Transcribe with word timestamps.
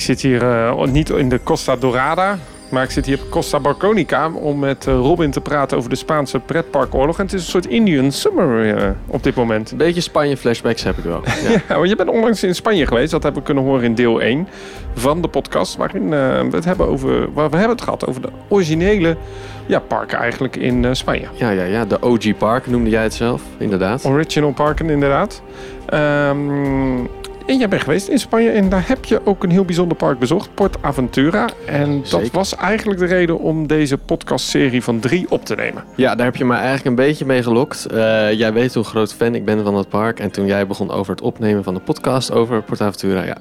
Ik 0.00 0.06
zit 0.06 0.20
hier 0.20 0.42
uh, 0.42 0.84
niet 0.84 1.10
in 1.10 1.28
de 1.28 1.40
Costa 1.42 1.76
Dorada, 1.76 2.38
maar 2.68 2.82
ik 2.82 2.90
zit 2.90 3.06
hier 3.06 3.18
op 3.22 3.30
Costa 3.30 3.60
Barconica 3.60 4.30
om 4.30 4.58
met 4.58 4.86
uh, 4.86 4.94
Robin 4.94 5.30
te 5.30 5.40
praten 5.40 5.76
over 5.76 5.90
de 5.90 5.96
Spaanse 5.96 6.38
pretparkoorlog. 6.38 7.18
En 7.18 7.24
het 7.24 7.32
is 7.32 7.42
een 7.42 7.50
soort 7.50 7.66
Indian 7.66 8.12
summer 8.12 8.76
uh, 8.76 8.90
op 9.06 9.22
dit 9.22 9.34
moment. 9.34 9.70
Een 9.70 9.76
beetje 9.76 10.00
Spanje-flashbacks 10.00 10.82
heb 10.82 10.98
ik 10.98 11.04
wel. 11.04 11.22
Ja, 11.48 11.62
ja 11.68 11.84
je 11.84 11.96
bent 11.96 12.08
onlangs 12.08 12.42
in 12.42 12.54
Spanje 12.54 12.86
geweest. 12.86 13.10
Dat 13.10 13.22
hebben 13.22 13.40
we 13.40 13.46
kunnen 13.46 13.64
horen 13.64 13.84
in 13.84 13.94
deel 13.94 14.20
1 14.20 14.48
van 14.94 15.22
de 15.22 15.28
podcast. 15.28 15.76
Waarin 15.76 16.02
uh, 16.02 16.10
we 16.10 16.50
het 16.50 16.64
hebben 16.64 16.86
over. 16.86 17.32
Waar 17.32 17.50
we 17.50 17.56
hebben 17.56 17.76
het 17.76 17.84
gehad 17.84 18.06
over 18.06 18.22
de 18.22 18.28
originele 18.48 19.16
ja, 19.66 19.78
parken 19.78 20.18
eigenlijk 20.18 20.56
in 20.56 20.96
Spanje. 20.96 21.26
Ja, 21.32 21.50
ja, 21.50 21.64
ja. 21.64 21.84
De 21.84 22.02
OG 22.02 22.36
Park 22.38 22.66
noemde 22.66 22.90
jij 22.90 23.02
het 23.02 23.14
zelf, 23.14 23.42
inderdaad. 23.58 24.04
Original 24.04 24.52
parken, 24.52 24.90
inderdaad. 24.90 25.42
Um, 25.94 27.08
en 27.50 27.58
jij 27.58 27.68
bent 27.68 27.82
geweest 27.82 28.08
in 28.08 28.18
Spanje 28.18 28.50
en 28.50 28.68
daar 28.68 28.88
heb 28.88 29.04
je 29.04 29.26
ook 29.26 29.42
een 29.42 29.50
heel 29.50 29.64
bijzonder 29.64 29.96
park 29.96 30.18
bezocht, 30.18 30.54
Port 30.54 30.76
Aventura. 30.80 31.48
En 31.66 32.04
dat 32.10 32.30
was 32.30 32.56
eigenlijk 32.56 33.00
de 33.00 33.06
reden 33.06 33.38
om 33.38 33.66
deze 33.66 33.96
podcastserie 33.98 34.82
van 34.82 35.00
drie 35.00 35.30
op 35.30 35.44
te 35.44 35.54
nemen. 35.54 35.84
Ja, 35.96 36.14
daar 36.14 36.26
heb 36.26 36.36
je 36.36 36.44
me 36.44 36.54
eigenlijk 36.54 36.84
een 36.84 36.94
beetje 36.94 37.24
mee 37.24 37.42
gelokt. 37.42 37.86
Uh, 37.92 38.32
jij 38.32 38.52
weet 38.52 38.74
hoe 38.74 38.84
groot 38.84 39.14
fan 39.14 39.34
ik 39.34 39.44
ben 39.44 39.64
van 39.64 39.74
dat 39.74 39.88
park. 39.88 40.20
En 40.20 40.30
toen 40.30 40.46
jij 40.46 40.66
begon 40.66 40.90
over 40.90 41.12
het 41.12 41.22
opnemen 41.22 41.64
van 41.64 41.74
de 41.74 41.80
podcast 41.80 42.32
over 42.32 42.62
Port 42.62 42.80
Aventura, 42.80 43.22
ja, 43.22 43.36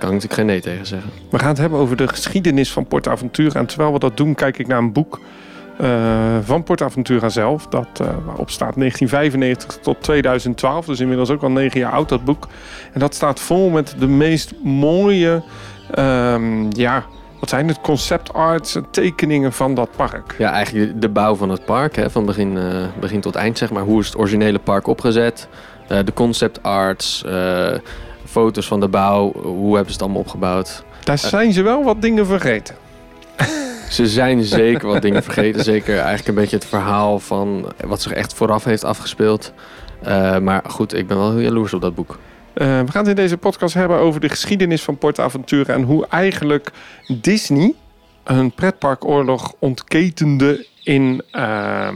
kan 0.00 0.08
ik 0.08 0.14
natuurlijk 0.14 0.32
geen 0.32 0.46
nee 0.46 0.60
tegen 0.60 0.86
zeggen. 0.86 1.10
We 1.30 1.38
gaan 1.38 1.48
het 1.48 1.58
hebben 1.58 1.78
over 1.78 1.96
de 1.96 2.08
geschiedenis 2.08 2.72
van 2.72 2.86
Port 2.86 3.08
Aventura. 3.08 3.60
En 3.60 3.66
terwijl 3.66 3.92
we 3.92 3.98
dat 3.98 4.16
doen, 4.16 4.34
kijk 4.34 4.58
ik 4.58 4.66
naar 4.66 4.78
een 4.78 4.92
boek 4.92 5.20
uh, 5.82 6.36
van 6.42 6.62
PortAventura 6.62 7.28
zelf. 7.28 7.66
Dat, 7.66 7.88
uh, 8.02 8.08
waarop 8.24 8.50
staat 8.50 8.74
1995 8.76 9.78
tot 9.82 10.02
2012. 10.02 10.86
Dus 10.86 11.00
inmiddels 11.00 11.30
ook 11.30 11.42
al 11.42 11.50
negen 11.50 11.80
jaar 11.80 11.92
oud 11.92 12.08
dat 12.08 12.24
boek. 12.24 12.48
En 12.92 13.00
dat 13.00 13.14
staat 13.14 13.40
vol 13.40 13.70
met 13.70 13.94
de 13.98 14.08
meest 14.08 14.54
mooie... 14.62 15.42
Um, 15.98 16.68
ja, 16.76 17.04
wat 17.40 17.48
zijn 17.48 17.68
het? 17.68 17.80
Concept 17.80 18.32
arts, 18.32 18.78
tekeningen 18.90 19.52
van 19.52 19.74
dat 19.74 19.88
park. 19.96 20.34
Ja, 20.38 20.50
eigenlijk 20.52 21.00
de 21.00 21.08
bouw 21.08 21.34
van 21.34 21.50
het 21.50 21.64
park. 21.64 21.96
Hè, 21.96 22.10
van 22.10 22.24
begin, 22.24 22.56
uh, 22.56 22.64
begin 23.00 23.20
tot 23.20 23.34
eind, 23.34 23.58
zeg 23.58 23.70
maar. 23.70 23.82
Hoe 23.82 24.00
is 24.00 24.06
het 24.06 24.18
originele 24.18 24.58
park 24.58 24.86
opgezet? 24.86 25.48
de 26.04 26.12
concept 26.14 26.62
arts, 26.62 27.24
foto's 28.24 28.66
van 28.66 28.80
de 28.80 28.88
bouw. 28.88 29.32
Hoe 29.32 29.74
hebben 29.74 29.86
ze 29.86 29.92
het 29.92 30.02
allemaal 30.02 30.20
opgebouwd? 30.20 30.84
Daar 31.04 31.18
zijn 31.18 31.52
ze 31.52 31.62
wel 31.62 31.84
wat 31.84 32.02
dingen 32.02 32.26
vergeten. 32.26 32.74
Ze 33.90 34.06
zijn 34.06 34.42
zeker 34.42 34.88
wat 34.88 35.02
dingen 35.02 35.22
vergeten. 35.22 35.64
Zeker 35.64 35.96
eigenlijk 35.96 36.28
een 36.28 36.34
beetje 36.34 36.56
het 36.56 36.66
verhaal 36.66 37.18
van 37.18 37.72
wat 37.86 38.02
zich 38.02 38.12
echt 38.12 38.34
vooraf 38.34 38.64
heeft 38.64 38.84
afgespeeld. 38.84 39.52
Uh, 40.06 40.38
maar 40.38 40.62
goed, 40.66 40.94
ik 40.94 41.06
ben 41.06 41.16
wel 41.16 41.30
heel 41.30 41.40
jaloers 41.40 41.74
op 41.74 41.80
dat 41.80 41.94
boek. 41.94 42.18
Uh, 42.54 42.80
we 42.80 42.90
gaan 42.90 43.00
het 43.00 43.08
in 43.08 43.14
deze 43.14 43.36
podcast 43.36 43.74
hebben 43.74 43.98
over 43.98 44.20
de 44.20 44.28
geschiedenis 44.28 44.82
van 44.82 44.98
PortAventura 44.98 45.74
en 45.74 45.82
hoe 45.82 46.06
eigenlijk 46.06 46.70
Disney 47.20 47.74
een 48.24 48.52
pretparkoorlog 48.52 49.54
ontketende 49.58 50.66
in, 50.82 51.22
uh, 51.32 51.88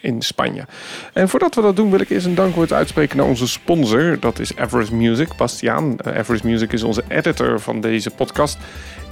in 0.00 0.22
Spanje. 0.22 0.64
En 1.12 1.28
voordat 1.28 1.54
we 1.54 1.62
dat 1.62 1.76
doen, 1.76 1.90
wil 1.90 2.00
ik 2.00 2.10
eerst 2.10 2.26
een 2.26 2.34
dankwoord 2.34 2.72
uitspreken 2.72 3.16
naar 3.16 3.26
onze 3.26 3.48
sponsor. 3.48 4.16
Dat 4.20 4.38
is 4.38 4.54
Everest 4.54 4.92
Music, 4.92 5.36
Bastiaan. 5.36 5.96
Uh, 6.06 6.16
Everest 6.16 6.44
Music 6.44 6.72
is 6.72 6.82
onze 6.82 7.02
editor 7.08 7.60
van 7.60 7.80
deze 7.80 8.10
podcast. 8.10 8.58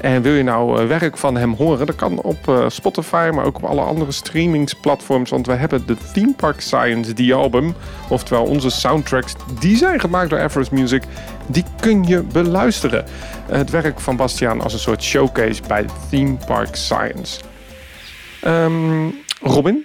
En 0.00 0.22
wil 0.22 0.32
je 0.32 0.42
nou 0.42 0.82
uh, 0.82 0.86
werk 0.86 1.16
van 1.16 1.36
hem 1.36 1.54
horen? 1.54 1.86
Dat 1.86 1.96
kan 1.96 2.20
op 2.20 2.48
uh, 2.48 2.68
Spotify, 2.68 3.30
maar 3.34 3.44
ook 3.44 3.56
op 3.56 3.64
alle 3.64 3.80
andere 3.80 4.12
streamingsplatforms. 4.12 5.30
Want 5.30 5.46
we 5.46 5.52
hebben 5.52 5.86
de 5.86 5.96
Theme 6.12 6.34
Park 6.36 6.60
Science, 6.60 7.12
die 7.12 7.34
album. 7.34 7.74
Oftewel 8.08 8.44
onze 8.44 8.70
soundtracks, 8.70 9.34
die 9.60 9.76
zijn 9.76 10.00
gemaakt 10.00 10.30
door 10.30 10.38
Everest 10.38 10.70
Music. 10.70 11.02
Die 11.46 11.64
kun 11.80 12.04
je 12.04 12.22
beluisteren. 12.22 13.04
het 13.46 13.70
werk 13.70 14.00
van 14.00 14.16
Bastiaan 14.16 14.60
als 14.60 14.72
een 14.72 14.78
soort 14.78 15.02
showcase 15.02 15.62
bij 15.66 15.84
Theme 16.10 16.36
Park 16.46 16.74
Science. 16.74 17.40
Um, 18.48 19.14
Robin, 19.42 19.84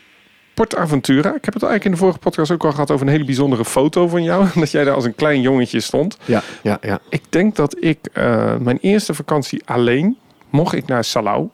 Portaventura. 0.54 1.36
Ik 1.36 1.46
heb 1.46 1.54
het 1.54 1.64
eigenlijk 1.64 1.86
in 1.86 1.92
de 1.92 1.98
vorige 1.98 2.20
podcast 2.20 2.52
ook 2.52 2.64
al 2.64 2.72
gehad 2.72 2.92
over 2.92 3.06
een 3.06 3.12
hele 3.12 3.26
bijzondere 3.26 3.66
foto 3.66 4.08
van 4.08 4.24
jou. 4.24 4.48
Dat 4.56 4.72
jij 4.72 4.84
daar 4.84 4.96
als 4.96 5.06
een 5.06 5.16
klein 5.16 5.42
jongetje 5.42 5.80
stond. 5.80 6.18
Ja, 6.26 6.42
ja, 6.62 6.78
ja. 6.82 7.00
Ik 7.10 7.22
denk 7.30 7.56
dat 7.56 7.76
ik 7.80 8.00
uh, 8.14 8.56
mijn 8.58 8.78
eerste 8.82 9.14
vakantie 9.14 9.62
alleen 9.66 10.18
mocht 10.50 10.74
ik 10.74 10.86
naar 10.86 11.04
Salau. 11.04 11.50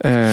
Uh, 0.00 0.32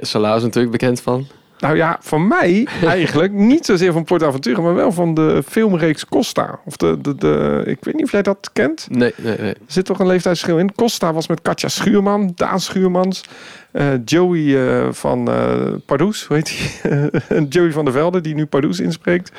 Salau 0.00 0.36
is 0.36 0.42
natuurlijk 0.42 0.72
bekend 0.72 1.00
van. 1.00 1.26
Nou 1.60 1.76
ja, 1.76 1.98
voor 2.00 2.20
mij 2.20 2.66
eigenlijk 2.84 3.32
niet 3.32 3.66
zozeer 3.66 3.92
van 3.92 4.04
Portaventura, 4.04 4.60
maar 4.60 4.74
wel 4.74 4.92
van 4.92 5.14
de 5.14 5.42
filmreeks 5.46 6.06
Costa. 6.06 6.60
Of 6.64 6.76
de, 6.76 6.98
de, 7.00 7.14
de, 7.14 7.62
ik 7.66 7.78
weet 7.84 7.94
niet 7.94 8.04
of 8.04 8.12
jij 8.12 8.22
dat 8.22 8.50
kent. 8.52 8.86
Nee, 8.90 9.12
nee, 9.16 9.38
nee. 9.38 9.54
Er 9.54 9.60
zit 9.66 9.84
toch 9.84 9.98
een 9.98 10.06
leeftijdsverschil 10.06 10.58
in. 10.58 10.74
Costa 10.74 11.12
was 11.12 11.28
met 11.28 11.42
Katja 11.42 11.68
Schuurman, 11.68 12.32
Daan 12.34 12.60
Schuurmans. 12.60 13.24
Uh, 13.72 13.92
Joey 14.04 14.38
uh, 14.38 14.92
van 14.92 15.30
uh, 15.30 15.72
Pardoes, 15.86 16.24
hoe 16.24 16.36
heet 16.36 16.52
hij? 16.82 17.10
Joey 17.48 17.72
van 17.72 17.84
der 17.84 17.94
Velde, 17.94 18.20
die 18.20 18.34
nu 18.34 18.46
Pardoes 18.46 18.80
inspreekt. 18.80 19.32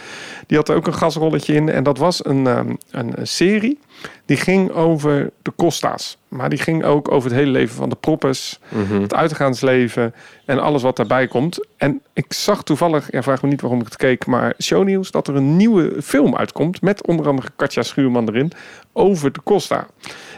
Die 0.48 0.58
had 0.58 0.70
er 0.70 0.76
ook 0.76 0.88
een 0.88 0.94
gasrolletje 0.94 1.54
in. 1.54 1.70
En 1.70 1.84
dat 1.84 1.98
was 1.98 2.26
een, 2.26 2.46
um, 2.46 2.78
een, 2.92 3.14
serie 3.22 3.80
die 4.26 4.38
ging 4.38 4.72
over 4.72 5.32
de 5.42 5.52
Costa's. 5.56 6.18
Maar 6.28 6.50
die 6.50 6.60
ging 6.60 6.84
ook 6.84 7.12
over 7.12 7.30
het 7.30 7.40
hele 7.40 7.52
leven 7.52 7.76
van 7.76 7.90
de 7.90 7.96
proppers. 7.96 8.60
Mm 8.70 8.86
-hmm. 8.86 9.02
Het 9.02 9.14
uitgaansleven 9.14 10.14
en 10.46 10.60
alles 10.60 10.82
wat 10.82 10.96
daarbij 10.96 11.28
komt. 11.28 11.68
En 11.78 12.02
ik 12.14 12.34
zag 12.34 12.64
toevallig, 12.64 13.12
ja, 13.12 13.24
vraag 13.24 13.42
me 13.42 13.50
niet 13.50 13.62
waarom 13.62 13.80
ik 13.80 13.86
het 13.86 13.98
keek, 13.98 14.26
maar 14.26 14.54
shownieuws 14.62 15.12
dat 15.12 15.28
er 15.28 15.36
een 15.36 15.58
nieuwe 15.58 16.02
film 16.02 16.36
uitkomt. 16.36 16.82
Met 16.82 17.08
onder 17.08 17.28
andere 17.28 17.50
Katja 17.56 17.82
Schuurman 17.82 18.28
erin. 18.28 18.52
Over 18.94 19.32
de 19.32 19.40
Costa. 19.44 19.88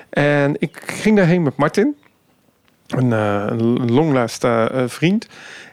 En 0.10 0.56
ik 0.60 0.82
ging 0.86 1.18
daarheen 1.18 1.44
met 1.44 1.58
Martin 1.58 1.96
een, 2.94 3.12
uh, 3.12 3.46
een 3.48 3.92
longlast 3.92 4.44
uh, 4.44 4.66
vriend. 4.86 5.28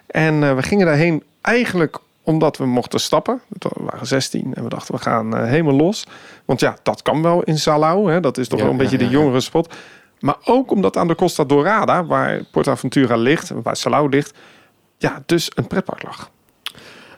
En 0.07 0.43
uh, 0.43 0.55
we 0.55 0.63
gingen 0.63 0.87
daarheen 0.87 1.23
eigenlijk 1.41 1.99
omdat 2.23 2.57
we 2.57 2.67
mochten 2.67 3.01
stappen. 3.01 3.41
We 3.49 3.71
waren 3.75 4.07
16 4.07 4.55
en 4.55 4.63
we 4.63 4.69
dachten 4.69 4.95
we 4.95 5.01
gaan 5.01 5.45
helemaal 5.45 5.75
los. 5.75 6.07
Want 6.45 6.61
ja, 6.61 6.77
dat 6.83 7.03
kan 7.03 7.23
wel 7.23 7.43
in 7.43 7.59
Salau. 7.59 8.13
Hè? 8.13 8.21
Dat 8.21 8.39
is 8.39 8.49
toch 8.49 8.59
ja, 8.59 8.65
wel 8.65 8.75
een 8.75 8.81
ja, 8.81 8.89
beetje 8.89 9.05
de 9.05 9.09
jongere 9.09 9.41
spot. 9.41 9.75
Maar 10.21 10.37
ook 10.45 10.71
omdat 10.71 10.97
aan 10.97 11.09
de 11.09 11.15
Costa 11.15 11.45
Dorada, 11.45 12.05
waar 12.05 12.45
Portaventura 12.51 13.17
ligt, 13.17 13.51
waar 13.63 13.77
Salau 13.77 14.09
ligt, 14.09 14.39
ja, 14.99 15.23
dus 15.27 15.51
een 15.55 15.67
pretpark 15.67 16.03
lag. 16.03 16.31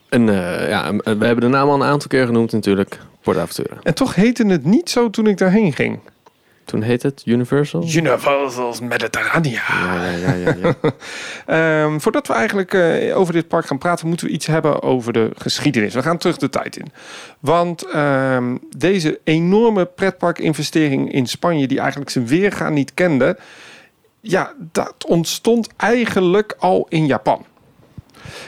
En 0.08 0.26
ja, 0.68 0.96
we 0.96 1.24
hebben 1.24 1.40
de 1.40 1.48
naam 1.48 1.68
al 1.68 1.74
een 1.74 1.88
aantal 1.88 2.08
keer 2.08 2.26
genoemd 2.26 2.52
natuurlijk, 2.52 2.98
Portaventura. 3.22 3.76
En 3.82 3.94
toch 3.94 4.14
heette 4.14 4.46
het 4.46 4.64
niet 4.64 4.90
zo 4.90 5.10
toen 5.10 5.26
ik 5.26 5.38
daarheen 5.38 5.72
ging. 5.72 5.98
Toen 6.64 6.82
heet 6.82 7.02
het 7.02 7.22
Universal? 7.24 7.84
Universal's 7.94 8.80
Mediterranea. 8.80 9.62
Ja, 9.68 10.04
ja, 10.04 10.32
ja. 10.32 10.54
ja, 10.62 10.74
ja. 11.46 11.84
um, 11.84 12.00
voordat 12.02 12.26
we 12.26 12.32
eigenlijk 12.32 12.74
uh, 12.74 13.18
over 13.18 13.32
dit 13.32 13.48
park 13.48 13.66
gaan 13.66 13.78
praten, 13.78 14.08
moeten 14.08 14.26
we 14.26 14.32
iets 14.32 14.46
hebben 14.46 14.82
over 14.82 15.12
de 15.12 15.30
geschiedenis. 15.36 15.94
We 15.94 16.02
gaan 16.02 16.18
terug 16.18 16.36
de 16.36 16.48
tijd 16.48 16.76
in. 16.76 16.92
Want 17.40 17.94
um, 17.94 18.60
deze 18.76 19.20
enorme 19.24 19.84
pretparkinvestering 19.84 21.12
in 21.12 21.26
Spanje, 21.26 21.66
die 21.66 21.78
eigenlijk 21.80 22.10
zijn 22.10 22.26
weerga 22.26 22.68
niet 22.68 22.94
kende, 22.94 23.38
ja, 24.20 24.52
dat 24.58 24.94
ontstond 25.06 25.68
eigenlijk 25.76 26.56
al 26.58 26.86
in 26.88 27.06
Japan. 27.06 27.44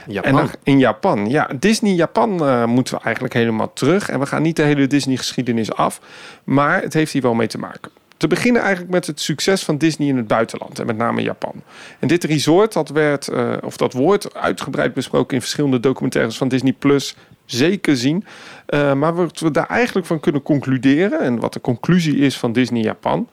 Japan. 0.07 0.31
En 0.31 0.37
dan, 0.37 0.51
in 0.63 0.79
Japan, 0.79 1.29
ja. 1.29 1.51
Disney 1.59 1.93
Japan 1.93 2.49
uh, 2.49 2.65
moeten 2.65 2.95
we 2.95 3.01
eigenlijk 3.01 3.35
helemaal 3.35 3.73
terug. 3.73 4.09
En 4.09 4.21
we 4.21 4.27
gaan 4.27 4.43
niet 4.43 4.57
de 4.57 4.63
hele 4.63 4.87
Disney-geschiedenis 4.87 5.73
af. 5.73 6.01
Maar 6.45 6.83
het 6.83 6.95
heeft 6.95 7.13
hier 7.13 7.23
wel 7.23 7.35
mee 7.35 7.47
te 7.47 7.59
maken. 7.59 7.91
Te 8.25 8.31
beginnen 8.31 8.63
eigenlijk 8.63 8.93
met 8.93 9.07
het 9.07 9.21
succes 9.21 9.63
van 9.63 9.79
Disney 9.79 10.09
in 10.09 10.17
het 10.17 10.27
buitenland 10.27 10.79
en 10.79 10.87
met 10.87 10.97
name 10.97 11.23
Japan. 11.23 11.63
En 11.99 12.09
dit 12.09 12.25
resort, 12.25 12.73
dat 12.73 12.89
werd, 12.89 13.29
uh, 13.33 13.53
of 13.63 13.77
dat 13.77 13.93
wordt 13.93 14.35
uitgebreid 14.35 14.95
besproken 14.95 15.35
in 15.35 15.41
verschillende 15.41 15.81
documentaires 15.81 16.37
van 16.37 16.49
Disney 16.49 16.73
Plus, 16.73 17.17
zeker 17.45 17.97
zien. 17.97 18.25
Uh, 18.69 18.95
maar 18.95 19.15
wat 19.15 19.41
we 19.41 19.51
daar 19.51 19.67
eigenlijk 19.67 20.07
van 20.07 20.21
kunnen 20.21 20.43
concluderen, 20.43 21.21
en 21.21 21.41
wat 21.41 21.53
de 21.53 21.61
conclusie 21.61 22.17
is 22.17 22.39
van 22.39 22.53
Disney 22.53 22.83
Japan, 22.83 23.29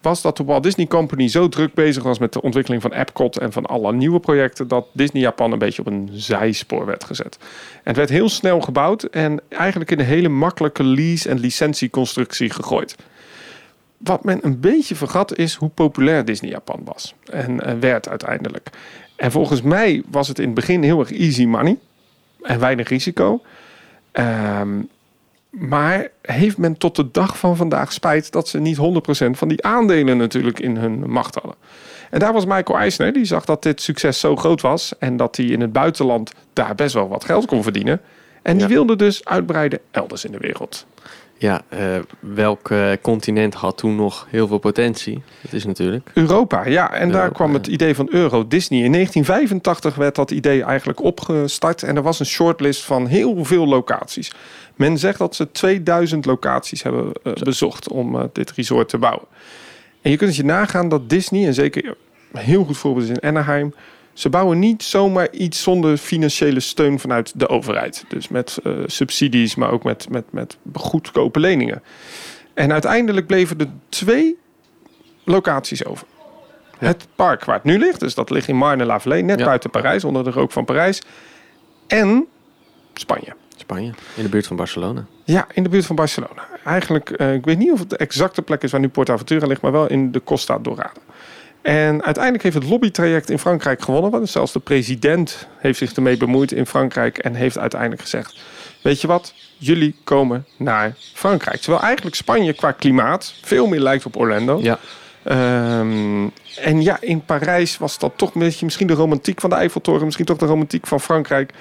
was 0.00 0.22
dat 0.22 0.36
de 0.36 0.44
Walt 0.44 0.62
Disney 0.62 0.86
Company 0.86 1.28
zo 1.28 1.48
druk 1.48 1.74
bezig 1.74 2.02
was 2.02 2.18
met 2.18 2.32
de 2.32 2.42
ontwikkeling 2.42 2.82
van 2.82 2.92
Epcot 2.92 3.38
en 3.38 3.52
van 3.52 3.66
alle 3.66 3.92
nieuwe 3.92 4.20
projecten, 4.20 4.68
dat 4.68 4.86
Disney 4.92 5.22
Japan 5.22 5.52
een 5.52 5.58
beetje 5.58 5.82
op 5.82 5.86
een 5.86 6.08
zijspoor 6.12 6.86
werd 6.86 7.04
gezet. 7.04 7.38
En 7.40 7.80
het 7.82 7.96
werd 7.96 8.10
heel 8.10 8.28
snel 8.28 8.60
gebouwd 8.60 9.02
en 9.02 9.40
eigenlijk 9.48 9.90
in 9.90 9.98
een 9.98 10.04
hele 10.04 10.28
makkelijke 10.28 10.84
lease- 10.84 11.28
en 11.28 11.38
licentieconstructie 11.38 12.50
gegooid. 12.50 12.96
Wat 13.98 14.24
men 14.24 14.38
een 14.42 14.60
beetje 14.60 14.94
vergat 14.94 15.36
is 15.36 15.54
hoe 15.54 15.68
populair 15.68 16.24
Disney 16.24 16.50
Japan 16.50 16.80
was 16.84 17.14
en 17.24 17.50
uh, 17.50 17.72
werd 17.80 18.08
uiteindelijk. 18.08 18.70
En 19.16 19.30
volgens 19.30 19.62
mij 19.62 20.02
was 20.10 20.28
het 20.28 20.38
in 20.38 20.44
het 20.44 20.54
begin 20.54 20.82
heel 20.82 21.00
erg 21.00 21.12
easy 21.12 21.44
money 21.44 21.78
en 22.42 22.60
weinig 22.60 22.88
risico. 22.88 23.42
Um, 24.12 24.88
maar 25.50 26.08
heeft 26.22 26.58
men 26.58 26.78
tot 26.78 26.96
de 26.96 27.10
dag 27.10 27.38
van 27.38 27.56
vandaag 27.56 27.92
spijt 27.92 28.32
dat 28.32 28.48
ze 28.48 28.58
niet 28.58 28.76
100% 28.76 28.80
van 29.30 29.48
die 29.48 29.64
aandelen 29.64 30.16
natuurlijk 30.16 30.60
in 30.60 30.76
hun 30.76 31.10
macht 31.10 31.34
hadden. 31.34 31.54
En 32.10 32.18
daar 32.18 32.32
was 32.32 32.44
Michael 32.44 32.78
Eisner, 32.78 33.12
die 33.12 33.24
zag 33.24 33.44
dat 33.44 33.62
dit 33.62 33.80
succes 33.80 34.20
zo 34.20 34.36
groot 34.36 34.60
was 34.60 34.98
en 34.98 35.16
dat 35.16 35.36
hij 35.36 35.46
in 35.46 35.60
het 35.60 35.72
buitenland 35.72 36.32
daar 36.52 36.74
best 36.74 36.94
wel 36.94 37.08
wat 37.08 37.24
geld 37.24 37.46
kon 37.46 37.62
verdienen. 37.62 38.00
En 38.42 38.52
die 38.52 38.68
ja. 38.68 38.72
wilde 38.72 38.96
dus 38.96 39.24
uitbreiden 39.24 39.78
elders 39.90 40.24
in 40.24 40.32
de 40.32 40.38
wereld. 40.38 40.86
Ja, 41.40 41.62
eh, 41.68 41.80
welk 42.20 42.70
eh, 42.70 42.92
continent 43.02 43.54
had 43.54 43.78
toen 43.78 43.96
nog 43.96 44.26
heel 44.30 44.46
veel 44.46 44.58
potentie? 44.58 45.22
Dat 45.42 45.52
is 45.52 45.64
natuurlijk. 45.64 46.10
Europa, 46.14 46.66
ja. 46.66 46.92
En 46.92 47.10
daar 47.10 47.32
kwam 47.32 47.54
het 47.54 47.66
idee 47.66 47.94
van 47.94 48.08
Euro 48.10 48.48
Disney. 48.48 48.82
In 48.82 48.92
1985 48.92 49.94
werd 49.94 50.14
dat 50.14 50.30
idee 50.30 50.62
eigenlijk 50.62 51.02
opgestart. 51.02 51.82
En 51.82 51.96
er 51.96 52.02
was 52.02 52.20
een 52.20 52.26
shortlist 52.26 52.84
van 52.84 53.06
heel 53.06 53.44
veel 53.44 53.66
locaties. 53.66 54.32
Men 54.76 54.98
zegt 54.98 55.18
dat 55.18 55.34
ze 55.34 55.50
2000 55.50 56.24
locaties 56.24 56.82
hebben 56.82 57.12
eh, 57.22 57.32
bezocht 57.32 57.88
om 57.88 58.30
dit 58.32 58.50
resort 58.50 58.88
te 58.88 58.98
bouwen. 58.98 59.26
En 60.02 60.10
je 60.10 60.16
kunt 60.16 60.30
het 60.30 60.38
je 60.38 60.44
nagaan 60.44 60.88
dat 60.88 61.10
Disney, 61.10 61.46
en 61.46 61.54
zeker 61.54 61.96
een 62.32 62.40
heel 62.40 62.64
goed 62.64 62.76
voorbeeld 62.76 63.08
is 63.08 63.16
in 63.16 63.28
Anaheim... 63.28 63.74
ze 64.18 64.28
bouwen 64.28 64.58
niet 64.58 64.82
zomaar 64.82 65.30
iets 65.30 65.62
zonder 65.62 65.96
financiële 65.96 66.60
steun 66.60 66.98
vanuit 66.98 67.32
de 67.36 67.48
overheid. 67.48 68.04
Dus 68.08 68.28
met 68.28 68.58
eh, 68.64 68.72
subsidies, 68.86 69.54
maar 69.54 69.70
ook 69.70 69.82
met, 69.82 70.08
met, 70.10 70.24
met 70.30 70.56
goedkope 70.74 71.40
leningen. 71.40 71.82
En 72.54 72.72
uiteindelijk 72.72 73.26
bleven 73.26 73.58
er 73.58 73.68
twee 73.88 74.38
locaties 75.24 75.84
over. 75.84 76.06
Ja. 76.78 76.86
Het 76.86 77.06
park 77.14 77.44
waar 77.44 77.54
het 77.54 77.64
nu 77.64 77.78
ligt, 77.78 78.00
dus 78.00 78.14
dat 78.14 78.30
ligt 78.30 78.48
in 78.48 78.56
Marne-la-Vallée, 78.56 79.22
net 79.22 79.38
Ja. 79.38 79.44
buiten 79.44 79.70
Parijs, 79.70 80.04
onder 80.04 80.24
de 80.24 80.30
rook 80.30 80.52
van 80.52 80.64
Parijs. 80.64 81.02
En 81.86 82.26
Spanje. 82.94 83.34
Spanje, 83.56 83.92
in 84.16 84.22
de 84.22 84.28
buurt 84.28 84.46
van 84.46 84.56
Barcelona. 84.56 85.06
Ja, 85.24 85.46
in 85.52 85.62
de 85.62 85.68
buurt 85.68 85.86
van 85.86 85.96
Barcelona. 85.96 86.46
Eigenlijk, 86.64 87.10
eh, 87.10 87.34
ik 87.34 87.44
weet 87.44 87.58
niet 87.58 87.72
of 87.72 87.78
het 87.78 87.90
de 87.90 87.96
exacte 87.96 88.42
plek 88.42 88.62
is 88.62 88.70
waar 88.70 88.80
nu 88.80 88.88
PortAventura 88.88 89.46
ligt, 89.46 89.60
maar 89.60 89.72
wel 89.72 89.88
in 89.88 90.12
de 90.12 90.22
Costa 90.24 90.58
Dorada. 90.58 91.00
En 91.68 92.02
uiteindelijk 92.02 92.44
heeft 92.44 92.54
het 92.54 92.68
lobbytraject 92.68 93.30
in 93.30 93.38
Frankrijk 93.38 93.82
gewonnen. 93.82 94.10
Want 94.10 94.28
zelfs 94.28 94.52
de 94.52 94.58
president 94.58 95.48
heeft 95.58 95.78
zich 95.78 95.92
ermee 95.92 96.16
bemoeid 96.16 96.52
in 96.52 96.66
Frankrijk 96.66 97.18
en 97.18 97.34
heeft 97.34 97.58
uiteindelijk 97.58 98.00
gezegd: 98.00 98.40
Weet 98.82 99.00
je 99.00 99.06
wat, 99.06 99.34
jullie 99.56 99.94
komen 100.04 100.46
naar 100.56 100.94
Frankrijk. 101.14 101.60
Terwijl 101.60 101.82
eigenlijk 101.82 102.16
Spanje 102.16 102.52
qua 102.52 102.72
klimaat 102.72 103.34
veel 103.42 103.66
meer 103.66 103.80
lijkt 103.80 104.06
op 104.06 104.16
Orlando. 104.16 104.58
Ja, 104.62 104.78
Ehm, 105.28 106.28
en 106.60 106.82
ja, 106.82 106.96
in 107.00 107.24
Parijs 107.24 107.78
was 107.78 107.98
dat 107.98 108.12
toch 108.16 108.34
een 108.34 108.40
beetje 108.40 108.64
misschien 108.64 108.86
de 108.86 108.92
romantiek 108.92 109.40
van 109.40 109.50
de 109.50 109.56
Eiffeltoren, 109.56 110.04
misschien 110.04 110.24
toch 110.24 110.36
de 110.36 110.46
romantiek 110.46 110.86
van 110.86 111.00
Frankrijk. 111.00 111.52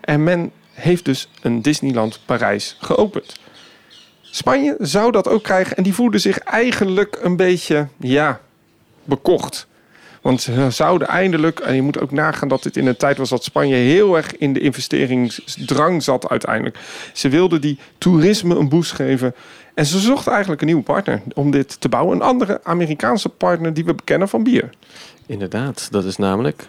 En 0.00 0.24
men 0.24 0.50
heeft 0.72 1.04
dus 1.04 1.28
een 1.42 1.62
Disneyland 1.62 2.20
Parijs 2.24 2.76
geopend. 2.80 3.38
Spanje 4.22 4.76
zou 4.78 5.12
dat 5.12 5.28
ook 5.28 5.42
krijgen 5.42 5.76
en 5.76 5.82
die 5.82 5.94
voelde 5.94 6.18
zich 6.18 6.38
eigenlijk 6.38 7.18
een 7.22 7.36
beetje, 7.36 7.88
ja, 7.98 8.40
bekocht. 9.04 9.66
Want 10.22 10.42
ze 10.42 10.70
zouden 10.70 11.08
eindelijk, 11.08 11.60
en 11.60 11.74
je 11.74 11.82
moet 11.82 12.00
ook 12.00 12.10
nagaan 12.10 12.48
dat 12.48 12.62
dit 12.62 12.76
in 12.76 12.86
een 12.86 12.96
tijd 12.96 13.16
was 13.18 13.28
dat 13.28 13.44
Spanje 13.44 13.74
heel 13.74 14.16
erg 14.16 14.36
in 14.36 14.52
de 14.52 14.60
investeringsdrang 14.60 16.02
zat 16.02 16.28
uiteindelijk. 16.28 16.78
Ze 17.12 17.28
wilden 17.28 17.60
die 17.60 17.78
toerisme 17.98 18.54
een 18.54 18.68
boost 18.68 18.92
geven. 18.92 19.34
En 19.74 19.86
ze 19.86 19.98
zochten 19.98 20.30
eigenlijk 20.32 20.60
een 20.60 20.66
nieuwe 20.66 20.82
partner 20.82 21.22
om 21.34 21.50
dit 21.50 21.80
te 21.80 21.88
bouwen. 21.88 22.16
Een 22.16 22.22
andere 22.22 22.60
Amerikaanse 22.62 23.28
partner 23.28 23.74
die 23.74 23.84
we 23.84 23.94
bekennen 23.94 24.28
van 24.28 24.42
bier. 24.42 24.70
inderdaad. 25.26 25.88
Dat 25.90 26.04
is 26.04 26.16
namelijk 26.16 26.66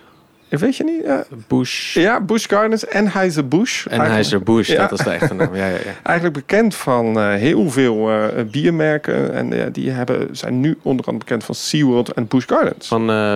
Weet 0.50 0.78
je 0.78 0.84
niet? 0.84 1.04
Ja, 1.04 1.26
Bush 1.48 1.94
ja 1.94 2.22
Busch 2.22 2.50
Gardens 2.50 2.86
en 2.86 3.08
Heiser-Busch. 3.08 3.86
en 3.88 4.02
Heiser 4.02 4.44
Bush. 4.44 4.68
Ja. 4.68 4.88
Dat 4.88 5.00
is 5.00 5.06
de 5.06 5.12
echte 5.12 5.34
naam. 5.34 5.56
Ja, 5.56 5.66
ja, 5.66 5.74
ja. 5.74 5.94
Eigenlijk 6.04 6.36
bekend 6.36 6.76
van 6.76 7.20
eh, 7.20 7.34
heel 7.34 7.70
veel 7.70 8.12
eh, 8.12 8.44
biermerken. 8.52 9.34
En 9.34 9.72
die 9.72 9.90
hebben, 9.90 10.28
zijn 10.32 10.60
nu 10.60 10.78
onder 10.82 11.06
andere 11.06 11.26
bekend 11.26 11.44
van 11.44 11.56
SeaWorld 11.56 12.14
en 12.14 12.28
Busch 12.28 12.48
Gardens. 12.48 12.88
Van 12.88 13.10
eh 13.10 13.36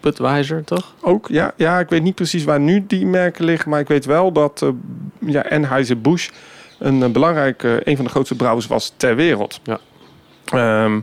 Budweiser, 0.00 0.64
toch? 0.64 0.94
Ook, 1.00 1.28
ja, 1.28 1.52
ja, 1.56 1.78
ik 1.78 1.88
weet 1.88 2.02
niet 2.02 2.14
precies 2.14 2.44
waar 2.44 2.60
nu 2.60 2.84
die 2.86 3.06
merken 3.06 3.44
liggen. 3.44 3.70
Maar 3.70 3.80
ik 3.80 3.88
weet 3.88 4.04
wel 4.04 4.32
dat 4.32 4.64
ja, 5.18 5.40
Anheuser-Busch 5.50 6.30
een 6.78 7.02
eh, 7.02 7.10
belangrijke, 7.10 7.80
een 7.84 7.96
van 7.96 8.04
de 8.04 8.10
grootste 8.10 8.34
brouwers 8.34 8.66
was 8.66 8.92
ter 8.96 9.16
wereld. 9.16 9.60
Ja. 9.62 9.80
Ehm, 10.44 11.00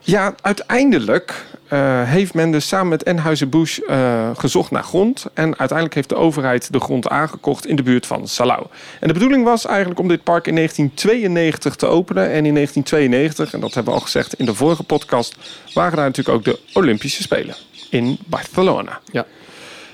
ja, 0.00 0.34
uiteindelijk 0.40 1.44
eh, 1.68 2.02
heeft 2.02 2.34
men 2.34 2.50
dus 2.50 2.68
samen 2.68 2.88
met 2.88 3.04
Anheuser-Busch 3.04 3.78
eh, 3.78 4.30
gezocht 4.36 4.70
naar 4.70 4.82
grond. 4.82 5.26
En 5.34 5.58
uiteindelijk 5.58 5.94
heeft 5.94 6.08
de 6.08 6.14
overheid 6.14 6.72
de 6.72 6.80
grond 6.80 7.08
aangekocht 7.08 7.66
in 7.66 7.76
de 7.76 7.82
buurt 7.82 8.06
van 8.06 8.28
Salau. 8.28 8.66
En 9.00 9.08
de 9.08 9.14
bedoeling 9.14 9.44
was 9.44 9.66
eigenlijk 9.66 10.00
om 10.00 10.08
dit 10.08 10.22
park 10.22 10.46
in 10.46 10.54
1992 10.54 11.74
te 11.76 11.86
openen. 11.86 12.30
En 12.30 12.46
in 12.46 12.54
1992, 12.54 13.52
en 13.52 13.60
dat 13.60 13.74
hebben 13.74 13.92
we 13.92 13.98
al 13.98 14.04
gezegd 14.04 14.34
in 14.34 14.44
de 14.44 14.54
vorige 14.54 14.82
podcast, 14.82 15.36
waren 15.74 15.96
daar 15.96 16.06
natuurlijk 16.06 16.36
ook 16.36 16.44
de 16.44 16.60
Olympische 16.72 17.22
Spelen 17.22 17.54
in 17.90 18.18
Barcelona. 18.26 19.00
Ja. 19.12 19.26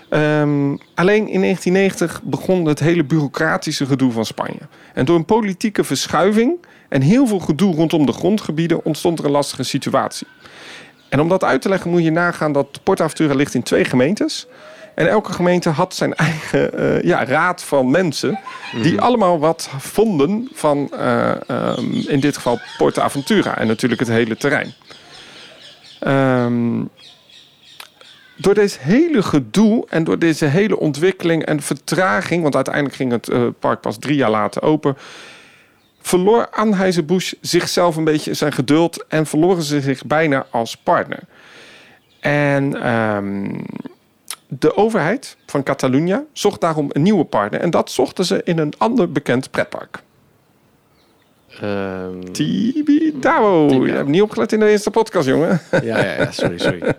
Ehm, 0.08 0.76
alleen 0.94 1.28
in 1.28 1.40
1990 1.40 2.20
begon 2.22 2.64
het 2.64 2.80
hele 2.80 3.04
bureaucratische 3.04 3.86
gedoe 3.86 4.12
van 4.12 4.26
Spanje. 4.26 4.60
En 4.94 5.04
door 5.04 5.16
een 5.16 5.24
politieke 5.24 5.84
verschuiving 5.84 6.56
en 6.94 7.00
heel 7.00 7.26
veel 7.26 7.38
gedoe 7.38 7.74
rondom 7.74 8.06
de 8.06 8.12
grondgebieden 8.12 8.84
ontstond 8.84 9.18
er 9.18 9.24
een 9.24 9.30
lastige 9.30 9.62
situatie. 9.62 10.26
En 11.08 11.20
om 11.20 11.28
dat 11.28 11.44
uit 11.44 11.62
te 11.62 11.68
leggen 11.68 11.90
moet 11.90 12.04
je 12.04 12.10
nagaan 12.10 12.52
dat 12.52 12.80
PortAventura 12.82 13.34
ligt 13.34 13.54
in 13.54 13.62
twee 13.62 13.84
gemeentes. 13.84 14.46
En 14.94 15.08
elke 15.08 15.32
gemeente 15.32 15.68
had 15.68 15.94
zijn 15.94 16.14
eigen 16.28 16.78
eh, 16.78 17.02
ja, 17.02 17.24
raad 17.24 17.62
van 17.62 17.90
mensen. 17.90 18.38
Die 18.82 19.00
allemaal 19.00 19.38
wat 19.38 19.68
vonden 19.78 20.48
van 20.52 20.90
eh, 20.92 21.50
ehm, 21.50 21.92
in 22.06 22.20
dit 22.20 22.36
geval 22.36 22.58
PortAventura. 22.78 23.58
En 23.58 23.66
natuurlijk 23.66 24.00
het 24.00 24.10
hele 24.10 24.36
terrein. 24.36 24.74
Ehm, 26.00 26.82
door 28.36 28.54
deze 28.54 28.78
hele 28.80 29.22
gedoe 29.22 29.84
en 29.88 30.04
door 30.04 30.18
deze 30.18 30.44
hele 30.44 30.78
ontwikkeling 30.78 31.44
en 31.44 31.62
vertraging, 31.62 32.42
want 32.42 32.54
uiteindelijk 32.54 32.94
ging 32.94 33.10
het 33.10 33.28
eh, 33.28 33.42
park 33.58 33.80
pas 33.80 33.98
drie 33.98 34.16
jaar 34.16 34.30
later 34.30 34.62
open, 34.62 34.96
verloor 36.06 36.48
Anheuser-Busch 36.50 37.34
zichzelf 37.40 37.96
een 37.96 38.04
beetje 38.04 38.34
zijn 38.34 38.52
geduld 38.52 39.04
en 39.08 39.26
verloren 39.26 39.62
ze 39.62 39.80
zich 39.80 40.04
bijna 40.04 40.46
als 40.50 40.76
partner. 40.76 41.20
En 42.20 42.82
ehm, 42.82 43.60
de 44.48 44.76
overheid 44.76 45.36
van 45.46 45.62
Catalunya 45.62 46.24
zocht 46.32 46.60
daarom 46.60 46.88
een 46.92 47.02
nieuwe 47.02 47.24
partner 47.24 47.60
en 47.60 47.70
dat 47.70 47.90
zochten 47.90 48.24
ze 48.24 48.40
in 48.44 48.58
een 48.58 48.72
ander 48.78 49.12
bekend 49.12 49.50
pretpark. 49.50 50.02
Ehm, 51.60 52.20
Tibidabo. 52.32 53.66
Tibidabo. 53.68 53.86
Je 53.86 53.92
hebt 53.92 54.08
niet 54.08 54.22
opgelet 54.22 54.52
in 54.52 54.60
de 54.60 54.68
eerste 54.70 54.90
podcast, 54.90 55.28
jongen. 55.28 55.60
ja, 55.70 55.80
ja, 55.82 56.14
ja, 56.18 56.30
sorry, 56.30 56.58
sorry. 56.58 56.80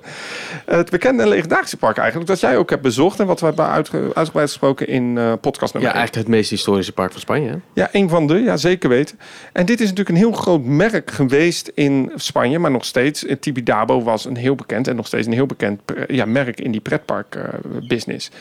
Het 0.65 0.89
bekende 0.91 1.23
en 1.23 1.29
legendarische 1.29 1.77
park 1.77 1.97
eigenlijk, 1.97 2.27
dat 2.29 2.39
jij 2.39 2.57
ook 2.57 2.69
hebt 2.69 2.81
bezocht 2.81 3.19
en 3.19 3.25
wat 3.25 3.39
we 3.39 3.45
hebben 3.45 3.67
uitge- 3.67 4.11
uitgebreid 4.13 4.47
gesproken 4.49 4.87
in 4.87 5.17
eh 5.17 5.33
podcast 5.41 5.73
Ja, 5.73 5.79
nummer 5.79 5.91
één. 5.91 5.99
eigenlijk 5.99 6.15
het 6.15 6.27
meest 6.27 6.49
historische 6.49 6.91
park 6.91 7.11
van 7.11 7.21
Spanje. 7.21 7.49
Hè? 7.49 7.55
Ja, 7.73 7.89
een 7.91 8.09
van 8.09 8.27
de, 8.27 8.33
ja 8.39 8.57
zeker 8.57 8.89
weten. 8.89 9.19
En 9.53 9.65
dit 9.65 9.79
is 9.81 9.89
natuurlijk 9.89 10.09
een 10.09 10.23
heel 10.23 10.31
groot 10.31 10.63
merk 10.63 11.11
geweest 11.11 11.71
in 11.73 12.11
Spanje, 12.15 12.59
maar 12.59 12.71
nog 12.71 12.85
steeds. 12.85 13.25
eh, 13.25 13.35
Tibidabo 13.39 14.03
was 14.03 14.25
een 14.25 14.35
heel 14.37 14.55
bekend 14.55 14.87
en 14.87 14.95
nog 14.95 15.07
steeds 15.07 15.27
een 15.27 15.33
heel 15.33 15.45
bekend 15.45 15.85
pre- 15.85 16.03
ja, 16.07 16.25
merk 16.25 16.59
in 16.59 16.71
die 16.71 16.81
pretpark 16.81 17.35
eh, 17.35 17.43
business. 17.87 18.31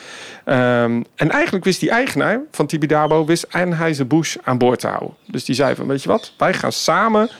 Ehm, 0.45 1.03
en 1.15 1.31
eigenlijk 1.31 1.65
wist 1.65 1.81
die 1.81 1.91
eigenaar 1.91 2.41
van 2.51 2.67
Tibidabo, 2.67 3.25
wist 3.25 3.47
Anheuser-Busch 3.51 4.37
aan 4.43 4.59
boord 4.59 4.81
te 4.81 4.87
houden. 4.87 5.15
Dus 5.27 5.45
die 5.45 5.55
zei 5.55 5.75
van, 5.75 5.87
weet 5.87 6.03
je 6.03 6.04
wat, 6.05 6.33
wij 6.37 6.55
gaan 6.55 6.73
samen 6.73 7.31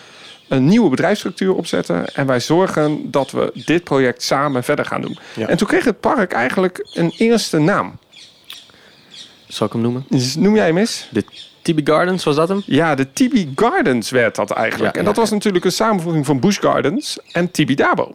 een 0.49 0.65
nieuwe 0.65 0.91
bedrijfsstructuur 0.91 1.55
opzetten 1.55 2.15
en 2.15 2.27
wij 2.27 2.41
zorgen 2.41 3.11
dat 3.11 3.31
we 3.31 3.51
dit 3.65 3.85
project 3.85 4.23
samen 4.23 4.65
verder 4.65 4.85
gaan 4.85 5.01
doen. 5.01 5.19
Ja. 5.35 5.47
En 5.49 5.57
toen 5.57 5.67
kreeg 5.67 5.85
het 5.85 6.01
park 6.01 6.33
eigenlijk 6.33 6.87
een 6.93 7.13
eerste 7.17 7.59
naam. 7.59 7.99
Zal 9.47 9.67
ik 9.67 9.73
hem 9.73 9.83
noemen? 9.83 10.05
Dus 10.09 10.35
noem 10.35 10.55
jij 10.55 10.67
hem 10.67 10.79
eens? 10.79 11.09
De 11.11 11.25
Tibi 11.63 11.81
Gardens, 11.85 12.25
was 12.25 12.37
dat 12.37 12.49
hem? 12.49 12.63
Ja, 12.67 12.95
de 12.95 13.13
Tibi 13.13 13.53
Gardens 13.55 14.11
werd 14.11 14.35
dat 14.35 14.51
eigenlijk. 14.51 14.93
Ja, 14.93 14.99
en 14.99 15.05
dat 15.05 15.15
ja, 15.15 15.21
was 15.21 15.31
natuurlijk 15.31 15.65
een 15.65 15.73
samenvoeging 15.73 16.27
van 16.27 16.41
Busch 16.41 16.61
Gardens 16.61 17.19
en 17.33 17.51
Tibidabo. 17.51 18.15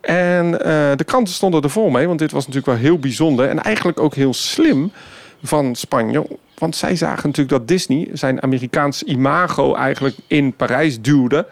En 0.00 0.64
eh, 0.64 0.96
de 0.96 1.04
kranten 1.04 1.34
stonden 1.34 1.62
er 1.62 1.70
vol 1.70 1.90
mee, 1.90 2.06
want 2.06 2.18
dit 2.18 2.30
was 2.30 2.46
natuurlijk 2.46 2.72
wel 2.72 2.84
heel 2.84 2.98
bijzonder. 2.98 3.48
En 3.48 3.62
eigenlijk 3.62 4.00
ook 4.00 4.14
heel 4.14 4.34
slim 4.34 4.92
van 5.42 5.74
Spanje. 5.74 6.26
Want 6.62 6.76
zij 6.76 6.96
zagen 6.96 7.28
natuurlijk 7.28 7.58
dat 7.58 7.68
Disney 7.68 8.08
zijn 8.12 8.42
Amerikaans 8.42 9.02
imago 9.02 9.74
eigenlijk 9.74 10.16
in 10.26 10.54
Parijs 10.56 11.00
duwde. 11.00 11.46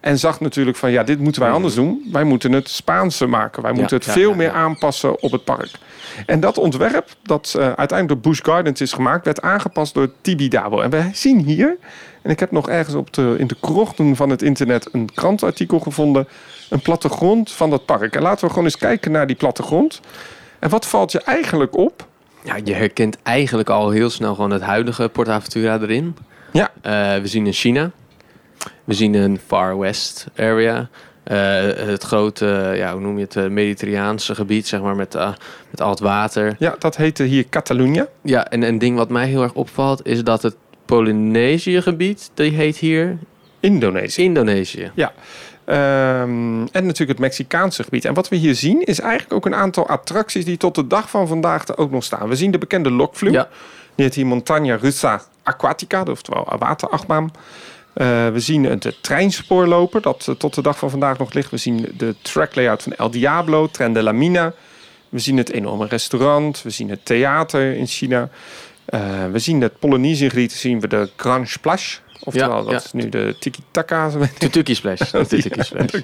En 0.00 0.18
zag 0.18 0.40
natuurlijk 0.40 0.76
van, 0.76 0.90
ja, 0.90 1.02
dit 1.02 1.18
moeten 1.18 1.42
wij 1.42 1.50
anders 1.50 1.74
doen. 1.74 2.08
Wij 2.12 2.24
moeten 2.24 2.52
het 2.52 2.68
Spaanse 2.68 3.26
maken. 3.26 3.62
Wij 3.62 3.72
moeten 3.72 3.96
het 3.96 4.06
veel 4.06 4.30
ja, 4.30 4.36
meer 4.36 4.50
aanpassen 4.50 5.22
op 5.22 5.32
het 5.32 5.44
park. 5.44 5.70
En 6.26 6.40
dat 6.40 6.58
ontwerp, 6.58 7.08
dat 7.22 7.54
eh, 7.58 7.62
uiteindelijk 7.62 8.08
door 8.08 8.32
Busch 8.32 8.44
Gardens 8.44 8.80
is 8.80 8.92
gemaakt, 8.92 9.24
werd 9.24 9.42
aangepast 9.42 9.94
door 9.94 10.10
Tibidabo. 10.20 10.80
En 10.80 10.90
we 10.90 11.08
zien 11.12 11.38
hier, 11.38 11.76
en 12.22 12.30
ik 12.30 12.40
heb 12.40 12.50
nog 12.50 12.68
ergens 12.68 12.94
op 12.94 13.12
de, 13.12 13.34
in 13.38 13.46
de 13.46 13.56
krochten 13.60 14.16
van 14.16 14.30
het 14.30 14.42
internet 14.42 14.88
een 14.92 15.10
krantartikel 15.14 15.78
gevonden, 15.78 16.28
een 16.70 16.82
plattegrond 16.82 17.52
van 17.52 17.70
dat 17.70 17.84
park. 17.84 18.16
En 18.16 18.22
laten 18.22 18.44
we 18.44 18.48
gewoon 18.48 18.64
eens 18.64 18.78
kijken 18.78 19.12
naar 19.12 19.26
die 19.26 19.36
plattegrond. 19.36 20.00
En 20.58 20.68
wat 20.68 20.86
valt 20.86 21.12
je 21.12 21.20
eigenlijk 21.20 21.76
op? 21.76 22.06
Ja, 22.44 22.58
je 22.64 22.74
herkent 22.74 23.18
eigenlijk 23.22 23.70
al 23.70 23.90
heel 23.90 24.10
snel 24.10 24.34
gewoon 24.34 24.50
het 24.50 24.62
huidige 24.62 25.08
PortAventura 25.08 25.78
erin. 25.80 26.16
Ja. 26.52 26.70
Eh, 26.82 27.20
we 27.20 27.26
zien 27.26 27.46
een 27.46 27.52
China. 27.52 27.90
We 28.84 28.94
zien 28.94 29.14
een 29.14 29.38
Far 29.46 29.78
West 29.78 30.26
area. 30.36 30.88
Eh, 31.22 31.36
het 31.62 32.02
grote, 32.02 32.72
ja, 32.76 32.92
hoe 32.92 33.00
noem 33.00 33.16
je 33.16 33.24
het, 33.24 33.36
eh, 33.36 33.46
Mediterraanse 33.46 34.34
gebied, 34.34 34.66
zeg 34.66 34.80
maar, 34.80 34.96
met, 34.96 35.14
met 35.70 35.80
al 35.80 35.90
het 35.90 36.00
water. 36.00 36.56
Ja, 36.58 36.74
dat 36.78 36.96
heette 36.96 37.22
hier 37.22 37.48
Catalunya. 37.48 38.06
Ja, 38.22 38.48
en 38.48 38.62
een 38.62 38.78
ding 38.78 38.96
wat 38.96 39.08
mij 39.08 39.26
heel 39.26 39.42
erg 39.42 39.54
opvalt 39.54 40.06
is 40.06 40.24
dat 40.24 40.42
het 40.42 40.56
Polynesië-gebied, 40.84 42.30
die 42.34 42.50
heet 42.50 42.76
hier 42.76 43.18
Indonesië. 43.60 44.22
Indonesië. 44.22 44.90
Ehm, 45.64 46.60
en 46.60 46.86
natuurlijk 46.86 47.08
het 47.08 47.18
Mexicaanse 47.18 47.82
gebied. 47.82 48.04
En 48.04 48.14
wat 48.14 48.28
we 48.28 48.36
hier 48.36 48.54
zien 48.54 48.82
is 48.82 49.00
eigenlijk 49.00 49.32
ook 49.32 49.46
een 49.46 49.54
aantal 49.54 49.88
attracties 49.88 50.44
die 50.44 50.56
tot 50.56 50.74
de 50.74 50.86
dag 50.86 51.10
van 51.10 51.28
vandaag 51.28 51.68
er 51.68 51.78
ook 51.78 51.90
nog 51.90 52.04
staan. 52.04 52.28
We 52.28 52.36
zien 52.36 52.50
de 52.50 52.58
bekende 52.58 52.90
lokvloer. 52.90 53.32
Ja. 53.32 53.48
Die 53.94 54.04
heet 54.04 54.14
hier 54.14 54.26
Montaña 54.26 54.80
Russa 54.80 55.22
Aquatica, 55.42 56.02
oftewel 56.02 56.46
een 56.50 56.58
waterachtbaan. 56.58 57.30
Eh, 57.94 58.28
we 58.28 58.40
zien 58.40 58.78
de 58.78 58.94
treinspoorloper, 59.00 60.00
dat 60.00 60.26
eh, 60.28 60.34
tot 60.34 60.54
de 60.54 60.62
dag 60.62 60.78
van 60.78 60.90
vandaag 60.90 61.18
nog 61.18 61.32
ligt. 61.32 61.50
We 61.50 61.56
zien 61.56 61.92
de 61.96 62.14
track 62.22 62.54
layout 62.54 62.82
van 62.82 62.92
El 62.92 63.10
Diablo, 63.10 63.66
Tren 63.66 63.92
de 63.92 64.02
la 64.02 64.12
Mina. 64.12 64.52
We 65.08 65.18
zien 65.18 65.36
het 65.36 65.52
enorme 65.52 65.86
restaurant. 65.86 66.62
We 66.62 66.70
zien 66.70 66.90
het 66.90 67.04
theater 67.04 67.76
in 67.76 67.86
China. 67.86 68.28
Eh, 68.84 69.00
we 69.32 69.38
zien 69.38 69.60
het 69.60 69.78
Polynesië 69.78 70.30
gebied, 70.30 70.52
zien 70.52 70.80
we 70.80 70.88
de 70.88 71.10
Grand 71.16 71.48
Splash. 71.48 71.98
Oftewel, 72.20 72.56
Ja, 72.56 72.62
dat 72.62 72.70
ja. 72.70 72.76
is 72.76 72.92
nu 72.92 73.08
de 73.08 73.36
Tiki-Taka. 73.38 74.10
Tutuki 74.38 74.74
Splash. 74.74 75.10
Tutuki 75.10 75.62
Splash, 75.62 75.90
ja. 75.92 76.00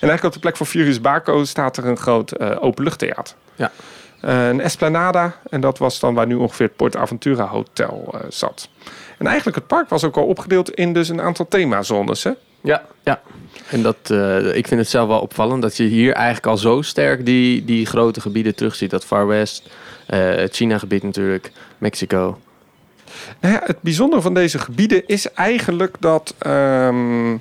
En 0.00 0.08
eigenlijk 0.08 0.24
op 0.24 0.32
de 0.32 0.38
plek 0.38 0.56
van 0.56 0.66
Furious 0.66 1.00
Baco 1.00 1.44
staat 1.44 1.76
er 1.76 1.86
een 1.86 1.96
groot 1.96 2.30
eh, 2.32 2.56
openluchttheater. 2.60 3.34
Ja. 3.54 3.72
Eh, 4.20 4.48
een 4.48 4.60
Esplanada. 4.60 5.36
En 5.50 5.60
dat 5.60 5.78
was 5.78 6.00
dan 6.00 6.14
waar 6.14 6.26
nu 6.26 6.34
ongeveer 6.34 6.66
het 6.66 6.76
Port 6.76 6.96
Aventura 6.96 7.46
Hotel 7.46 8.08
eh, 8.12 8.20
zat. 8.28 8.68
En 9.18 9.26
eigenlijk 9.26 9.56
het 9.56 9.66
park 9.66 9.88
was 9.88 10.04
ook 10.04 10.16
al 10.16 10.26
opgedeeld 10.26 10.70
in 10.70 10.92
dus 10.92 11.08
een 11.08 11.20
aantal 11.20 11.48
themazones. 11.48 12.24
Hè? 12.24 12.30
Ja, 12.60 12.82
ja. 13.02 13.20
En 13.70 13.82
dat, 13.82 14.10
ik 14.54 14.66
vind 14.66 14.80
het 14.80 14.88
zelf 14.88 15.08
wel 15.08 15.20
opvallend 15.20 15.62
dat 15.62 15.76
je 15.76 15.84
hier 15.84 16.12
eigenlijk 16.12 16.46
al 16.46 16.56
zo 16.56 16.82
sterk 16.82 17.26
die, 17.26 17.64
die 17.64 17.86
grote 17.86 18.20
gebieden 18.20 18.54
terugziet. 18.54 18.90
Dat 18.90 19.04
Far 19.04 19.26
West, 19.26 19.68
het 20.06 20.54
China-gebied 20.54 21.02
natuurlijk, 21.02 21.52
Mexico. 21.78 22.38
Nou 23.40 23.54
ja, 23.54 23.60
het 23.64 23.80
bijzondere 23.80 24.22
van 24.22 24.34
deze 24.34 24.58
gebieden 24.58 25.06
is 25.06 25.32
eigenlijk 25.32 25.96
dat 26.00 26.34
ehm 26.38 27.36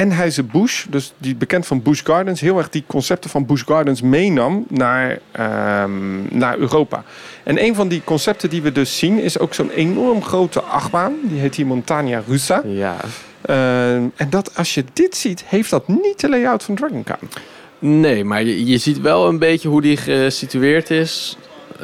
Anheuser-Busch, 0.00 0.86
dus 0.88 1.12
die 1.18 1.36
bekend 1.36 1.66
van 1.66 1.82
Busch 1.82 2.04
Gardens, 2.04 2.40
heel 2.40 2.58
erg 2.58 2.70
die 2.70 2.84
concepten 2.86 3.30
van 3.30 3.46
Busch 3.46 3.64
Gardens 3.64 4.00
meenam 4.02 4.64
naar, 4.68 5.18
ehm, 5.32 6.38
naar 6.38 6.58
Europa. 6.58 7.04
En 7.42 7.64
een 7.64 7.74
van 7.74 7.88
die 7.88 8.02
concepten 8.04 8.50
die 8.50 8.62
we 8.62 8.72
dus 8.72 8.98
zien 8.98 9.18
is 9.18 9.38
ook 9.38 9.54
zo'n 9.54 9.70
enorm 9.70 10.22
grote 10.22 10.60
achtbaan. 10.60 11.12
Die 11.22 11.40
heet 11.40 11.54
hier 11.54 11.66
Montaña 11.66 12.26
Russa. 12.28 12.62
Ja. 12.64 12.96
Ehm, 13.40 14.04
en 14.16 14.30
dat, 14.30 14.56
als 14.56 14.74
je 14.74 14.84
dit 14.92 15.16
ziet, 15.16 15.44
heeft 15.46 15.70
dat 15.70 15.88
niet 15.88 16.20
de 16.20 16.28
layout 16.28 16.62
van 16.62 16.74
Dragon 16.74 17.04
Khan. 17.04 17.28
Nee, 17.78 18.24
maar 18.24 18.42
je, 18.42 18.66
je 18.66 18.78
ziet 18.78 19.00
wel 19.00 19.28
een 19.28 19.38
beetje 19.38 19.68
hoe 19.68 19.82
die 19.82 19.96
gesitueerd 19.96 20.90
is. 20.90 21.36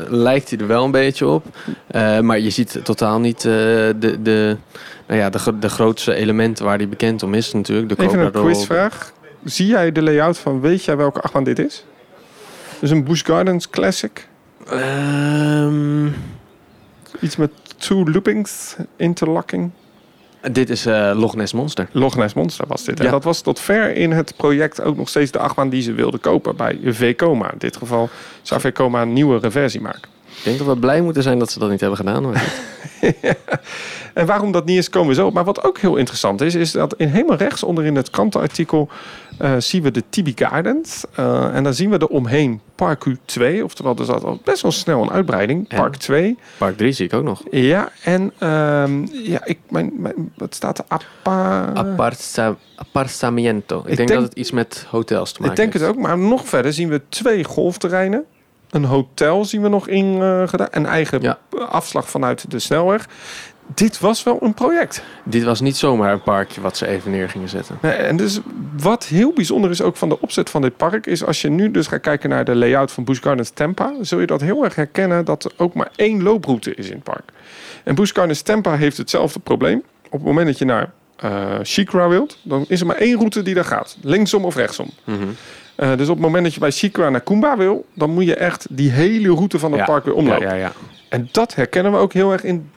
Lijkt 0.09 0.51
hij 0.51 0.59
er 0.59 0.67
wel 0.67 0.85
een 0.85 0.91
beetje 0.91 1.27
op. 1.27 1.45
Eh, 1.87 2.21
maar 2.21 2.41
je 2.41 2.51
ziet 2.51 2.81
totaal 2.83 3.21
niet 3.21 3.37
eh, 3.37 3.43
de, 3.43 4.17
de, 4.23 4.57
nou 5.07 5.21
ja, 5.21 5.31
de, 5.31 5.59
de 5.59 5.69
grootste 5.69 6.15
elementen 6.15 6.65
waar 6.65 6.77
hij 6.77 6.89
bekend 6.89 7.23
om 7.23 7.35
is 7.35 7.53
natuurlijk. 7.53 7.89
De 7.89 8.05
Even 8.05 8.19
een 8.19 8.31
quizvraag. 8.31 9.13
Zie 9.45 9.67
jij 9.67 9.93
de 9.93 10.03
layout 10.03 10.39
van, 10.39 10.61
weet 10.61 10.85
jij 10.85 10.97
welke 10.97 11.21
achtbaan 11.21 11.45
dit 11.45 11.59
is? 11.59 11.85
Dus 12.81 12.91
een 12.91 13.05
Busch 13.05 13.27
Gardens 13.27 13.71
Classic. 13.71 14.29
Ehm, 14.71 16.07
Iets 17.21 17.37
met 17.37 17.51
two 17.77 18.05
loopings, 18.05 18.77
interlocking. 18.97 19.71
Dit 20.53 20.71
is 20.71 20.87
eh, 20.87 21.13
Loch 21.15 21.37
Ness 21.37 21.53
Monster. 21.53 21.89
Loch 21.93 22.17
Ness 22.17 22.35
Monster 22.35 22.67
was 22.69 22.85
dit. 22.85 23.01
En 23.01 23.11
dat 23.11 23.25
was 23.25 23.41
tot 23.41 23.61
ver 23.61 23.97
in 23.97 24.13
het 24.13 24.37
project 24.37 24.83
ook 24.83 24.97
nog 24.97 25.09
steeds 25.09 25.31
de 25.31 25.39
achtbaan 25.39 25.69
die 25.69 25.83
ze 25.83 25.93
wilden 25.93 26.21
kopen 26.21 26.57
bij 26.57 26.79
Vekoma. 26.85 27.53
In 27.53 27.59
dit 27.59 27.77
geval 27.77 28.09
zou 28.43 28.61
Vekoma 28.61 29.03
een 29.03 29.13
nieuwere 29.13 29.51
versie 29.51 29.81
maken. 29.81 30.09
Ik 30.39 30.45
denk 30.45 30.59
dat 30.59 30.67
we 30.67 30.77
blij 30.77 31.01
moeten 31.01 31.23
zijn 31.23 31.39
dat 31.39 31.51
ze 31.51 31.59
dat 31.59 31.71
niet 31.71 31.81
hebben 31.81 31.99
gedaan. 31.99 32.33
En 34.17 34.27
waarom 34.27 34.53
dat 34.53 34.65
niet 34.65 34.79
is, 34.79 34.91
komen 34.91 35.09
we 35.09 35.15
zo. 35.15 35.31
Maar 35.31 35.45
wat 35.45 35.65
ook 35.65 35.79
heel 35.79 35.97
interessant 35.97 36.41
is, 36.41 36.55
is 36.55 36.73
dat 36.73 36.95
in 36.97 37.09
helemaal 37.09 37.37
rechts 37.37 37.63
onderin 37.63 37.97
het 37.97 38.11
krantenartikel 38.11 38.89
eh, 39.39 39.55
zien 39.59 39.83
we 39.83 39.91
de 39.91 40.03
Tibi 40.11 40.33
Gardens. 40.37 41.05
Eh, 41.15 41.55
en 41.55 41.63
dan 41.65 41.75
zien 41.75 41.91
we 41.91 41.99
er 41.99 42.07
omheen 42.07 42.61
Park 42.75 43.05
U2. 43.09 43.63
Oftewel, 43.63 43.97
er 43.99 44.05
zat 44.05 44.25
al 44.25 44.41
best 44.45 44.63
wel 44.63 44.73
snel 44.73 45.03
een 45.03 45.11
uitbreiding. 45.11 45.69
En? 45.69 45.77
Park 45.77 45.97
2. 45.97 46.39
Park 46.59 46.77
3 46.77 46.93
zie 46.93 47.07
ik 47.07 47.13
ook 47.15 47.25
nog. 47.25 47.43
Ja, 47.51 47.89
en 48.05 48.33
ehm, 48.39 49.07
ja, 49.13 49.45
ik, 49.45 49.59
mijn, 49.69 49.93
mijn, 49.97 50.33
wat 50.37 50.55
staat 50.55 50.79
er? 50.79 50.85
Appa... 50.89 51.71
Apartsa- 51.75 52.57
Apartamiento. 52.77 53.79
Ik, 53.79 53.87
Ik 53.91 53.97
denk, 53.97 54.09
denk- 54.09 54.21
dat 54.21 54.29
het 54.29 54.39
iets 54.39 54.51
met 54.51 54.87
hotels 54.91 55.33
te 55.33 55.41
maken 55.41 55.55
Ik 55.55 55.61
denk 55.61 55.73
het 55.73 55.83
heeft. 55.83 55.95
ook, 55.95 56.03
maar 56.03 56.19
nog 56.19 56.49
verder 56.49 56.73
zien 56.73 56.89
we 56.89 57.01
twee 57.09 57.45
golfterreinen. 57.45 58.25
Een 58.71 58.85
hotel 58.85 59.45
zien 59.45 59.63
we 59.63 59.69
nog 59.69 59.89
in 59.89 60.23
eh, 60.23 60.49
gedaan. 60.49 60.69
Een 60.71 60.87
eigen 60.87 61.23
Ja. 61.23 61.39
afslag 61.69 62.11
vanuit 62.11 62.51
de 62.51 62.59
snelweg. 62.59 63.09
Dit 63.75 64.01
was 64.01 64.23
wel 64.23 64.39
een 64.43 64.55
project. 64.55 65.03
Dit 65.25 65.43
was 65.43 65.61
niet 65.61 65.77
zomaar 65.77 66.13
een 66.13 66.23
parkje 66.23 66.61
wat 66.61 66.77
ze 66.77 66.87
even 66.87 67.11
neer 67.11 67.29
gingen 67.29 67.49
zetten. 67.49 67.79
Nee, 67.83 67.93
En 67.93 68.17
dus 68.17 68.41
wat 68.77 69.05
heel 69.05 69.33
bijzonder 69.33 69.71
is 69.71 69.83
ook 69.83 69.97
van 69.97 70.09
de 70.09 70.21
opzet 70.21 70.51
van 70.51 70.63
dit 70.63 70.77
park... 70.77 71.07
is 71.07 71.25
als 71.25 71.41
je 71.41 71.49
nu 71.51 71.71
dus 71.71 71.87
gaat 71.87 72.01
kijken 72.01 72.29
naar 72.31 72.45
de 72.45 72.55
layout 72.55 72.93
van 72.93 73.05
Busch 73.05 73.23
Gardens 73.23 73.51
Tampa... 73.51 73.95
zul 74.01 74.21
je 74.21 74.27
dat 74.27 74.41
heel 74.41 74.65
erg 74.65 74.75
herkennen 74.75 75.25
dat 75.25 75.45
er 75.45 75.53
ook 75.57 75.75
maar 75.75 75.91
één 75.97 76.23
looproute 76.23 76.75
is 76.75 76.87
in 76.87 76.95
het 76.95 77.03
park. 77.03 77.33
En 77.85 77.95
Busch 77.95 78.15
Gardens 78.15 78.43
Tampa 78.43 78.77
heeft 78.77 78.97
hetzelfde 78.97 79.39
probleem. 79.41 79.83
Op 80.07 80.13
het 80.13 80.23
moment 80.23 80.47
dat 80.47 80.59
je 80.59 80.65
naar 80.65 80.93
Shikra 81.65 82.09
wilt... 82.09 82.39
dan 82.43 82.65
is 82.69 82.81
er 82.81 82.87
maar 82.87 82.97
één 82.97 83.17
route 83.17 83.43
die 83.43 83.55
daar 83.55 83.65
gaat. 83.65 83.97
Linksom 84.03 84.45
of 84.45 84.57
rechtsom. 84.57 84.91
Mhm. 85.05 85.19
Eh, 85.75 85.97
dus 85.97 86.09
op 86.09 86.15
het 86.17 86.25
moment 86.25 86.45
dat 86.45 86.55
je 86.55 86.61
bij 86.61 86.71
Shikra 86.71 87.09
naar 87.11 87.21
Kumba 87.21 87.57
wil... 87.57 87.87
dan 87.95 88.11
moet 88.11 88.25
je 88.25 88.35
echt 88.35 88.67
die 88.71 88.91
hele 88.91 89.29
route 89.29 89.59
van 89.59 89.71
het 89.71 89.81
Ja. 89.81 89.87
park 89.87 90.05
weer 90.05 90.15
omlopen. 90.15 90.43
Ja, 90.47 90.55
ja, 90.55 90.61
ja. 90.61 90.73
En 91.09 91.29
dat 91.33 91.55
herkennen 91.55 91.93
we 91.93 91.99
ook 91.99 92.13
heel 92.13 92.33
erg 92.33 92.45
in 92.45 92.71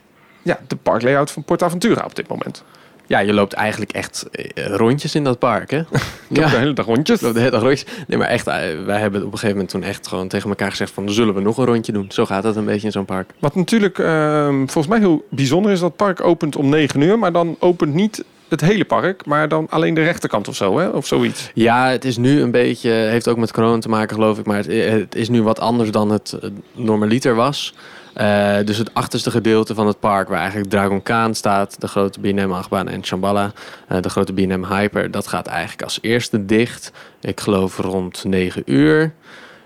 ja, 0.49 0.59
de 0.67 0.75
parklayout 0.75 1.31
van 1.31 1.43
Portaventura 1.43 2.03
op 2.05 2.15
dit 2.15 2.27
moment. 2.27 2.63
ja, 3.07 3.19
je 3.19 3.33
loopt 3.33 3.53
eigenlijk 3.53 3.91
echt 3.91 4.25
eh, 4.31 4.65
rondjes 4.65 5.15
in 5.15 5.23
dat 5.23 5.39
park, 5.39 5.71
hè? 5.71 5.81
Ja. 6.27 6.49
De 6.49 6.57
hele 6.57 6.73
dag 6.73 6.85
rondjes. 6.85 7.19
De 7.19 7.31
hele 7.33 7.49
dag 7.49 7.61
rondjes. 7.61 7.85
Nee, 8.07 8.17
maar 8.17 8.27
echt, 8.27 8.47
eh, 8.47 8.55
wij 8.85 8.99
hebben 8.99 9.19
op 9.19 9.25
een 9.25 9.31
gegeven 9.31 9.55
moment 9.55 9.69
toen 9.69 9.83
echt 9.83 10.07
gewoon 10.07 10.27
tegen 10.27 10.49
elkaar 10.49 10.69
gezegd 10.69 10.91
van... 10.91 11.11
zullen 11.11 11.33
we 11.33 11.41
nog 11.41 11.57
een 11.57 11.65
rondje 11.65 11.91
doen? 11.91 12.05
Zo 12.11 12.25
gaat 12.25 12.43
het 12.43 12.55
een 12.55 12.65
beetje 12.65 12.85
in 12.85 12.91
zo'n 12.91 13.05
park. 13.05 13.29
Wat 13.39 13.55
natuurlijk 13.55 13.99
ehm, 13.99 14.55
volgens 14.55 14.87
mij 14.87 14.99
heel 14.99 15.25
bijzonder 15.29 15.71
is, 15.71 15.79
dat 15.79 15.95
park 15.95 16.21
opent 16.21 16.55
om 16.55 16.69
9 16.69 17.01
uur, 17.01 17.19
maar 17.19 17.31
dan 17.31 17.55
opent 17.59 17.93
niet 17.93 18.23
het 18.49 18.61
hele 18.61 18.85
park, 18.85 19.25
maar 19.25 19.47
dan 19.47 19.67
alleen 19.69 19.93
de 19.93 20.03
rechterkant 20.03 20.47
of 20.47 20.55
zo, 20.55 20.79
hè? 20.79 20.87
Of 20.87 21.07
zoiets. 21.07 21.51
Ja, 21.53 21.89
het 21.89 22.05
is 22.05 22.17
nu 22.17 22.41
een 22.41 22.51
beetje, 22.51 22.89
heeft 22.89 23.27
ook 23.27 23.37
met 23.37 23.51
corona 23.51 23.79
te 23.79 23.89
maken 23.89 24.15
geloof 24.15 24.39
ik, 24.39 24.45
maar 24.45 24.57
het, 24.57 24.67
het 24.67 25.15
is 25.15 25.29
nu 25.29 25.43
wat 25.43 25.59
anders 25.59 25.91
dan 25.91 26.11
het 26.11 26.37
eh, 26.41 26.49
normaliter 26.73 27.35
was. 27.35 27.73
Eh, 28.13 28.57
dus 28.65 28.77
het 28.77 28.93
achterste 28.93 29.31
gedeelte 29.31 29.75
van 29.75 29.87
het 29.87 29.99
park, 29.99 30.27
waar 30.27 30.39
eigenlijk 30.39 30.69
Dragon 30.69 31.03
Khan 31.03 31.35
staat, 31.35 31.81
de 31.81 31.87
grote 31.87 32.19
B&M 32.19 32.51
achtbaan 32.51 32.87
en 32.87 33.05
Shambhala, 33.05 33.51
eh, 33.87 34.01
de 34.01 34.09
grote 34.09 34.33
B&M 34.33 34.65
Hyper, 34.65 35.11
dat 35.11 35.27
gaat 35.27 35.47
eigenlijk 35.47 35.81
als 35.81 35.99
eerste 36.01 36.45
dicht. 36.45 36.91
Ik 37.21 37.39
geloof 37.39 37.77
rond 37.77 38.23
9 38.23 38.63
uur. 38.65 39.13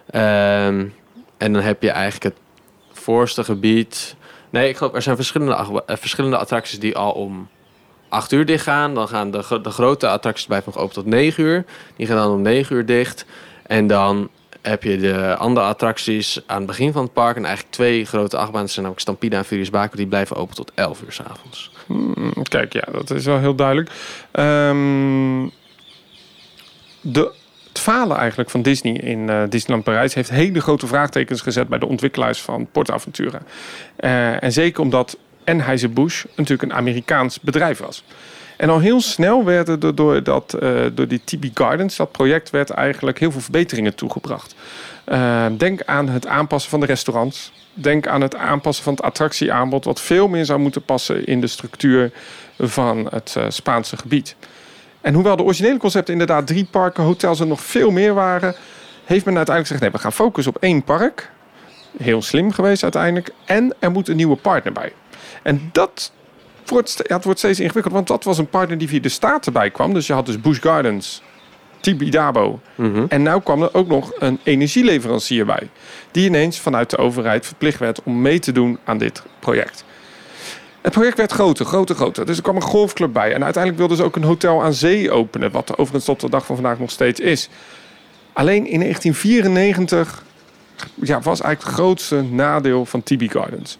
Ehm, 0.09 0.85
en 1.37 1.53
dan 1.53 1.61
heb 1.61 1.81
je 1.81 1.91
eigenlijk 1.91 2.23
het 2.23 2.43
voorste 2.91 3.43
gebied. 3.43 4.15
Nee, 4.49 4.69
ik 4.69 4.77
geloof 4.77 4.93
er 4.93 5.01
zijn 5.01 5.15
verschillende, 5.15 5.83
eh, 5.85 5.95
verschillende 5.97 6.37
attracties 6.37 6.79
die 6.79 6.95
al 6.95 7.11
om 7.11 7.47
8 8.09 8.31
uur 8.31 8.45
dicht 8.45 8.63
gaan. 8.63 8.93
Dan 8.93 9.07
gaan 9.07 9.31
de, 9.31 9.59
de 9.61 9.69
grote 9.69 10.07
attracties 10.07 10.45
blijven 10.45 10.71
nog 10.73 10.81
open 10.81 10.95
tot 10.95 11.05
9 11.05 11.43
uur. 11.43 11.65
Die 11.95 12.07
gaan 12.07 12.17
dan 12.17 12.31
om 12.31 12.41
9 12.41 12.75
uur 12.75 12.85
dicht. 12.85 13.25
En 13.67 13.87
dan 13.87 14.29
heb 14.63 14.83
je 14.83 14.97
de 14.97 15.35
andere 15.35 15.65
attracties 15.65 16.41
aan 16.45 16.57
het 16.57 16.65
begin 16.65 16.91
van 16.91 17.03
het 17.03 17.13
park. 17.13 17.35
En 17.35 17.45
eigenlijk 17.45 17.75
twee 17.75 18.05
grote 18.05 18.37
achtbanen. 18.37 18.67
Zijn 18.69 18.85
namelijk 18.85 19.01
Stampede 19.01 19.35
en 19.35 19.45
Furious 19.45 19.69
Baco. 19.69 19.95
Die 19.95 20.07
blijven 20.07 20.35
open 20.35 20.55
tot 20.55 20.71
11 20.75 21.01
uur 21.01 21.11
s'avonds. 21.11 21.71
Hmm, 21.87 22.33
kijk, 22.43 22.73
ja, 22.73 22.83
dat 22.91 23.09
is 23.09 23.25
wel 23.25 23.39
heel 23.39 23.55
duidelijk. 23.55 23.89
Ehm, 24.31 25.47
de, 27.01 27.31
het 27.67 27.79
falen 27.81 28.17
eigenlijk 28.17 28.49
van 28.49 28.61
Disney 28.61 28.93
in 28.93 29.29
eh, 29.29 29.43
Disneyland 29.49 29.83
Parijs 29.83 30.13
heeft 30.13 30.29
hele 30.29 30.61
grote 30.61 30.87
vraagtekens 30.87 31.41
gezet 31.41 31.67
bij 31.67 31.79
de 31.79 31.87
ontwikkelaars 31.87 32.41
van 32.41 32.67
PortAventura. 32.71 33.41
Eh, 33.95 34.43
en 34.43 34.51
zeker 34.51 34.81
omdat 34.81 35.17
Anheuser-Busch 35.45 36.25
natuurlijk 36.35 36.61
een 36.61 36.77
Amerikaans 36.77 37.39
bedrijf 37.39 37.79
was. 37.79 38.03
En 38.57 38.69
al 38.69 38.79
heel 38.79 39.01
snel 39.01 39.43
werden 39.43 39.81
er 39.81 39.95
door, 39.95 40.23
dat, 40.23 40.53
eh, 40.53 40.69
door 40.93 41.07
die 41.07 41.21
TB 41.23 41.45
Gardens, 41.53 41.95
dat 41.95 42.11
project, 42.11 42.49
werd 42.49 42.69
eigenlijk 42.69 43.19
heel 43.19 43.31
veel 43.31 43.41
verbeteringen 43.41 43.95
toegebracht. 43.95 44.55
Eh, 45.03 45.45
denk 45.57 45.83
aan 45.85 46.09
het 46.09 46.27
aanpassen 46.27 46.69
van 46.69 46.79
de 46.79 46.85
restaurants. 46.85 47.51
Denk 47.73 48.07
aan 48.07 48.21
het 48.21 48.35
aanpassen 48.35 48.83
van 48.83 48.93
het 48.93 49.03
attractieaanbod, 49.03 49.85
wat 49.85 50.01
veel 50.01 50.27
meer 50.27 50.45
zou 50.45 50.59
moeten 50.59 50.83
passen 50.83 51.25
in 51.25 51.41
de 51.41 51.47
structuur 51.47 52.11
van 52.59 53.07
het 53.09 53.35
eh, 53.37 53.45
Spaanse 53.47 53.97
gebied. 53.97 54.35
En 55.01 55.13
hoewel 55.13 55.35
de 55.35 55.43
originele 55.43 55.77
concepten 55.77 56.13
inderdaad 56.13 56.47
drie 56.47 56.65
parken, 56.65 57.03
hotels 57.03 57.39
en 57.39 57.47
nog 57.47 57.61
veel 57.61 57.91
meer 57.91 58.13
waren, 58.13 58.55
heeft 59.03 59.25
men 59.25 59.37
uiteindelijk 59.37 59.67
gezegd: 59.67 59.81
nee, 59.81 59.91
we 59.91 59.97
gaan 59.97 60.25
focussen 60.25 60.55
op 60.55 60.61
één 60.61 60.83
park. 60.83 61.31
Heel 61.97 62.21
slim 62.21 62.51
geweest 62.51 62.83
uiteindelijk. 62.83 63.29
En 63.45 63.75
er 63.79 63.91
moet 63.91 64.07
een 64.07 64.15
nieuwe 64.15 64.35
partner 64.35 64.73
bij. 64.73 64.93
En 65.43 65.69
dat 65.71 66.11
wordt, 66.69 66.89
ste- 66.89 67.03
ja, 67.07 67.15
het 67.15 67.23
wordt 67.23 67.39
steeds 67.39 67.59
ingewikkeld, 67.59 67.93
want 67.93 68.07
dat 68.07 68.23
was 68.23 68.37
een 68.37 68.49
partner 68.49 68.77
die 68.77 68.87
via 68.87 68.99
de 68.99 69.09
staten 69.09 69.53
bij 69.53 69.69
kwam. 69.69 69.93
Dus 69.93 70.07
je 70.07 70.13
had 70.13 70.25
dus 70.25 70.41
Busch 70.41 70.61
Gardens, 70.61 71.21
Tibidabo. 71.81 72.59
Mhm. 72.75 73.05
En 73.09 73.21
nu 73.23 73.39
kwam 73.39 73.61
er 73.61 73.73
ook 73.73 73.87
nog 73.87 74.11
een 74.19 74.39
energieleverancier 74.43 75.45
bij. 75.45 75.69
Die 76.11 76.25
ineens 76.25 76.59
vanuit 76.59 76.89
de 76.89 76.97
overheid 76.97 77.45
verplicht 77.45 77.79
werd 77.79 78.03
om 78.03 78.21
mee 78.21 78.39
te 78.39 78.51
doen 78.51 78.79
aan 78.83 78.97
dit 78.97 79.23
project. 79.39 79.83
Het 80.81 80.93
project 80.93 81.17
werd 81.17 81.31
groter, 81.31 81.65
groter, 81.65 81.95
groter. 81.95 82.25
Dus 82.25 82.37
er 82.37 82.43
kwam 82.43 82.55
een 82.55 82.61
golfclub 82.61 83.13
bij. 83.13 83.33
En 83.33 83.43
uiteindelijk 83.43 83.77
wilden 83.77 83.97
ze 83.97 84.03
ook 84.03 84.15
een 84.15 84.23
hotel 84.23 84.63
aan 84.63 84.73
zee 84.73 85.11
openen. 85.11 85.51
Wat 85.51 85.77
overigens 85.77 86.05
tot 86.05 86.19
de 86.21 86.29
dag 86.29 86.45
van 86.45 86.55
vandaag 86.55 86.79
nog 86.79 86.91
steeds 86.91 87.19
is. 87.19 87.49
Alleen 88.33 88.67
in 88.67 88.79
1994 88.79 90.23
ja, 90.93 91.21
was 91.21 91.41
eigenlijk 91.41 91.63
het 91.63 91.73
grootste 91.73 92.21
nadeel 92.21 92.85
van 92.85 93.03
TB 93.03 93.31
Gardens. 93.31 93.77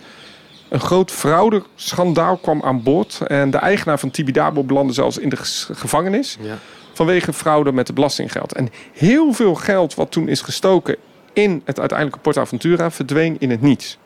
Een 0.73 0.79
groot 0.79 1.11
fraudeschandaal 1.11 2.37
kwam 2.37 2.61
aan 2.63 2.83
boord. 2.83 3.21
En 3.27 3.51
de 3.51 3.57
eigenaar 3.57 3.99
van 3.99 4.11
Tibidabo 4.11 4.63
belandde 4.63 4.93
zelfs 4.93 5.17
in 5.17 5.29
de 5.29 5.37
gevangenis. 5.71 6.37
Ja. 6.41 6.57
Vanwege 6.93 7.33
fraude 7.33 7.71
met 7.71 7.87
het 7.87 7.95
belastinggeld. 7.95 8.53
En 8.53 8.69
heel 8.93 9.33
veel 9.33 9.55
geld 9.55 9.95
wat 9.95 10.11
toen 10.11 10.27
is 10.27 10.41
gestoken 10.41 10.95
in 11.33 11.61
het 11.65 11.79
uiteindelijke 11.79 12.23
Port 12.23 12.37
Aventura 12.37 12.91
verdween 12.91 13.35
in 13.39 13.49
het 13.49 13.61
niets. 13.61 13.97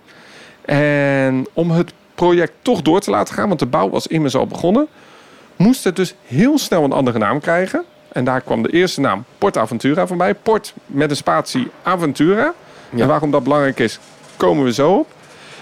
En 0.66 1.48
om 1.54 1.72
het 1.72 1.94
project 2.16 2.54
toch 2.62 2.82
door 2.82 3.00
te 3.00 3.10
laten 3.10 3.34
gaan, 3.34 3.48
want 3.48 3.60
de 3.60 3.66
bouw 3.66 3.90
was 3.90 4.08
immers 4.08 4.36
al 4.36 4.48
begonnen, 4.48 4.88
moest 5.56 5.84
het 5.84 5.96
dus 5.96 6.16
heel 6.26 6.58
snel 6.58 6.84
een 6.84 6.92
andere 6.92 7.18
naam 7.18 7.40
krijgen. 7.40 7.84
En 8.12 8.24
daar 8.24 8.42
kwam 8.42 8.62
de 8.62 8.70
eerste 8.70 9.02
naam 9.02 9.24
Port 9.38 9.58
Aventura 9.58 10.08
voorbij. 10.08 10.36
Port 10.36 10.74
met 10.86 11.10
een 11.10 11.16
spatie 11.16 11.68
Aventura. 11.84 12.54
Ja. 12.90 13.02
En 13.02 13.08
waarom 13.08 13.32
dat 13.32 13.44
belangrijk 13.44 13.80
is, 13.80 14.00
komen 14.38 14.64
we 14.64 14.74
zo 14.74 14.92
op. 14.92 15.16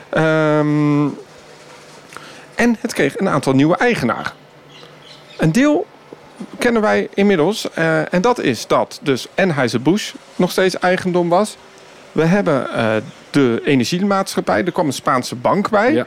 Ehm, 0.09 1.07
en 2.55 2.77
het 2.79 2.93
kreeg 2.93 3.17
een 3.19 3.29
aantal 3.29 3.53
nieuwe 3.53 3.77
eigenaren. 3.77 4.31
Een 5.37 5.51
deel 5.51 5.85
kennen 6.57 6.81
wij 6.81 7.09
inmiddels. 7.13 7.71
eh, 7.73 8.13
en 8.13 8.21
dat 8.21 8.39
is 8.39 8.67
dat 8.67 8.99
dus 9.01 9.27
Anheuser-Busch 9.35 10.13
nog 10.35 10.51
steeds 10.51 10.79
eigendom 10.79 11.29
was. 11.29 11.57
We 12.11 12.23
hebben 12.23 12.69
eh, 12.73 12.95
de 13.29 13.61
energiemaatschappij. 13.65 14.65
Er 14.65 14.71
kwam 14.71 14.85
een 14.87 14.93
Spaanse 14.93 15.35
bank 15.35 15.69
bij. 15.69 15.93
Ja. 15.93 16.05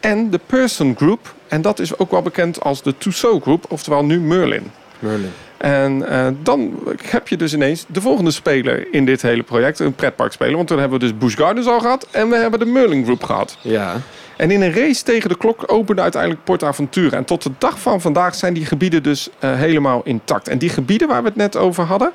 En 0.00 0.30
de 0.30 0.40
Person 0.46 0.94
Group. 0.96 1.34
En 1.48 1.62
dat 1.62 1.78
is 1.78 1.98
ook 1.98 2.10
wel 2.10 2.22
bekend 2.22 2.60
als 2.60 2.82
de 2.82 2.98
Tussaud 2.98 3.42
Group. 3.42 3.64
Oftewel 3.68 4.04
nu 4.04 4.20
Merlin. 4.20 4.70
Merlin. 4.98 5.32
En 5.60 6.08
eh, 6.08 6.26
dan 6.42 6.78
heb 7.02 7.28
je 7.28 7.36
dus 7.36 7.54
ineens 7.54 7.84
de 7.88 8.00
volgende 8.00 8.30
speler 8.30 8.86
in 8.94 9.04
dit 9.04 9.22
hele 9.22 9.42
project. 9.42 9.78
Een 9.78 9.94
pretparkspeler. 9.94 10.56
Want 10.56 10.68
toen 10.68 10.78
hebben 10.78 10.98
we 10.98 11.04
dus 11.04 11.18
Busch 11.18 11.36
Gardens 11.36 11.66
al 11.66 11.80
gehad. 11.80 12.06
En 12.10 12.28
we 12.28 12.36
hebben 12.36 12.58
de 12.58 12.64
Merlin 12.64 13.04
Group 13.04 13.22
gehad. 13.22 13.56
Ja. 13.60 13.96
En 14.36 14.50
in 14.50 14.62
een 14.62 14.74
race 14.74 15.02
tegen 15.02 15.28
de 15.28 15.36
klok 15.36 15.72
opende 15.72 16.02
uiteindelijk 16.02 16.44
Port 16.44 16.64
Aventura. 16.64 17.16
En 17.16 17.24
tot 17.24 17.42
de 17.42 17.50
dag 17.58 17.80
van 17.80 18.00
vandaag 18.00 18.34
zijn 18.34 18.54
die 18.54 18.66
gebieden 18.66 19.02
dus 19.02 19.28
eh, 19.38 19.54
helemaal 19.54 20.00
intact. 20.04 20.48
En 20.48 20.58
die 20.58 20.68
gebieden 20.68 21.08
waar 21.08 21.22
we 21.22 21.28
het 21.28 21.36
net 21.36 21.56
over 21.56 21.84
hadden... 21.84 22.12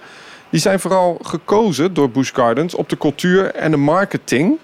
die 0.49 0.59
zijn 0.59 0.79
vooral 0.79 1.17
gekozen 1.21 1.93
door 1.93 2.09
Busch 2.09 2.35
Gardens 2.35 2.75
op 2.75 2.89
de 2.89 2.97
cultuur 2.97 3.51
en 3.51 3.71
de 3.71 3.77
marketing... 3.77 4.57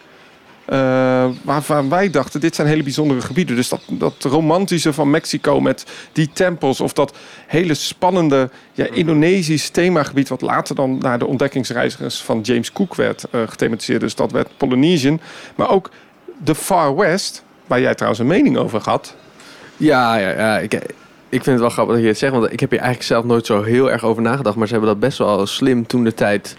eh, 0.66 1.30
waarvan 1.42 1.90
wij 1.90 2.10
dachten, 2.10 2.40
dit 2.40 2.56
zijn 2.56 2.68
hele 2.68 2.84
bijzondere 2.84 3.22
gebieden. 3.22 3.56
Dus 3.56 3.70
dat, 3.70 3.82
dat 3.88 4.16
romantische 4.20 4.94
van 4.94 5.10
Mexico 5.10 5.62
met 5.62 5.86
die 6.12 6.30
tempels... 6.34 6.82
of 6.82 6.94
dat 6.94 7.18
hele 7.48 7.74
spannende 7.74 8.50
ja, 8.74 8.88
Indonesisch 8.94 9.70
themagebied... 9.70 10.30
wat 10.30 10.42
later 10.42 10.76
dan 10.76 10.98
naar 10.98 11.20
de 11.20 11.26
ontdekkingsreizigers 11.26 12.22
van 12.22 12.42
James 12.42 12.72
Cook 12.72 12.96
werd 12.96 13.24
eh, 13.32 13.42
gethematiseerd. 13.48 14.00
Dus 14.00 14.16
dat 14.16 14.32
werd 14.32 14.58
Polynesian. 14.58 15.20
Maar 15.56 15.70
ook 15.70 15.90
de 16.44 16.56
Far 16.56 16.96
West, 16.96 17.44
waar 17.68 17.82
jij 17.82 17.94
trouwens 17.94 18.22
een 18.22 18.28
mening 18.28 18.58
over 18.58 18.82
had. 18.84 19.16
Ja, 19.78 20.16
ja, 20.16 20.30
ja. 20.30 20.60
Ik, 20.60 20.74
ik 20.74 21.44
vind 21.44 21.46
het 21.46 21.60
wel 21.60 21.70
grappig 21.70 21.94
dat 21.94 22.04
je 22.04 22.10
het 22.10 22.18
zegt. 22.18 22.34
Want 22.34 22.54
ik 22.54 22.60
heb 22.60 22.70
hier 22.70 22.80
eigenlijk 22.80 23.10
zelf 23.10 23.26
nooit 23.26 23.46
zo 23.46 23.64
heel 23.64 23.92
erg 23.92 24.04
over 24.04 24.22
nagedacht. 24.22 24.56
Maar 24.56 24.68
ze 24.68 24.74
hebben 24.74 24.92
dat 24.92 25.00
best 25.00 25.18
wel 25.18 25.46
slim 25.46 25.88
toen 25.88 26.04
de 26.04 26.14
tijd... 26.14 26.58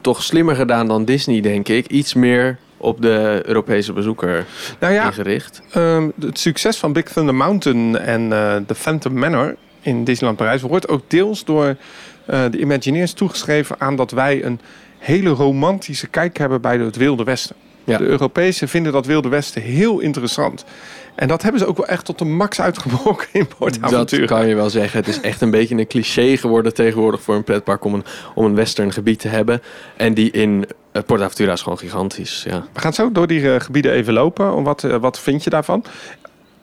toch 0.00 0.22
slimmer 0.22 0.56
gedaan 0.56 0.88
dan 0.88 1.04
Disney, 1.04 1.40
denk 1.40 1.68
ik. 1.68 1.86
Iets 1.86 2.14
meer 2.14 2.58
op 2.82 3.02
de 3.02 3.42
Europese 3.44 3.92
bezoeker 3.92 4.44
Nou 4.80 4.92
ja, 4.92 5.04
ingericht. 5.06 5.62
ehm, 5.72 6.08
het 6.20 6.38
succes 6.38 6.76
van 6.76 6.92
Big 6.92 7.04
Thunder 7.04 7.34
Mountain 7.34 7.98
en 7.98 8.32
eh 8.32 8.56
de 8.66 8.74
Phantom 8.74 9.18
Manor 9.18 9.56
in 9.80 10.04
Disneyland 10.04 10.38
Parijs 10.38 10.62
wordt 10.62 10.88
ook 10.88 11.02
deels 11.06 11.44
door 11.44 11.76
eh, 12.26 12.44
de 12.50 12.58
Imagineers 12.58 13.12
toegeschreven 13.12 13.76
aan 13.78 13.96
dat 13.96 14.10
wij 14.10 14.44
een 14.44 14.60
hele 14.98 15.30
romantische 15.30 16.06
kijk 16.06 16.38
hebben 16.38 16.60
bij 16.60 16.78
het 16.78 16.96
Wilde 16.96 17.24
Westen. 17.24 17.56
Ja. 17.84 17.98
De 17.98 18.04
Europezen 18.04 18.68
vinden 18.68 18.92
dat 18.92 19.06
Wilde 19.06 19.28
Westen 19.28 19.62
heel 19.62 20.00
interessant. 20.00 20.64
En 21.14 21.28
dat 21.28 21.42
hebben 21.42 21.60
ze 21.60 21.66
ook 21.66 21.76
wel 21.76 21.86
echt 21.86 22.04
tot 22.04 22.18
de 22.18 22.24
max 22.24 22.60
uitgebroken 22.60 23.26
in 23.32 23.46
Port 23.58 23.90
Dat 23.90 24.24
kan 24.24 24.46
je 24.48 24.54
wel 24.54 24.70
zeggen. 24.70 24.98
Het 24.98 25.08
is 25.08 25.20
echt 25.20 25.40
een 25.40 25.50
beetje 25.50 25.74
een 25.76 25.86
cliché 25.86 26.36
geworden 26.36 26.74
tegenwoordig 26.74 27.22
voor 27.22 27.34
een 27.34 27.44
pretpark 27.44 27.84
om 27.84 27.94
een, 27.94 28.04
om 28.34 28.44
een 28.44 28.54
western 28.54 28.92
gebied 28.92 29.18
te 29.18 29.28
hebben. 29.28 29.62
En 29.96 30.14
die 30.14 30.30
in 30.30 30.64
uh, 30.92 31.02
Port 31.06 31.20
Aventura 31.20 31.52
is 31.52 31.62
gewoon 31.62 31.78
gigantisch. 31.78 32.42
Ja. 32.46 32.66
We 32.72 32.80
gaan 32.80 32.92
zo 32.92 33.12
door 33.12 33.26
die 33.26 33.52
eh, 33.52 33.60
gebieden 33.60 33.92
even 33.92 34.12
lopen. 34.12 34.62
Wat, 34.62 34.84
eh, 34.84 34.96
wat 34.96 35.18
vind 35.18 35.44
je 35.44 35.50
daarvan? 35.50 35.84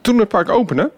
Toen 0.00 0.18
het 0.18 0.28
park 0.28 0.48
opende, 0.48 0.90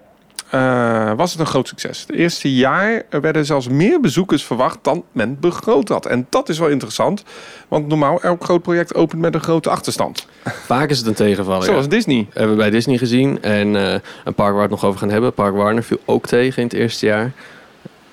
eh, 0.51 1.13
was 1.17 1.31
het 1.31 1.41
een 1.41 1.47
groot 1.47 1.69
succes. 1.69 2.01
Het 2.01 2.17
eerste 2.17 2.55
jaar 2.55 3.03
werden 3.11 3.47
zelfs 3.47 3.69
meer 3.69 4.01
bezoekers 4.01 4.45
verwacht 4.45 4.79
dan 4.83 5.05
men 5.13 5.41
begroot 5.41 5.89
had. 5.89 6.07
En 6.07 6.27
dat 6.31 6.49
is 6.49 6.59
wel 6.59 6.69
interessant, 6.69 7.25
want 7.69 7.87
normaal 7.87 8.23
elk 8.23 8.45
groot 8.45 8.63
project 8.63 8.95
opent 8.95 9.21
met 9.21 9.35
een 9.35 9.43
grote 9.43 9.71
achterstand. 9.71 10.27
Vaak 10.45 10.91
is 10.91 10.99
het 10.99 11.07
een 11.07 11.15
tegenvaller. 11.15 11.65
Zoals 11.65 11.85
ja. 11.85 11.91
Disney. 11.91 12.27
hebben 12.33 12.57
we 12.57 12.63
bij 12.63 12.71
Disney 12.71 12.99
gezien. 12.99 13.43
En 13.43 13.75
een 13.75 14.01
park 14.25 14.37
waar 14.37 14.55
we 14.55 14.61
het 14.61 14.71
nog 14.71 14.85
over 14.85 14.99
gaan 14.99 15.11
hebben. 15.11 15.33
Park 15.33 15.55
Warner 15.55 15.83
viel 15.83 16.01
ook 16.05 16.27
tegen 16.27 16.63
in 16.63 16.69
het 16.69 16.77
eerste 16.77 17.07
jaar. 17.07 17.33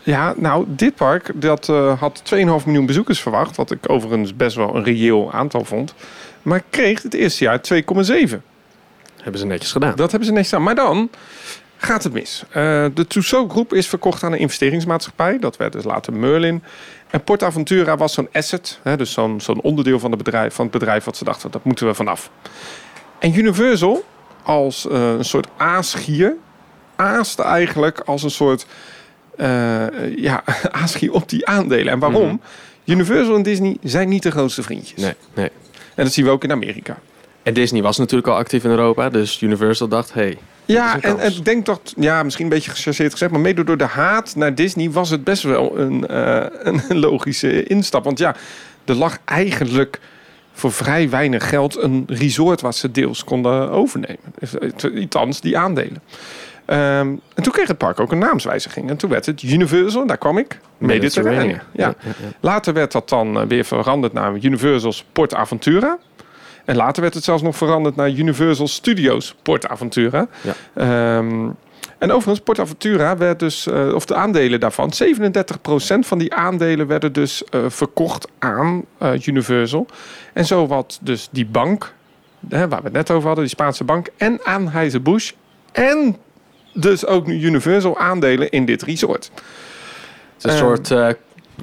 Ja, 0.03 0.33
nou, 0.37 0.65
dit 0.67 0.95
park 0.95 1.31
dat, 1.35 1.69
eh, 1.69 1.99
had 1.99 2.21
2,5 2.23 2.65
miljoen 2.65 2.85
bezoekers 2.85 3.21
verwacht. 3.21 3.55
Wat 3.55 3.71
ik 3.71 3.89
overigens 3.89 4.35
best 4.35 4.55
wel 4.55 4.75
een 4.75 4.83
reëel 4.83 5.31
aantal 5.31 5.65
vond. 5.65 5.93
Maar 6.41 6.63
kreeg 6.69 7.01
het 7.01 7.13
eerste 7.13 7.43
jaar 7.43 7.61
2,7. 7.61 8.43
Hebben 9.21 9.39
ze 9.39 9.45
netjes 9.45 9.71
gedaan. 9.71 9.95
Dat 9.95 10.09
hebben 10.09 10.27
ze 10.27 10.33
netjes 10.33 10.53
aan. 10.53 10.63
Maar 10.63 10.75
dan 10.75 11.09
gaat 11.77 12.03
het 12.03 12.13
mis. 12.13 12.43
Eh, 12.49 12.85
de 12.93 13.07
Tussaud 13.07 13.51
Groep 13.51 13.73
is 13.73 13.87
verkocht 13.87 14.23
aan 14.23 14.31
een 14.31 14.39
investeringsmaatschappij. 14.39 15.39
Dat 15.39 15.57
werd 15.57 15.73
dus 15.73 15.83
later 15.83 16.13
Merlin. 16.13 16.63
En 17.09 17.23
Port 17.23 17.43
Aventura 17.43 17.97
was 17.97 18.13
zo'n 18.13 18.29
asset. 18.31 18.79
Hè, 18.83 18.97
dus 18.97 19.11
zo'n 19.11 19.41
zo'n 19.41 19.61
onderdeel 19.61 19.99
van, 19.99 20.11
de 20.11 20.17
bedrijf, 20.17 20.53
van 20.53 20.65
het 20.65 20.73
bedrijf 20.73 21.03
wat 21.03 21.17
ze 21.17 21.23
dachten, 21.23 21.51
dat 21.51 21.63
moeten 21.63 21.87
we 21.87 21.93
vanaf. 21.93 22.31
En 23.19 23.37
Universal, 23.37 24.03
als 24.43 24.87
eh, 24.87 25.09
een 25.09 25.25
soort 25.25 25.47
aasgier, 25.57 26.35
aaste 26.95 27.43
eigenlijk 27.43 27.99
als 27.99 28.23
een 28.23 28.31
soort 28.31 28.65
ja, 30.15 30.43
aasgier 30.71 31.11
op 31.11 31.29
die 31.29 31.47
aandelen. 31.47 31.93
En 31.93 31.99
waarom? 31.99 32.27
Mhm. 32.27 32.37
Universal 32.85 33.35
en 33.35 33.43
Disney 33.43 33.77
zijn 33.83 34.09
niet 34.09 34.23
de 34.23 34.31
grootste 34.31 34.63
vriendjes. 34.63 35.01
Nee, 35.01 35.13
nee. 35.33 35.49
En 35.95 36.03
dat 36.03 36.13
zien 36.13 36.25
we 36.25 36.31
ook 36.31 36.43
in 36.43 36.51
Amerika. 36.51 36.97
En 37.43 37.53
Disney 37.53 37.81
was 37.81 37.97
natuurlijk 37.97 38.27
al 38.27 38.35
actief 38.35 38.63
in 38.63 38.69
Europa. 38.69 39.09
Dus 39.09 39.41
Universal 39.41 39.87
dacht, 39.87 40.13
hey, 40.13 40.37
Ja, 40.65 41.01
en, 41.01 41.19
en 41.19 41.31
ik 41.31 41.45
denk 41.45 41.65
dat, 41.65 41.93
ja, 41.97 42.23
misschien 42.23 42.45
een 42.45 42.51
beetje 42.51 42.71
gechargeerd 42.71 43.11
gezegd, 43.11 43.31
maar 43.31 43.41
mede 43.41 43.63
door 43.63 43.77
de 43.77 43.83
haat 43.83 44.35
naar 44.35 44.55
Disney 44.55 44.91
was 44.91 45.09
het 45.09 45.23
best 45.23 45.43
wel 45.43 45.77
een, 45.79 46.07
eh, 46.07 46.45
een 46.63 46.99
logische 47.07 47.63
instap. 47.63 48.03
Want 48.03 48.19
ja, 48.19 48.35
er 48.85 48.95
lag 48.95 49.17
eigenlijk 49.25 49.99
voor 50.53 50.71
vrij 50.71 51.09
weinig 51.09 51.49
geld 51.49 51.77
een 51.77 52.03
resort 52.07 52.61
waar 52.61 52.73
ze 52.73 52.91
deels 52.91 53.23
konden 53.23 53.69
overnemen. 53.69 54.33
Althans, 54.99 55.41
die 55.41 55.57
aandelen. 55.57 56.01
Ehm, 56.69 57.07
en 57.33 57.43
toen 57.43 57.51
kreeg 57.51 57.67
het 57.67 57.77
park 57.77 57.99
ook 57.99 58.11
een 58.11 58.17
naamswijziging. 58.17 58.89
En 58.89 58.97
toen 58.97 59.09
werd 59.09 59.25
het 59.25 59.41
Universal, 59.41 60.07
daar 60.07 60.17
kwam 60.17 60.37
ik, 60.37 60.59
Mediterranean. 60.77 61.47
Ja. 61.47 61.59
ja, 61.73 61.93
ja. 62.03 62.13
Later 62.39 62.73
werd 62.73 62.91
dat 62.91 63.09
dan 63.09 63.39
eh, 63.39 63.47
weer 63.47 63.65
veranderd 63.65 64.13
naar 64.13 64.37
Universal's 64.41 65.05
Port 65.11 65.35
Aventura. 65.35 65.97
En 66.65 66.75
later 66.75 67.01
werd 67.01 67.13
het 67.13 67.23
zelfs 67.23 67.41
nog 67.41 67.57
veranderd 67.57 67.95
naar 67.95 68.09
Universal 68.09 68.67
Studios 68.67 69.35
Port 69.41 69.67
Aventura. 69.67 70.27
Ja. 70.41 70.53
Ehm, 70.73 71.49
en 71.97 72.11
overigens, 72.11 72.39
Port 72.39 72.59
Aventura 72.59 73.17
werd 73.17 73.39
dus, 73.39 73.67
eh, 73.67 73.93
of 73.93 74.05
de 74.05 74.15
aandelen 74.15 74.59
daarvan, 74.59 74.93
37% 74.93 76.07
van 76.07 76.17
die 76.17 76.33
aandelen 76.33 76.87
werden 76.87 77.13
dus 77.13 77.43
eh, 77.43 77.59
verkocht 77.67 78.27
aan 78.39 78.85
Universal. 79.25 79.87
En 80.33 80.45
zo 80.45 80.67
wat 80.67 80.99
dus 81.01 81.27
die 81.31 81.45
bank, 81.45 81.93
hè, 82.49 82.67
waar 82.67 82.79
we 82.79 82.85
het 82.85 82.93
net 82.93 83.11
over 83.11 83.27
hadden, 83.27 83.45
die 83.45 83.53
Spaanse 83.53 83.83
bank, 83.83 84.07
en 84.17 84.43
Anheuser-Busch. 84.43 85.31
En 85.71 86.17
dus 86.73 87.05
ook 87.05 87.27
nu 87.27 87.41
Universal 87.43 87.97
aandelen 87.97 88.49
in 88.49 88.65
dit 88.65 88.81
resort. 88.81 89.31
Het 89.33 89.41
is 90.37 90.43
een 90.43 90.49
Ehm. 90.49 90.59
soort, 90.59 90.91
eh, 90.91 91.07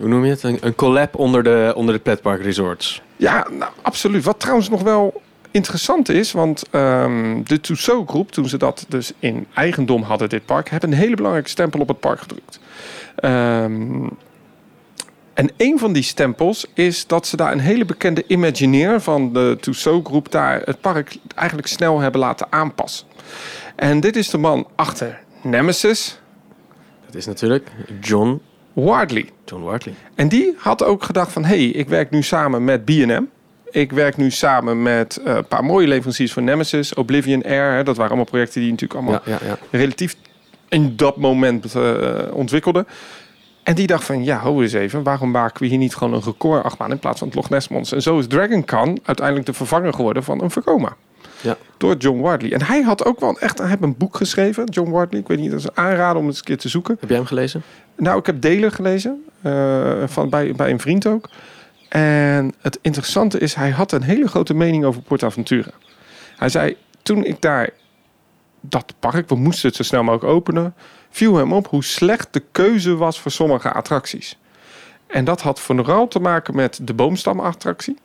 hoe 0.00 0.08
noem 0.08 0.24
je 0.24 0.30
het? 0.30 0.42
Een, 0.42 0.58
een 0.60 0.74
collab 0.74 1.14
onder 1.16 1.42
de, 1.42 1.72
onder 1.76 1.94
de 1.94 2.00
petpark 2.00 2.42
resorts. 2.42 3.02
Ja, 3.16 3.46
nou, 3.50 3.72
absoluut. 3.82 4.24
Wat 4.24 4.40
trouwens 4.40 4.68
nog 4.68 4.82
wel 4.82 5.22
interessant 5.50 6.08
is, 6.08 6.32
want 6.32 6.64
ehm, 6.70 7.42
de 7.44 7.60
Tussaud 7.60 8.08
groep, 8.08 8.32
toen 8.32 8.48
ze 8.48 8.56
dat 8.58 8.84
dus 8.88 9.12
in 9.18 9.46
eigendom 9.54 10.02
hadden, 10.02 10.28
dit 10.28 10.44
park, 10.46 10.68
hebben 10.70 10.92
een 10.92 10.98
hele 10.98 11.16
belangrijke 11.16 11.50
stempel 11.50 11.80
op 11.80 11.88
het 11.88 12.00
park 12.00 12.20
gedrukt. 12.20 12.60
Ehm, 13.16 14.06
en 15.34 15.50
een 15.56 15.78
van 15.78 15.92
die 15.92 16.02
stempels 16.02 16.66
is 16.74 17.06
dat 17.06 17.26
ze 17.26 17.36
daar 17.36 17.52
een 17.52 17.58
hele 17.58 17.84
bekende 17.84 18.24
Imagineer 18.26 19.00
van 19.00 19.32
de 19.32 19.56
Tussaud 19.60 20.06
groep 20.06 20.30
daar 20.32 20.60
het 20.64 20.80
park 20.80 21.16
eigenlijk 21.34 21.68
snel 21.68 21.98
hebben 22.00 22.20
laten 22.20 22.46
aanpassen. 22.50 23.06
En 23.76 24.00
dit 24.00 24.16
is 24.16 24.30
de 24.30 24.38
man 24.38 24.66
achter 24.74 25.18
Nemesis, 25.42 26.20
Dat 27.06 27.14
is 27.14 27.26
natuurlijk 27.26 27.70
John, 28.00 28.40
Wardley. 28.72 29.28
John 29.44 29.62
Wartley. 29.62 29.94
En 30.14 30.28
die 30.28 30.54
had 30.58 30.84
ook 30.84 31.02
gedacht 31.02 31.32
van... 31.32 31.44
hé, 31.44 31.56
hey, 31.56 31.66
ik 31.66 31.88
werk 31.88 32.10
nu 32.10 32.22
samen 32.22 32.64
met 32.64 32.84
B&M. 32.84 33.22
ik 33.70 33.92
werk 33.92 34.16
nu 34.16 34.30
samen 34.30 34.82
met 34.82 35.16
eh, 35.16 35.34
een 35.34 35.46
paar 35.46 35.64
mooie 35.64 35.86
leveranciers 35.86 36.32
van 36.32 36.44
Nemesis, 36.44 36.94
Oblivion 36.94 37.42
Air. 37.42 37.72
Hè, 37.72 37.82
dat 37.82 37.96
waren 37.96 38.10
allemaal 38.10 38.30
projecten 38.30 38.60
die 38.60 38.70
natuurlijk 38.70 39.00
allemaal 39.00 39.20
Ja, 39.24 39.38
ja, 39.40 39.46
ja. 39.46 39.58
relatief 39.70 40.16
in 40.68 40.96
dat 40.96 41.16
moment 41.16 41.74
eh, 41.74 42.14
ontwikkelden. 42.32 42.86
En 43.62 43.74
die 43.74 43.86
dacht 43.86 44.04
van, 44.04 44.24
ja, 44.24 44.38
ho 44.38 44.60
eens 44.62 44.72
even, 44.72 45.02
waarom 45.02 45.30
maken 45.30 45.62
we 45.62 45.66
hier 45.66 45.78
niet 45.78 45.94
gewoon 45.94 46.14
een 46.14 46.22
record 46.22 46.64
achtbaan 46.64 46.90
in 46.90 46.98
plaats 46.98 47.18
van 47.18 47.26
het 47.28 47.36
Loch 47.36 47.50
Ness 47.50 47.68
Monster? 47.68 47.96
En 47.96 48.02
zo 48.02 48.18
is 48.18 48.26
Dragon 48.26 48.64
Khan 48.64 48.98
uiteindelijk 49.02 49.46
de 49.46 49.52
vervanger 49.52 49.92
geworden 49.94 50.22
van 50.24 50.42
een 50.42 50.50
Vekoma. 50.50 50.96
Ja. 51.46 51.56
Door 51.76 51.96
John 51.96 52.20
Wardley. 52.20 52.52
En 52.52 52.62
hij 52.62 52.82
had 52.82 53.04
ook 53.04 53.20
wel 53.20 53.38
echt, 53.38 53.58
hij 53.58 53.68
heeft 53.68 53.82
een 53.82 53.96
boek 53.96 54.16
geschreven, 54.16 54.64
John 54.64 54.90
Wardley. 54.90 55.20
Ik 55.20 55.28
weet 55.28 55.38
niet, 55.38 55.50
dat 55.50 55.58
is 55.58 55.64
een 55.64 55.76
aanrader 55.76 56.16
om 56.16 56.26
het 56.26 56.28
eens 56.28 56.38
een 56.38 56.44
keer 56.44 56.58
te 56.58 56.68
zoeken. 56.68 56.96
Heb 57.00 57.08
jij 57.08 57.18
hem 57.18 57.26
gelezen? 57.26 57.62
Nou, 57.96 58.18
ik 58.18 58.26
heb 58.26 58.40
delen 58.40 58.72
gelezen, 58.72 59.24
eh, 59.42 60.02
van, 60.06 60.30
bij, 60.30 60.52
bij 60.52 60.70
een 60.70 60.80
vriend 60.80 61.06
ook. 61.06 61.28
En 61.88 62.54
het 62.60 62.78
interessante 62.82 63.38
is, 63.38 63.54
hij 63.54 63.70
had 63.70 63.92
een 63.92 64.02
hele 64.02 64.28
grote 64.28 64.54
mening 64.54 64.84
over 64.84 65.02
PortAventura. 65.02 65.70
Hij 66.36 66.48
zei, 66.48 66.76
toen 67.02 67.24
ik 67.24 67.40
daar 67.40 67.70
dat 68.60 68.94
park, 68.98 69.28
we 69.28 69.34
moesten 69.34 69.68
het 69.68 69.76
zo 69.76 69.82
snel 69.82 70.02
mogelijk 70.02 70.32
openen, 70.32 70.74
viel 71.10 71.36
hem 71.36 71.52
op 71.52 71.66
hoe 71.66 71.84
slecht 71.84 72.28
de 72.30 72.42
keuze 72.52 72.96
was 72.96 73.20
voor 73.20 73.30
sommige 73.30 73.72
attracties. 73.72 74.38
En 75.06 75.24
dat 75.24 75.40
had 75.40 75.60
vooral 75.60 76.08
te 76.08 76.20
maken 76.20 76.54
met 76.54 76.78
de 76.82 76.94
boomstamattractie. 76.94 77.98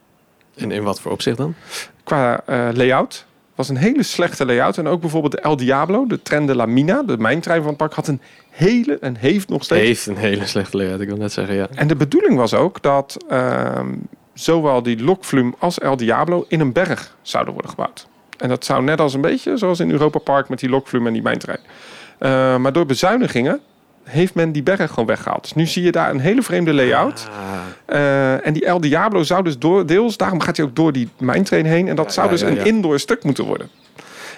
En 0.56 0.72
in 0.72 0.84
wat 0.84 1.02
voor 1.02 1.12
opzicht 1.12 1.38
dan? 1.38 1.56
Qua 2.04 2.42
eh, 2.46 2.70
layout 2.74 3.26
was 3.68 3.70
een 3.70 3.84
hele 3.84 4.04
slechte 4.04 4.46
layout. 4.46 4.78
En 4.78 4.88
ook 4.88 5.02
bijvoorbeeld 5.02 5.32
de 5.32 5.40
El 5.40 5.56
Diablo, 5.56 6.08
de 6.08 6.22
Tren 6.22 6.46
de 6.46 6.56
la 6.56 6.66
Mina, 6.66 7.04
de 7.04 7.18
mijntrein 7.18 7.60
van 7.60 7.68
het 7.68 7.78
park, 7.78 7.94
had 7.94 8.08
een 8.08 8.22
hele 8.50 8.98
en 9.00 9.16
heeft 9.16 9.50
nog 9.50 9.64
steeds 9.64 9.88
Heeft 9.88 10.06
een 10.06 10.18
hele 10.18 10.46
slechte 10.46 10.78
layout, 10.78 11.02
ik 11.02 11.08
wil 11.08 11.18
net 11.18 11.32
zeggen, 11.32 11.56
ja. 11.56 11.68
En 11.76 11.88
de 11.88 11.96
bedoeling 11.96 12.36
was 12.36 12.54
ook 12.54 12.82
dat 12.82 13.18
ehm, 13.30 13.94
zowel 14.34 14.84
die 14.84 15.04
Lokflum 15.04 15.56
als 15.60 15.80
El 15.80 15.98
Diablo 15.98 16.46
in 16.48 16.60
een 16.60 16.72
berg 16.72 17.18
zouden 17.22 17.54
worden 17.54 17.72
gebouwd. 17.72 18.08
En 18.38 18.50
dat 18.50 18.66
zou 18.66 18.84
net 18.84 19.00
als 19.00 19.14
een 19.14 19.22
beetje 19.22 19.58
zoals 19.58 19.80
in 19.80 19.92
Europa 19.92 20.20
Park 20.20 20.50
met 20.50 20.60
die 20.60 20.70
Lokflum 20.70 21.08
en 21.08 21.14
die 21.14 21.22
mijntrein. 21.22 21.60
Eh, 22.18 22.58
maar 22.58 22.74
door 22.74 22.86
bezuinigingen 22.86 23.60
heeft 24.04 24.36
men 24.36 24.52
die 24.52 24.64
berg 24.64 24.90
gewoon 24.90 25.06
weggehaald. 25.06 25.42
Dus 25.42 25.54
nu 25.54 25.66
zie 25.66 25.84
je 25.84 25.92
daar 25.92 26.10
een 26.10 26.20
hele 26.20 26.42
vreemde 26.42 26.74
layout. 26.74 27.28
Ah, 27.30 27.60
Eh, 27.86 28.46
en 28.48 28.54
die 28.54 28.66
El 28.66 28.82
Diablo 28.82 29.24
zou 29.24 29.44
dus 29.44 29.58
door, 29.60 29.86
deels, 29.86 30.18
daarom 30.18 30.40
gaat 30.42 30.58
hij 30.58 30.66
ook 30.66 30.76
door 30.76 30.92
die 30.92 31.10
mijntrein 31.18 31.66
heen. 31.66 31.88
En 31.88 31.96
dat 31.96 32.06
Ja, 32.06 32.12
zou 32.12 32.26
ja, 32.26 32.32
dus 32.32 32.42
ja, 32.42 32.48
een 32.48 32.66
indoor 32.66 33.00
stuk 33.00 33.24
moeten 33.24 33.46
worden. 33.46 33.70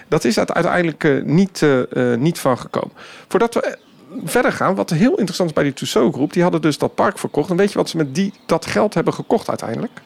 Dat 0.07 0.23
is 0.23 0.39
uiteindelijk 0.39 1.03
eh, 1.03 1.21
niet, 1.23 1.61
eh, 1.61 2.13
niet 2.13 2.39
van 2.39 2.57
gekomen. 2.57 2.91
Voordat 3.27 3.53
we 3.53 3.77
verder 4.25 4.51
gaan, 4.51 4.75
wat 4.75 4.89
heel 4.89 5.15
interessant 5.15 5.49
is 5.49 5.55
bij 5.55 5.63
die 5.63 5.73
Tussaud 5.73 6.13
groep, 6.13 6.33
die 6.33 6.43
hadden 6.43 6.61
dus 6.61 6.77
dat 6.77 6.95
park 6.95 7.17
verkocht. 7.19 7.49
En 7.49 7.55
weet 7.57 7.71
je 7.71 7.77
wat 7.77 7.89
ze 7.89 7.97
met 7.97 8.15
die, 8.15 8.33
dat 8.45 8.65
geld 8.65 8.93
hebben 8.93 9.13
gekocht 9.13 9.49
uiteindelijk? 9.49 10.01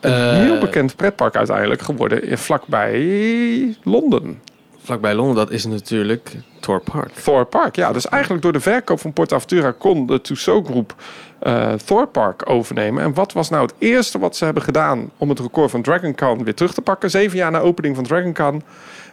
Een 0.00 0.34
heel 0.34 0.58
bekend 0.58 0.96
pretpark 0.96 1.36
uiteindelijk 1.36 1.82
geworden, 1.82 2.38
vlakbij 2.38 3.76
Londen. 3.82 4.40
Vlakbij 4.84 5.14
Londen, 5.14 5.36
dat 5.36 5.50
is 5.50 5.66
natuurlijk 5.66 6.36
Tor 6.60 6.80
Park. 6.80 7.12
Thor 7.12 7.44
Park, 7.46 7.76
ja. 7.76 7.92
Dus 7.92 8.06
eigenlijk 8.06 8.42
door 8.42 8.52
de 8.52 8.60
verkoop 8.60 9.00
van 9.00 9.12
PortAventura 9.12 9.70
kon 9.78 10.06
de 10.06 10.20
Tussaud 10.20 10.66
groep 10.66 10.94
eh 11.38 11.72
Thor 11.72 12.06
Park 12.06 12.50
overnemen. 12.50 13.02
En 13.02 13.14
wat 13.14 13.32
was 13.32 13.48
nou 13.48 13.62
het 13.62 13.74
eerste 13.78 14.18
wat 14.18 14.36
ze 14.36 14.44
hebben 14.44 14.62
gedaan 14.62 15.10
om 15.16 15.28
het 15.28 15.40
record 15.40 15.70
van 15.70 15.82
Dragon 15.82 16.14
Con 16.14 16.44
weer 16.44 16.54
terug 16.54 16.74
te 16.74 16.82
pakken? 16.82 17.10
Zeven 17.10 17.38
jaar 17.38 17.50
na 17.50 17.58
opening 17.58 17.94
van 17.94 18.04
Dragon 18.04 18.32
Con 18.32 18.62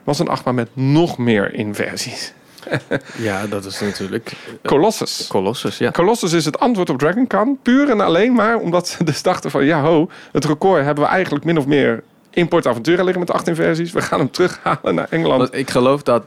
was 0.04 0.20
een 0.20 0.28
achtbaan 0.28 0.56
met 0.56 0.70
nog 0.74 1.18
meer 1.18 1.54
inversies. 1.54 2.34
Ja, 3.18 3.48
dat 3.48 3.66
is 3.66 3.80
natuurlijk 3.80 4.32
Colossus. 4.64 5.28
Colossus, 5.28 5.78
ja. 5.78 5.92
Colossus 5.92 6.34
is 6.34 6.46
het 6.46 6.60
antwoord 6.60 6.90
op 6.90 6.98
Dragon 6.98 7.28
Con. 7.28 7.60
Puur 7.62 7.90
en 7.90 8.02
alleen 8.02 8.34
maar 8.34 8.58
omdat 8.58 8.88
ze 8.88 9.04
dus 9.04 9.22
dachten 9.22 9.52
van... 9.52 9.66
ja 9.66 9.82
ho, 9.82 10.10
het 10.32 10.46
record 10.46 10.84
hebben 10.84 11.04
we 11.04 11.10
eigenlijk 11.10 11.46
min 11.46 11.58
of 11.58 11.66
meer 11.66 12.04
in 12.30 12.48
PortAventura 12.48 13.02
liggen 13.04 13.20
met 13.20 13.32
acht 13.32 13.48
inversies. 13.48 13.92
We 13.92 14.02
gaan 14.02 14.20
hem 14.20 14.32
terughalen 14.32 14.96
naar 14.96 15.08
Engeland. 15.10 15.40
Want 15.42 15.54
ik 15.56 15.70
geloof 15.70 16.04
dat 16.04 16.24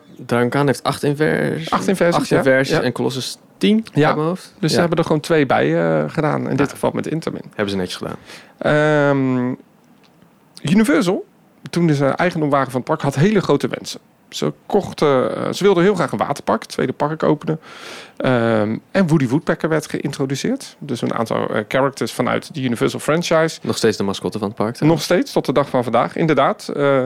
Khan 0.48 0.66
heeft 0.66 0.82
acht 0.82 1.02
inversies. 1.02 1.70
Acht 1.70 1.88
inversies, 1.88 2.16
Acht 2.20 2.28
ja. 2.28 2.36
inversies 2.36 2.76
Ja. 2.76 2.82
en 2.82 2.92
Colossus 2.92 3.38
tien 3.58 3.84
Ja. 3.94 4.06
uit 4.06 4.16
mijn 4.16 4.28
hoofd. 4.28 4.42
Dus 4.58 4.68
Ja, 4.70 4.74
ze 4.74 4.80
hebben 4.80 4.98
er 4.98 5.04
gewoon 5.04 5.20
twee 5.20 5.46
bij 5.46 5.78
eh, 6.02 6.04
gedaan. 6.10 6.48
In 6.50 6.56
dit 6.56 6.70
geval 6.70 6.90
met 6.94 7.06
Intermin. 7.06 7.42
hebben 7.48 7.70
ze 7.70 7.76
netjes 7.76 7.96
gedaan. 7.96 8.16
Ehm, 8.58 9.54
Universal, 10.72 11.24
toen 11.70 11.94
ze 11.94 12.06
eigendom 12.06 12.50
waren 12.50 12.70
van 12.70 12.80
het 12.80 12.88
park, 12.88 13.00
had 13.00 13.14
hele 13.14 13.40
grote 13.40 13.68
wensen. 13.68 14.00
Ze 14.34 14.52
kochten, 14.66 15.36
eh, 15.36 15.52
ze 15.52 15.64
wilden 15.64 15.82
heel 15.82 15.94
graag 15.94 16.12
een 16.12 16.18
waterpark, 16.18 16.62
het 16.62 16.70
tweede 16.70 16.92
park 16.92 17.22
openen. 17.22 17.60
Ehm, 18.16 18.76
en 18.90 19.06
Woody 19.06 19.28
Woodpecker 19.28 19.68
werd 19.68 19.90
geïntroduceerd. 19.90 20.76
Dus 20.78 21.02
een 21.02 21.14
aantal 21.14 21.48
eh, 21.48 21.64
characters 21.68 22.12
vanuit 22.12 22.54
de 22.54 22.62
Universal 22.62 23.00
franchise. 23.00 23.58
Nog 23.62 23.76
steeds 23.76 23.96
de 23.96 24.02
mascotte 24.02 24.38
van 24.38 24.48
het 24.48 24.56
park. 24.56 24.80
Nog 24.80 25.02
steeds, 25.02 25.32
tot 25.32 25.46
de 25.46 25.52
dag 25.52 25.68
van 25.68 25.82
vandaag, 25.82 26.16
inderdaad. 26.16 26.68
Eh, 26.68 27.02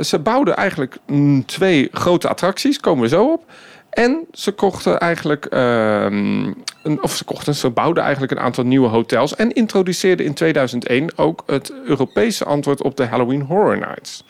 ze 0.00 0.18
bouwden 0.18 0.56
eigenlijk 0.56 0.98
mm, 1.06 1.44
twee 1.44 1.88
grote 1.92 2.28
attracties, 2.28 2.80
komen 2.80 3.02
we 3.02 3.08
zo 3.08 3.32
op. 3.32 3.44
En 3.90 4.26
ze 4.32 4.52
kochten 4.52 5.00
eigenlijk, 5.00 5.44
ehm, 5.44 6.44
een, 6.82 7.02
of 7.02 7.16
ze 7.16 7.24
kochten, 7.24 7.54
ze 7.54 7.70
bouwden 7.70 8.02
eigenlijk 8.02 8.32
een 8.32 8.40
aantal 8.40 8.64
nieuwe 8.64 8.88
hotels. 8.88 9.36
En 9.36 9.52
introduceerden 9.52 10.26
in 10.26 10.34
2001 10.34 11.18
ook 11.18 11.42
het 11.46 11.72
Europese 11.84 12.44
antwoord 12.44 12.82
op 12.82 12.96
de 12.96 13.06
Halloween 13.06 13.42
Horror 13.42 13.78
Nights. 13.78 14.24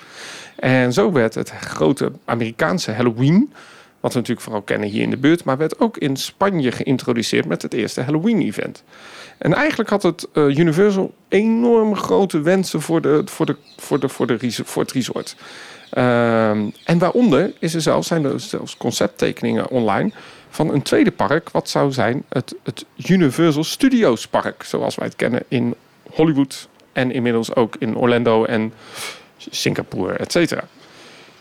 En 0.61 0.93
zo 0.93 1.13
werd 1.13 1.35
het 1.35 1.51
grote 1.51 2.13
Amerikaanse 2.25 2.93
Halloween, 2.93 3.53
wat 4.01 4.13
we 4.13 4.19
natuurlijk 4.19 4.47
vooral 4.47 4.63
kennen 4.63 4.89
hier 4.89 5.03
in 5.03 5.11
de 5.11 5.17
buurt, 5.17 5.45
maar 5.45 5.57
werd 5.57 5.81
ook 5.81 5.97
in 5.97 6.17
Spanje 6.17 6.73
geïntroduceerd 6.73 7.47
met 7.47 7.63
het 7.63 7.75
eerste 7.75 8.03
Halloween-event. 8.03 8.83
En 9.39 9.55
eigenlijk 9.55 9.91
had 9.91 10.03
het 10.03 10.29
eh, 10.33 10.57
Universal 10.57 11.15
enorm 11.29 11.97
grote 11.97 12.41
wensen 12.41 12.81
voor, 12.81 13.01
de, 13.01 13.23
voor, 13.25 13.47
de, 13.47 13.57
voor, 13.77 14.01
de, 14.01 14.09
voor, 14.09 14.27
de, 14.27 14.39
voor 14.65 14.83
het 14.83 14.93
resort. 14.93 15.37
Ehm, 15.91 16.71
en 16.85 16.99
waaronder 16.99 17.53
is 17.59 17.75
er 17.75 17.81
zelfs, 17.81 18.09
zijn 18.09 18.25
er 18.25 18.41
zelfs 18.41 18.77
concepttekeningen 18.77 19.71
online 19.71 20.13
van 20.51 20.73
een 20.75 20.83
tweede 20.83 21.11
park. 21.11 21.51
Wat 21.51 21.69
zou 21.69 21.93
zijn 21.93 22.25
het, 22.29 22.55
het 22.63 22.85
Universal 23.09 23.65
Studios 23.65 24.27
Park, 24.27 24.63
zoals 24.63 24.95
wij 24.95 25.07
het 25.07 25.17
kennen 25.17 25.43
in 25.49 25.75
Hollywood. 26.11 26.69
En 26.93 27.11
inmiddels 27.11 27.55
ook 27.55 27.77
in 27.79 27.97
Orlando 27.97 28.45
en 28.45 28.73
Singapore, 29.51 30.13
et 30.13 30.33
cetera. 30.33 30.65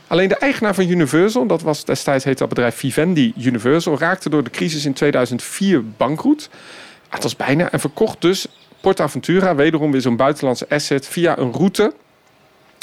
Alleen 0.08 0.28
de 0.28 0.38
eigenaar 0.38 0.76
van 0.76 0.90
Universal, 0.90 1.46
dat 1.46 1.62
was 1.62 1.86
destijds 1.86 2.24
heette 2.24 2.40
dat 2.40 2.50
bedrijf 2.50 2.76
Vivendi 2.76 3.34
Universal, 3.38 4.00
raakte 4.00 4.30
door 4.30 4.44
de 4.44 4.50
crisis 4.50 4.86
in 4.86 4.94
2004 4.94 5.90
bankroet. 5.90 6.50
Het 7.10 7.24
was 7.24 7.36
bijna 7.36 7.72
en 7.72 7.80
verkocht 7.80 8.22
dus 8.22 8.48
PortAventura, 8.82 9.56
wederom 9.56 9.92
weer 9.92 10.02
zo'n 10.02 10.16
buitenlandse 10.16 10.70
asset, 10.70 11.08
via 11.08 11.38
een 11.38 11.52
route 11.52 11.94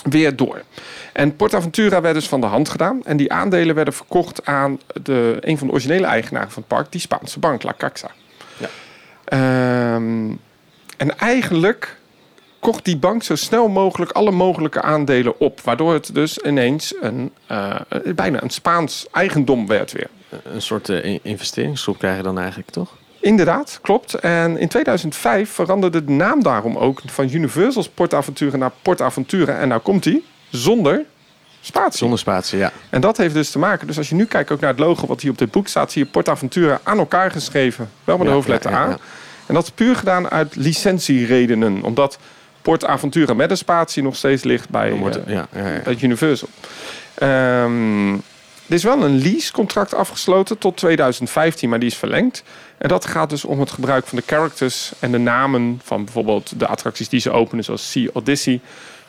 weer 0.03 0.37
door. 0.37 0.63
En 1.13 1.37
PortAventura 1.37 2.01
werd 2.01 2.15
dus 2.15 2.29
van 2.29 2.41
de 2.41 2.47
hand 2.47 2.69
gedaan. 2.69 3.05
En 3.05 3.17
die 3.17 3.33
aandelen 3.33 3.75
werden 3.75 3.95
verkocht 3.95 4.47
aan 4.47 4.81
de, 5.03 5.37
een 5.41 5.59
van 5.59 5.67
de 5.67 5.73
originele 5.73 6.07
eigenaren 6.07 6.51
van 6.51 6.63
het 6.63 6.77
park, 6.77 6.93
die 6.93 7.01
Spaanse 7.01 7.39
bank, 7.39 7.63
La 7.63 7.75
Caxa. 7.79 8.11
Ja. 8.57 8.69
Ehm, 9.25 10.31
en 10.97 11.19
eigenlijk 11.19 11.97
kocht 12.61 12.85
die 12.85 12.97
bank 12.97 13.23
zo 13.23 13.35
snel 13.35 13.69
mogelijk 13.69 14.11
alle 14.11 14.31
mogelijke 14.31 14.83
aandelen 14.83 15.41
op. 15.41 15.61
Waardoor 15.61 15.93
het 15.93 16.15
dus 16.15 16.39
ineens 16.39 16.95
een, 17.01 17.33
eh, 17.47 17.75
bijna 18.15 18.43
een 18.43 18.51
Spaans 18.51 19.07
eigendom 19.13 19.67
werd 19.67 19.93
weer. 19.93 20.09
Een 20.45 20.63
soort 20.63 20.89
in- 20.89 21.21
investeringsgroep 21.23 21.99
krijg 21.99 22.17
je 22.17 22.23
dan 22.23 22.39
eigenlijk, 22.39 22.71
toch? 22.71 22.91
Inderdaad, 23.21 23.79
klopt. 23.83 24.15
En 24.15 24.59
in 24.59 24.69
2005 24.69 25.51
veranderde 25.51 26.05
de 26.05 26.13
naam 26.13 26.43
daarom 26.43 26.77
ook 26.77 27.01
van 27.07 27.29
Universal's 27.33 27.89
PortAventura 27.89 28.57
naar 28.57 28.73
PortAventura. 28.83 29.59
En 29.59 29.69
nou 29.69 29.81
komt 29.81 30.05
hij 30.05 30.23
zonder 30.51 31.05
spatie. 31.61 31.99
Zonder 31.99 32.19
spatie, 32.19 32.59
ja. 32.59 32.73
En 32.91 33.01
dat 33.01 33.17
heeft 33.17 33.35
dus 33.35 33.51
te 33.51 33.59
maken. 33.59 33.87
Dus 33.87 33.99
als 33.99 34.09
je 34.09 34.15
nu 34.15 34.25
kijkt 34.25 34.51
ook 34.51 34.61
naar 34.61 34.71
het 34.71 34.79
logo 34.79 35.07
wat 35.07 35.21
hier 35.21 35.31
op 35.31 35.39
dit 35.39 35.51
boek 35.51 35.69
staat, 35.69 35.93
zie 35.93 36.05
je 36.05 36.11
PortAventura 36.11 36.81
aan 36.83 36.99
elkaar 36.99 37.31
geschreven. 37.31 37.91
Wel 38.05 38.17
met 38.17 38.25
de 38.25 38.31
Ja, 38.31 38.37
hoofdletter 38.39 38.71
ja, 38.71 38.85
ja, 38.87 38.93
A. 38.93 38.99
En 39.47 39.55
dat 39.55 39.63
is 39.65 39.71
puur 39.71 39.97
gedaan 39.97 40.29
uit 40.31 40.57
licentieredenen. 40.57 41.83
Omdat 41.83 42.19
PortAventura 42.67 43.35
met 43.35 43.51
een 43.51 43.57
spatie 43.57 44.03
nog 44.03 44.17
steeds 44.17 44.43
ligt 44.43 44.69
bij, 44.69 44.91
eh, 44.91 45.01
ja, 45.27 45.49
ja, 45.53 45.69
ja. 45.69 45.81
bij 45.85 45.97
Universal. 46.01 46.49
Ehm, 47.15 48.13
er 48.67 48.75
is 48.75 48.83
wel 48.83 49.03
een 49.03 49.23
leasecontract 49.23 49.95
afgesloten 49.95 50.59
tot 50.59 50.77
2015, 50.77 51.69
maar 51.69 51.79
die 51.79 51.89
is 51.89 51.97
verlengd. 51.97 52.43
En 52.79 52.89
dat 52.89 53.07
gaat 53.07 53.31
dus 53.31 53.45
om 53.45 53.61
het 53.61 53.71
gebruik 53.71 54.07
van 54.07 54.19
de 54.19 54.25
characters 54.27 54.93
en 54.99 55.13
de 55.13 55.19
namen 55.19 55.81
van 55.85 56.05
bijvoorbeeld 56.05 56.59
de 56.59 56.67
attracties 56.67 57.09
die 57.09 57.21
ze 57.21 57.31
openen, 57.31 57.65
zoals 57.65 57.91
Sea 57.91 58.09
Odyssey 58.13 58.61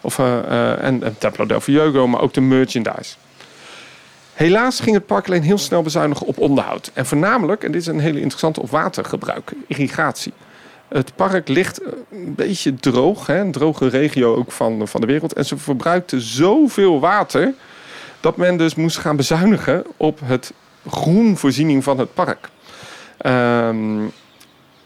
of, 0.01 0.19
eh, 0.19 0.83
en, 0.83 1.03
en 1.03 1.15
Templo 1.17 1.45
del 1.45 1.61
Fuego, 1.61 2.07
maar 2.07 2.21
ook 2.21 2.33
de 2.33 2.41
merchandise. 2.41 3.15
Helaas 4.33 4.79
ging 4.79 4.95
het 4.95 5.05
park 5.05 5.27
alleen 5.27 5.43
heel 5.43 5.57
snel 5.57 5.81
bezuinigen 5.81 6.25
op 6.25 6.37
onderhoud. 6.37 6.91
En 6.93 7.05
voornamelijk, 7.05 7.63
en 7.63 7.71
dit 7.71 7.81
is 7.81 7.87
een 7.87 7.99
hele 7.99 8.19
interessante, 8.19 8.61
op 8.61 8.69
watergebruik, 8.69 9.51
irrigatie. 9.67 10.33
Het 10.87 11.15
park 11.15 11.47
ligt 11.47 11.81
een 12.11 12.35
beetje 12.35 12.73
droog, 12.75 13.27
hè, 13.27 13.39
een 13.39 13.51
droge 13.51 13.87
regio 13.87 14.35
ook 14.35 14.51
van, 14.51 14.87
van 14.87 15.01
de 15.01 15.07
wereld. 15.07 15.33
En 15.33 15.45
ze 15.45 15.57
verbruikten 15.57 16.21
zoveel 16.21 16.99
water 16.99 17.53
dat 18.19 18.37
men 18.37 18.57
dus 18.57 18.75
moest 18.75 18.97
gaan 18.97 19.15
bezuinigen 19.15 19.83
op 19.97 20.19
het 20.23 20.53
groenvoorziening 20.89 21.83
van 21.83 21.99
het 21.99 22.13
park. 22.13 22.49
Ehm, 23.17 23.99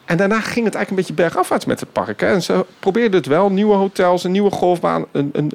En 0.06 0.18
daarna 0.18 0.40
ging 0.40 0.66
het 0.66 0.76
eigenlijk 0.76 0.90
een 0.90 0.96
beetje 0.96 1.14
bergafwaarts 1.14 1.66
met 1.66 1.80
het 1.80 1.92
park. 1.92 2.20
Hè. 2.20 2.28
En 2.28 2.42
ze 2.42 2.66
probeerden 2.80 3.18
het 3.18 3.26
wel. 3.26 3.50
Nieuwe 3.52 3.76
hotels, 3.76 4.24
een 4.24 4.32
nieuwe 4.32 4.52
golfbaan, 4.52 5.06
een, 5.12 5.30
een, 5.34 5.52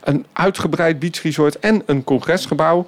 een 0.00 0.26
uitgebreid 0.32 0.98
beachresort 0.98 1.58
en 1.58 1.82
een 1.86 2.04
congresgebouw. 2.04 2.86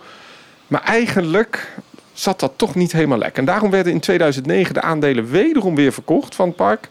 Maar 0.67 0.83
eigenlijk 0.83 1.69
zat 2.13 2.41
dat 2.41 2.53
toch 2.57 2.75
niet 2.75 2.93
helemaal 2.93 3.19
lekker. 3.19 3.39
En 3.39 3.45
daarom 3.45 3.71
werden 3.71 3.93
in 3.93 4.01
2009 4.01 4.75
de 4.75 4.81
aandelen 4.81 5.31
wederom 5.31 5.75
weer 5.75 5.93
verkocht 5.93 6.35
van 6.35 6.47
het 6.47 6.57
park. 6.57 6.89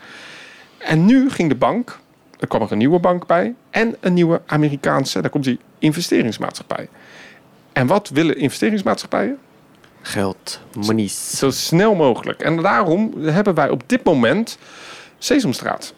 En 0.77 1.05
nu 1.05 1.29
ging 1.29 1.49
de 1.49 1.55
bank, 1.55 1.99
er 2.39 2.47
kwam 2.47 2.62
er 2.62 2.71
een 2.71 2.77
nieuwe 2.77 2.99
bank 2.99 3.25
bij... 3.27 3.53
en 3.69 3.95
een 3.99 4.13
nieuwe 4.13 4.41
Amerikaanse, 4.45 5.21
daar 5.21 5.29
komt 5.29 5.43
die 5.43 5.60
investeringsmaatschappij. 5.79 6.88
En 7.73 7.88
wat 7.88 8.10
willen 8.10 8.38
investeringsmaatschappijen? 8.38 9.38
Geld, 10.01 10.60
monies. 10.86 11.38
Zo 11.38 11.49
snel 11.49 11.95
mogelijk. 11.95 12.41
En 12.41 12.57
daarom 12.57 13.13
hebben 13.21 13.53
wij 13.53 13.69
op 13.69 13.84
dit 13.86 14.03
moment 14.03 14.57
Sesamstraat. 15.17 15.93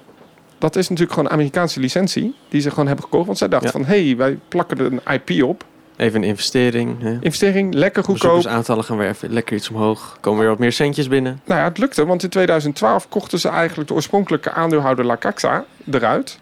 Dat 0.58 0.76
is 0.76 0.84
natuurlijk 0.90 1.14
gewoon 1.14 1.28
een 1.30 1.36
Amerikaanse 1.36 1.80
licentie 1.80 2.36
die 2.50 2.62
ze 2.62 2.70
gewoon 2.70 2.88
hebben 2.88 3.06
gekocht. 3.06 3.26
Want 3.26 3.38
zij 3.38 3.48
dachten 3.48 3.80
Ja. 3.80 3.86
van, 3.86 3.86
hé, 3.96 4.06
hey, 4.06 4.18
wij 4.18 4.40
plakken 4.48 4.78
er 4.78 4.86
een 4.86 5.02
IP 5.14 5.44
op. 5.44 5.66
Even 6.04 6.22
een 6.22 6.28
investering. 6.28 7.02
Hè. 7.02 7.18
Investering, 7.20 7.74
lekker 7.74 8.04
goedkoop. 8.04 8.36
Bezoekersaantallen 8.36 8.84
gaan 8.84 8.98
werven. 8.98 9.34
Lekker 9.34 9.56
iets 9.56 9.70
omhoog. 9.70 10.18
Komen 10.20 10.40
weer 10.40 10.50
wat 10.50 10.60
meer 10.60 10.72
centjes 10.72 11.08
binnen. 11.08 11.42
Nou 11.46 11.60
ja, 11.60 11.68
het 11.68 11.78
lukte, 11.78 12.06
want 12.06 12.24
in 12.24 12.30
2012 12.30 13.10
kochten 13.10 13.40
ze 13.40 13.50
eigenlijk 13.50 13.90
de 13.90 13.96
oorspronkelijke 13.96 14.52
aandeelhouder 14.52 15.06
La 15.06 15.18
Caxa 15.18 15.66
eruit. 15.92 16.40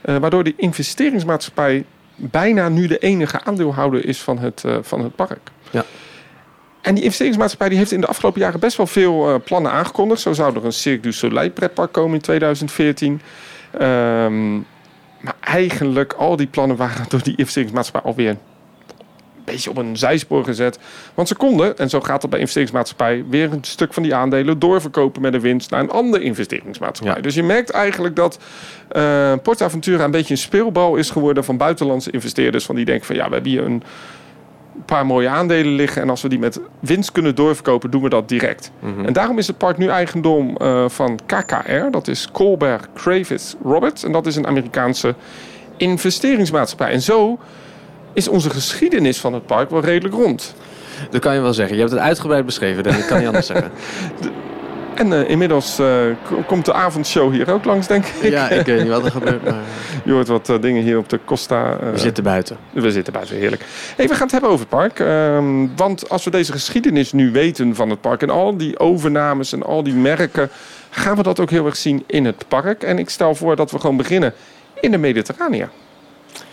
Eh, 0.00 0.16
waardoor 0.16 0.44
die 0.44 0.54
investeringsmaatschappij 0.56 1.84
bijna 2.16 2.68
nu 2.68 2.86
de 2.86 2.98
enige 2.98 3.44
aandeelhouder 3.44 4.06
is 4.06 4.20
van 4.20 4.38
het, 4.38 4.64
eh, 4.64 4.76
van 4.82 5.00
het 5.02 5.16
park. 5.16 5.50
Ja. 5.70 5.84
En 6.80 6.94
die 6.94 7.02
investeringsmaatschappij 7.04 7.68
die 7.68 7.78
heeft 7.78 7.92
in 7.92 8.00
de 8.00 8.06
afgelopen 8.06 8.40
jaren 8.40 8.60
best 8.60 8.76
wel 8.76 8.86
veel 8.86 9.28
eh, 9.28 9.40
plannen 9.44 9.72
aangekondigd. 9.72 10.20
Zo 10.20 10.32
zou 10.32 10.56
er 10.56 10.64
een 10.64 10.72
Cirque 10.72 11.02
du 11.02 11.12
Soleil 11.12 11.50
pretpark 11.50 11.92
komen 11.92 12.14
in 12.14 12.20
2014. 12.20 13.20
Ehm, 13.78 14.54
maar 15.20 15.36
eigenlijk 15.40 16.12
al 16.12 16.36
die 16.36 16.46
plannen 16.46 16.76
waren 16.76 17.04
door 17.08 17.22
die 17.22 17.36
investeringsmaatschappij 17.36 18.10
alweer 18.10 18.36
beetje 19.44 19.70
op 19.70 19.76
een 19.76 19.96
zijspoor 19.96 20.44
gezet. 20.44 20.78
Want 21.14 21.28
ze 21.28 21.34
konden, 21.34 21.78
en 21.78 21.88
zo 21.88 22.00
gaat 22.00 22.22
het 22.22 22.30
bij 22.30 22.38
investeringsmaatschappij, 22.38 23.24
weer 23.28 23.52
een 23.52 23.64
stuk 23.64 23.92
van 23.92 24.02
die 24.02 24.14
aandelen 24.14 24.58
doorverkopen 24.58 25.22
met 25.22 25.34
een 25.34 25.40
winst 25.40 25.70
naar 25.70 25.80
een 25.80 25.90
andere 25.90 26.22
investeringsmaatschappij. 26.22 27.16
Ja. 27.16 27.22
Dus 27.22 27.34
je 27.34 27.42
merkt 27.42 27.70
eigenlijk 27.70 28.16
dat 28.16 28.38
eh 28.88 29.32
PortAventura 29.42 30.04
een 30.04 30.10
beetje 30.10 30.34
een 30.34 30.40
speelbal 30.40 30.96
is 30.96 31.10
geworden 31.10 31.44
van 31.44 31.56
buitenlandse 31.56 32.10
investeerders. 32.10 32.64
Van 32.64 32.74
die 32.74 32.84
denken 32.84 33.06
van 33.06 33.16
ja, 33.16 33.26
we 33.26 33.34
hebben 33.34 33.50
hier 33.50 33.64
een 33.64 33.82
paar 34.86 35.06
mooie 35.06 35.28
aandelen 35.28 35.72
liggen. 35.72 36.02
En 36.02 36.10
als 36.10 36.22
we 36.22 36.28
die 36.28 36.38
met 36.38 36.60
winst 36.80 37.12
kunnen 37.12 37.34
doorverkopen, 37.34 37.90
doen 37.90 38.02
we 38.02 38.08
dat 38.08 38.28
direct. 38.28 38.70
Mhm. 38.78 39.04
En 39.04 39.12
daarom 39.12 39.38
is 39.38 39.46
het 39.46 39.58
park 39.58 39.78
nu 39.78 39.86
eigendom 39.86 40.56
eh, 40.56 40.88
van 40.88 41.18
KKR. 41.26 41.90
Dat 41.90 42.08
is 42.08 42.28
Colbert 42.32 42.88
Kravis 42.94 43.54
Roberts. 43.64 44.04
En 44.04 44.12
dat 44.12 44.26
is 44.26 44.36
een 44.36 44.46
Amerikaanse 44.46 45.14
investeringsmaatschappij. 45.76 46.90
En 46.90 47.02
zo 47.02 47.38
is 48.12 48.28
onze 48.28 48.50
geschiedenis 48.50 49.20
van 49.20 49.32
het 49.32 49.46
park 49.46 49.70
wel 49.70 49.80
redelijk 49.80 50.14
rond. 50.14 50.54
Dat 51.10 51.20
kan 51.20 51.34
je 51.34 51.40
wel 51.40 51.54
zeggen. 51.54 51.74
Je 51.74 51.80
hebt 51.80 51.94
het 51.94 52.02
uitgebreid 52.02 52.46
beschreven. 52.46 52.82
Dat 52.82 53.06
kan 53.06 53.18
niet 53.18 53.26
anders 53.26 53.46
zeggen. 53.46 53.70
En 54.94 55.12
eh, 55.12 55.30
inmiddels 55.30 55.78
eh, 55.78 55.86
komt 56.46 56.64
de 56.64 56.72
avondshow 56.72 57.32
hier 57.32 57.50
ook 57.52 57.64
langs, 57.64 57.86
denk 57.86 58.04
ik. 58.04 58.30
Ja, 58.30 58.48
ik 58.48 58.66
weet 58.66 58.82
niet 58.82 58.92
wat 58.92 59.04
er 59.04 59.10
gebeurt. 59.20 59.44
Maar 59.44 59.54
Je 60.04 60.12
hoort 60.12 60.28
wat 60.28 60.48
eh, 60.48 60.60
dingen 60.60 60.82
hier 60.82 60.98
op 60.98 61.08
de 61.08 61.18
Costa. 61.24 61.76
we 61.92 61.98
zitten 61.98 62.24
buiten. 62.24 62.56
We 62.70 62.90
zitten 62.90 63.12
buiten, 63.12 63.36
heerlijk. 63.36 63.64
Hey, 63.96 64.08
we 64.08 64.14
gaan 64.14 64.22
het 64.22 64.30
hebben 64.30 64.50
over 64.50 64.66
het 64.68 64.76
park. 64.78 65.00
Ehm, 65.00 65.66
want 65.76 66.08
als 66.08 66.24
we 66.24 66.30
deze 66.30 66.52
geschiedenis 66.52 67.12
nu 67.12 67.30
weten 67.30 67.74
van 67.74 67.90
het 67.90 68.00
park... 68.00 68.22
en 68.22 68.30
al 68.30 68.56
die 68.56 68.78
overnames 68.78 69.52
en 69.52 69.62
al 69.62 69.82
die 69.82 69.94
merken... 69.94 70.50
gaan 70.90 71.16
we 71.16 71.22
dat 71.22 71.40
ook 71.40 71.50
heel 71.50 71.66
erg 71.66 71.76
zien 71.76 72.04
in 72.06 72.24
het 72.24 72.44
park. 72.48 72.82
En 72.82 72.98
ik 72.98 73.10
stel 73.10 73.34
voor 73.34 73.56
dat 73.56 73.70
we 73.70 73.78
gewoon 73.78 73.96
beginnen 73.96 74.34
in 74.80 74.90
de 74.90 74.98
Mediterranea. 74.98 75.68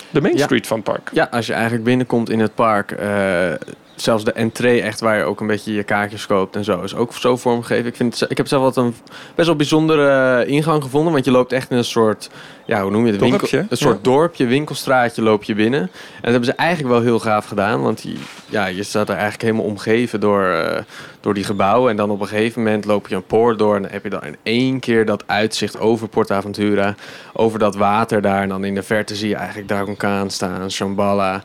De 0.09 0.21
Main 0.21 0.37
Ja. 0.37 0.43
Street 0.43 0.67
van 0.67 0.77
het 0.77 0.85
park. 0.85 1.09
Ja, 1.13 1.27
als 1.31 1.47
je 1.47 1.53
eigenlijk 1.53 1.83
binnenkomt 1.83 2.29
in 2.29 2.39
het 2.39 2.55
park, 2.55 2.91
eh, 2.91 3.51
zelfs 4.01 4.23
de 4.23 4.31
entree 4.31 4.81
echt 4.81 4.99
waar 4.99 5.17
je 5.17 5.23
ook 5.23 5.41
een 5.41 5.47
beetje 5.47 5.73
je 5.73 5.83
kaartjes 5.83 6.25
koopt 6.25 6.55
en 6.55 6.63
zo, 6.63 6.81
is 6.81 6.95
ook 6.95 7.13
zo 7.13 7.37
vormgegeven. 7.37 7.85
Ik, 7.85 7.95
vind 7.95 8.19
het, 8.19 8.31
ik 8.31 8.37
heb 8.37 8.47
zelf 8.47 8.63
wat 8.63 8.77
een 8.77 8.95
best 9.35 9.47
wel 9.47 9.55
bijzondere 9.55 10.43
eh, 10.43 10.51
ingang 10.51 10.83
gevonden, 10.83 11.13
want 11.13 11.25
je 11.25 11.31
loopt 11.31 11.51
echt 11.51 11.71
in 11.71 11.77
een 11.77 11.83
soort, 11.83 12.29
ja, 12.65 12.81
hoe 12.81 12.91
noem 12.91 13.05
je 13.05 13.11
het? 13.11 13.21
Winkel, 13.21 13.59
een 13.69 13.77
soort 13.77 13.95
ja. 13.95 14.01
dorpje, 14.01 14.45
winkelstraatje 14.45 15.21
loop 15.21 15.43
je 15.43 15.55
binnen. 15.55 15.81
En 15.81 15.89
dat 16.21 16.31
hebben 16.31 16.45
ze 16.45 16.53
eigenlijk 16.53 16.93
wel 16.93 17.01
heel 17.01 17.19
gaaf 17.19 17.45
gedaan, 17.45 17.81
want 17.81 18.01
die, 18.01 18.17
ja, 18.45 18.65
je 18.65 18.83
staat 18.83 19.09
er 19.09 19.15
eigenlijk 19.15 19.43
helemaal 19.43 19.65
omgeven 19.65 20.19
door, 20.19 20.45
eh, 20.45 20.81
door 21.21 21.33
die 21.33 21.43
gebouwen. 21.43 21.91
En 21.91 21.97
dan 21.97 22.09
op 22.09 22.21
een 22.21 22.27
gegeven 22.27 22.63
moment 22.63 22.85
loop 22.85 23.07
je 23.07 23.15
een 23.15 23.23
poort 23.23 23.59
door 23.59 23.75
en 23.75 23.81
dan 23.81 23.91
heb 23.91 24.03
je 24.03 24.09
dan 24.09 24.23
in 24.23 24.37
één 24.43 24.79
keer 24.79 25.05
dat 25.05 25.23
uitzicht 25.27 25.79
over 25.79 26.07
PortAventura, 26.07 26.95
over 27.33 27.59
dat 27.59 27.75
water 27.75 28.21
daar. 28.21 28.41
En 28.41 28.49
dan 28.49 28.63
in 28.63 28.75
de 28.75 28.83
verte 28.83 29.15
zie 29.15 29.29
je 29.29 29.35
eigenlijk 29.35 29.67
Dragon 29.67 29.97
Khan 29.97 30.29
staan, 30.29 30.71
Shambhala. 30.71 31.43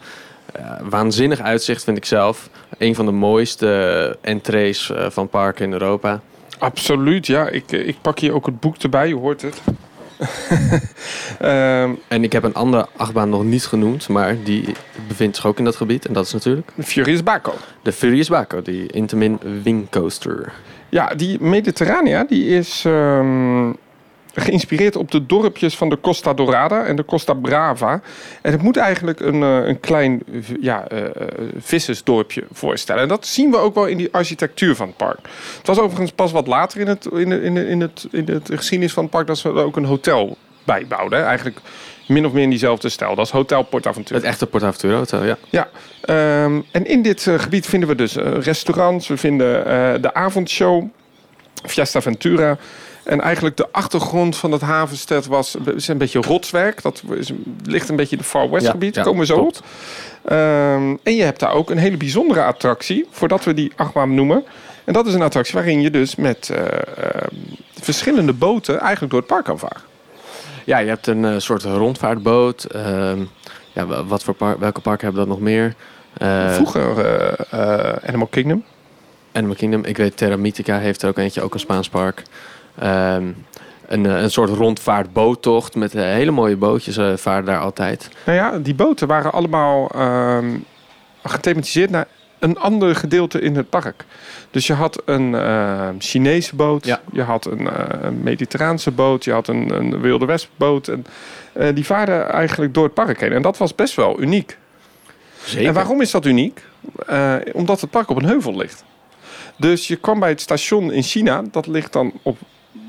Eh, 0.55 0.71
waanzinnig 0.83 1.41
uitzicht 1.41 1.85
vind 1.85 1.97
ik 1.97 2.05
zelf. 2.05 2.49
Een 2.79 2.95
van 2.95 3.07
de 3.07 3.13
mooiste 3.13 4.19
entrees 4.21 4.91
eh, 4.91 5.07
van 5.11 5.29
parken 5.29 5.65
in 5.65 5.73
Europa. 5.73 6.21
Absoluut, 6.59 7.27
ja. 7.27 7.49
Ik, 7.49 7.73
eh, 7.73 7.89
ik 7.89 7.97
pak 8.03 8.19
hier 8.19 8.35
ook 8.35 8.47
het 8.47 8.61
boek 8.61 8.77
erbij, 8.77 9.09
je 9.09 9.15
hoort 9.15 9.43
het. 9.43 9.61
Ehm, 11.39 11.91
En 12.09 12.25
ik 12.25 12.33
heb 12.33 12.43
een 12.43 12.55
andere 12.55 12.87
achtbaan 12.97 13.29
nog 13.29 13.45
niet 13.45 13.67
genoemd, 13.67 14.09
maar 14.09 14.37
die 14.45 14.75
bevindt 15.09 15.37
zich 15.37 15.47
ook 15.47 15.59
in 15.59 15.65
dat 15.65 15.77
gebied. 15.77 16.07
En 16.07 16.13
dat 16.13 16.27
is 16.27 16.33
natuurlijk 16.33 16.71
Furious 16.83 17.23
Baco. 17.23 17.55
de 17.83 17.93
Furious 17.93 18.29
Baco, 18.29 18.63
die 18.63 18.87
Intamin 18.87 19.39
Wing 19.63 19.91
Coaster. 19.91 20.53
Ja, 20.89 21.15
die 21.15 21.41
Mediterranea 21.41 22.25
die 22.25 22.49
is 22.49 22.85
ehm, 22.87 23.71
geïnspireerd 24.35 24.97
op 24.97 25.11
de 25.11 25.27
dorpjes 25.27 25.77
van 25.77 25.89
de 25.89 26.01
Costa 26.01 26.35
Dorada 26.35 26.85
en 26.85 26.97
de 26.97 27.05
Costa 27.05 27.35
Brava. 27.35 28.01
En 28.43 28.53
het 28.53 28.63
moet 28.63 28.77
eigenlijk 28.77 29.21
een, 29.21 29.43
eh, 29.43 29.67
een 29.67 29.81
klein 29.81 30.23
ja, 30.61 30.89
eh, 30.89 31.01
vissersdorpje 31.59 32.45
voorstellen. 32.53 33.03
En 33.03 33.09
dat 33.09 33.27
zien 33.27 33.51
we 33.51 33.57
ook 33.57 33.75
wel 33.75 33.87
in 33.87 33.97
die 33.97 34.09
architectuur 34.13 34.77
van 34.77 34.87
het 34.87 34.97
park. 34.97 35.19
Het 35.57 35.67
was 35.67 35.79
overigens 35.79 36.13
pas 36.13 36.33
wat 36.33 36.47
later 36.47 36.81
in 36.81 36.87
het, 36.87 37.07
in 37.13 37.29
de, 37.29 37.43
in 37.43 37.55
de, 37.55 37.69
in 37.69 37.81
het, 37.81 38.07
in 38.11 38.29
het 38.29 38.51
geschiedenis 38.55 38.93
van 38.93 39.03
het 39.03 39.13
park 39.13 39.27
dat 39.27 39.39
ze 39.39 39.49
er 39.49 39.65
ook 39.65 39.77
een 39.77 39.85
hotel 39.85 40.37
bij 40.65 40.87
bouwden. 40.87 41.25
Eigenlijk 41.25 41.59
min 42.09 42.27
of 42.27 42.33
meer 42.33 42.43
in 42.43 42.51
diezelfde 42.51 42.89
stijl. 42.89 43.15
Dat 43.15 43.27
is 43.27 43.33
Hotel 43.33 43.63
PortAventura. 43.63 44.19
Het 44.19 44.29
echte 44.29 44.47
PortAventura 44.47 44.97
Hotel, 44.97 45.25
ja. 45.25 45.37
Ja, 45.51 45.69
ehm, 46.01 46.61
en 46.71 46.87
in 46.87 47.03
dit 47.03 47.27
gebied 47.37 47.67
vinden 47.67 47.89
we 47.89 47.95
dus 47.95 48.15
restaurants, 48.17 49.09
we 49.09 49.17
vinden 49.17 49.65
de 50.03 50.15
avondshow, 50.15 50.85
Fiesta 51.67 52.01
Ventura. 52.01 52.59
En 53.05 53.21
eigenlijk 53.21 53.57
de 53.57 53.67
achtergrond 53.71 54.37
van 54.37 54.53
het 54.53 54.61
havenstad 54.61 55.27
was 55.27 55.55
is 55.77 55.89
een 55.89 55.99
beetje 55.99 56.21
rotswerk. 56.21 56.83
Dat 56.83 57.03
is, 57.19 57.31
ligt 57.65 57.89
een 57.89 57.97
beetje 57.97 58.13
in 58.17 58.19
het 58.23 58.31
Far 58.31 58.51
West 58.51 58.65
gebied, 58.71 58.95
komen 59.05 59.21
we 59.21 59.27
zo 59.27 59.37
op. 59.39 59.67
Ehm, 60.25 60.97
en 61.03 61.15
je 61.17 61.23
hebt 61.23 61.41
daar 61.41 61.53
ook 61.53 61.71
een 61.71 61.79
hele 61.79 61.97
bijzondere 61.97 62.43
attractie, 62.45 63.07
voordat 63.11 63.45
we 63.45 63.55
die 63.55 63.73
achtbaan 63.77 64.15
noemen. 64.15 64.45
En 64.85 64.93
dat 64.93 65.07
is 65.07 65.15
een 65.15 65.23
attractie 65.23 65.55
waarin 65.55 65.81
je 65.81 65.91
dus 65.91 66.17
met 66.17 66.51
eh, 66.51 66.65
ehm, 66.65 67.35
verschillende 67.81 68.33
boten 68.33 68.81
eigenlijk 68.81 69.11
door 69.13 69.21
het 69.21 69.29
park 69.31 69.45
kan 69.45 69.59
varen. 69.59 69.83
Ja, 70.65 70.79
je 70.79 70.89
hebt 70.89 71.07
een 71.07 71.25
eh, 71.25 71.35
soort 71.39 71.63
rondvaartboot. 71.63 72.65
ehm, 72.65 73.19
ja, 73.73 73.87
wa- 73.87 74.05
wat 74.05 74.25
voor 74.25 74.35
par 74.35 74.59
welke 74.59 74.81
parken 74.81 75.05
hebben 75.07 75.27
dat 75.27 75.35
nog 75.35 75.43
meer? 75.45 75.75
Eh, 76.19 76.53
Vroeger 76.55 77.07
Animal 78.07 78.27
Kingdom. 78.27 78.65
Animal 79.33 79.57
Kingdom. 79.57 79.85
Ik 79.85 79.97
weet 79.97 80.17
Terra 80.17 80.37
Mythica 80.37 80.79
heeft 80.79 81.03
er 81.03 81.09
ook 81.09 81.19
eentje, 81.19 81.43
ook 81.43 81.55
een 81.55 81.61
Spaans 81.61 81.89
park. 81.89 82.23
Ehm, 82.79 83.29
een, 83.87 84.07
eh, 84.07 84.23
een 84.23 84.31
soort 84.31 84.51
rondvaartboottocht 84.51 85.75
met 85.75 85.95
eh, 85.95 86.03
hele 86.03 86.31
mooie 86.31 86.57
bootjes 86.57 87.21
varen 87.21 87.45
daar 87.45 87.61
altijd. 87.61 88.09
Nou 88.27 88.39
ja, 88.39 88.59
die 88.59 88.75
boten 88.75 89.09
waren 89.09 89.33
allemaal 89.33 89.89
ehm, 89.91 90.57
gethematiseerd 91.23 91.91
naar 91.91 92.07
een 92.39 92.59
ander 92.59 92.95
gedeelte 92.97 93.41
in 93.41 93.57
het 93.57 93.69
park. 93.71 94.05
Dus 94.51 94.67
je 94.67 94.73
had 94.73 95.03
een 95.05 95.35
ehm, 95.35 95.95
Chinese 95.99 96.57
boot, 96.57 96.85
Ja. 96.85 97.01
je 97.13 97.23
had 97.23 97.45
een 97.47 97.69
een 98.07 98.23
Mediterraanse 98.23 98.91
boot, 98.91 99.25
je 99.25 99.33
had 99.33 99.49
een, 99.49 99.71
een 99.75 100.01
Wilde 100.01 100.25
Westboot. 100.27 100.89
En 100.89 101.05
die 101.75 101.85
vaarden 101.87 102.29
eigenlijk 102.29 102.75
door 102.75 102.85
het 102.85 102.95
park 102.95 103.21
heen. 103.21 103.33
En 103.33 103.43
dat 103.43 103.59
was 103.59 103.75
best 103.75 103.95
wel 103.95 104.21
uniek. 104.21 104.59
Zeker. 105.45 105.67
En 105.69 105.75
waarom 105.75 106.01
is 106.01 106.11
dat 106.11 106.25
uniek? 106.25 106.63
Omdat 107.53 107.81
het 107.81 107.91
park 107.91 108.11
op 108.11 108.17
een 108.17 108.25
heuvel 108.29 108.57
ligt. 108.57 108.85
Dus 109.57 109.89
je 109.89 109.97
kwam 109.97 110.21
bij 110.21 110.29
het 110.29 110.41
station 110.41 110.93
in 110.93 111.03
China, 111.03 111.43
dat 111.51 111.67
ligt 111.67 111.93
dan 111.93 112.13
op 112.23 112.39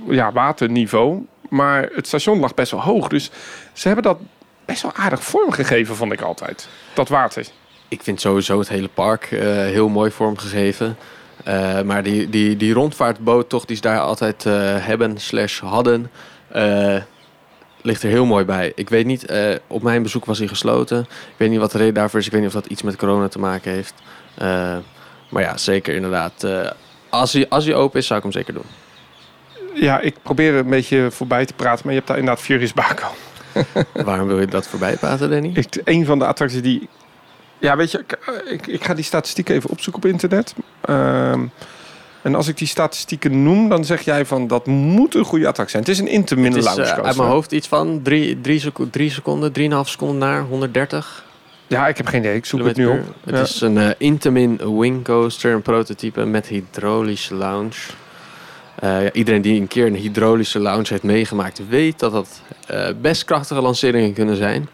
ja, 0.08 0.32
waterniveau. 0.32 1.26
Maar 1.50 1.90
het 1.94 2.08
station 2.08 2.40
lag 2.40 2.54
best 2.54 2.72
wel 2.72 2.82
hoog. 2.82 3.08
Dus 3.08 3.32
ze 3.74 3.88
hebben 3.88 4.04
dat 4.06 4.18
best 4.66 4.82
wel 4.82 4.94
aardig 4.94 5.24
vormgegeven, 5.24 5.96
vond 5.96 6.12
ik 6.12 6.22
altijd. 6.22 6.68
Dat 6.94 7.10
water. 7.10 7.46
Ik 7.88 8.04
vind 8.04 8.22
sowieso 8.22 8.60
het 8.60 8.70
hele 8.70 8.88
park 8.88 9.32
eh, 9.32 9.42
heel 9.48 9.90
mooi 9.90 10.12
vormgegeven. 10.12 10.98
Eh, 11.44 11.82
maar 11.82 12.04
die, 12.04 12.30
die, 12.30 12.58
die 12.58 12.74
rondvaartboot 12.74 13.50
toch, 13.50 13.66
die 13.66 13.76
ze 13.76 13.82
daar 13.82 14.00
altijd 14.00 14.46
eh, 14.46 14.54
hebben 14.86 15.18
slash 15.18 15.60
hadden, 15.60 16.12
ligt 17.82 18.04
er 18.04 18.10
heel 18.10 18.26
mooi 18.26 18.46
bij. 18.46 18.72
Ik 18.76 18.90
weet 18.90 19.06
niet, 19.06 19.34
op 19.68 19.82
mijn 19.82 20.04
bezoek 20.04 20.26
was 20.26 20.38
hij 20.38 20.48
gesloten. 20.48 21.00
Ik 21.10 21.36
weet 21.38 21.50
niet 21.50 21.60
wat 21.60 21.72
de 21.72 21.78
reden 21.78 21.94
daarvoor 21.94 22.20
is. 22.20 22.26
Ik 22.26 22.32
weet 22.32 22.42
niet 22.42 22.56
of 22.56 22.62
dat 22.62 22.72
iets 22.72 22.82
met 22.82 22.96
corona 22.96 23.28
te 23.28 23.40
maken 23.40 23.72
heeft. 23.72 23.94
Maar 25.30 25.42
ja, 25.42 25.58
zeker 25.58 25.96
inderdaad. 25.96 26.48
als, 27.10 27.34
hij, 27.34 27.50
als 27.50 27.66
hij 27.66 27.76
open 27.76 28.00
is, 28.00 28.08
zou 28.08 28.18
ik 28.18 28.26
hem 28.26 28.34
zeker 28.34 28.54
doen. 28.54 28.85
Ja, 29.76 30.00
ik 30.00 30.16
probeer 30.22 30.54
er 30.54 30.60
een 30.60 30.70
beetje 30.70 31.08
voorbij 31.12 31.46
te 31.46 31.54
praten, 31.54 31.82
maar 31.84 31.92
je 31.94 31.98
hebt 32.00 32.08
daar 32.12 32.18
inderdaad 32.20 32.44
Furious 32.44 32.74
Baco. 32.74 33.08
Waarom 34.06 34.28
wil 34.28 34.40
je 34.40 34.46
dat 34.48 34.68
voorbij 34.68 34.96
praten, 34.98 35.30
Danny? 35.30 35.52
Ik, 35.54 35.82
een 35.84 36.06
van 36.06 36.20
de 36.20 36.26
attracties 36.26 36.62
die... 36.62 36.88
Ja, 37.58 37.76
weet 37.78 37.92
je, 37.92 37.98
ik, 38.00 38.18
ik, 38.52 38.68
ik 38.68 38.84
ga 38.84 38.94
die 38.94 39.04
statistieken 39.04 39.56
even 39.56 39.70
opzoeken 39.70 40.04
op 40.04 40.10
internet. 40.10 40.54
Ehm, 40.82 41.46
en 42.22 42.36
als 42.36 42.48
ik 42.48 42.58
die 42.58 42.68
statistieken 42.68 43.44
noem, 43.44 43.70
dan 43.70 43.86
zeg 43.86 44.02
jij 44.02 44.26
van 44.26 44.48
dat 44.48 44.66
moet 44.66 45.16
een 45.16 45.24
goede 45.26 45.48
attractie 45.48 45.72
zijn. 45.78 45.84
Het 45.84 45.92
is 45.94 46.00
een 46.00 46.20
Intamin 46.20 46.46
Het 46.46 46.56
is 46.56 46.64
Lounge 46.64 46.82
eh, 46.82 46.88
coaster. 46.88 47.06
uit 47.06 47.18
mijn 47.18 47.30
hoofd 47.30 47.52
iets 47.52 47.68
van 47.68 48.00
3 48.04 48.42
drie, 48.42 48.72
drie 48.92 49.10
seconden, 49.12 49.52
3,5 49.86 49.90
seconden 49.90 50.18
naar 50.18 50.42
130 50.42 51.26
Ja, 51.68 51.88
ik 51.88 51.98
heb 51.98 52.08
geen 52.08 52.20
idee. 52.20 52.36
Ik 52.36 52.46
zoek 52.46 52.66
het 52.66 52.78
nu 52.78 52.86
op. 52.86 53.00
Het 53.24 53.36
Ja. 53.36 53.42
is 53.42 53.62
een 53.62 53.78
eh, 53.78 53.90
Intamin 53.98 54.78
Wing 54.80 55.04
Coaster, 55.04 55.54
een 55.54 55.62
prototype 55.62 56.26
met 56.26 56.48
hydraulische 56.48 57.36
lounge. 57.36 57.72
Eh, 58.80 59.04
ja, 59.04 59.12
iedereen 59.12 59.42
die 59.42 59.62
een 59.62 59.68
keer 59.68 59.86
een 59.86 59.96
hydraulische 59.96 60.60
lounge 60.60 60.86
heeft 60.90 61.04
meegemaakt, 61.04 61.62
weet 61.70 62.00
dat 62.00 62.12
dat 62.12 62.42
eh, 62.68 62.88
best 63.02 63.26
krachtige 63.26 63.62
lanceringen 63.62 64.14
kunnen 64.14 64.36
zijn. 64.36 64.70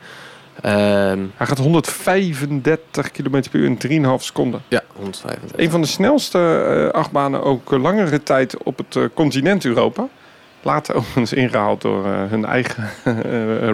Ehm, 0.62 1.20
Hij 1.36 1.48
gaat 1.48 1.58
135 1.58 3.12
km 3.12 3.30
per 3.52 3.60
uur 3.60 3.66
in 3.66 3.78
3,5 3.78 4.24
seconden. 4.24 4.62
ja, 4.68 4.82
135. 4.96 5.60
Een 5.60 5.70
van 5.72 5.82
de 5.82 5.88
snelste 5.88 6.40
eh, 6.40 7.00
achtbanen 7.00 7.44
ook 7.44 7.72
langere 7.72 8.24
tijd 8.24 8.64
op 8.64 8.78
het 8.78 9.14
continent 9.14 9.66
Europa. 9.66 10.08
Later 10.62 10.96
overigens 10.98 11.34
ingehaald 11.34 11.82
door 11.82 12.06
hun 12.06 12.46
eigen 12.46 12.90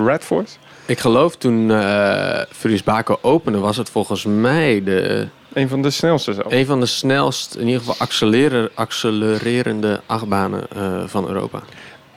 Red 0.06 0.24
Force. 0.24 0.56
Ik 0.86 1.00
geloof 1.00 1.36
toen 1.36 1.72
eh 1.72 2.42
Furious 2.50 2.84
Baco 2.84 3.18
opende, 3.22 3.58
was 3.58 3.78
het 3.78 3.90
volgens 3.90 4.26
mij 4.26 4.84
de, 4.84 5.28
Een 5.58 5.70
van 5.70 5.82
de 5.82 5.89
snelste 5.89 6.34
zelf. 6.34 6.52
een 6.52 6.65
van 6.65 6.80
de 6.80 6.86
snelst, 6.86 7.56
in 7.56 7.65
ieder 7.65 7.80
geval 7.80 7.96
accelereren, 7.98 8.70
accelererende 8.74 10.00
achtbanen 10.06 10.63
eh, 10.76 11.04
van 11.06 11.28
Europa. 11.28 11.60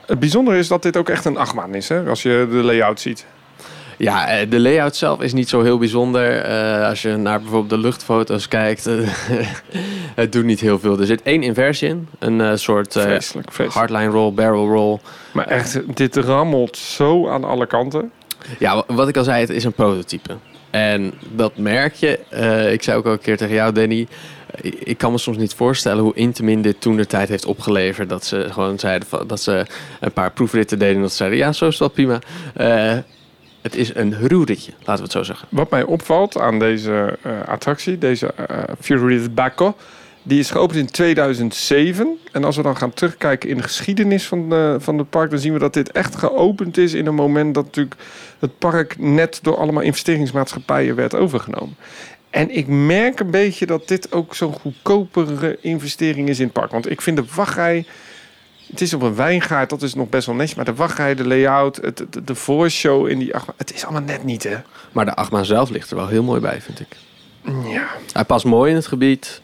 Het 0.05 0.19
bijzondere 0.19 0.57
is 0.57 0.67
dat 0.67 0.81
dit 0.83 0.97
ook 0.97 1.09
echt 1.09 1.25
een 1.25 1.37
achtbaan 1.37 1.75
is, 1.75 1.89
hè, 1.89 2.03
als 2.09 2.21
je 2.21 2.47
de 2.51 2.55
layout 2.55 2.99
ziet. 2.99 3.25
Ja, 3.97 4.27
eh, 4.27 4.49
de 4.49 4.59
layout 4.59 4.95
zelf 4.95 5.21
is 5.21 5.33
niet 5.33 5.49
zo 5.49 5.61
heel 5.61 5.77
bijzonder. 5.77 6.41
Eh, 6.41 6.87
als 6.87 7.01
je 7.01 7.15
naar 7.15 7.39
bijvoorbeeld 7.41 7.69
de 7.81 7.87
luchtfoto's 7.87 8.47
kijkt, 8.47 8.89
het 10.21 10.31
doet 10.31 10.43
niet 10.45 10.59
heel 10.59 10.79
veel. 10.79 10.99
Er 10.99 11.05
zit 11.05 11.21
één 11.21 11.43
inversie 11.43 11.87
in, 11.89 12.07
een 12.19 12.59
soort 12.59 12.91
Vreselijk, 12.91 13.51
vreselijk. 13.51 13.73
hardline 13.91 14.11
roll, 14.11 14.33
barrel 14.33 14.67
roll. 14.67 14.99
Maar 15.33 15.47
echt, 15.47 15.95
dit 15.95 16.15
rammelt 16.15 16.77
zo 16.77 17.29
aan 17.29 17.43
alle 17.43 17.65
kanten. 17.67 18.11
Ja, 18.59 18.75
wa- 18.75 18.95
wat 18.95 19.07
ik 19.07 19.17
al 19.17 19.23
zei, 19.23 19.39
het 19.39 19.49
is 19.49 19.63
een 19.63 19.73
prototype. 19.73 20.35
En 20.71 21.13
dat 21.29 21.57
merk 21.57 21.93
je. 21.93 22.19
Eh, 22.29 22.71
ik 22.71 22.83
zei 22.83 22.97
ook 22.97 23.05
al 23.05 23.11
een 23.11 23.19
keer 23.19 23.37
tegen 23.37 23.55
jou, 23.55 23.73
Danny. 23.73 24.07
Ik 24.61 24.97
kan 24.97 25.11
me 25.11 25.17
soms 25.17 25.37
niet 25.37 25.53
voorstellen 25.53 26.03
hoe 26.03 26.15
Intamin 26.15 26.61
dit 26.61 26.81
toen 26.81 26.97
de 26.97 27.05
tijd 27.05 27.29
heeft 27.29 27.45
opgeleverd. 27.45 28.09
Dat 28.09 28.25
ze 28.25 28.47
gewoon 28.51 28.79
zeiden 28.79 29.07
dat 29.27 29.41
ze 29.41 29.65
een 29.99 30.11
paar 30.11 30.31
proefritten 30.31 30.79
deden. 30.79 30.95
En 30.95 31.01
dat 31.01 31.11
ze 31.11 31.17
zeiden, 31.17 31.37
ja, 31.37 31.51
zo 31.51 31.67
is 31.67 31.79
wel 31.79 31.89
prima. 31.89 32.19
Eh, 32.53 32.97
het 33.61 33.75
is 33.75 33.95
een 33.95 34.27
ruwritje, 34.27 34.71
laten 34.77 34.95
we 34.95 35.01
het 35.01 35.11
zo 35.11 35.23
zeggen. 35.23 35.47
Wat 35.51 35.69
mij 35.69 35.83
opvalt 35.83 36.37
aan 36.37 36.59
deze 36.59 37.17
eh, 37.21 37.31
attractie, 37.45 37.97
deze 37.97 38.33
Furious 38.79 39.33
Baco, 39.33 39.75
die 40.23 40.39
is 40.39 40.51
geopend 40.51 40.79
in 40.79 40.91
2007. 40.91 42.17
En 42.31 42.43
als 42.43 42.55
we 42.55 42.61
dan 42.61 42.77
gaan 42.77 42.93
terugkijken 42.93 43.49
in 43.49 43.57
de 43.57 43.63
geschiedenis 43.63 44.27
van, 44.27 44.49
de, 44.49 44.75
van 44.79 44.97
het 44.97 45.09
park, 45.09 45.29
dan 45.29 45.39
zien 45.39 45.53
we 45.53 45.59
dat 45.59 45.73
dit 45.73 45.91
echt 45.91 46.15
geopend 46.15 46.77
is 46.77 46.93
in 46.93 47.05
een 47.05 47.15
moment 47.15 47.53
dat 47.55 47.65
natuurlijk 47.65 47.95
het 48.39 48.57
park 48.57 48.95
net 48.99 49.39
door 49.41 49.57
allemaal 49.57 49.83
investeringsmaatschappijen 49.83 50.95
werd 50.95 51.15
overgenomen. 51.15 51.75
En 52.29 52.55
ik 52.55 52.67
merk 52.67 53.19
een 53.19 53.31
beetje 53.31 53.65
dat 53.65 53.87
dit 53.87 54.11
ook 54.11 54.35
zo'n 54.35 54.53
goedkopere 54.53 55.57
investering 55.61 56.29
is 56.29 56.39
in 56.39 56.43
het 56.45 56.53
park. 56.53 56.71
Want 56.71 56.89
ik 56.89 57.01
vind 57.01 57.17
de 57.17 57.25
wachtrij. 57.35 57.85
Het 58.67 58.81
is 58.81 58.93
op 58.93 59.01
een 59.01 59.15
wijngaard, 59.15 59.69
dat 59.69 59.81
is 59.81 59.93
nog 59.93 60.09
best 60.09 60.25
wel 60.25 60.35
netjes. 60.35 60.55
Maar 60.55 60.65
de 60.65 60.73
wachtrij, 60.73 61.15
de 61.15 61.27
layout, 61.27 61.75
het, 61.75 62.05
de, 62.09 62.23
de 62.23 62.35
voorshow 62.35 63.07
in 63.07 63.19
die 63.19 63.35
achtbaan. 63.35 63.55
Het 63.57 63.73
is 63.73 63.83
allemaal 63.83 64.01
net 64.01 64.23
niet, 64.23 64.43
hè? 64.43 64.57
Maar 64.91 65.05
de 65.05 65.13
achtbaan 65.13 65.45
zelf 65.45 65.69
ligt 65.69 65.89
er 65.89 65.95
wel 65.95 66.07
heel 66.07 66.23
mooi 66.23 66.39
bij, 66.39 66.61
vind 66.61 66.79
ik. 66.79 66.97
Ja. 67.71 67.87
Hij 68.11 68.23
past 68.25 68.45
mooi 68.45 68.69
in 68.69 68.75
het 68.75 68.87
gebied. 68.87 69.41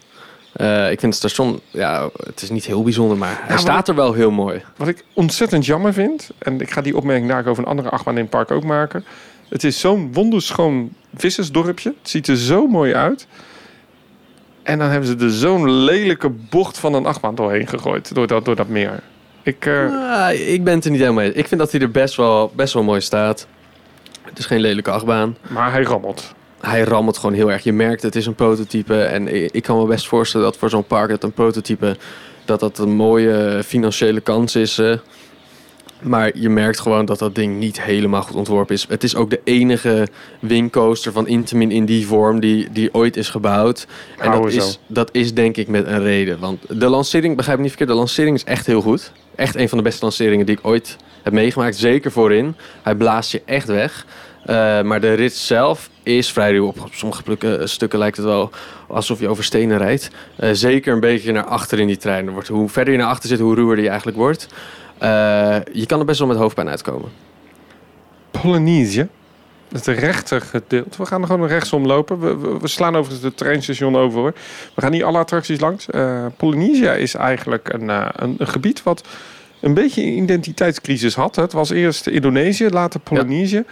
Eh, 0.58 0.90
ik 0.90 1.00
vind 1.00 1.14
het 1.14 1.14
station, 1.14 1.60
ja, 1.70 2.08
het 2.22 2.42
is 2.42 2.50
niet 2.50 2.64
heel 2.64 2.82
bijzonder, 2.82 3.16
maar 3.16 3.40
hij 3.42 3.58
staat 3.58 3.88
er 3.88 3.94
wel 3.94 4.12
heel 4.12 4.30
mooi. 4.30 4.62
Wat 4.76 4.88
ik 4.88 5.04
ontzettend 5.12 5.66
jammer 5.66 5.92
vind, 5.92 6.30
en 6.38 6.60
ik 6.60 6.70
ga 6.70 6.80
die 6.80 6.96
opmerking 6.96 7.28
daar 7.28 7.46
over 7.46 7.62
een 7.62 7.68
andere 7.68 7.88
achtbaan 7.88 8.14
in 8.14 8.20
het 8.20 8.30
park 8.30 8.50
ook 8.50 8.64
maken. 8.64 9.04
Het 9.48 9.64
is 9.64 9.80
zo'n 9.80 10.12
wonderschoon 10.12 10.92
vissersdorpje. 11.14 11.94
Het 12.00 12.10
ziet 12.10 12.28
er 12.28 12.36
zo 12.36 12.66
mooi 12.66 12.94
uit. 12.94 13.26
En 14.62 14.78
dan 14.78 14.88
hebben 14.88 15.08
ze 15.08 15.24
er 15.24 15.30
zo'n 15.30 15.70
lelijke 15.70 16.28
bocht 16.28 16.78
van 16.78 16.94
een 16.94 17.06
achtbaan 17.06 17.34
doorheen 17.34 17.66
gegooid. 17.66 18.14
Door 18.14 18.26
dat, 18.26 18.44
door 18.44 18.56
dat 18.56 18.68
meer. 18.68 19.00
Ik, 19.42 19.66
eh, 19.66 20.12
Ah, 20.12 20.32
ik 20.32 20.64
ben 20.64 20.74
het 20.74 20.84
er 20.84 20.90
niet 20.90 21.00
helemaal 21.00 21.22
mee. 21.22 21.32
Ik 21.32 21.48
vind 21.48 21.60
dat 21.60 21.72
hij 21.72 21.80
er 21.80 21.90
best 21.90 22.14
wel, 22.16 22.52
best 22.56 22.74
wel 22.74 22.82
mooi 22.82 23.00
staat. 23.00 23.46
Het 24.22 24.38
is 24.38 24.46
geen 24.46 24.60
lelijke 24.60 24.90
achtbaan. 24.90 25.36
maar 25.48 25.72
hij 25.72 25.82
rammelt. 25.82 26.34
Hij 26.60 26.82
rammelt 26.82 27.18
gewoon 27.18 27.34
heel 27.34 27.50
erg. 27.50 27.62
Je 27.64 27.72
merkt, 27.72 28.02
het 28.02 28.16
is 28.16 28.26
een 28.26 28.34
prototype. 28.34 29.02
En 29.02 29.34
ik, 29.34 29.50
ik 29.52 29.62
kan 29.62 29.78
me 29.78 29.86
best 29.86 30.08
voorstellen 30.08 30.46
dat 30.46 30.56
voor 30.56 30.70
zo'n 30.70 30.84
park, 30.86 31.08
dat 31.10 31.22
een 31.22 31.32
prototype, 31.32 31.96
dat 32.44 32.60
dat 32.60 32.78
een 32.78 32.94
mooie 32.96 33.62
financiële 33.64 34.20
kans 34.20 34.56
is. 34.56 34.78
eh. 34.78 34.92
maar 36.02 36.30
je 36.38 36.48
merkt 36.48 36.80
gewoon 36.80 37.04
dat 37.04 37.18
dat 37.18 37.34
ding 37.34 37.58
niet 37.58 37.82
helemaal 37.82 38.22
goed 38.22 38.34
ontworpen 38.36 38.74
is. 38.74 38.86
Het 38.88 39.04
is 39.04 39.14
ook 39.16 39.30
de 39.30 39.40
enige 39.44 40.08
wingcoaster 40.40 41.12
van 41.12 41.26
Intamin 41.28 41.70
in 41.70 41.84
die 41.84 42.06
vorm 42.06 42.40
die, 42.40 42.68
die 42.72 42.94
ooit 42.94 43.16
is 43.16 43.28
gebouwd. 43.28 43.86
En 44.18 44.30
dat 44.30 44.52
is, 44.52 44.78
dat 44.86 45.08
is 45.12 45.34
denk 45.34 45.56
ik 45.56 45.68
met 45.68 45.86
een 45.86 46.02
reden. 46.02 46.38
Want 46.38 46.80
de 46.80 46.88
lancering, 46.88 47.36
begrijp 47.36 47.56
me 47.56 47.62
niet 47.62 47.72
verkeerd, 47.72 47.92
de 47.96 48.02
lancering 48.04 48.36
is 48.36 48.44
echt 48.44 48.66
heel 48.66 48.80
goed. 48.80 49.12
Echt 49.34 49.56
een 49.56 49.68
van 49.68 49.78
de 49.78 49.84
beste 49.84 50.02
lanceringen 50.04 50.46
die 50.46 50.56
ik 50.56 50.66
ooit 50.66 50.96
heb 51.22 51.32
meegemaakt. 51.32 51.76
Zeker 51.76 52.12
voorin. 52.12 52.54
Hij 52.82 52.94
blaast 52.94 53.32
je 53.32 53.42
echt 53.44 53.66
weg. 53.68 54.06
Eh, 54.48 54.82
maar 54.82 55.00
de 55.00 55.12
rit 55.12 55.34
zelf 55.34 55.90
is 56.02 56.32
vrij 56.32 56.52
ruw. 56.52 56.66
Op 56.66 56.88
sommige 56.90 57.22
plukken, 57.22 57.68
stukken 57.68 57.98
lijkt 57.98 58.16
het 58.16 58.26
wel 58.26 58.50
alsof 58.86 59.20
je 59.20 59.28
over 59.28 59.44
stenen 59.44 59.78
rijdt. 59.78 60.10
Eh, 60.36 60.50
zeker 60.52 60.92
een 60.92 61.00
beetje 61.00 61.32
naar 61.32 61.44
achter 61.44 61.78
in 61.78 61.86
die 61.86 61.96
trein. 61.96 62.30
Wordt, 62.30 62.48
hoe 62.48 62.68
verder 62.68 62.92
je 62.92 62.98
naar 62.98 63.08
achter 63.08 63.28
zit, 63.28 63.38
hoe 63.38 63.54
ruwer 63.54 63.76
die 63.76 63.88
eigenlijk 63.88 64.16
wordt. 64.16 64.48
Eh, 64.98 65.56
je 65.72 65.86
kan 65.86 65.98
er 65.98 66.04
best 66.04 66.18
wel 66.18 66.28
met 66.28 66.36
hoofdpijn 66.36 66.68
uitkomen. 66.68 67.10
Polynesië. 68.30 69.08
Het 69.72 69.86
rechter 69.86 70.40
gedeelte. 70.40 70.98
We 70.98 71.06
gaan 71.06 71.20
er 71.20 71.26
gewoon 71.26 71.48
rechtsom 71.48 71.86
lopen. 71.86 72.20
We, 72.20 72.36
we, 72.36 72.58
we 72.58 72.68
slaan 72.68 72.96
overigens 72.96 73.24
het 73.24 73.36
treinstation 73.36 73.96
over 73.96 74.18
hoor. 74.18 74.34
We 74.74 74.80
gaan 74.80 74.90
niet 74.90 75.02
alle 75.02 75.18
attracties 75.18 75.60
langs. 75.60 75.90
Eh 75.90 76.26
Polynesia 76.36 76.92
is 76.92 77.14
eigenlijk 77.14 77.72
een, 77.72 77.90
eh, 77.90 78.06
een, 78.12 78.34
een 78.38 78.48
gebied 78.48 78.82
wat 78.82 79.06
een 79.60 79.74
beetje 79.74 80.02
een 80.02 80.22
identiteitscrisis 80.22 81.14
had. 81.14 81.36
Het 81.36 81.52
was 81.52 81.70
eerst 81.70 82.06
Indonesië, 82.06 82.68
later 82.68 83.00
Polynesië. 83.00 83.64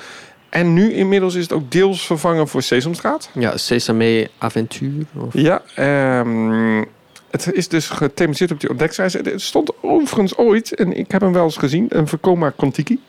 En 0.56 0.72
nu 0.72 0.92
inmiddels 0.92 1.34
is 1.34 1.42
het 1.42 1.52
ook 1.52 1.70
deels 1.70 2.06
vervangen 2.06 2.48
voor 2.48 2.62
Sesamstraat. 2.62 3.30
Ja, 3.34 3.56
Sesame 3.56 4.30
Aventure. 4.38 5.06
Of... 5.18 5.32
Ja, 5.32 5.62
ehm, 5.74 6.84
het 7.30 7.52
is 7.52 7.68
dus 7.68 7.88
gethematiseerd 7.88 8.50
op 8.50 8.60
die 8.60 8.70
ontdekkingsreis. 8.70 9.32
Er 9.32 9.40
stond 9.40 9.72
overigens 9.82 10.36
ooit, 10.36 10.74
en 10.74 10.96
ik 10.96 11.10
heb 11.10 11.20
hem 11.20 11.32
wel 11.32 11.44
eens 11.44 11.56
gezien, 11.56 11.86
een 11.88 12.08
Vekoma 12.08 12.50
Kontiki. 12.50 13.00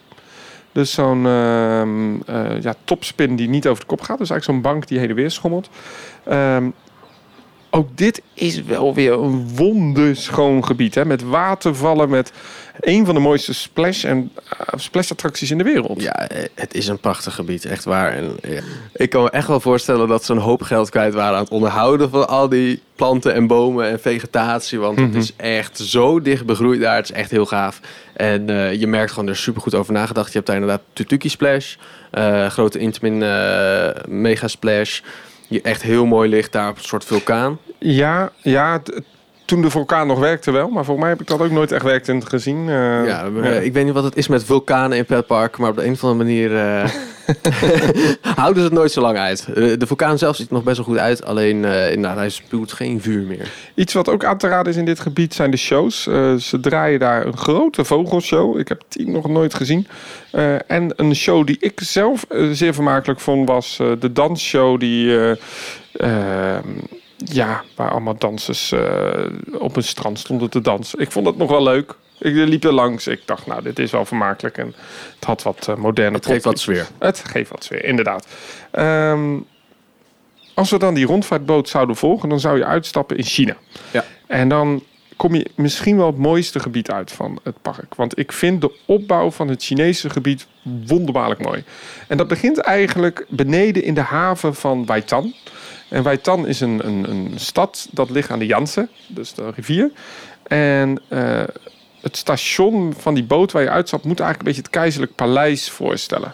Dus 0.72 0.92
zo'n 0.92 1.26
ehm, 1.26 2.16
eh, 2.26 2.62
ja, 2.62 2.74
topspin 2.84 3.36
die 3.36 3.50
niet 3.50 3.68
over 3.68 3.82
de 3.82 3.88
kop 3.88 4.02
gaat. 4.02 4.18
Dus 4.18 4.30
eigenlijk 4.30 4.62
zo'n 4.62 4.72
bank 4.72 4.88
die 4.88 5.00
heen 5.00 5.10
en 5.10 5.16
weer 5.16 5.32
schommelt. 5.32 5.70
Ehm, 6.24 6.70
ook 7.70 7.98
dit 7.98 8.22
is 8.34 8.64
wel 8.64 8.94
weer 8.94 9.14
een 9.14 9.56
wonderschoon 9.56 10.66
gebied. 10.66 10.96
Hè? 10.96 11.06
Met 11.06 11.24
watervallen, 11.24 12.10
met 12.10 12.32
een 12.80 13.06
van 13.06 13.16
de 13.16 13.22
mooiste 13.22 13.54
splash- 13.54 14.04
en 14.06 14.32
eh, 14.50 14.58
splash-attracties 14.80 15.52
in 15.52 15.58
de 15.58 15.64
wereld. 15.64 16.02
Ja, 16.02 16.28
eh, 16.30 16.46
het 16.56 16.74
is 16.74 16.88
een 16.88 17.00
prachtig 17.00 17.36
gebied, 17.36 17.66
echt 17.66 17.84
waar. 17.84 18.12
En, 18.14 18.38
ja, 18.48 18.62
ik 18.94 19.10
kan 19.10 19.24
me 19.24 19.30
echt 19.30 19.48
wel 19.48 19.60
voorstellen 19.60 20.08
dat 20.08 20.24
ze 20.26 20.32
een 20.32 20.38
hoop 20.38 20.62
geld 20.62 20.90
kwijt 20.90 21.14
waren 21.14 21.36
aan 21.38 21.44
het 21.44 21.52
onderhouden 21.52 22.10
van 22.10 22.28
al 22.28 22.50
die 22.50 22.82
planten 22.96 23.34
en 23.34 23.48
bomen 23.48 23.90
en 23.90 24.00
vegetatie. 24.00 24.80
Want 24.80 24.98
Mhm. 24.98 25.06
het 25.08 25.24
is 25.24 25.34
echt 25.36 25.78
zo 25.78 26.22
dicht 26.22 26.46
begroeid 26.46 26.82
daar. 26.82 26.96
Het 26.96 27.06
is 27.10 27.16
echt 27.16 27.32
heel 27.32 27.46
gaaf. 27.46 27.80
En 28.14 28.50
eh, 28.50 28.74
je 28.74 28.88
merkt 28.88 29.12
gewoon, 29.12 29.28
er 29.28 29.34
is 29.34 29.42
super 29.42 29.62
goed 29.62 29.76
over 29.76 29.94
nagedacht. 29.94 30.28
Je 30.28 30.34
hebt 30.34 30.46
daar 30.46 30.56
inderdaad 30.56 30.82
Tutuki 30.94 31.30
Splash, 31.30 31.76
eh, 32.12 32.46
grote 32.50 32.80
Intamin 32.80 33.24
eh, 33.24 33.90
Mega 34.08 34.48
Splash. 34.48 35.00
Die 35.50 35.62
echt 35.62 35.82
heel 35.82 36.06
mooi 36.06 36.30
ligt 36.30 36.52
daar 36.52 36.70
op 36.70 36.78
een 36.78 36.84
soort 36.84 37.06
vulkaan. 37.06 37.60
Ja, 37.80 38.32
ja 38.42 38.82
toen 39.48 39.62
de 39.62 39.70
vulkaan 39.70 40.08
nog 40.08 40.20
werkte 40.20 40.52
wel. 40.52 40.70
Maar 40.70 40.86
voor 40.86 41.00
mij 41.00 41.10
heb 41.10 41.22
ik 41.22 41.28
dat 41.28 41.42
ook 41.42 41.52
nooit 41.52 41.72
echt 41.72 41.84
werkend 41.84 42.30
gezien. 42.30 42.70
eh. 42.70 43.06
ja, 43.06 43.24
ik 43.62 43.74
weet 43.74 43.86
niet 43.86 43.94
wat 43.94 44.04
het 44.04 44.16
is 44.16 44.28
met 44.28 44.44
vulkanen 44.44 44.98
in 44.98 45.06
pretpark, 45.06 45.58
maar 45.58 45.70
op 45.70 45.76
de 45.76 45.86
een 45.86 45.92
of 45.92 46.04
andere 46.04 46.24
manier 46.24 46.56
eh, 46.56 46.90
houden 48.42 48.62
ze 48.62 48.68
het 48.68 48.78
nooit 48.78 48.92
zo 48.92 49.02
lang 49.02 49.18
uit. 49.18 49.48
Eh, 49.48 49.54
de 49.56 49.88
vulkaan 49.88 50.18
zelf 50.18 50.36
ziet 50.36 50.48
er 50.48 50.54
nog 50.54 50.64
best 50.64 50.78
wel 50.78 50.86
goed 50.86 50.98
uit, 50.98 51.26
alleen 51.26 51.56
inderdaad, 51.66 52.16
hij 52.16 52.30
spuwt 52.30 52.72
geen 52.72 53.02
vuur 53.02 53.22
meer. 53.22 53.52
Iets 53.76 53.94
wat 53.94 54.10
ook 54.10 54.26
aan 54.26 54.38
te 54.38 54.48
raden 54.48 54.72
is 54.72 54.78
in 54.80 54.86
dit 54.86 55.00
gebied 55.00 55.34
zijn 55.34 55.52
de 55.52 55.58
shows. 55.58 56.04
Ze 56.40 56.58
draaien 56.62 57.00
daar 57.00 57.26
een 57.26 57.38
grote 57.38 57.86
vogelshow. 57.86 58.60
Ik 58.60 58.68
heb 58.68 58.82
die 58.90 59.10
nog 59.10 59.28
nooit 59.28 59.54
gezien. 59.54 59.88
En 60.68 60.94
een 60.96 61.16
show 61.16 61.48
die 61.48 61.58
ik 61.60 61.80
zelf 61.84 62.26
zeer 62.52 62.74
vermakelijk 62.74 63.20
vond 63.20 63.48
was 63.48 63.78
de 64.00 64.12
dansshow 64.12 64.80
die... 64.80 65.18
ehm, 67.26 67.34
ja, 67.34 67.64
waar 67.76 67.92
allemaal 67.92 68.18
dansers 68.18 68.72
eh, 68.72 69.26
op 69.52 69.76
een 69.76 69.84
strand 69.84 70.20
stonden 70.20 70.50
te 70.50 70.62
dansen. 70.62 71.00
Ik 71.00 71.12
vond 71.12 71.26
dat 71.26 71.38
nog 71.38 71.50
wel 71.50 71.64
leuk. 71.64 71.96
Ik 72.20 72.34
liep 72.34 72.64
er 72.64 72.74
langs. 72.74 73.08
Ik 73.08 73.22
dacht, 73.26 73.46
nou, 73.46 73.62
dit 73.64 73.80
is 73.80 73.92
wel 73.92 74.06
vermakelijk. 74.06 74.58
En 74.58 74.76
het 75.16 75.26
had 75.26 75.44
wat 75.44 75.68
uh, 75.70 75.76
moderne 75.76 76.16
Het 76.16 76.26
geeft 76.26 76.44
wat 76.44 76.60
sfeer. 76.60 76.88
Het 77.00 77.24
geeft 77.26 77.50
wat 77.50 77.64
sfeer, 77.64 77.84
inderdaad. 77.84 78.28
Um, 78.72 79.46
als 80.54 80.70
we 80.70 80.80
dan 80.80 80.94
die 80.94 81.06
rondvaartboot 81.06 81.70
zouden 81.70 81.96
volgen, 81.96 82.30
dan 82.30 82.40
zou 82.40 82.58
je 82.58 82.66
uitstappen 82.66 83.18
in 83.18 83.24
China. 83.24 83.56
Ja. 83.92 84.04
En 84.28 84.50
dan 84.50 84.84
kom 85.16 85.36
je 85.36 85.50
misschien 85.56 85.98
wel 85.98 86.08
het 86.08 86.18
mooiste 86.18 86.60
gebied 86.60 86.92
uit 86.92 87.12
van 87.12 87.40
het 87.44 87.62
park. 87.62 87.96
Want 87.96 88.20
ik 88.20 88.32
vind 88.32 88.62
de 88.62 88.72
opbouw 88.86 89.32
van 89.32 89.48
het 89.48 89.64
Chinese 89.64 90.10
gebied 90.10 90.48
wonderbaarlijk 90.86 91.44
mooi. 91.44 91.64
En 92.08 92.18
dat 92.18 92.28
begint 92.28 92.58
eigenlijk 92.58 93.26
beneden 93.30 93.84
in 93.84 93.94
de 93.94 94.02
haven 94.02 94.56
van 94.56 94.86
Waitan. 94.86 95.34
En 95.90 96.04
Waitan 96.04 96.48
is 96.48 96.60
een, 96.60 96.88
een, 96.88 97.10
een 97.10 97.32
stad 97.36 97.88
dat 97.92 98.10
ligt 98.10 98.30
aan 98.30 98.40
de 98.40 98.46
Yangtze, 98.46 98.88
dus 99.08 99.34
de 99.34 99.52
rivier. 99.56 99.92
En 100.44 101.02
uh, 101.10 101.44
het 102.02 102.18
station 102.18 102.94
van 102.98 103.14
die 103.14 103.24
boot 103.24 103.52
waar 103.52 103.62
je 103.62 103.70
uitstapt 103.70 104.04
moet 104.04 104.20
eigenlijk 104.20 104.40
een 104.40 104.56
beetje 104.56 104.70
het 104.70 104.82
keizerlijk 104.82 105.16
paleis 105.16 105.70
voorstellen. 105.70 106.34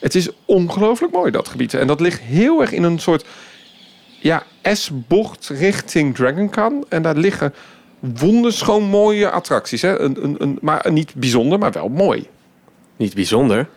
Het 0.00 0.14
is 0.14 0.28
ongelooflijk 0.44 1.12
mooi, 1.12 1.30
dat 1.30 1.48
gebied. 1.48 1.74
En 1.74 1.86
dat 1.86 2.00
ligt 2.00 2.20
heel 2.20 2.60
erg 2.60 2.72
in 2.72 2.82
een 2.82 2.98
soort 2.98 3.24
ja, 4.20 4.42
S-bocht 4.62 5.48
richting 5.48 6.14
Dragon 6.14 6.84
En 6.88 7.02
daar 7.02 7.16
liggen 7.16 7.54
wonderschoon 8.00 8.82
mooie 8.82 9.30
attracties. 9.30 9.82
Hè? 9.82 9.98
Een, 9.98 10.24
een, 10.24 10.34
een, 10.38 10.58
maar 10.60 10.92
niet 10.92 11.14
bijzonder, 11.14 11.58
maar 11.58 11.72
wel 11.72 11.88
mooi. 11.88 12.26
Niet 12.96 13.14
bijzonder? 13.14 13.68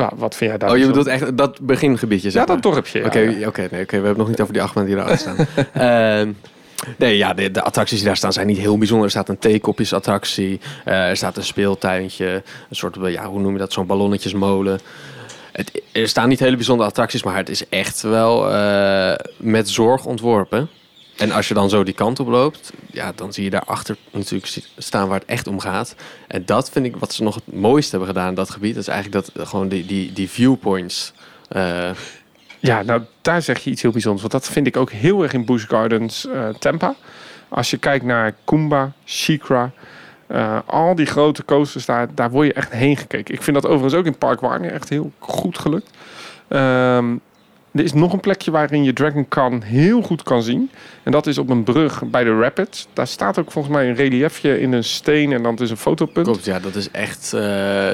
Nou, 0.00 0.12
wat 0.16 0.34
vind 0.34 0.50
jij 0.50 0.58
daar? 0.58 0.70
Oh, 0.70 0.78
je 0.78 0.86
bedoelt 0.86 1.06
echt 1.06 1.36
dat 1.36 1.60
begingebiedje, 1.60 2.30
zeg 2.30 2.46
Ja, 2.46 2.54
dat 2.54 2.62
dorpje. 2.62 3.04
Oké, 3.04 3.36
oké, 3.46 3.68
nee, 3.70 3.82
oké. 3.82 3.98
we 3.98 4.06
hebben 4.06 4.16
nog 4.16 4.28
niet 4.28 4.40
over 4.40 4.52
die 4.52 4.62
achtbaan 4.62 4.84
die 4.84 4.96
eruit 4.96 5.20
staan. 5.20 5.36
uh, 6.26 6.34
nee, 6.98 7.16
ja, 7.16 7.34
de, 7.34 7.50
de, 7.50 7.62
attracties 7.62 7.98
die 7.98 8.06
daar 8.06 8.16
staan 8.16 8.32
zijn 8.32 8.46
niet 8.46 8.58
heel 8.58 8.78
bijzonder. 8.78 9.04
Er 9.04 9.10
staat 9.10 9.28
een 9.28 9.38
theekopjesattractie, 9.38 10.60
uh, 10.86 11.08
er 11.08 11.16
staat 11.16 11.36
een 11.36 11.44
speeltuintje, 11.44 12.42
een 12.68 12.76
soort, 12.76 12.96
ja, 13.02 13.26
hoe 13.26 13.40
noem 13.40 13.52
je 13.52 13.58
dat, 13.58 13.72
zo'n 13.72 13.86
ballonnetjesmolen. 13.86 14.80
Het, 15.52 15.82
er 15.92 16.08
staan 16.08 16.28
niet 16.28 16.40
hele 16.40 16.56
bijzondere 16.56 16.88
attracties, 16.88 17.22
maar 17.22 17.36
het 17.36 17.48
is 17.48 17.68
echt 17.68 18.02
wel 18.02 18.52
uh, 18.52 19.12
met 19.36 19.68
zorg 19.68 20.04
ontworpen. 20.04 20.68
En 21.20 21.32
als 21.32 21.48
je 21.48 21.54
dan 21.54 21.68
zo 21.68 21.84
die 21.84 21.94
kant 21.94 22.20
op 22.20 22.28
loopt, 22.28 22.72
ja, 22.86 23.12
dan 23.14 23.32
zie 23.32 23.44
je 23.44 23.50
daarachter 23.50 23.96
natuurlijk 24.10 24.62
staan 24.76 25.08
waar 25.08 25.18
het 25.18 25.28
echt 25.28 25.46
om 25.46 25.60
gaat. 25.60 25.94
En 26.26 26.44
dat 26.44 26.70
vind 26.70 26.86
ik 26.86 26.96
wat 26.96 27.12
ze 27.12 27.22
nog 27.22 27.34
het 27.34 27.54
mooiste 27.54 27.90
hebben 27.90 28.08
gedaan 28.08 28.28
in 28.28 28.34
dat 28.34 28.50
gebied. 28.50 28.74
Dat 28.74 28.82
is 28.82 28.88
eigenlijk 28.88 29.32
dat 29.34 29.48
gewoon 29.48 29.68
die, 29.68 29.86
die, 29.86 30.12
die 30.12 30.30
viewpoints. 30.30 31.12
Uh... 31.56 31.90
Ja, 32.58 32.82
nou 32.82 33.02
daar 33.22 33.42
zeg 33.42 33.58
je 33.58 33.70
iets 33.70 33.82
heel 33.82 33.90
bijzonders. 33.90 34.22
Want 34.28 34.44
dat 34.44 34.52
vind 34.52 34.66
ik 34.66 34.76
ook 34.76 34.90
heel 34.90 35.22
erg 35.22 35.32
in 35.32 35.44
Busch 35.44 35.68
Gardens 35.68 36.26
uh, 36.26 36.48
Tampa. 36.48 36.94
Als 37.48 37.70
je 37.70 37.76
kijkt 37.76 38.04
naar 38.04 38.34
Kumba, 38.44 38.92
Shikra, 39.06 39.72
al 40.66 40.94
die 40.94 41.06
grote 41.06 41.44
coasters 41.44 41.86
daar, 41.86 42.14
daar 42.14 42.30
word 42.30 42.46
je 42.46 42.52
echt 42.52 42.72
heen 42.72 42.96
gekeken. 42.96 43.34
Ik 43.34 43.42
vind 43.42 43.56
dat 43.62 43.66
overigens 43.66 43.94
ook 43.94 44.06
in 44.06 44.18
Park 44.18 44.40
Warner 44.40 44.72
echt 44.72 44.88
heel 44.88 45.12
goed 45.18 45.58
gelukt. 45.58 45.90
Um, 46.48 47.20
er 47.72 47.84
is 47.84 47.92
nog 47.92 48.12
een 48.12 48.20
plekje 48.20 48.50
waarin 48.50 48.84
je 48.84 48.92
Dragon 48.92 49.28
Con 49.28 49.62
heel 49.62 50.02
goed 50.02 50.22
kan 50.22 50.42
zien. 50.42 50.70
En 51.02 51.12
dat 51.12 51.26
is 51.26 51.38
op 51.38 51.50
een 51.50 51.64
brug 51.64 52.02
bij 52.04 52.24
de 52.24 52.38
Rapids. 52.38 52.88
Daar 52.92 53.06
staat 53.06 53.38
ook 53.38 53.50
volgens 53.50 53.74
mij 53.74 53.88
een 53.88 53.94
reliefje 53.94 54.60
in 54.60 54.72
een 54.72 54.84
steen 54.84 55.32
en 55.32 55.42
dan 55.42 55.58
is 55.58 55.70
een 55.70 55.76
fotopunt. 55.76 56.26
Klopt, 56.26 56.44
ja, 56.44 56.58
dat 56.58 56.74
is 56.74 56.90
echt. 56.90 57.32
Uh, 57.34 57.40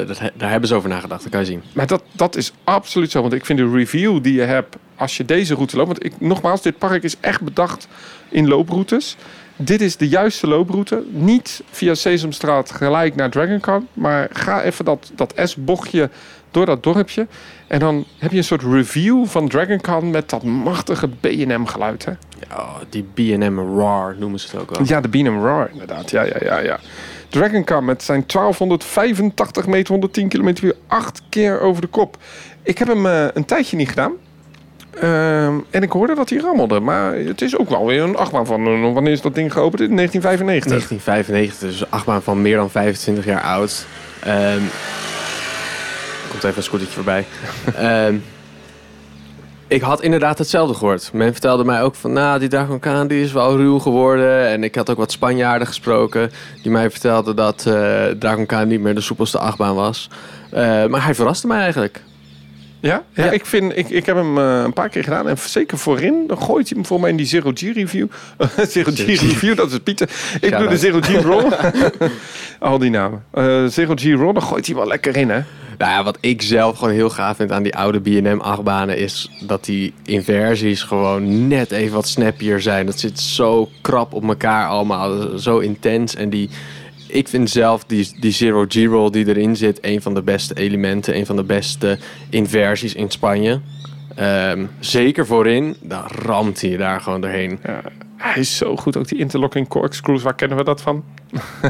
dat, 0.07 0.20
daar 0.37 0.51
hebben 0.51 0.68
ze 0.68 0.74
over 0.74 0.89
nagedacht, 0.89 1.22
dat 1.22 1.31
kan 1.31 1.41
je 1.41 1.47
zien. 1.47 1.62
Maar 1.72 1.87
dat, 1.87 2.03
dat 2.12 2.37
is 2.37 2.53
absoluut 2.64 3.11
zo. 3.11 3.20
Want 3.20 3.33
ik 3.33 3.47
vind 3.47 3.59
de 3.59 3.70
review 3.70 4.22
die 4.22 4.35
je 4.35 4.43
hebt 4.43 4.77
als 4.97 5.16
je 5.16 5.24
deze 5.24 5.55
route 5.55 5.77
loopt. 5.77 5.89
Want 5.89 6.05
ik, 6.05 6.20
nogmaals, 6.20 6.62
dit 6.62 6.79
park 6.79 7.03
is 7.03 7.16
echt 7.20 7.41
bedacht 7.41 7.89
in 8.29 8.49
looproutes. 8.49 9.16
Dit 9.57 9.81
is 9.81 9.97
de 9.97 10.09
juiste 10.09 10.47
looproute. 10.47 11.05
Niet 11.11 11.62
via 11.70 11.95
Sesamstraat 11.95 12.70
gelijk 12.70 13.14
naar 13.14 13.31
DragonCon. 13.31 13.89
Maar 13.93 14.29
ga 14.33 14.62
even 14.62 14.85
dat, 14.85 15.11
dat 15.14 15.33
S-bochtje 15.37 16.11
door 16.57 16.67
dat 16.67 16.83
dorpje. 16.83 17.27
En 17.67 17.79
dan 17.79 18.05
heb 18.19 18.31
je 18.31 18.37
een 18.37 18.45
soort 18.45 18.63
review 18.63 19.27
van 19.27 19.49
DragonCon 19.49 20.11
met 20.11 20.31
dat 20.31 20.43
machtige 20.43 21.09
B&M 21.09 21.65
geluid. 21.65 22.05
Hè? 22.05 22.13
Ja, 22.49 22.67
die 22.89 23.07
B&M 23.15 23.59
Roar 23.59 24.17
noemen 24.19 24.41
ze 24.41 24.47
het 24.51 24.61
ook 24.61 24.77
wel. 24.77 24.87
Ja, 24.87 25.01
de 25.01 25.09
B&M 25.09 25.39
Roar 25.39 25.69
inderdaad. 25.73 26.11
Ja, 26.11 26.23
ja, 26.23 26.37
ja, 26.41 26.59
ja. 26.59 26.79
DragonCon 27.29 27.85
met 27.85 28.03
zijn 28.03 28.25
1285 28.27 29.67
meter, 29.67 29.91
110 29.91 30.29
kilometer 30.29 30.65
weer 30.65 30.77
acht 30.87 31.23
keer 31.29 31.61
over 31.61 31.81
de 31.81 31.89
kop. 31.89 32.17
Ik 32.63 32.79
heb 32.79 32.89
hem 32.89 33.07
uh, 33.07 33.27
een 33.35 33.45
tijdje 33.45 33.77
niet 33.77 33.89
gedaan. 33.89 34.13
Uh, 35.03 35.47
en 35.47 35.83
ik 35.83 35.91
hoorde 35.91 36.15
dat 36.15 36.29
hij 36.29 36.39
rammelde. 36.39 36.81
Maar 36.81 37.15
het 37.15 37.43
is 37.43 37.59
ook 37.59 37.69
wel 37.69 37.87
weer 37.87 38.03
een 38.03 38.17
achtbaan 38.17 38.47
van... 38.47 38.69
Uh, 38.69 38.93
wanneer 38.93 39.13
is 39.13 39.21
dat 39.21 39.35
ding 39.35 39.53
geopend? 39.53 39.81
In 39.81 39.97
1995. 39.97 40.89
1995, 40.89 41.69
dus 41.69 41.81
een 41.81 41.91
achtbaan 41.91 42.23
van 42.23 42.43
meer 42.43 42.57
dan 42.57 42.71
25 42.71 43.25
jaar 43.25 43.43
oud. 43.43 43.87
Um, 44.27 44.63
komt 46.41 46.45
even 46.45 46.57
een 46.57 46.62
scootertje 46.62 46.95
voorbij. 46.95 47.26
um, 48.09 48.24
ik 49.76 49.80
had 49.80 50.03
inderdaad 50.03 50.39
hetzelfde 50.39 50.74
gehoord. 50.74 51.11
Men 51.12 51.32
vertelde 51.32 51.64
mij 51.64 51.82
ook 51.82 51.95
van, 51.95 52.12
nou, 52.12 52.39
die 52.39 52.49
Dragon 52.49 52.78
Khan 52.78 53.07
die 53.07 53.22
is 53.22 53.32
wel 53.32 53.57
ruw 53.57 53.78
geworden. 53.78 54.47
En 54.47 54.64
ik 54.64 54.74
had 54.74 54.91
ook 54.91 54.97
wat 54.97 55.12
Spanjaarden 55.12 55.66
gesproken 55.66 56.30
die 56.62 56.72
mij 56.72 56.91
vertelden 56.91 57.37
dat 57.37 57.64
uh, 57.68 57.74
Dragon 58.18 58.47
Khan 58.47 58.68
niet 58.68 58.80
meer 58.80 58.95
de 58.95 59.01
soepelste 59.01 59.39
achtbaan 59.39 59.74
was. 59.74 60.11
Uh, 60.55 60.87
maar 60.87 61.05
hij 61.05 61.14
verraste 61.14 61.47
mij 61.47 61.61
eigenlijk. 61.61 62.03
Ja? 62.80 63.03
ja, 63.14 63.24
ja, 63.24 63.30
Ik, 63.30 63.47
vind, 63.47 63.76
ik, 63.76 63.89
ik 63.89 64.07
heb 64.07 64.16
hem 64.16 64.39
uh, 64.39 64.62
een 64.64 64.72
paar 64.72 64.89
keer 64.89 65.05
gedaan. 65.05 65.28
En 65.28 65.39
zeker 65.39 65.78
voorin, 65.78 66.26
dan 66.26 66.43
gooit 66.43 66.68
hij 66.68 66.78
hem 66.78 66.87
voor 66.87 67.01
mij 67.01 67.11
in 67.11 67.16
die 67.16 67.26
Zero 67.26 67.51
G 67.55 67.61
review. 67.61 68.07
Zero 68.68 68.91
G 68.95 68.99
review, 68.99 69.57
dat 69.57 69.70
is 69.70 69.78
Pieter. 69.78 70.11
Ik 70.41 70.51
ja, 70.51 70.59
doe 70.59 70.68
de 70.68 70.78
Zero 70.78 71.01
G 71.01 71.22
roll. 71.22 71.53
Al 72.59 72.78
die 72.78 72.91
namen. 72.91 73.24
Uh, 73.34 73.66
Zero 73.66 73.95
G 73.95 74.03
roll, 74.05 74.32
dan 74.32 74.43
gooit 74.43 74.66
hij 74.66 74.74
wel 74.74 74.87
lekker 74.87 75.16
in, 75.16 75.30
hè? 75.30 75.41
Nou 75.79 75.91
ja, 75.91 76.05
wat 76.05 76.18
ik 76.20 76.43
zelf 76.43 76.79
gewoon 76.79 76.95
heel 76.95 77.11
gaaf 77.11 77.37
vind 77.37 77.53
aan 77.53 77.62
die 77.62 77.77
oude 77.77 78.01
B&M 78.01 78.41
achtbanen... 78.41 78.99
is 78.99 79.31
dat 79.41 79.64
die 79.64 79.95
inversies 80.05 80.83
gewoon 80.83 81.49
net 81.49 81.70
even 81.70 81.95
wat 81.95 82.09
snappier 82.09 82.61
zijn. 82.61 82.87
Dat 82.87 82.99
zit 82.99 83.20
zo 83.20 83.68
krap 83.81 84.12
op 84.12 84.29
elkaar 84.29 84.68
allemaal, 84.68 85.39
zo 85.39 85.59
intens. 85.59 86.14
En 86.14 86.31
die, 86.31 86.51
ik 87.09 87.29
vind 87.29 87.51
zelf 87.51 87.85
die, 87.85 88.11
die 88.20 88.33
Zero 88.33 88.64
G-roll 88.68 89.11
die 89.11 89.29
erin 89.29 89.57
zit... 89.57 89.79
een 89.81 90.03
van 90.03 90.14
de 90.14 90.22
beste 90.22 90.55
elementen, 90.55 91.16
een 91.16 91.27
van 91.27 91.37
de 91.37 91.45
beste 91.45 91.99
inversies 92.31 92.95
in 92.95 93.11
Spanje. 93.11 93.61
Um, 94.20 94.70
zeker 94.81 95.27
voorin, 95.27 95.77
dan 95.81 96.03
ramt 96.07 96.61
hij 96.61 96.77
daar 96.77 97.01
gewoon 97.01 97.20
doorheen. 97.20 97.59
Ja, 97.64 97.83
hij 98.16 98.41
is 98.41 98.57
zo 98.57 98.77
goed, 98.77 98.97
ook 98.97 99.09
die 99.09 99.18
interlocking 99.18 99.68
corkscrews, 99.68 100.22
waar 100.22 100.35
kennen 100.35 100.57
we 100.57 100.64
dat 100.64 100.81
van? 100.81 101.05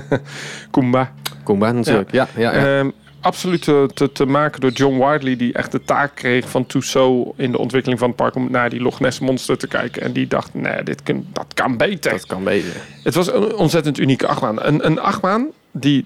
Kumba. 0.70 1.12
Kumba 1.44 1.72
natuurlijk, 1.72 2.12
ja. 2.12 2.28
ja, 2.36 2.52
ja, 2.52 2.66
ja. 2.66 2.78
Um, 2.78 2.92
absoluut 3.20 3.62
te, 3.62 3.88
te, 3.94 4.12
te, 4.12 4.26
maken 4.26 4.60
door 4.60 4.70
John 4.70 4.94
Wiley, 4.94 5.36
die 5.36 5.52
echt 5.52 5.72
de 5.72 5.84
taak 5.84 6.14
kreeg 6.14 6.48
van 6.48 6.66
Tussaud 6.66 7.32
in 7.36 7.52
de 7.52 7.58
ontwikkeling 7.58 7.98
van 7.98 8.08
het 8.08 8.16
park 8.16 8.34
om 8.34 8.50
naar 8.50 8.70
die 8.70 8.80
Loch 8.80 9.00
Ness 9.00 9.18
monster 9.18 9.58
te 9.58 9.66
kijken. 9.66 10.02
En 10.02 10.12
die 10.12 10.26
dacht, 10.26 10.54
nee, 10.54 10.82
dit 10.82 11.02
kan, 11.02 11.26
dat 11.32 11.46
kan 11.54 11.76
beter. 11.76 12.10
Dat 12.10 12.26
kan 12.26 12.44
beter. 12.44 12.72
Het 13.02 13.14
was 13.14 13.32
een 13.32 13.54
ontzettend 13.54 13.98
unieke 13.98 14.26
achtbaan. 14.26 14.62
Een, 14.62 14.86
een 14.86 15.00
achtbaan 15.00 15.46
die 15.72 16.04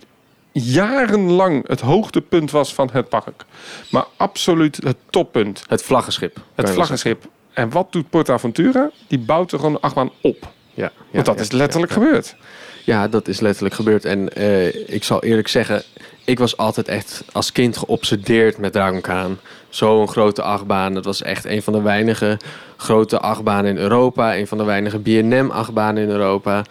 jarenlang 0.52 1.68
het 1.68 1.80
hoogtepunt 1.80 2.50
was 2.50 2.74
van 2.74 2.88
het 2.92 3.08
park. 3.08 3.44
Maar 3.90 4.04
absoluut 4.16 4.76
het 4.84 4.96
toppunt. 5.10 5.64
Het 5.66 5.82
vlaggenschip. 5.82 6.40
Het 6.54 6.70
vlaggenschip. 6.70 7.28
En 7.52 7.70
wat 7.70 7.92
doet 7.92 8.10
PortAventura? 8.10 8.90
Die 9.06 9.18
bouwt 9.18 9.52
er 9.52 9.58
gewoon 9.58 9.74
een 9.74 9.80
achtbaan 9.80 10.10
op. 10.20 10.52
Ja, 10.74 10.84
ja 10.84 10.90
Want 11.12 11.26
dat 11.26 11.34
ja, 11.34 11.40
is 11.40 11.50
letterlijk 11.50 11.92
ja, 11.92 11.98
gebeurd. 11.98 12.36
Ja, 12.84 13.08
dat 13.08 13.28
is 13.28 13.40
letterlijk 13.40 13.74
gebeurd. 13.74 14.04
En 14.04 14.28
uh, 14.38 14.90
ik 14.90 15.04
zal 15.04 15.22
eerlijk 15.22 15.48
zeggen, 15.48 15.82
ik 16.24 16.38
was 16.38 16.56
altijd 16.56 16.88
echt 16.88 17.24
als 17.32 17.52
kind 17.52 17.76
geobsedeerd 17.76 18.58
met 18.58 18.72
Dragon 18.72 19.00
Khan. 19.00 19.38
Zo'n 19.68 20.08
grote 20.08 20.42
achtbaan. 20.42 20.94
Dat 20.94 21.04
was 21.04 21.22
echt 21.22 21.44
een 21.44 21.62
van 21.62 21.72
de 21.72 21.82
weinige 21.82 22.38
grote 22.76 23.18
achtbanen 23.18 23.70
in 23.70 23.76
Europa. 23.76 24.36
Een 24.36 24.46
van 24.46 24.58
de 24.58 24.64
weinige 24.64 24.98
B&M 24.98 25.50
achtbanen 25.50 26.02
in 26.02 26.08
Europa. 26.08 26.64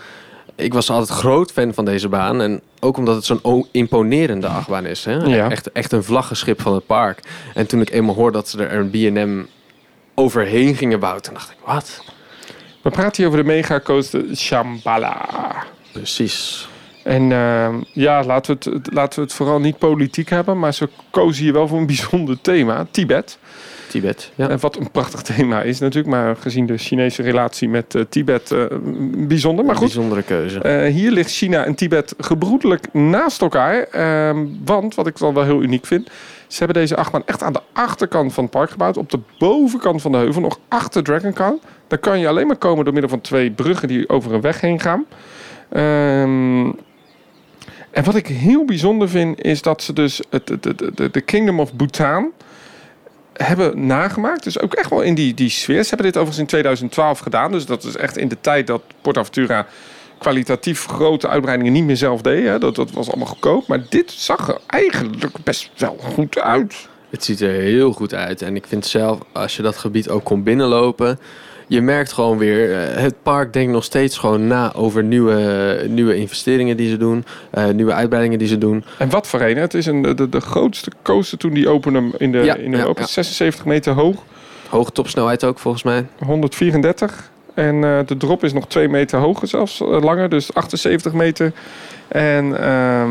Ik 0.56 0.74
was 0.74 0.90
altijd 0.90 1.20
groot 1.20 1.52
fan 1.52 1.74
van 1.74 1.86
deze 1.86 2.10
baan. 2.10 2.42
En 2.42 2.62
ook 2.80 2.98
omdat 2.98 3.16
het 3.16 3.26
zo'n 3.26 3.68
imponerende 3.72 4.48
achtbaan 4.48 4.86
is. 4.86 5.06
Hè? 5.06 5.16
Ja. 5.16 5.50
Echt, 5.50 5.72
echt 5.72 5.92
een 5.92 6.04
vlaggenschip 6.04 6.62
van 6.62 6.74
het 6.74 6.86
park. 6.86 7.20
En 7.54 7.68
toen 7.68 7.82
ik 7.82 7.90
eenmaal 7.90 8.16
hoorde 8.16 8.38
dat 8.38 8.50
ze 8.50 8.66
er 8.66 8.80
een 8.80 8.90
B&M 8.90 9.46
overheen 10.16 10.76
gingen 10.76 11.00
bouwen, 11.00 11.24
toen 11.24 11.34
dacht 11.34 11.50
ik, 11.50 11.58
wat? 11.66 12.04
We 12.82 12.90
praten 12.90 13.16
hier 13.16 13.26
over 13.26 13.44
de 13.44 13.46
megacoaster 13.46 14.24
Shambhala. 14.36 15.26
Precies. 15.92 16.68
En 17.10 17.32
uh, 17.32 17.68
ja, 17.94 18.24
laten 18.24 18.58
we, 18.60 18.70
het, 18.70 18.94
laten 18.94 19.20
we 19.20 19.26
het 19.26 19.34
vooral 19.34 19.60
niet 19.60 19.78
politiek 19.78 20.30
hebben, 20.30 20.60
maar 20.60 20.74
ze 20.74 20.90
kozen 21.10 21.44
hier 21.44 21.54
wel 21.54 21.68
voor 21.68 21.78
een 21.78 21.86
bijzonder 21.96 22.42
thema, 22.42 22.88
Tibet. 22.92 23.38
Tibet, 23.88 24.32
ja. 24.36 24.50
En 24.50 24.60
wat 24.60 24.78
een 24.78 24.92
prachtig 24.92 25.22
thema 25.22 25.62
is 25.62 25.80
natuurlijk, 25.80 26.16
maar 26.16 26.36
gezien 26.36 26.66
de 26.66 26.78
Chinese 26.78 27.22
relatie 27.22 27.70
met 27.70 27.94
uh, 27.94 28.04
Tibet 28.10 28.52
uh, 28.52 28.66
bijzonder. 29.28 29.66
Maar 29.66 29.76
goed, 29.76 29.86
bijzondere 29.86 30.22
keuze. 30.22 30.86
Uh, 30.86 30.94
hier 30.94 31.12
ligt 31.12 31.32
China 31.32 31.66
en 31.66 31.76
Tibet 31.76 32.14
gebroedelijk 32.18 32.94
naast 32.94 33.42
elkaar. 33.42 33.84
Ehm, 33.84 34.46
want, 34.66 34.96
wat 34.96 35.08
ik 35.08 35.18
dan 35.18 35.34
wel 35.34 35.44
heel 35.44 35.62
uniek 35.62 35.86
vind, 35.86 36.10
ze 36.48 36.58
hebben 36.58 36.82
deze 36.82 36.96
achtbaan 36.96 37.26
echt 37.26 37.44
aan 37.44 37.54
de 37.54 37.62
achterkant 37.74 38.34
van 38.34 38.44
het 38.44 38.54
park 38.54 38.70
gebouwd. 38.70 38.98
Op 38.98 39.12
de 39.12 39.20
bovenkant 39.38 40.02
van 40.02 40.12
de 40.12 40.18
heuvel, 40.18 40.42
nog 40.42 40.60
achter 40.68 41.04
Dragon 41.04 41.34
Khan. 41.34 41.60
Daar 41.88 42.00
kan 42.00 42.20
je 42.20 42.28
alleen 42.28 42.48
maar 42.48 42.58
komen 42.58 42.84
door 42.84 42.94
middel 42.94 43.12
van 43.12 43.22
twee 43.22 43.52
bruggen 43.52 43.88
die 43.88 44.10
over 44.10 44.34
een 44.34 44.42
weg 44.42 44.62
heen 44.62 44.80
gaan. 44.80 45.06
Um, 45.74 46.76
En 47.92 48.04
wat 48.04 48.16
ik 48.16 48.28
heel 48.28 48.66
bijzonder 48.66 49.10
vind, 49.10 49.42
is 49.42 49.62
dat 49.62 49.84
ze 49.84 49.94
dus 49.94 50.22
het, 50.30 50.50
het, 50.50 50.64
de, 50.96 51.10
de 51.12 51.22
Kingdom 51.22 51.60
of 51.60 51.76
Bhutan 51.76 52.32
hebben 53.34 53.86
nagemaakt. 53.86 54.44
Dus 54.44 54.60
ook 54.60 54.74
echt 54.74 54.90
wel 54.90 55.02
in 55.02 55.16
die, 55.16 55.34
die 55.34 55.50
sfeer. 55.50 55.84
Ze 55.84 55.90
hebben 55.90 56.06
dit 56.06 56.16
overigens 56.16 56.40
in 56.40 56.46
2012 56.46 57.20
gedaan. 57.20 57.52
Dus 57.52 57.66
dat 57.66 57.84
is 57.84 57.96
echt 57.96 58.18
in 58.18 58.28
de 58.28 58.38
tijd 58.42 58.68
dat 58.68 58.82
PortAventura 59.02 59.68
kwalitatief 60.18 60.86
grote 60.86 61.28
uitbreidingen 61.28 61.74
niet 61.74 61.84
meer 61.84 61.98
zelf 61.98 62.22
deed. 62.22 62.46
Hè. 62.46 62.60
Dat, 62.60 62.76
dat 62.76 62.92
was 62.92 63.08
allemaal 63.08 63.28
goedkoop. 63.28 63.68
Maar 63.68 63.86
dit 63.90 64.12
zag 64.12 64.48
er 64.48 64.60
eigenlijk 64.68 65.44
best 65.44 65.70
wel 65.78 65.98
goed 66.00 66.40
uit. 66.40 66.88
Het 67.10 67.24
ziet 67.24 67.42
er 67.42 67.52
heel 67.52 67.94
goed 67.94 68.14
uit. 68.14 68.42
En 68.42 68.56
ik 68.56 68.68
vind 68.68 68.86
zelf, 68.86 69.20
als 69.32 69.56
je 69.56 69.62
dat 69.62 69.78
gebied 69.78 70.10
ook 70.10 70.24
kon 70.24 70.44
binnenlopen... 70.44 71.20
Je 71.70 71.82
merkt 71.82 72.12
gewoon 72.14 72.38
weer, 72.38 72.74
eh, 72.82 73.02
het 73.02 73.16
park 73.24 73.54
denkt 73.54 73.72
nog 73.72 73.84
steeds 73.84 74.18
gewoon 74.18 74.48
na 74.48 74.74
over 74.74 75.04
nieuwe, 75.04 75.86
nieuwe 75.88 76.16
investeringen 76.16 76.78
die 76.78 76.90
ze 76.90 76.98
doen. 76.98 77.26
eh, 77.52 77.68
nieuwe 77.68 77.94
uitbreidingen 77.94 78.40
die 78.40 78.48
ze 78.48 78.58
doen. 78.58 78.84
En 78.98 79.10
wat 79.10 79.28
voor 79.28 79.42
een. 79.42 79.58
Het 79.58 79.74
is 79.74 79.86
een, 79.86 80.02
de, 80.02 80.30
de 80.30 80.40
grootste 80.40 80.92
coaster 81.04 81.38
toen 81.38 81.54
die 81.54 81.70
opende 81.70 82.04
in, 82.18 82.32
de, 82.32 82.38
Ja, 82.38 82.56
in 82.56 82.72
ja, 82.72 82.78
Europa. 82.78 83.02
ja. 83.02 83.08
76 83.08 83.66
meter 83.66 83.94
hoog. 83.94 84.16
Hoge 84.70 84.92
topsnelheid 84.92 85.44
ook 85.44 85.60
volgens 85.60 85.84
mij. 85.84 86.06
134. 86.26 87.30
En 87.54 87.84
eh, 87.84 88.00
de 88.06 88.18
drop 88.18 88.44
is 88.44 88.54
nog 88.54 88.68
2 88.68 88.90
meter 88.90 89.20
hoger 89.20 89.48
zelfs, 89.48 89.80
langer. 89.80 90.30
Dus 90.30 90.54
78 90.54 91.14
meter. 91.14 91.52
En 92.08 92.62
ehm, 92.64 93.10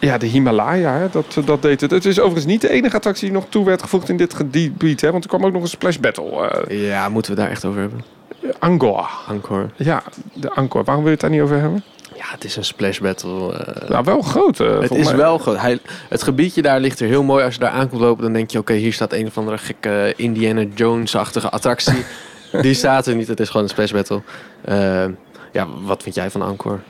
ja, 0.00 0.18
de 0.18 0.26
Himalaya, 0.26 0.92
hè, 0.92 1.06
dat, 1.10 1.36
dat 1.44 1.62
deed 1.62 1.80
het. 1.80 1.90
Het 1.90 2.04
is 2.04 2.18
overigens 2.18 2.46
niet 2.46 2.60
de 2.60 2.68
enige 2.70 2.96
attractie 2.96 3.24
die 3.28 3.36
nog 3.38 3.46
toe 3.48 3.64
werd 3.64 3.82
gevoegd 3.82 4.08
in 4.08 4.16
dit 4.16 4.34
gebied. 4.34 5.00
Hè, 5.00 5.10
want 5.10 5.22
er 5.24 5.30
kwam 5.30 5.44
ook 5.44 5.52
nog 5.52 5.62
een 5.62 5.68
splash 5.68 5.96
battle. 5.96 6.48
eh 6.66 6.86
Ja, 6.86 7.08
moeten 7.08 7.34
we 7.34 7.40
daar 7.40 7.50
echt 7.50 7.64
over 7.64 7.80
hebben? 7.80 8.04
Angkor. 8.58 9.08
Angkor. 9.28 9.70
Ja, 9.76 10.02
de 10.32 10.50
Angkor. 10.50 10.84
Waarom 10.84 11.04
wil 11.04 11.12
je 11.12 11.18
het 11.18 11.20
daar 11.20 11.30
niet 11.30 11.40
over 11.40 11.60
hebben? 11.60 11.82
Ja, 12.16 12.24
het 12.28 12.44
is 12.44 12.56
een 12.56 12.64
splash 12.64 12.98
battle. 12.98 13.56
eh. 13.64 13.88
Nou, 13.88 14.04
wel 14.04 14.22
groot. 14.22 14.60
eh, 14.60 14.80
het 14.80 14.90
is 14.94 15.06
mij. 15.06 15.16
wel 15.16 15.38
goed. 15.38 15.60
Hij, 15.60 15.78
het 16.08 16.22
gebiedje 16.22 16.62
daar 16.62 16.80
ligt 16.80 17.00
er 17.00 17.06
heel 17.06 17.22
mooi. 17.22 17.44
Als 17.44 17.54
je 17.54 17.60
daar 17.60 17.70
aankomt 17.70 18.00
lopen, 18.00 18.22
dan 18.22 18.32
denk 18.32 18.50
je... 18.50 18.58
oké, 18.58 18.72
hier 18.74 18.92
staat 18.92 19.12
een 19.12 19.26
of 19.26 19.38
andere 19.38 19.58
gekke 19.58 20.12
Indiana 20.16 20.64
Jones-achtige 20.74 21.50
attractie. 21.50 22.04
Die 22.62 22.74
staat 22.74 23.06
er 23.06 23.14
niet. 23.14 23.28
Het 23.28 23.40
is 23.40 23.46
gewoon 23.48 23.62
een 23.62 23.68
splash 23.68 23.90
battle. 23.92 24.22
Ja, 25.52 25.66
wat 25.82 26.02
vind 26.02 26.14
jij 26.14 26.30
van 26.30 26.42
Angkor? 26.42 26.80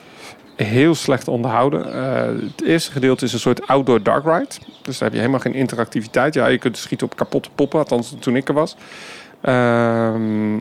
Heel 0.63 0.95
slecht 0.95 1.27
onderhouden. 1.27 1.93
Eh, 1.93 2.25
het 2.25 2.63
eerste 2.65 2.91
gedeelte 2.91 3.25
is 3.25 3.33
een 3.33 3.39
soort 3.39 3.67
outdoor 3.67 4.03
dark 4.03 4.23
ride. 4.25 4.55
Dus 4.81 4.97
daar 4.97 5.03
heb 5.03 5.11
je 5.11 5.17
helemaal 5.17 5.39
geen 5.39 5.53
interactiviteit. 5.53 6.33
Ja, 6.33 6.47
je 6.47 6.57
kunt 6.57 6.77
schieten 6.77 7.07
op 7.07 7.15
kapotte 7.15 7.49
poppen, 7.55 7.79
althans 7.79 8.15
toen 8.19 8.35
ik 8.35 8.47
er 8.47 8.53
was. 8.53 8.75
Ehm, 9.41 10.57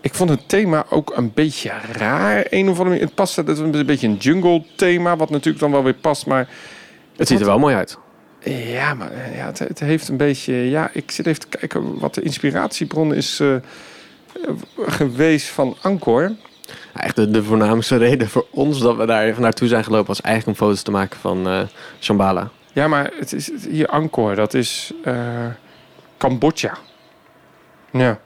ik 0.00 0.14
vond 0.14 0.30
het 0.30 0.48
thema 0.48 0.84
ook 0.90 1.12
een 1.16 1.32
beetje 1.34 1.72
raar. 1.92 2.46
Een 2.50 2.62
of 2.62 2.68
andere 2.68 2.88
manier. 2.88 3.04
Het 3.04 3.14
past, 3.14 3.36
het 3.36 3.48
is 3.48 3.58
een 3.58 3.86
beetje 3.86 4.06
een 4.08 4.16
jungle 4.16 4.64
thema, 4.76 5.16
wat 5.16 5.30
natuurlijk 5.30 5.58
dan 5.58 5.70
wel 5.70 5.82
weer 5.84 5.94
past. 5.94 6.26
Maar 6.26 6.48
Het 7.16 7.28
ziet 7.28 7.40
er 7.40 7.46
wel 7.46 7.58
mooi 7.58 7.74
uit. 7.74 7.98
ja, 8.44 8.94
maar 8.94 9.10
eh, 9.12 9.36
ja, 9.36 9.46
het, 9.46 9.58
het 9.58 9.80
heeft 9.80 10.08
een 10.08 10.16
beetje. 10.16 10.52
Ja, 10.54 10.90
ik 10.92 11.10
zit 11.10 11.26
even 11.26 11.40
te 11.40 11.58
kijken 11.58 11.98
wat 11.98 12.14
de 12.14 12.22
inspiratiebron 12.22 13.14
is 13.14 13.40
eh, 13.40 13.54
geweest 14.86 15.48
van 15.48 15.76
Angkor. 15.82 16.32
Echt 16.94 17.16
de, 17.16 17.30
de 17.30 17.42
voornaamste 17.42 17.96
reden 18.06 18.28
voor 18.28 18.46
ons 18.50 18.80
dat 18.80 18.96
we 18.96 19.06
daar 19.06 19.24
even 19.24 19.42
naartoe 19.42 19.68
zijn 19.68 19.84
gelopen... 19.84 20.06
was 20.06 20.20
eigenlijk 20.20 20.58
om 20.58 20.66
foto's 20.66 20.82
te 20.82 20.90
maken 20.90 21.20
van 21.20 21.48
eh 21.48 21.60
Shambhala. 22.00 22.50
Ja, 22.72 22.88
maar 22.88 23.10
het 23.18 23.32
is 23.32 23.50
hier 23.68 23.86
Angkor, 23.86 24.34
dat 24.34 24.54
is 24.54 24.92
eh, 25.04 25.46
Cambodja. 26.18 26.76
Ja. 27.90 28.20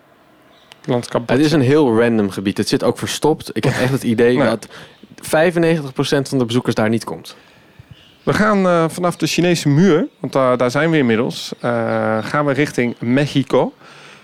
Land 0.85 1.09
Cambodja. 1.09 1.37
Het 1.37 1.45
is 1.45 1.53
een 1.53 1.61
heel 1.61 2.01
random 2.01 2.31
gebied. 2.31 2.57
Het 2.57 2.69
zit 2.69 2.85
ook 2.85 2.99
verstopt. 2.99 3.51
Ik 3.53 3.65
heb 3.65 3.73
echt 3.73 3.93
het 3.93 4.03
idee 4.03 4.37
Nee. 4.39 4.49
dat 4.49 4.69
95% 5.23 6.29
van 6.29 6.39
de 6.39 6.45
bezoekers 6.45 6.75
daar 6.75 6.89
niet 6.89 7.05
komt. 7.05 7.37
We 8.23 8.33
gaan 8.33 8.67
eh, 8.67 8.85
vanaf 8.89 9.17
de 9.17 9.27
Chinese 9.27 9.69
muur, 9.69 10.07
want 10.21 10.33
daar 10.33 10.57
daar 10.57 10.71
zijn 10.71 10.91
we 10.91 10.97
inmiddels, 10.97 11.53
gaan 12.21 12.45
we 12.45 12.53
richting 12.53 12.95
Mexico. 13.01 13.73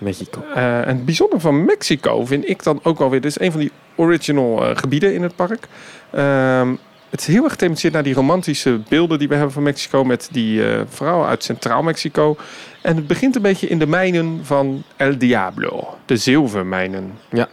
Mexico. 0.01 0.43
Eh, 0.55 0.81
en 0.81 0.97
het 0.97 1.05
bijzondere 1.05 1.41
van 1.41 1.65
Mexico 1.65 2.25
vind 2.25 2.49
ik 2.49 2.63
dan 2.63 2.81
ook 2.83 2.99
wel 2.99 3.11
weer, 3.11 3.21
dit 3.21 3.31
is 3.31 3.41
een 3.41 3.53
van 3.53 3.61
die 3.61 3.73
original 3.95 4.65
eh, 4.65 4.77
gebieden 4.77 5.15
in 5.15 5.23
het 5.23 5.37
park. 5.37 5.69
Ehm, 6.11 6.75
het 7.11 7.21
is 7.21 7.27
heel 7.27 7.43
erg 7.43 7.53
gethematiseerd 7.53 7.93
naar 7.93 8.03
die 8.03 8.15
romantische 8.15 8.81
beelden 8.89 9.19
die 9.19 9.29
we 9.29 9.35
hebben 9.35 9.53
van 9.53 9.63
Mexico 9.63 10.05
met 10.05 10.29
die 10.33 10.67
eh, 10.67 10.81
vrouw 10.89 11.25
uit 11.25 11.45
Centraal 11.45 11.83
Mexico. 11.83 12.37
En 12.83 12.97
het 12.97 13.07
begint 13.07 13.37
een 13.37 13.43
beetje 13.43 13.69
in 13.69 13.79
de 13.79 13.87
mijnen 13.87 14.41
van 14.43 14.83
El 14.97 15.19
Diablo, 15.19 15.95
de 16.07 16.17
zilvermijnen. 16.17 17.13
Ja. 17.31 17.49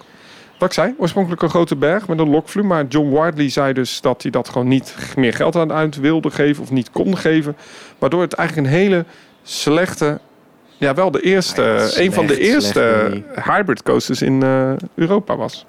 Wat 0.59 0.67
ik 0.67 0.73
zei, 0.73 0.93
oorspronkelijk 0.97 1.41
een 1.41 1.49
grote 1.49 1.75
berg 1.75 2.07
met 2.07 2.19
een 2.19 2.29
lokvloer. 2.29 2.65
Maar 2.65 2.85
John 2.85 3.09
Wardley 3.09 3.49
zei 3.49 3.73
dus 3.73 4.01
dat 4.01 4.21
hij 4.21 4.31
dat 4.31 4.49
gewoon 4.49 4.67
niet 4.67 4.95
meer 5.15 5.33
geld 5.33 5.55
aan 5.55 5.71
uit 5.71 5.95
wilde 5.95 6.31
geven 6.31 6.63
of 6.63 6.71
niet 6.71 6.91
kon 6.91 7.17
geven. 7.17 7.57
Waardoor 7.99 8.21
het 8.21 8.33
eigenlijk 8.33 8.67
een 8.67 8.73
hele 8.73 9.05
slechte, 9.43 10.19
ja 10.77 10.93
wel 10.93 11.11
de 11.11 11.21
eerste, 11.21 11.61
Ja, 11.61 11.81
een 11.81 11.89
slecht, 11.89 12.13
van 12.13 12.27
de 12.27 12.39
eerste 12.39 13.11
hybrid 13.43 13.83
coasters 13.83 14.21
in 14.21 14.43
eh, 14.43 14.71
Europa 14.95 15.35
was. 15.35 15.65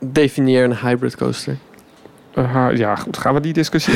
Definieer 0.00 0.64
een 0.64 0.76
hybrid 0.76 1.16
coaster. 1.16 1.56
Eh, 2.34 2.66
ja, 2.74 2.96
goed, 2.96 3.18
gaan 3.18 3.34
we 3.34 3.40
die 3.40 3.52
discussie. 3.52 3.94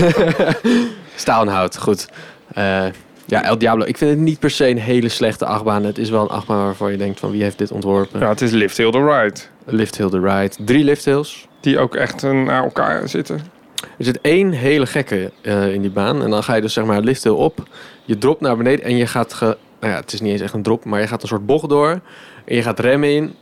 Staal 1.14 1.42
en 1.42 1.48
hout, 1.48 1.78
goed. 1.78 2.08
Eh, 2.52 2.84
ja, 3.24 3.44
El 3.44 3.58
Diablo. 3.58 3.84
Ik 3.84 3.96
vind 3.96 4.10
het 4.10 4.20
niet 4.20 4.38
per 4.38 4.50
se 4.50 4.68
een 4.68 4.78
hele 4.78 5.08
slechte 5.08 5.46
achtbaan. 5.46 5.84
Het 5.84 5.98
is 5.98 6.10
wel 6.10 6.22
een 6.22 6.28
achtbaan 6.28 6.64
waarvan 6.64 6.90
je 6.90 6.96
denkt 6.98 7.20
van 7.20 7.30
wie 7.30 7.42
heeft 7.42 7.58
dit 7.58 7.70
ontworpen. 7.70 8.20
ja, 8.20 8.28
het 8.28 8.40
is 8.40 8.50
Lift 8.50 8.76
Hill 8.76 8.90
the 8.90 9.04
Ride. 9.04 9.40
Lift 9.64 9.96
Hill 9.96 10.08
the 10.08 10.20
Ride. 10.20 10.64
Drie 10.64 10.84
lift 10.84 11.04
hills. 11.04 11.48
Die 11.60 11.78
ook 11.78 11.94
echt 11.94 12.22
naar 12.22 12.62
elkaar 12.62 13.08
zitten. 13.08 13.40
Er 13.98 14.04
zit 14.04 14.20
één 14.20 14.50
hele 14.50 14.86
gekke 14.86 15.32
eh, 15.42 15.74
in 15.74 15.80
die 15.80 15.90
baan. 15.90 16.22
En 16.22 16.30
dan 16.30 16.42
ga 16.42 16.54
je 16.54 16.60
dus 16.60 16.72
zeg 16.72 16.84
maar 16.84 17.00
lift 17.00 17.22
hill 17.22 17.32
op. 17.32 17.68
Je 18.04 18.18
dropt 18.18 18.40
naar 18.40 18.56
beneden 18.56 18.84
en 18.84 18.96
je 18.96 19.06
gaat... 19.06 19.34
Ge, 19.34 19.56
nou 19.80 19.92
ja, 19.92 20.00
het 20.00 20.12
is 20.12 20.20
niet 20.20 20.32
eens 20.32 20.40
echt 20.40 20.52
een 20.52 20.62
drop, 20.62 20.84
maar 20.84 21.00
je 21.00 21.06
gaat 21.06 21.22
een 21.22 21.28
soort 21.28 21.46
bocht 21.46 21.68
door. 21.68 22.00
En 22.44 22.56
je 22.56 22.62
gaat 22.62 22.80
remmen 22.80 23.14
in. 23.14 23.34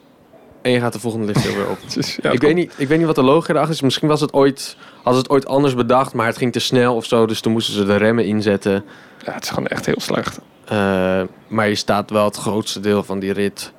En 0.62 0.70
je 0.70 0.80
gaat 0.80 0.92
de 0.92 1.00
volgende 1.00 1.26
lift 1.26 1.54
weer 1.54 1.68
op. 1.70 1.78
Ja, 2.22 2.30
ik, 2.30 2.40
weet 2.40 2.54
niet, 2.54 2.74
ik 2.76 2.88
weet 2.88 2.98
niet 2.98 3.06
wat 3.06 3.16
de 3.16 3.22
logica 3.22 3.52
erachter 3.52 3.74
is. 3.74 3.80
Misschien 3.80 4.08
was 4.08 4.20
het 4.20 4.32
ooit, 4.32 4.76
als 5.02 5.16
het 5.16 5.30
ooit 5.30 5.46
anders 5.46 5.74
bedacht, 5.74 6.14
maar 6.14 6.26
het 6.26 6.36
ging 6.36 6.52
te 6.52 6.58
snel 6.58 6.94
of 6.94 7.04
zo. 7.04 7.26
Dus 7.26 7.40
toen 7.40 7.52
moesten 7.52 7.74
ze 7.74 7.84
de 7.84 7.96
remmen 7.96 8.24
inzetten. 8.24 8.84
Ja, 9.24 9.32
het 9.32 9.44
is 9.44 9.48
gewoon 9.48 9.66
echt 9.66 9.86
heel 9.86 10.00
slecht. 10.00 10.40
Eh, 10.64 11.22
maar 11.46 11.68
je 11.68 11.74
staat 11.74 12.10
wel 12.10 12.24
het 12.24 12.36
grootste 12.36 12.80
deel 12.80 13.02
van 13.02 13.18
die 13.18 13.32
rit 13.32 13.72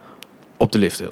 op 0.57 0.71
de 0.71 0.77
lift 0.77 0.99
hill. 0.99 1.11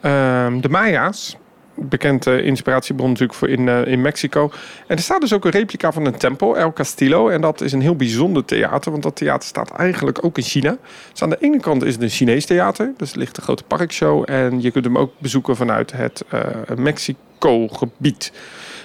Ehm, 0.00 0.60
de 0.60 0.68
Maya's, 0.68 1.36
bekend 1.80 2.26
eh, 2.26 2.44
inspiratiebron 2.44 3.08
natuurlijk 3.08 3.38
voor 3.38 3.48
in, 3.48 3.68
eh, 3.68 3.86
in 3.86 4.00
Mexico. 4.00 4.50
En 4.86 4.96
er 4.96 5.02
staat 5.02 5.20
dus 5.20 5.32
ook 5.32 5.44
een 5.44 5.50
replica 5.50 5.92
van 5.92 6.06
een 6.06 6.16
tempel, 6.16 6.56
El 6.56 6.72
Castillo. 6.72 7.28
En 7.28 7.40
dat 7.40 7.60
is 7.60 7.72
een 7.72 7.80
heel 7.80 7.96
bijzonder 7.96 8.44
theater, 8.44 8.90
want 8.90 9.02
dat 9.02 9.16
theater 9.16 9.48
staat 9.48 9.70
eigenlijk 9.70 10.24
ook 10.24 10.36
in 10.36 10.42
China. 10.42 10.76
Dus 11.10 11.22
aan 11.22 11.30
de 11.30 11.36
ene 11.40 11.60
kant 11.60 11.84
is 11.84 11.92
het 11.92 12.02
een 12.02 12.08
Chinees 12.08 12.46
theater, 12.46 12.92
dus 12.96 13.14
ligt 13.14 13.36
een 13.36 13.42
grote 13.42 13.62
parkshow. 13.62 14.22
En 14.30 14.62
je 14.62 14.70
kunt 14.70 14.84
hem 14.84 14.98
ook 14.98 15.12
bezoeken 15.18 15.56
vanuit 15.56 15.92
het 15.92 16.24
eh, 16.28 16.40
Mexico-gebied. 16.76 18.32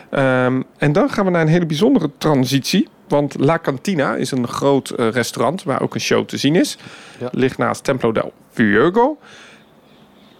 Ehm, 0.09 0.61
en 0.77 0.91
dan 0.91 1.09
gaan 1.09 1.25
we 1.25 1.31
naar 1.31 1.41
een 1.41 1.47
hele 1.47 1.65
bijzondere 1.65 2.11
transitie. 2.17 2.87
Want 3.07 3.39
La 3.39 3.59
Cantina 3.59 4.15
is 4.15 4.31
een 4.31 4.47
groot 4.47 4.93
restaurant 4.97 5.63
waar 5.63 5.81
ook 5.81 5.93
een 5.93 6.01
show 6.01 6.25
te 6.25 6.37
zien 6.37 6.55
is. 6.55 6.77
Ja. 7.19 7.27
Ligt 7.31 7.57
naast 7.57 7.83
Templo 7.83 8.11
del 8.11 8.33
Fuego. 8.51 9.17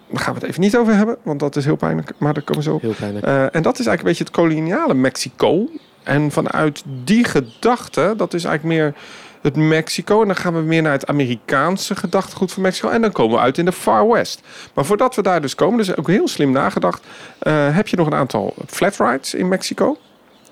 Daar 0.09 0.21
gaan 0.21 0.33
we 0.33 0.39
het 0.39 0.49
even 0.49 0.61
niet 0.61 0.77
over 0.77 0.93
hebben, 0.95 1.17
want 1.23 1.39
dat 1.39 1.55
is 1.55 1.65
heel 1.65 1.75
pijnlijk. 1.75 2.11
Maar 2.17 2.33
daar 2.33 2.43
komen 2.43 2.63
we 2.63 2.69
zo 2.69 2.75
op. 2.75 2.81
Heel 2.81 2.93
pijnlijk. 2.99 3.25
Eh, 3.25 3.41
en 3.41 3.61
dat 3.61 3.79
is 3.79 3.85
eigenlijk 3.85 3.99
een 3.99 4.05
beetje 4.05 4.23
het 4.23 4.33
koloniale 4.33 4.93
Mexico. 4.93 5.69
En 6.03 6.31
vanuit 6.31 6.83
die 7.03 7.23
gedachte, 7.23 8.13
dat 8.17 8.33
is 8.33 8.43
eigenlijk 8.43 8.77
meer 8.77 8.93
het 9.41 9.55
Mexico. 9.55 10.21
En 10.21 10.27
dan 10.27 10.35
gaan 10.35 10.53
we 10.53 10.61
meer 10.61 10.81
naar 10.81 10.91
het 10.91 11.07
Amerikaanse 11.07 11.95
gedachtegoed 11.95 12.51
van 12.51 12.61
Mexico. 12.61 12.89
En 12.89 13.01
dan 13.01 13.11
komen 13.11 13.35
we 13.35 13.41
uit 13.43 13.57
in 13.57 13.65
de 13.65 13.71
Far 13.71 14.07
West. 14.07 14.41
Maar 14.73 14.85
voordat 14.85 15.15
we 15.15 15.21
daar 15.21 15.41
dus 15.41 15.55
komen, 15.55 15.77
dus 15.77 15.97
ook 15.97 16.07
heel 16.07 16.27
slim 16.27 16.51
nagedacht. 16.51 17.03
eh, 17.39 17.75
heb 17.75 17.87
je 17.87 17.95
nog 17.97 18.07
een 18.07 18.13
aantal 18.13 18.53
flat 18.67 18.97
rides 18.97 19.33
in 19.33 19.47
Mexico. 19.47 19.97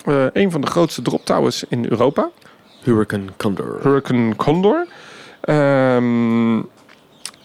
Eh, 0.06 0.26
een 0.34 0.52
van 0.52 0.62
de 0.62 0.68
grootste 0.68 1.02
drop 1.02 1.26
towers 1.26 1.64
in 1.70 1.86
Europa. 1.90 2.30
Hurricane 2.84 3.26
Condor. 3.38 3.80
Hurricane 3.82 4.36
Condor. 4.36 4.88
Ehm, 5.42 6.58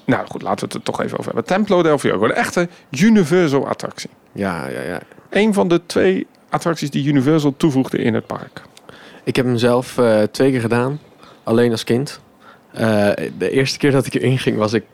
nou 0.08 0.26
goed, 0.26 0.42
laten 0.42 0.58
we 0.58 0.64
het 0.64 0.74
er 0.74 0.92
toch 0.92 1.02
even 1.02 1.18
over 1.18 1.32
hebben. 1.32 1.44
Templo 1.44 1.82
del 1.82 1.98
Fuego, 1.98 2.24
een 2.24 2.32
echte 2.32 2.68
Universal 2.90 3.68
attractie. 3.68 4.10
Ja, 4.32 4.68
ja, 4.68 4.82
ja. 4.82 5.00
Een 5.30 5.54
van 5.54 5.68
de 5.68 5.86
twee 5.86 6.26
attracties 6.50 6.90
die 6.90 7.06
Universal 7.06 7.54
toevoegde 7.56 7.98
in 7.98 8.14
het 8.14 8.26
park. 8.26 8.62
Ik 9.24 9.36
heb 9.36 9.44
hem 9.44 9.56
zelf 9.56 9.98
eh, 9.98 10.22
twee 10.22 10.50
keer 10.50 10.60
gedaan. 10.60 11.00
Alleen 11.42 11.70
als 11.70 11.84
kind. 11.84 12.20
Eh, 12.72 13.10
de 13.38 13.50
eerste 13.50 13.78
keer 13.78 13.90
dat 13.90 14.06
ik 14.06 14.14
erin 14.14 14.38
ging 14.38 14.56
was 14.56 14.72
ik... 14.72 14.84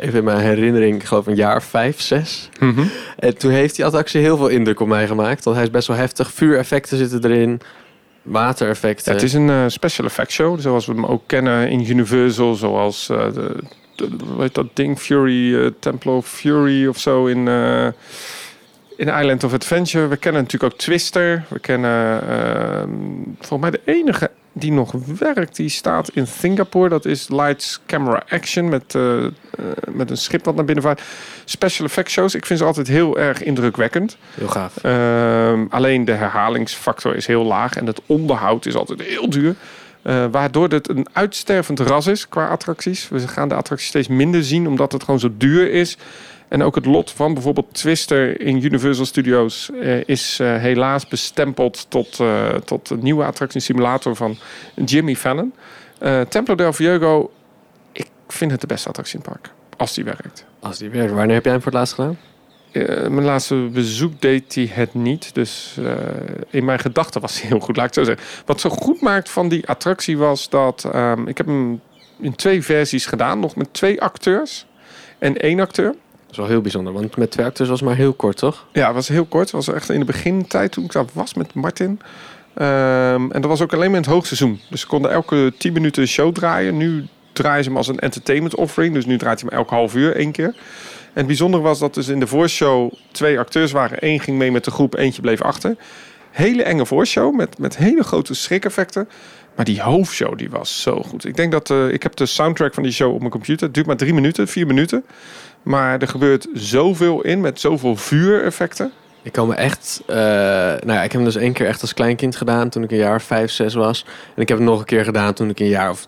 Even 0.00 0.18
in 0.18 0.24
mijn 0.24 0.38
herinnering, 0.38 0.94
ik 0.94 1.04
geloof 1.04 1.26
een 1.26 1.34
jaar 1.34 1.62
vijf, 1.62 2.00
zes. 2.00 2.48
En 3.18 3.38
toen 3.38 3.50
heeft 3.50 3.76
die 3.76 3.84
attractie 3.84 4.20
heel 4.20 4.36
veel 4.36 4.48
indruk 4.48 4.80
op 4.80 4.88
mij 4.88 5.06
gemaakt. 5.06 5.44
Want 5.44 5.56
hij 5.56 5.64
is 5.64 5.70
best 5.72 5.88
wel 5.88 5.96
heftig. 5.96 6.32
Vuureffecten 6.32 6.98
zitten 6.98 7.24
erin. 7.24 7.60
Watereffecten. 8.22 9.12
Het 9.12 9.22
is 9.22 9.32
een 9.32 9.50
eh, 9.50 9.64
special 9.66 10.06
effect 10.06 10.32
show, 10.32 10.60
zoals 10.60 10.86
we 10.86 10.92
hem 10.92 11.06
ook 11.06 11.22
kennen 11.26 11.70
in 11.70 11.90
Universal. 11.90 12.54
Zoals, 12.54 13.06
de, 13.06 13.56
hoe 13.96 14.40
heet 14.40 14.54
dat 14.54 14.66
ding, 14.72 14.98
Fury, 14.98 15.54
eh, 15.54 15.70
Templo 15.78 16.22
Fury 16.22 16.86
of 16.86 16.98
zo 16.98 17.26
in, 17.26 17.48
eh, 17.48 17.86
in 18.96 19.08
Island 19.08 19.44
of 19.44 19.52
Adventure. 19.52 20.06
We 20.06 20.16
kennen 20.16 20.42
natuurlijk 20.42 20.72
ook 20.72 20.78
Twister. 20.78 21.44
We 21.48 21.58
kennen 21.58 22.28
ehm, 22.28 22.88
volgens 23.38 23.60
mij 23.60 23.70
de 23.70 23.80
enige 23.84 24.30
die 24.54 24.72
nog 24.72 24.92
werkt, 25.18 25.56
die 25.56 25.68
staat 25.68 26.08
in 26.08 26.26
Singapore. 26.26 26.88
Dat 26.88 27.04
is 27.04 27.28
Lights 27.28 27.80
Camera 27.86 28.22
Action 28.28 28.68
met, 28.68 28.94
eh, 28.94 29.24
eh, 29.24 29.30
met 29.90 30.10
een 30.10 30.16
schip 30.16 30.44
wat 30.44 30.54
naar 30.54 30.64
binnen 30.64 30.84
vaart. 30.84 31.02
Special 31.44 31.86
effect 31.86 32.10
shows, 32.10 32.34
ik 32.34 32.46
vind 32.46 32.58
ze 32.58 32.64
altijd 32.64 32.86
heel 32.86 33.18
erg 33.18 33.42
indrukwekkend. 33.42 34.16
Heel 34.34 34.48
gaaf. 34.48 34.76
Ehm, 34.76 35.64
alleen 35.68 36.04
de 36.04 36.12
herhalingsfactor 36.12 37.16
is 37.16 37.26
heel 37.26 37.44
laag 37.44 37.76
en 37.76 37.86
het 37.86 38.00
onderhoud 38.06 38.66
is 38.66 38.74
altijd 38.74 39.02
heel 39.02 39.30
duur. 39.30 39.54
Eh, 40.04 40.24
waardoor 40.30 40.68
het 40.68 40.88
een 40.88 41.06
uitstervend 41.12 41.80
ras 41.80 42.06
is 42.06 42.28
qua 42.28 42.48
attracties. 42.48 43.08
We 43.08 43.28
gaan 43.28 43.48
de 43.48 43.54
attracties 43.54 43.88
steeds 43.88 44.08
minder 44.08 44.44
zien 44.44 44.66
omdat 44.66 44.92
het 44.92 45.02
gewoon 45.02 45.20
zo 45.20 45.30
duur 45.36 45.70
is. 45.70 45.96
En 46.48 46.62
ook 46.62 46.74
het 46.74 46.86
lot 46.86 47.10
van 47.10 47.34
bijvoorbeeld 47.34 47.74
Twister 47.74 48.40
in 48.40 48.64
Universal 48.64 49.04
Studios 49.04 49.70
eh, 49.80 50.08
is 50.08 50.38
eh, 50.40 50.56
helaas 50.56 51.06
bestempeld 51.06 51.86
tot, 51.88 52.20
tot 52.64 52.90
een 52.90 53.02
nieuwe 53.02 53.24
attractie 53.24 53.60
simulator 53.60 54.16
van 54.16 54.36
Jimmy 54.84 55.16
Fallon. 55.16 55.54
Templo 56.28 56.54
del 56.54 56.72
Fuego, 56.72 57.30
ik 57.92 58.10
vind 58.28 58.50
het 58.50 58.60
de 58.60 58.66
beste 58.66 58.88
attractie 58.88 59.18
in 59.18 59.24
het 59.24 59.32
park. 59.32 59.54
Als 59.76 59.94
die 59.94 60.04
werkt. 60.04 60.44
Als 60.60 60.78
die 60.78 60.90
werkt. 60.90 61.12
Wanneer 61.12 61.34
heb 61.34 61.44
jij 61.44 61.52
hem 61.52 61.62
voor 61.62 61.70
het 61.70 61.80
laatst 61.80 61.94
gedaan? 61.94 62.18
Eh, 62.74 63.08
mijn 63.08 63.24
laatste 63.24 63.54
bezoek 63.54 64.20
deed 64.20 64.54
hij 64.54 64.70
het 64.72 64.94
niet. 64.94 65.34
Dus 65.34 65.76
eh, 65.84 65.92
in 66.50 66.64
mijn 66.64 66.78
gedachten 66.78 67.20
was 67.20 67.40
hij 67.40 67.48
heel 67.48 67.60
goed, 67.60 67.76
laat 67.76 67.88
ik 67.88 67.94
het 67.94 68.06
zo 68.06 68.14
zeggen. 68.14 68.44
Wat 68.46 68.60
zo 68.60 68.70
goed 68.70 69.00
maakt 69.00 69.30
van 69.30 69.48
die 69.48 69.68
attractie 69.68 70.18
was 70.18 70.48
dat... 70.48 70.88
ehm, 70.92 71.26
ik 71.26 71.36
heb 71.36 71.46
hem 71.46 71.80
in 72.20 72.34
twee 72.34 72.62
versies 72.62 73.06
gedaan. 73.06 73.40
Nog 73.40 73.56
met 73.56 73.72
twee 73.72 74.00
acteurs 74.00 74.66
en 75.18 75.36
één 75.36 75.60
acteur. 75.60 75.86
Dat 75.86 76.30
is 76.30 76.36
wel 76.36 76.46
heel 76.46 76.60
bijzonder, 76.60 76.92
want 76.92 77.16
met 77.16 77.30
twee 77.30 77.46
acteurs 77.46 77.68
was 77.68 77.80
het 77.80 77.88
maar 77.88 77.98
heel 77.98 78.12
kort, 78.12 78.36
toch? 78.36 78.66
Ja, 78.72 78.86
het 78.86 78.94
was 78.94 79.08
heel 79.08 79.24
kort. 79.24 79.52
Het 79.52 79.64
was 79.66 79.68
echt 79.68 79.90
in 79.90 79.98
de 79.98 80.04
begintijd 80.04 80.72
toen 80.72 80.84
ik 80.84 80.92
daar 80.92 81.04
was 81.12 81.34
met 81.34 81.54
Martin. 81.54 82.00
Ehm, 82.54 83.30
en 83.30 83.40
dat 83.40 83.44
was 83.44 83.60
ook 83.60 83.72
alleen 83.72 83.90
maar 83.90 83.98
in 83.98 84.04
het 84.04 84.12
hoogseizoen. 84.12 84.60
Dus 84.70 84.80
ze 84.80 84.86
konden 84.86 85.10
elke 85.10 85.52
10 85.58 85.72
minuten 85.72 86.02
een 86.02 86.08
show 86.08 86.34
draaien. 86.34 86.76
Nu 86.76 87.06
draaien 87.32 87.62
ze 87.64 87.68
hem 87.68 87.78
als 87.78 87.88
een 87.88 87.98
entertainment 87.98 88.54
offering. 88.54 88.94
Dus 88.94 89.06
nu 89.06 89.18
draait 89.18 89.40
hij 89.40 89.48
hem 89.48 89.58
elke 89.58 89.74
half 89.74 89.94
uur 89.94 90.16
één 90.16 90.32
keer. 90.32 90.54
Het 91.14 91.26
bijzondere 91.26 91.62
was 91.62 91.78
dat 91.78 91.94
dus 91.94 92.08
in 92.08 92.20
de 92.20 92.26
voorshow 92.26 92.92
twee 93.12 93.38
acteurs 93.38 93.72
waren. 93.72 93.98
Eén 94.00 94.20
ging 94.20 94.38
mee 94.38 94.52
met 94.52 94.64
de 94.64 94.70
groep, 94.70 94.94
eentje 94.94 95.22
bleef 95.22 95.42
achter. 95.42 95.76
Hele 96.30 96.62
enge 96.62 96.86
voorshow 96.86 97.34
met, 97.34 97.58
met 97.58 97.76
hele 97.76 98.02
grote 98.02 98.34
schrikeffecten. 98.34 99.08
Maar 99.56 99.64
die 99.64 99.82
hoofdshow 99.82 100.38
die 100.38 100.50
was 100.50 100.82
zo 100.82 101.02
goed. 101.02 101.24
Ik 101.24 101.36
denk 101.36 101.52
dat 101.52 101.70
eh, 101.70 101.88
ik 101.88 102.02
heb 102.02 102.16
de 102.16 102.26
soundtrack 102.26 102.74
van 102.74 102.82
die 102.82 102.92
show 102.92 103.12
op 103.12 103.18
mijn 103.18 103.30
computer. 103.30 103.64
Het 103.66 103.74
duurt 103.74 103.86
maar 103.86 103.96
drie 103.96 104.14
minuten, 104.14 104.48
vier 104.48 104.66
minuten. 104.66 105.04
Maar 105.62 106.00
er 106.00 106.08
gebeurt 106.08 106.46
zoveel 106.54 107.22
in 107.22 107.40
met 107.40 107.60
zoveel 107.60 107.96
vuureffecten. 107.96 108.92
Ik 109.22 109.32
kan 109.32 109.48
me 109.48 109.54
echt... 109.54 110.02
eh, 110.06 110.16
nou 110.16 110.92
ja, 110.92 111.02
ik 111.02 111.12
heb 111.12 111.12
hem 111.12 111.24
dus 111.24 111.36
één 111.36 111.52
keer 111.52 111.66
echt 111.66 111.80
als 111.80 111.94
kleinkind 111.94 112.36
gedaan 112.36 112.68
toen 112.68 112.82
ik 112.82 112.90
een 112.90 112.96
jaar 112.96 113.22
vijf, 113.22 113.50
zes 113.50 113.74
was. 113.74 114.04
En 114.34 114.42
ik 114.42 114.48
heb 114.48 114.58
het 114.58 114.66
nog 114.66 114.78
een 114.78 114.84
keer 114.84 115.04
gedaan 115.04 115.34
toen 115.34 115.50
ik 115.50 115.60
een 115.60 115.68
jaar 115.68 115.90
of 115.90 116.06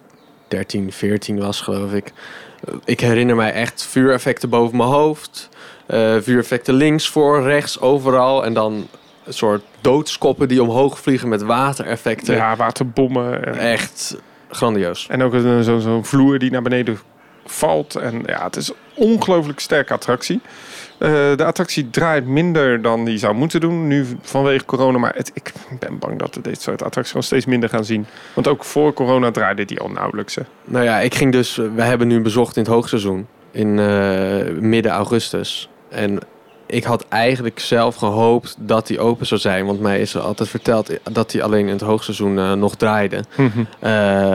13, 0.48 0.92
14 0.92 1.38
was, 1.38 1.60
geloof 1.60 1.92
ik. 1.92 2.12
Ik 2.84 3.00
herinner 3.00 3.36
mij 3.36 3.52
echt 3.52 3.86
vuureffecten 3.86 4.48
boven 4.48 4.76
mijn 4.76 4.88
hoofd. 4.88 5.48
eh, 5.86 6.16
vuureffecten 6.20 6.74
links, 6.74 7.08
voor, 7.08 7.42
rechts, 7.42 7.80
overal. 7.80 8.44
En 8.44 8.54
dan 8.54 8.88
een 9.24 9.32
soort 9.34 9.62
doodskoppen 9.80 10.48
die 10.48 10.62
omhoog 10.62 11.00
vliegen 11.00 11.28
met 11.28 11.42
watereffecten. 11.42 12.34
Ja, 12.34 12.56
waterbommen. 12.56 13.44
En, 13.46 13.58
Echt 13.58 14.16
grandioos. 14.50 15.06
en 15.08 15.22
ook 15.22 15.32
een- 15.32 15.80
zo'n 15.80 16.04
vloer 16.04 16.38
die 16.38 16.50
naar 16.50 16.62
beneden 16.62 16.98
valt. 17.46 17.94
En 17.94 18.22
ja, 18.26 18.44
het 18.44 18.56
is 18.56 18.70
ongelooflijk 18.96 19.60
sterke 19.60 19.92
attractie. 19.92 20.40
Eh, 20.98 21.10
de 21.36 21.44
attractie 21.44 21.90
draait 21.90 22.26
minder 22.26 22.82
dan 22.82 23.04
die 23.04 23.18
zou 23.18 23.34
moeten 23.34 23.60
doen. 23.60 23.86
Nu 23.86 24.06
vanwege 24.22 24.64
corona. 24.64 24.98
Maar 24.98 25.16
ik 25.34 25.52
ben 25.78 25.98
bang 25.98 26.18
dat 26.18 26.34
we 26.34 26.40
dit 26.40 26.60
soort 26.60 26.82
attracties 26.82 27.10
gewoon 27.10 27.26
steeds 27.26 27.46
minder 27.46 27.68
gaan 27.68 27.84
zien. 27.84 28.06
Want 28.34 28.48
ook 28.48 28.64
voor 28.64 28.92
corona 28.92 29.30
draaide 29.30 29.64
die 29.64 29.80
al 29.80 29.90
nauwelijks. 29.90 30.36
Nou 30.64 30.84
ja, 30.84 31.00
ik 31.00 31.14
ging 31.14 31.32
dus... 31.32 31.56
We 31.56 31.82
hebben 31.82 32.08
nu 32.08 32.20
bezocht 32.20 32.56
in 32.56 32.62
het 32.62 32.72
hoogseizoen. 32.72 33.26
In 33.50 33.78
eh, 33.78 34.52
midden 34.60 34.92
augustus. 34.92 35.68
En 35.88 36.18
ik 36.66 36.84
had 36.84 37.04
eigenlijk 37.08 37.58
zelf 37.58 37.94
gehoopt 37.96 38.56
dat 38.58 38.86
die 38.86 39.00
open 39.00 39.26
zou 39.26 39.40
zijn. 39.40 39.66
Want 39.66 39.80
mij 39.80 40.00
is 40.00 40.14
er 40.14 40.20
altijd 40.20 40.48
verteld 40.48 40.90
dat 41.12 41.32
hij 41.32 41.42
alleen 41.42 41.66
in 41.66 41.72
het 41.72 41.80
hoogseizoen 41.80 42.38
eh, 42.38 42.52
nog 42.52 42.74
draaide. 42.74 43.24
Eh, 43.78 43.90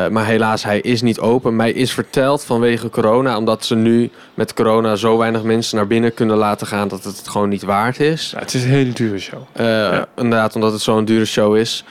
maar 0.07 0.25
helaas, 0.25 0.63
hij 0.63 0.79
is 0.79 1.01
niet 1.01 1.19
open. 1.19 1.55
Mij 1.55 1.71
is 1.71 1.91
verteld 1.93 2.43
vanwege 2.43 2.89
corona, 2.89 3.37
omdat 3.37 3.65
ze 3.65 3.75
nu 3.75 4.09
met 4.33 4.53
corona 4.53 4.95
zo 4.95 5.17
weinig 5.17 5.43
mensen 5.43 5.77
naar 5.77 5.87
binnen 5.87 6.13
kunnen 6.13 6.37
laten 6.37 6.67
gaan 6.67 6.87
dat 6.87 7.03
het 7.03 7.17
het 7.17 7.27
gewoon 7.27 7.49
niet 7.49 7.63
waard 7.63 7.99
is. 7.99 8.31
Ja, 8.33 8.39
het 8.39 8.53
is 8.53 8.63
een 8.63 8.69
hele 8.69 8.93
dure 8.93 9.19
show. 9.19 9.39
Eh, 9.51 10.01
Inderdaad, 10.15 10.55
omdat 10.55 10.71
het 10.71 10.81
zo'n 10.81 11.05
dure 11.05 11.25
show 11.25 11.55
is. 11.57 11.83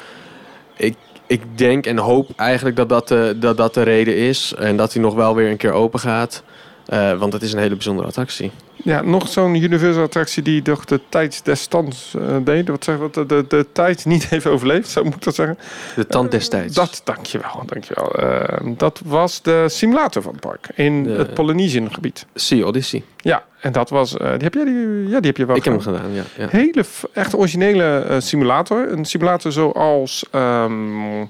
Ik, 0.76 0.95
ik 1.26 1.43
denk 1.55 1.86
en 1.86 1.99
hoop 1.99 2.30
eigenlijk 2.36 2.76
dat 2.76 2.88
dat, 2.88 3.09
de, 3.09 3.36
dat 3.41 3.57
dat 3.57 3.74
de 3.74 3.82
reden 3.82 4.16
is. 4.16 4.55
En 4.59 4.76
dat 4.76 4.93
hij 4.93 5.03
nog 5.03 5.14
wel 5.14 5.34
weer 5.34 5.51
een 5.51 5.57
keer 5.57 5.72
open 5.72 6.01
gaat. 6.01 6.43
Eh, 6.91 7.18
want 7.18 7.32
het 7.32 7.43
is 7.43 7.53
een 7.53 7.59
hele 7.59 7.74
bijzondere 7.74 8.09
attractie. 8.09 8.51
Ja, 8.84 9.01
nog 9.03 9.28
zo'n 9.28 9.55
Universal 9.55 10.03
attractie 10.03 10.43
die 10.43 10.62
toch 10.62 10.84
de 10.84 11.01
tijd 11.09 11.45
des 11.45 11.61
stands 11.61 12.14
eh, 12.14 12.36
deed. 12.45 12.68
Wat 12.68 12.84
zeg 12.84 12.99
dat? 12.99 13.14
De, 13.14 13.26
de, 13.26 13.45
de 13.49 13.66
tijd 13.72 14.05
niet 14.07 14.28
heeft 14.30 14.47
overleefd, 14.47 14.88
zo 14.88 15.05
moet 15.05 15.14
ik 15.14 15.22
dat 15.22 15.34
zeggen. 15.34 15.59
De 15.97 16.07
tand 16.07 16.30
destijds. 16.30 16.74
Dat, 16.74 17.01
dankjewel, 17.05 17.62
dankjewel. 17.66 18.14
Eh 18.14 18.66
dat 18.76 19.01
was 19.05 19.43
de 19.43 19.64
simulator 19.68 20.22
van 20.22 20.32
het 20.32 20.41
park 20.41 20.68
in 20.74 21.03
De- 21.03 21.11
het 21.11 21.34
Polynesian 21.34 21.95
gebied. 21.95 22.26
Sea 22.34 22.64
Odyssey. 22.64 23.03
Ja, 23.16 23.45
en 23.61 23.72
dat 23.72 23.91
was. 23.91 24.16
eh, 24.16 24.30
die 24.32 24.43
heb 24.43 24.55
jij 24.55 24.64
die? 24.64 24.74
Ja, 25.09 25.16
die 25.20 25.26
heb 25.26 25.36
je 25.36 25.47
wel. 25.47 25.57
Ik 25.57 25.64
heb 25.64 25.72
hem 25.72 25.82
gedaan. 25.82 26.01
gedaan, 26.01 26.14
ja. 26.14 26.22
ja. 26.36 26.47
Hele 26.51 26.84
echt 27.12 27.34
originele 27.36 27.99
eh, 27.99 28.16
simulator. 28.20 28.93
Een 28.93 29.05
simulator 29.05 29.53
zoals. 29.53 30.24
ehm, 30.30 31.20
eh, 31.20 31.26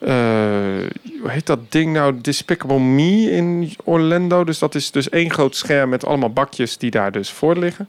hoe 0.00 1.30
heet 1.30 1.46
dat 1.46 1.72
ding 1.72 1.92
nou? 1.92 2.20
Despicable 2.20 2.80
Me 2.80 3.30
in 3.30 3.72
Orlando. 3.84 4.44
Dus 4.44 4.58
dat 4.58 4.74
is 4.74 4.90
dus 4.90 5.08
één 5.08 5.30
groot 5.30 5.56
scherm 5.56 5.88
met 5.88 6.04
allemaal 6.04 6.32
bakjes 6.32 6.78
die 6.78 6.90
daar 6.90 7.12
dus 7.12 7.30
voor 7.30 7.56
liggen. 7.56 7.88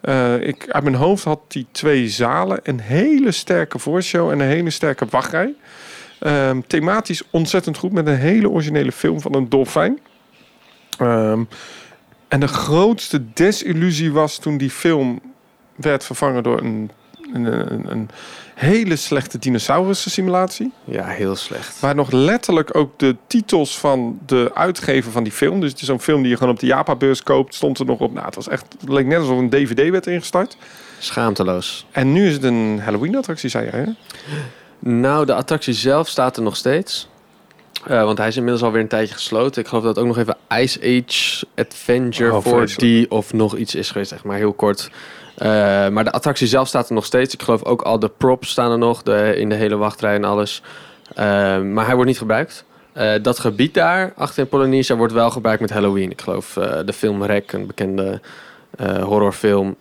Eh, 0.00 0.40
ik, 0.40 0.66
uit 0.68 0.84
mijn 0.84 0.96
hoofd 0.96 1.24
had 1.24 1.40
die 1.48 1.66
twee 1.70 2.08
zalen. 2.08 2.60
Een 2.62 2.80
hele 2.80 3.32
sterke 3.32 3.78
voorshow 3.78 4.30
en 4.30 4.40
een 4.40 4.48
hele 4.48 4.70
sterke 4.70 5.06
wachtrij. 5.10 5.54
Ehm, 6.18 6.60
thematisch 6.66 7.22
ontzettend 7.30 7.76
goed 7.76 7.92
met 7.92 8.06
een 8.06 8.16
hele 8.16 8.50
originele 8.50 8.92
film 8.92 9.20
van 9.20 9.34
een 9.34 9.48
dolfijn. 9.48 9.98
Ehm, 10.98 11.44
en 12.28 12.40
de 12.40 12.48
grootste 12.48 13.32
desillusie 13.32 14.12
was 14.12 14.38
toen 14.38 14.56
die 14.56 14.70
film 14.70 15.20
werd 15.76 16.04
vervangen 16.04 16.42
door 16.42 16.60
een, 16.60 16.90
een, 17.32 17.72
een, 17.72 17.90
een 17.90 18.10
hele 18.54 18.96
slechte 18.96 19.38
dinosaurus 19.38 20.12
simulatie. 20.12 20.72
Ja, 20.84 21.04
heel 21.04 21.36
slecht. 21.36 21.80
Waar 21.80 21.94
nog 21.94 22.10
letterlijk 22.10 22.76
ook 22.76 22.98
de 22.98 23.16
titels 23.26 23.78
van 23.78 24.18
de 24.26 24.50
uitgever 24.54 25.12
van 25.12 25.22
die 25.22 25.32
film. 25.32 25.60
Dus 25.60 25.70
het 25.70 25.80
is 25.80 25.86
zo'n 25.86 26.00
film 26.00 26.22
die 26.22 26.30
je 26.30 26.36
gewoon 26.36 26.52
op 26.52 26.60
de 26.60 26.66
Japa-beurs 26.66 27.22
koopt. 27.22 27.54
Stond 27.54 27.78
er 27.78 27.86
nog 27.86 28.00
op. 28.00 28.12
Nou, 28.12 28.26
het 28.26 28.34
was 28.34 28.48
echt. 28.48 28.66
Het 28.80 28.88
leek 28.88 29.06
net 29.06 29.18
alsof 29.18 29.38
een 29.38 29.50
DVD 29.50 29.90
werd 29.90 30.06
ingestart. 30.06 30.56
Schaamteloos. 30.98 31.86
En 31.90 32.12
nu 32.12 32.26
is 32.26 32.32
het 32.32 32.44
een 32.44 32.80
Halloween-attractie, 32.80 33.48
zei 33.48 33.70
jij. 33.70 33.80
Hè? 33.80 33.90
Nou, 34.78 35.26
de 35.26 35.34
attractie 35.34 35.74
zelf 35.74 36.08
staat 36.08 36.36
er 36.36 36.42
nog 36.42 36.56
steeds. 36.56 37.08
Eh, 37.86 38.04
want 38.04 38.18
hij 38.18 38.28
is 38.28 38.36
inmiddels 38.36 38.62
alweer 38.64 38.80
een 38.80 38.88
tijdje 38.88 39.14
gesloten. 39.14 39.62
Ik 39.62 39.68
geloof 39.68 39.84
dat 39.84 39.98
ook 39.98 40.06
nog 40.06 40.18
even 40.18 40.36
Ice 40.54 40.78
Age 40.80 41.46
Adventure 41.54 42.34
Oh, 42.34 42.42
voor 42.42 42.56
vreselijk. 42.56 42.80
die 42.80 43.10
of 43.10 43.32
nog 43.32 43.56
iets 43.56 43.74
is 43.74 43.90
geweest. 43.90 44.12
Echt 44.12 44.24
maar 44.24 44.36
heel 44.36 44.52
kort. 44.52 44.90
Eh, 45.36 45.48
maar 45.88 46.04
de 46.04 46.12
attractie 46.12 46.46
zelf 46.46 46.68
staat 46.68 46.88
er 46.88 46.94
nog 46.94 47.04
steeds. 47.04 47.34
Ik 47.34 47.42
geloof 47.42 47.64
ook 47.64 47.82
al 47.82 47.98
de 47.98 48.10
props 48.16 48.50
staan 48.50 48.70
er 48.70 48.78
nog 48.78 49.02
de, 49.02 49.34
in 49.36 49.48
de 49.48 49.54
hele 49.54 49.76
wachtrij 49.76 50.14
en 50.14 50.24
alles. 50.24 50.62
Eh, 51.14 51.24
maar 51.60 51.84
hij 51.84 51.94
wordt 51.94 52.08
niet 52.10 52.18
gebruikt. 52.18 52.64
Dat 53.22 53.38
gebied 53.38 53.74
daar, 53.74 54.12
achter 54.16 54.42
in 54.42 54.48
Polynesia, 54.48 54.96
wordt 54.96 55.12
wel 55.12 55.30
gebruikt 55.30 55.60
met 55.60 55.70
Halloween. 55.70 56.10
Ik 56.10 56.20
geloof 56.20 56.52
de 56.84 56.92
film 56.92 57.24
Rec, 57.24 57.52
een 57.52 57.66
bekende 57.66 58.20
horrorfilm. 59.02 59.76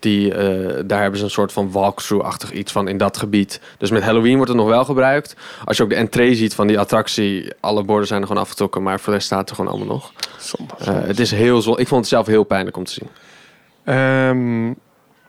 Die, 0.00 0.34
eh, 0.34 0.82
daar 0.86 1.00
hebben 1.00 1.18
ze 1.18 1.24
een 1.24 1.30
soort 1.30 1.52
van 1.52 1.70
walkthrough-achtig 1.70 2.52
iets 2.52 2.72
van 2.72 2.88
in 2.88 2.98
dat 2.98 3.16
gebied. 3.16 3.60
Dus 3.78 3.90
met 3.90 4.02
Halloween 4.02 4.36
wordt 4.36 4.48
het 4.48 4.60
nog 4.60 4.68
wel 4.68 4.84
gebruikt. 4.84 5.36
Als 5.64 5.76
je 5.76 5.82
ook 5.82 5.88
de 5.88 5.94
entree 5.94 6.34
ziet 6.34 6.54
van 6.54 6.66
die 6.66 6.78
attractie, 6.78 7.52
alle 7.60 7.84
borden 7.84 8.06
zijn 8.06 8.20
er 8.20 8.26
gewoon 8.26 8.42
afgetrokken, 8.42 8.82
maar 8.82 8.98
voor 8.98 9.06
de 9.06 9.12
rest 9.12 9.26
staat 9.26 9.48
er 9.50 9.56
gewoon 9.56 9.70
allemaal 9.70 9.94
nog. 9.94 10.12
Zonde. 10.38 10.74
Eh, 10.78 11.06
het 11.06 11.18
is 11.18 11.30
heel 11.30 11.62
zo. 11.62 11.70
Ik 11.70 11.88
vond 11.88 12.00
het 12.00 12.08
zelf 12.08 12.26
heel 12.26 12.44
pijnlijk 12.44 12.76
om 12.76 12.84
te 12.84 12.92
zien. 12.92 13.08
Ehm, 13.84 14.66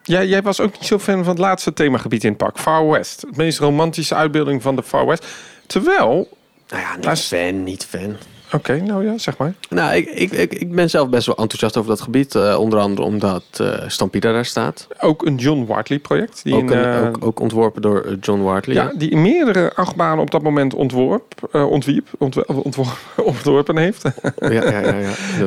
ja, 0.03 0.23
jij 0.23 0.41
was 0.41 0.59
ook 0.59 0.71
niet 0.71 0.85
zo 0.85 0.99
fan 0.99 1.23
van 1.23 1.33
het 1.33 1.37
laatste 1.37 1.73
themagebied 1.73 2.23
in 2.23 2.29
het 2.29 2.37
park. 2.37 2.57
Far 2.57 2.89
West. 2.89 3.21
Het 3.21 3.37
meest 3.37 3.59
romantische 3.59 4.15
uitbeelding 4.15 4.61
van 4.61 4.75
de 4.75 4.83
Far 4.83 5.05
West. 5.05 5.25
Terwijl... 5.67 6.37
Nou 6.69 6.81
ja, 6.81 6.95
niet 6.95 7.19
fan, 7.19 7.63
niet 7.63 7.85
fan. 7.85 8.15
Oké, 8.53 8.81
nou 8.81 9.05
ja, 9.05 9.17
zeg 9.17 9.37
maar. 9.37 9.53
Nou, 9.69 9.95
ik, 9.95 10.05
ik, 10.09 10.31
ik, 10.31 10.53
ik 10.53 10.71
ben 10.71 10.89
zelf 10.89 11.09
best 11.09 11.25
wel 11.25 11.35
enthousiast 11.35 11.77
over 11.77 11.89
dat 11.89 12.01
gebied. 12.01 12.35
eh, 12.35 12.57
onder 12.59 12.79
andere 12.79 13.01
omdat 13.07 13.43
eh 13.57 13.83
Stampida 13.87 14.31
daar 14.31 14.45
staat. 14.45 14.87
Ook 14.99 15.25
een 15.25 15.35
John 15.35 15.65
Wartley 15.65 15.99
project. 15.99 16.43
Die, 16.43 16.53
Ook, 16.55 16.71
in, 16.71 16.77
een- 16.77 17.01
eh, 17.03 17.07
ook, 17.07 17.25
ook 17.25 17.39
ontworpen 17.39 17.81
door 17.81 18.15
John 18.21 18.41
Wartley. 18.41 18.75
ja, 18.75 18.91
die 18.97 19.15
meerdere 19.17 19.71
achtbanen 19.75 20.19
op 20.19 20.31
dat 20.31 20.41
moment 20.41 20.73
ontworp, 20.73 21.49
ontwierp, 21.51 22.07
ontworpen 23.15 23.77
heeft. 23.77 24.03
ja, 24.39 24.49
ja, 24.49 24.79
ja. 24.79 24.95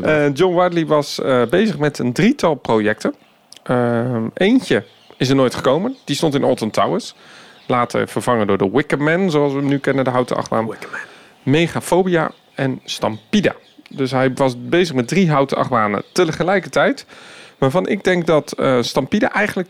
ja, 0.03 0.28
John 0.40 0.55
Wartley 0.55 0.86
was 0.86 1.20
bezig 1.51 1.78
met 1.78 1.98
een 1.98 2.12
drietal 2.12 2.55
projecten. 2.55 3.14
Eentje 4.34 4.84
is 5.16 5.28
er 5.28 5.34
nooit 5.34 5.55
gekomen. 5.55 5.96
Die 6.05 6.16
stond 6.16 6.34
in 6.34 6.44
Alton 6.44 6.70
Towers. 6.70 7.14
Later 7.66 8.09
vervangen 8.09 8.46
door 8.46 8.59
de 8.59 8.70
Wicker 8.72 9.03
Man, 9.03 9.30
zoals 9.30 9.53
we 9.53 9.59
hem 9.59 9.68
nu 9.68 9.78
kennen, 9.78 10.05
de 10.05 10.11
houten 10.11 10.36
achtbaan. 10.36 10.68
Megaphobia 11.42 12.30
en 12.55 12.80
Stampida. 12.84 13.55
Dus 13.88 14.11
hij 14.11 14.32
was 14.34 14.55
bezig 14.59 14.94
met 14.94 15.09
drie 15.09 15.30
houten 15.30 15.57
achtbanen 15.57 16.03
tegelijkertijd. 16.12 17.07
Waarvan 17.59 17.88
ik 17.88 18.05
denk 18.05 18.26
dat 18.26 18.53
eh 18.53 18.82
Stampida 18.82 19.32
eigenlijk 19.32 19.68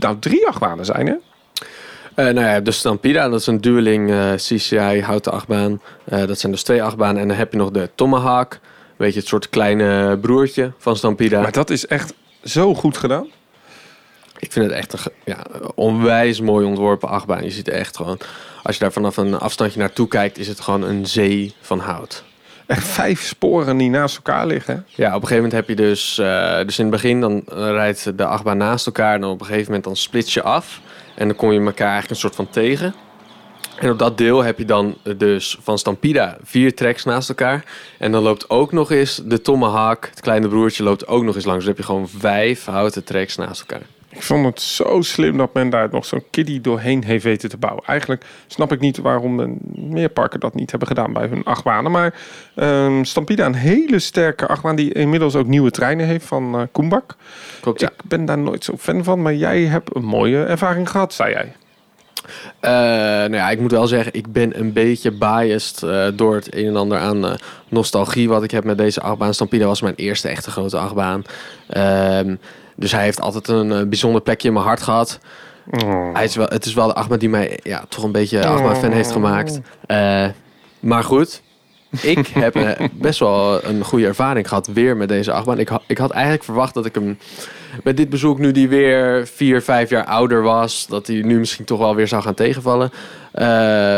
nou, 0.00 0.18
drie 0.18 0.46
achtbanen 0.46 0.84
zijn, 0.84 1.06
hè? 1.06 1.14
Eh, 2.14 2.24
nou 2.34 2.46
ja, 2.46 2.60
de 2.60 2.70
Stampida, 2.70 3.28
dat 3.28 3.40
is 3.40 3.46
een 3.46 3.60
dueling 3.60 4.10
eh, 4.10 4.32
CCI 4.32 5.00
houten 5.00 5.32
achtbaan. 5.32 5.80
Dat 6.04 6.38
zijn 6.38 6.52
dus 6.52 6.62
twee 6.62 6.82
achtbanen. 6.82 7.22
En 7.22 7.28
dan 7.28 7.36
heb 7.36 7.52
je 7.52 7.58
nog 7.58 7.70
de 7.70 7.90
Tomahawk. 7.94 8.58
Weet 8.96 9.12
je, 9.12 9.18
het 9.18 9.28
soort 9.28 9.48
kleine 9.48 10.18
broertje 10.18 10.72
van 10.78 10.96
Stampida. 10.96 11.40
Maar 11.40 11.52
dat 11.52 11.70
is 11.70 11.86
echt 11.86 12.14
zo 12.42 12.74
goed 12.74 12.96
gedaan. 12.96 13.26
Ik 14.42 14.52
vind 14.52 14.64
het 14.64 14.74
echt 14.74 14.92
een 14.92 15.12
ja, 15.24 15.46
onwijs 15.74 16.40
mooi 16.40 16.66
ontworpen 16.66 17.08
achtbaan. 17.08 17.44
Je 17.44 17.50
ziet 17.50 17.68
echt 17.68 17.96
gewoon, 17.96 18.18
als 18.62 18.74
je 18.74 18.80
daar 18.80 18.92
vanaf 18.92 19.16
een 19.16 19.38
afstandje 19.38 19.78
naartoe 19.78 20.08
kijkt, 20.08 20.38
is 20.38 20.48
het 20.48 20.60
gewoon 20.60 20.82
een 20.82 21.06
zee 21.06 21.54
van 21.60 21.78
hout. 21.78 22.24
Echt 22.66 22.84
vijf 22.84 23.22
sporen 23.22 23.76
die 23.76 23.90
naast 23.90 24.16
elkaar 24.16 24.46
liggen. 24.46 24.86
Ja, 24.88 25.06
op 25.06 25.22
een 25.22 25.28
gegeven 25.28 25.36
moment 25.36 25.52
heb 25.52 25.68
je 25.68 25.84
dus, 25.84 26.18
eh, 26.18 26.56
dus 26.56 26.78
in 26.78 26.84
het 26.84 26.94
begin 26.94 27.20
dan 27.20 27.42
eh, 27.48 27.56
rijdt 27.56 28.18
de 28.18 28.24
achtbaan 28.24 28.56
naast 28.56 28.86
elkaar. 28.86 29.14
En 29.14 29.20
dan 29.20 29.30
op 29.30 29.40
een 29.40 29.46
gegeven 29.46 29.66
moment 29.66 29.84
dan 29.84 29.96
splits 29.96 30.34
je 30.34 30.42
af. 30.42 30.80
En 31.14 31.28
dan 31.28 31.36
kom 31.36 31.52
je 31.52 31.60
elkaar 31.60 31.90
eigenlijk 31.90 32.10
een 32.10 32.16
soort 32.16 32.34
van 32.34 32.50
tegen. 32.50 32.94
En 33.78 33.90
op 33.90 33.98
dat 33.98 34.18
deel 34.18 34.42
heb 34.42 34.58
je 34.58 34.64
dan 34.64 34.96
dus 35.16 35.58
van 35.60 35.78
Stampida 35.78 36.36
vier 36.42 36.74
tracks 36.74 37.04
naast 37.04 37.28
elkaar. 37.28 37.64
En 37.98 38.12
dan 38.12 38.22
loopt 38.22 38.50
ook 38.50 38.72
nog 38.72 38.90
eens 38.90 39.20
de 39.24 39.40
Tomahawk, 39.40 40.06
het 40.10 40.20
kleine 40.20 40.48
broertje, 40.48 40.82
loopt 40.82 41.06
ook 41.06 41.22
nog 41.22 41.34
eens 41.34 41.44
langs. 41.44 41.64
Dus 41.64 41.74
dan 41.74 41.74
heb 41.74 41.84
je 41.84 41.92
gewoon 41.92 42.20
vijf 42.20 42.64
houten 42.64 43.04
tracks 43.04 43.36
naast 43.36 43.60
elkaar. 43.60 43.86
Ik 44.14 44.22
vond 44.22 44.46
het 44.46 44.60
zo 44.60 45.00
slim 45.00 45.36
dat 45.36 45.54
men 45.54 45.70
daar 45.70 45.88
nog 45.90 46.04
zo'n 46.04 46.24
kiddie 46.30 46.60
doorheen 46.60 47.04
heeft 47.04 47.24
weten 47.24 47.48
te 47.48 47.56
bouwen. 47.56 47.84
Eigenlijk 47.86 48.24
snap 48.46 48.72
ik 48.72 48.80
niet 48.80 48.98
waarom 48.98 49.36
de 49.36 49.54
meer 49.74 50.08
parken 50.08 50.40
dat 50.40 50.54
niet 50.54 50.70
hebben 50.70 50.88
gedaan 50.88 51.12
bij 51.12 51.26
hun 51.26 51.44
achtbanen. 51.44 51.90
Maar 51.90 52.14
ehm 52.54 53.04
Stampida, 53.04 53.46
een 53.46 53.54
hele 53.54 53.98
sterke 53.98 54.46
achtbaan 54.46 54.76
die 54.76 54.92
inmiddels 54.92 55.34
ook 55.34 55.46
nieuwe 55.46 55.70
treinen 55.70 56.06
heeft 56.06 56.26
van 56.26 56.54
eh 56.54 56.62
Koenbak. 56.72 57.16
Klopt, 57.60 57.80
ja. 57.80 57.88
Ik 57.88 58.08
ben 58.08 58.24
daar 58.24 58.38
nooit 58.38 58.64
zo 58.64 58.76
fan 58.78 59.04
van, 59.04 59.22
maar 59.22 59.34
jij 59.34 59.62
hebt 59.62 59.96
een 59.96 60.04
mooie 60.04 60.44
ervaring 60.44 60.90
gehad, 60.90 61.14
zei 61.14 61.32
jij. 61.32 61.52
Eh, 62.60 62.70
nou 62.70 63.34
ja, 63.34 63.50
ik 63.50 63.60
moet 63.60 63.70
wel 63.70 63.86
zeggen, 63.86 64.14
ik 64.14 64.32
ben 64.32 64.58
een 64.58 64.72
beetje 64.72 65.10
biased 65.10 65.82
eh, 65.82 66.06
door 66.14 66.34
het 66.34 66.54
een 66.54 66.66
en 66.66 66.76
ander 66.76 66.98
aan 66.98 67.36
nostalgie 67.68 68.28
wat 68.28 68.42
ik 68.42 68.50
heb 68.50 68.64
met 68.64 68.78
deze 68.78 69.00
achtbaan. 69.00 69.34
Stampida 69.34 69.66
was 69.66 69.80
mijn 69.80 69.94
eerste 69.94 70.28
echte 70.28 70.50
grote 70.50 70.78
achtbaan. 70.78 71.22
Ehm, 71.68 72.34
dus 72.82 72.92
hij 72.92 73.02
heeft 73.02 73.20
altijd 73.20 73.48
een 73.48 73.72
eh, 73.72 73.86
bijzonder 73.86 74.20
plekje 74.20 74.48
in 74.48 74.54
mijn 74.54 74.66
hart 74.66 74.82
gehad. 74.82 75.18
Oh. 75.70 76.14
Hij 76.14 76.24
is 76.24 76.36
wel, 76.36 76.46
het 76.46 76.64
is 76.64 76.74
wel 76.74 76.86
de 76.86 76.94
achtbaan 76.94 77.18
die 77.18 77.28
mij 77.28 77.58
ja, 77.62 77.84
toch 77.88 78.04
een 78.04 78.12
beetje 78.12 78.46
achtbaan-fan 78.46 78.92
heeft 78.92 79.10
gemaakt. 79.12 79.60
Eh, 79.86 80.26
maar 80.80 81.04
goed, 81.04 81.42
ik 82.00 82.26
heb 82.26 82.54
eh, 82.54 82.88
best 82.92 83.18
wel 83.18 83.64
een 83.64 83.84
goede 83.84 84.06
ervaring 84.06 84.48
gehad 84.48 84.66
weer 84.66 84.96
met 84.96 85.08
deze 85.08 85.32
achtbaan. 85.32 85.58
Ik, 85.58 85.70
ik 85.86 85.98
had 85.98 86.10
eigenlijk 86.10 86.44
verwacht 86.44 86.74
dat 86.74 86.86
ik 86.86 86.94
hem 86.94 87.18
met 87.82 87.96
dit 87.96 88.08
bezoek, 88.08 88.38
nu 88.38 88.52
die 88.52 88.68
weer 88.68 89.26
vier, 89.26 89.62
vijf 89.62 89.90
jaar 89.90 90.04
ouder 90.04 90.42
was, 90.42 90.86
dat 90.86 91.06
hij 91.06 91.22
nu 91.22 91.38
misschien 91.38 91.64
toch 91.64 91.78
wel 91.78 91.94
weer 91.94 92.08
zou 92.08 92.22
gaan 92.22 92.34
tegenvallen. 92.34 92.90
Eh, 93.32 93.44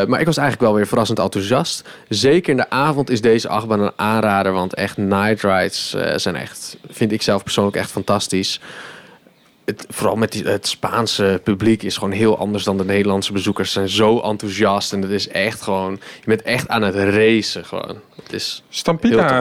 maar 0.05 0.21
ik 0.21 0.27
was 0.27 0.37
eigenlijk 0.37 0.61
wel 0.61 0.75
weer 0.75 0.87
verrassend 0.87 1.19
enthousiast. 1.19 1.89
Zeker 2.09 2.51
in 2.51 2.57
de 2.57 2.71
avond 2.71 3.11
is 3.11 3.21
deze 3.21 3.49
achtbaan 3.49 3.81
een 3.81 3.93
aanrader, 3.97 4.53
want 4.53 4.75
echt 4.75 4.97
night 4.97 5.43
rides 5.43 5.95
eh, 5.95 6.17
zijn 6.17 6.37
echt, 6.37 6.77
vind 6.91 7.13
ik 7.13 7.23
zelf 7.23 7.43
persoonlijk 7.43 7.77
echt 7.77 7.91
fantastisch. 7.91 8.61
Het, 9.65 9.87
vooral 9.89 10.17
met 10.17 10.33
die, 10.33 10.45
het 10.45 10.67
Spaanse 10.67 11.41
publiek 11.45 11.83
is 11.83 11.97
gewoon 11.97 12.13
heel 12.13 12.39
anders 12.39 12.65
dan 12.65 12.77
de 12.77 12.85
Nederlandse 12.85 13.33
bezoekers. 13.33 13.73
Ze 13.73 13.79
zijn 13.79 13.89
zo 13.89 14.21
enthousiast 14.21 14.93
en 14.93 15.03
het 15.03 15.11
is 15.11 15.29
echt 15.29 15.63
gewoon, 15.63 15.93
je 15.93 16.27
bent 16.27 16.43
echt 16.43 16.69
aan 16.69 16.83
het 16.83 16.95
racen 16.95 17.65
gewoon. 17.65 17.97
Het 18.23 18.33
is 18.33 18.63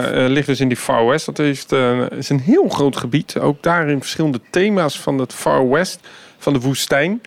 tof. 0.07 0.13
eh, 0.23 0.29
ligt 0.29 0.47
dus 0.47 0.59
in 0.59 0.67
die 0.67 0.77
Far 0.77 1.05
West. 1.05 1.25
Dat 1.25 1.37
heeft, 1.37 1.71
eh, 1.71 2.11
is 2.11 2.29
een 2.29 2.39
heel 2.39 2.69
groot 2.69 2.97
gebied. 2.97 3.39
Ook 3.39 3.63
daarin 3.63 3.99
verschillende 3.99 4.39
thema's 4.49 4.99
van 4.99 5.17
het 5.17 5.33
Far 5.33 5.69
West, 5.69 5.99
van 6.37 6.53
de 6.53 6.59
woestijn 6.59 7.21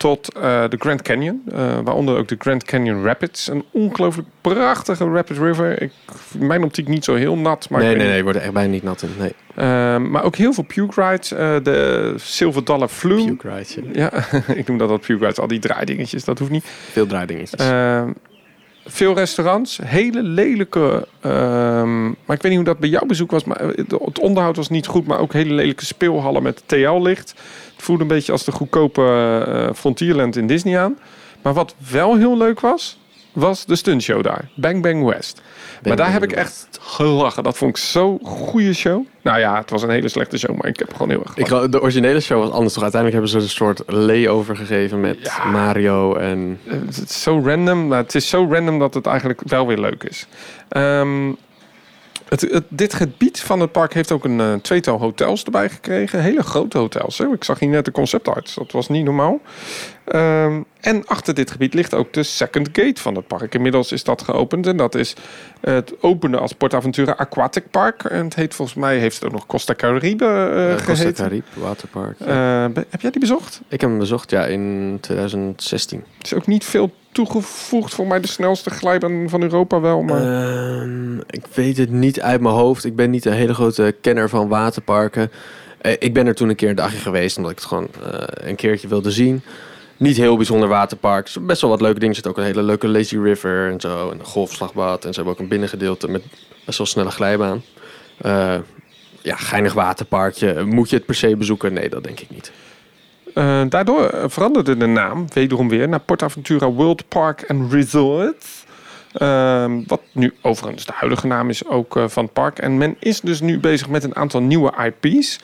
tot 0.00 0.34
eh, 0.34 0.42
de 0.68 0.76
Grand 0.78 1.02
Canyon. 1.02 1.42
eh, 1.52 1.78
waaronder 1.84 2.16
ook 2.18 2.28
de 2.28 2.36
Grand 2.38 2.64
Canyon 2.64 3.04
Rapids. 3.04 3.48
Een 3.48 3.64
ongelooflijk 3.70 4.28
prachtige 4.40 5.04
rapid 5.04 5.38
river. 5.38 5.82
Ik, 5.82 5.92
mijn 6.38 6.64
optiek 6.64 6.88
niet 6.88 7.04
zo 7.04 7.14
heel 7.14 7.36
nat. 7.36 7.68
Maar 7.70 7.80
nee, 7.82 7.96
nee, 7.96 8.06
nee, 8.08 8.22
wordt 8.22 8.38
er 8.38 8.44
echt 8.44 8.52
bijna 8.52 8.70
niet 8.70 8.82
nat 8.82 9.02
in. 9.02 9.10
Nee, 9.18 9.34
Eh, 9.54 9.96
maar 9.96 10.24
ook 10.24 10.36
heel 10.36 10.52
veel 10.52 10.64
puke 10.64 11.00
rides. 11.02 11.32
eh, 11.32 11.56
de 11.62 12.14
Silver 12.16 12.64
Dollar 12.64 12.88
Flume. 12.88 13.24
puke 13.26 13.48
rides, 13.48 13.74
ja. 13.74 13.82
Ja, 13.92 14.10
ik 14.60 14.68
noem 14.68 14.78
dat 14.78 14.88
wat 14.88 15.00
puke 15.00 15.20
rides. 15.24 15.38
Al 15.38 15.46
die 15.46 15.58
draaidingetjes, 15.58 16.24
dat 16.24 16.38
hoeft 16.38 16.50
niet. 16.50 16.64
veel 16.90 17.06
draaidingetjes. 17.06 17.60
Veel 18.92 19.14
restaurants, 19.14 19.78
hele 19.84 20.22
lelijke. 20.22 21.06
ehm, 21.20 22.04
maar 22.04 22.36
ik 22.36 22.42
weet 22.42 22.44
niet 22.44 22.54
hoe 22.54 22.64
dat 22.64 22.78
bij 22.78 22.88
jouw 22.88 23.06
bezoek 23.06 23.30
was. 23.30 23.44
Maar 23.44 23.60
eh, 23.60 23.84
het 24.04 24.18
onderhoud 24.18 24.56
was 24.56 24.68
niet 24.68 24.86
goed. 24.86 25.06
Maar 25.06 25.18
ook 25.18 25.32
hele 25.32 25.54
lelijke 25.54 25.84
speelhallen 25.84 26.42
met 26.42 26.62
TL-licht. 26.66 27.34
Het 27.74 27.84
voelde 27.84 28.02
een 28.02 28.08
beetje 28.08 28.32
als 28.32 28.44
de 28.44 28.52
goedkope 28.52 29.02
eh, 29.46 29.74
Frontierland 29.74 30.36
in 30.36 30.46
Disney 30.46 30.78
aan. 30.78 30.98
Maar 31.42 31.54
wat 31.54 31.74
wel 31.90 32.16
heel 32.16 32.36
leuk 32.36 32.60
was, 32.60 32.98
was 33.32 33.64
de 33.64 33.76
stuntshow 33.76 34.22
daar. 34.22 34.48
Bang 34.54 34.82
Bang 34.82 35.04
West. 35.04 35.42
Maar 35.84 35.96
daar 35.96 36.12
heb 36.12 36.22
ik 36.22 36.32
echt 36.32 36.68
gelachen. 36.80 37.42
Dat 37.42 37.56
vond 37.56 37.70
ik 37.76 37.82
zo'n 37.82 38.18
goede 38.22 38.74
show. 38.74 39.04
Nou 39.22 39.38
ja, 39.38 39.56
het 39.56 39.70
was 39.70 39.82
een 39.82 39.90
hele 39.90 40.08
slechte 40.08 40.38
show, 40.38 40.56
maar 40.56 40.66
ik 40.66 40.78
heb 40.78 40.92
gewoon 40.92 41.08
heel 41.10 41.18
erg 41.20 41.28
Ik, 41.28 41.34
gelachen. 41.34 41.56
wou- 41.56 41.68
de 41.70 41.80
originele 41.80 42.20
show 42.20 42.38
was 42.42 42.50
anders 42.50 42.72
toch? 42.74 42.82
Uiteindelijk 42.82 43.22
hebben 43.22 43.40
ze 43.42 43.48
een 43.48 43.54
soort 43.56 43.82
layover 43.86 44.56
gegeven 44.56 45.00
met 45.00 45.18
Ja. 45.22 45.44
Mario 45.44 46.14
en... 46.14 46.58
Eh, 46.66 46.72
Het 46.86 47.02
is 47.10 47.22
zo 47.22 47.40
random, 47.44 47.86
maar 47.88 47.98
het 47.98 48.14
is 48.14 48.28
zo 48.28 48.48
random 48.50 48.78
dat 48.78 48.94
het 48.94 49.06
eigenlijk 49.06 49.40
wel 49.44 49.66
weer 49.66 49.78
leuk 49.78 50.04
is. 50.04 50.26
Ehm, 50.68 51.32
het, 52.28 52.40
het- 52.40 52.64
dit 52.68 52.94
gebied 52.94 53.40
van 53.40 53.60
het 53.60 53.72
park 53.72 53.94
heeft 53.94 54.12
ook 54.12 54.24
een 54.24 54.40
eh, 54.40 54.54
tweetal 54.54 54.98
hotels 54.98 55.44
erbij 55.44 55.68
gekregen. 55.68 56.20
Hele 56.22 56.42
grote 56.42 56.78
hotels. 56.78 57.18
Hè? 57.18 57.26
Ik 57.32 57.44
zag 57.44 57.58
hier 57.58 57.68
net 57.68 57.84
de 57.84 57.90
concept 57.90 58.28
arts. 58.28 58.54
Dat 58.54 58.72
was 58.72 58.88
niet 58.88 59.04
normaal. 59.04 59.40
Ehm, 60.10 60.60
en 60.80 61.06
achter 61.06 61.34
dit 61.34 61.50
gebied 61.50 61.74
ligt 61.74 61.94
ook 61.94 62.12
de 62.12 62.22
second 62.22 62.68
gate 62.72 63.00
van 63.00 63.14
het 63.14 63.26
park. 63.26 63.54
Inmiddels 63.54 63.92
is 63.92 64.04
dat 64.04 64.22
geopend. 64.22 64.66
En 64.66 64.76
dat 64.76 64.94
is 64.94 65.14
het 65.60 65.92
openen 66.00 66.40
als 66.40 66.52
PortAventura 66.52 67.12
Aquatic 67.12 67.70
Park. 67.70 68.04
En 68.04 68.24
het 68.24 68.34
heet 68.34 68.54
volgens 68.54 68.78
mij 68.78 68.98
heeft 68.98 69.14
het 69.14 69.24
ook 69.24 69.32
nog 69.32 69.46
Costa 69.46 69.74
Caribe 69.74 70.24
eh 70.24 70.72
eh, 70.72 70.84
Costa. 70.86 71.12
Caribe 71.12 71.44
Waterpark. 71.54 72.20
Eh, 72.20 72.26
be- 72.66 72.86
heb 72.90 73.00
jij 73.00 73.10
die 73.10 73.20
bezocht? 73.20 73.60
ik 73.68 73.80
heb 73.80 73.90
hem 73.90 73.98
bezocht, 73.98 74.30
ja, 74.30 74.44
in 74.44 74.98
2016. 75.00 75.98
Er 75.98 76.24
is 76.24 76.34
ook 76.34 76.46
niet 76.46 76.64
veel 76.64 76.90
toegevoegd. 77.12 77.94
Voor 77.94 78.06
mij 78.06 78.20
de 78.20 78.28
snelste 78.28 78.70
glijbaan 78.70 79.28
van 79.28 79.42
Europa 79.42 79.80
wel. 79.80 80.02
Maar... 80.02 80.22
Ehm, 80.22 81.18
ik 81.18 81.46
weet 81.54 81.76
het 81.76 81.90
niet 81.90 82.20
uit 82.20 82.40
mijn 82.40 82.54
hoofd. 82.54 82.84
Ik 82.84 82.96
ben 82.96 83.10
niet 83.10 83.24
een 83.24 83.32
hele 83.32 83.54
grote 83.54 83.94
kenner 84.00 84.28
van 84.28 84.48
waterparken. 84.48 85.30
Eh, 85.80 85.92
ik 85.98 86.14
ben 86.14 86.26
er 86.26 86.34
toen 86.34 86.48
een 86.48 86.56
keer 86.56 86.68
een 86.68 86.74
dagje 86.74 86.98
geweest, 86.98 87.36
omdat 87.36 87.52
ik 87.52 87.58
het 87.58 87.66
gewoon 87.66 87.88
eh, 88.04 88.48
een 88.48 88.56
keertje 88.56 88.88
wilde 88.88 89.10
zien. 89.10 89.42
Niet 90.00 90.16
heel 90.16 90.36
bijzonder 90.36 90.68
waterpark. 90.68 91.28
Er 91.28 91.44
Best 91.44 91.60
wel 91.60 91.70
wat 91.70 91.80
leuke 91.80 91.98
dingen. 91.98 92.14
Er 92.14 92.20
zit 92.22 92.26
ook 92.26 92.36
een 92.38 92.44
hele 92.44 92.62
leuke 92.62 92.88
lazy 92.88 93.18
river 93.18 93.70
en 93.70 93.80
zo. 93.80 94.10
En 94.10 94.18
een 94.18 94.24
golfslagbad. 94.24 95.04
En 95.04 95.10
ze 95.10 95.14
hebben 95.14 95.32
ook 95.32 95.40
een 95.40 95.48
binnengedeelte 95.48 96.08
met 96.08 96.22
best 96.64 96.78
wel 96.78 96.86
snelle 96.86 97.10
glijbaan. 97.10 97.62
Eh, 98.16 98.54
ja, 99.22 99.36
geinig 99.36 99.72
waterparkje. 99.72 100.64
Moet 100.64 100.90
je 100.90 100.96
het 100.96 101.06
per 101.06 101.14
se 101.14 101.36
bezoeken? 101.36 101.72
Nee, 101.72 101.88
dat 101.88 102.04
denk 102.04 102.20
ik 102.20 102.30
niet. 102.30 102.52
Eh, 103.34 103.62
daardoor 103.68 104.24
veranderde 104.26 104.76
de 104.76 104.86
naam 104.86 105.26
wederom 105.32 105.68
weer 105.68 105.88
naar 105.88 106.00
PortAventura 106.00 106.70
World 106.70 107.08
Park 107.08 107.44
and 107.48 107.72
Resort. 107.72 108.44
Ehm, 109.12 109.82
wat 109.86 110.02
nu 110.12 110.34
overigens 110.40 110.86
de 110.86 110.92
huidige 110.94 111.26
naam 111.26 111.48
is 111.48 111.66
ook 111.66 111.96
eh, 111.96 112.08
van 112.08 112.24
het 112.24 112.32
park. 112.32 112.58
En 112.58 112.78
men 112.78 112.96
is 112.98 113.20
dus 113.20 113.40
nu 113.40 113.58
bezig 113.58 113.88
met 113.88 114.04
een 114.04 114.16
aantal 114.16 114.40
nieuwe 114.40 114.92
IP's. 115.02 115.38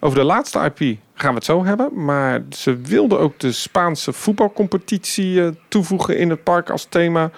Over 0.00 0.18
de 0.18 0.24
laatste 0.24 0.58
IP 0.74 0.98
gaan 1.14 1.30
we 1.30 1.36
het 1.36 1.44
zo 1.44 1.64
hebben. 1.64 2.04
Maar 2.04 2.42
ze 2.50 2.76
wilden 2.76 3.18
ook 3.18 3.38
de 3.38 3.52
Spaanse 3.52 4.12
voetbalcompetitie 4.12 5.42
eh, 5.42 5.48
toevoegen 5.68 6.18
in 6.18 6.30
het 6.30 6.44
park 6.44 6.70
als 6.70 6.84
thema. 6.84 7.30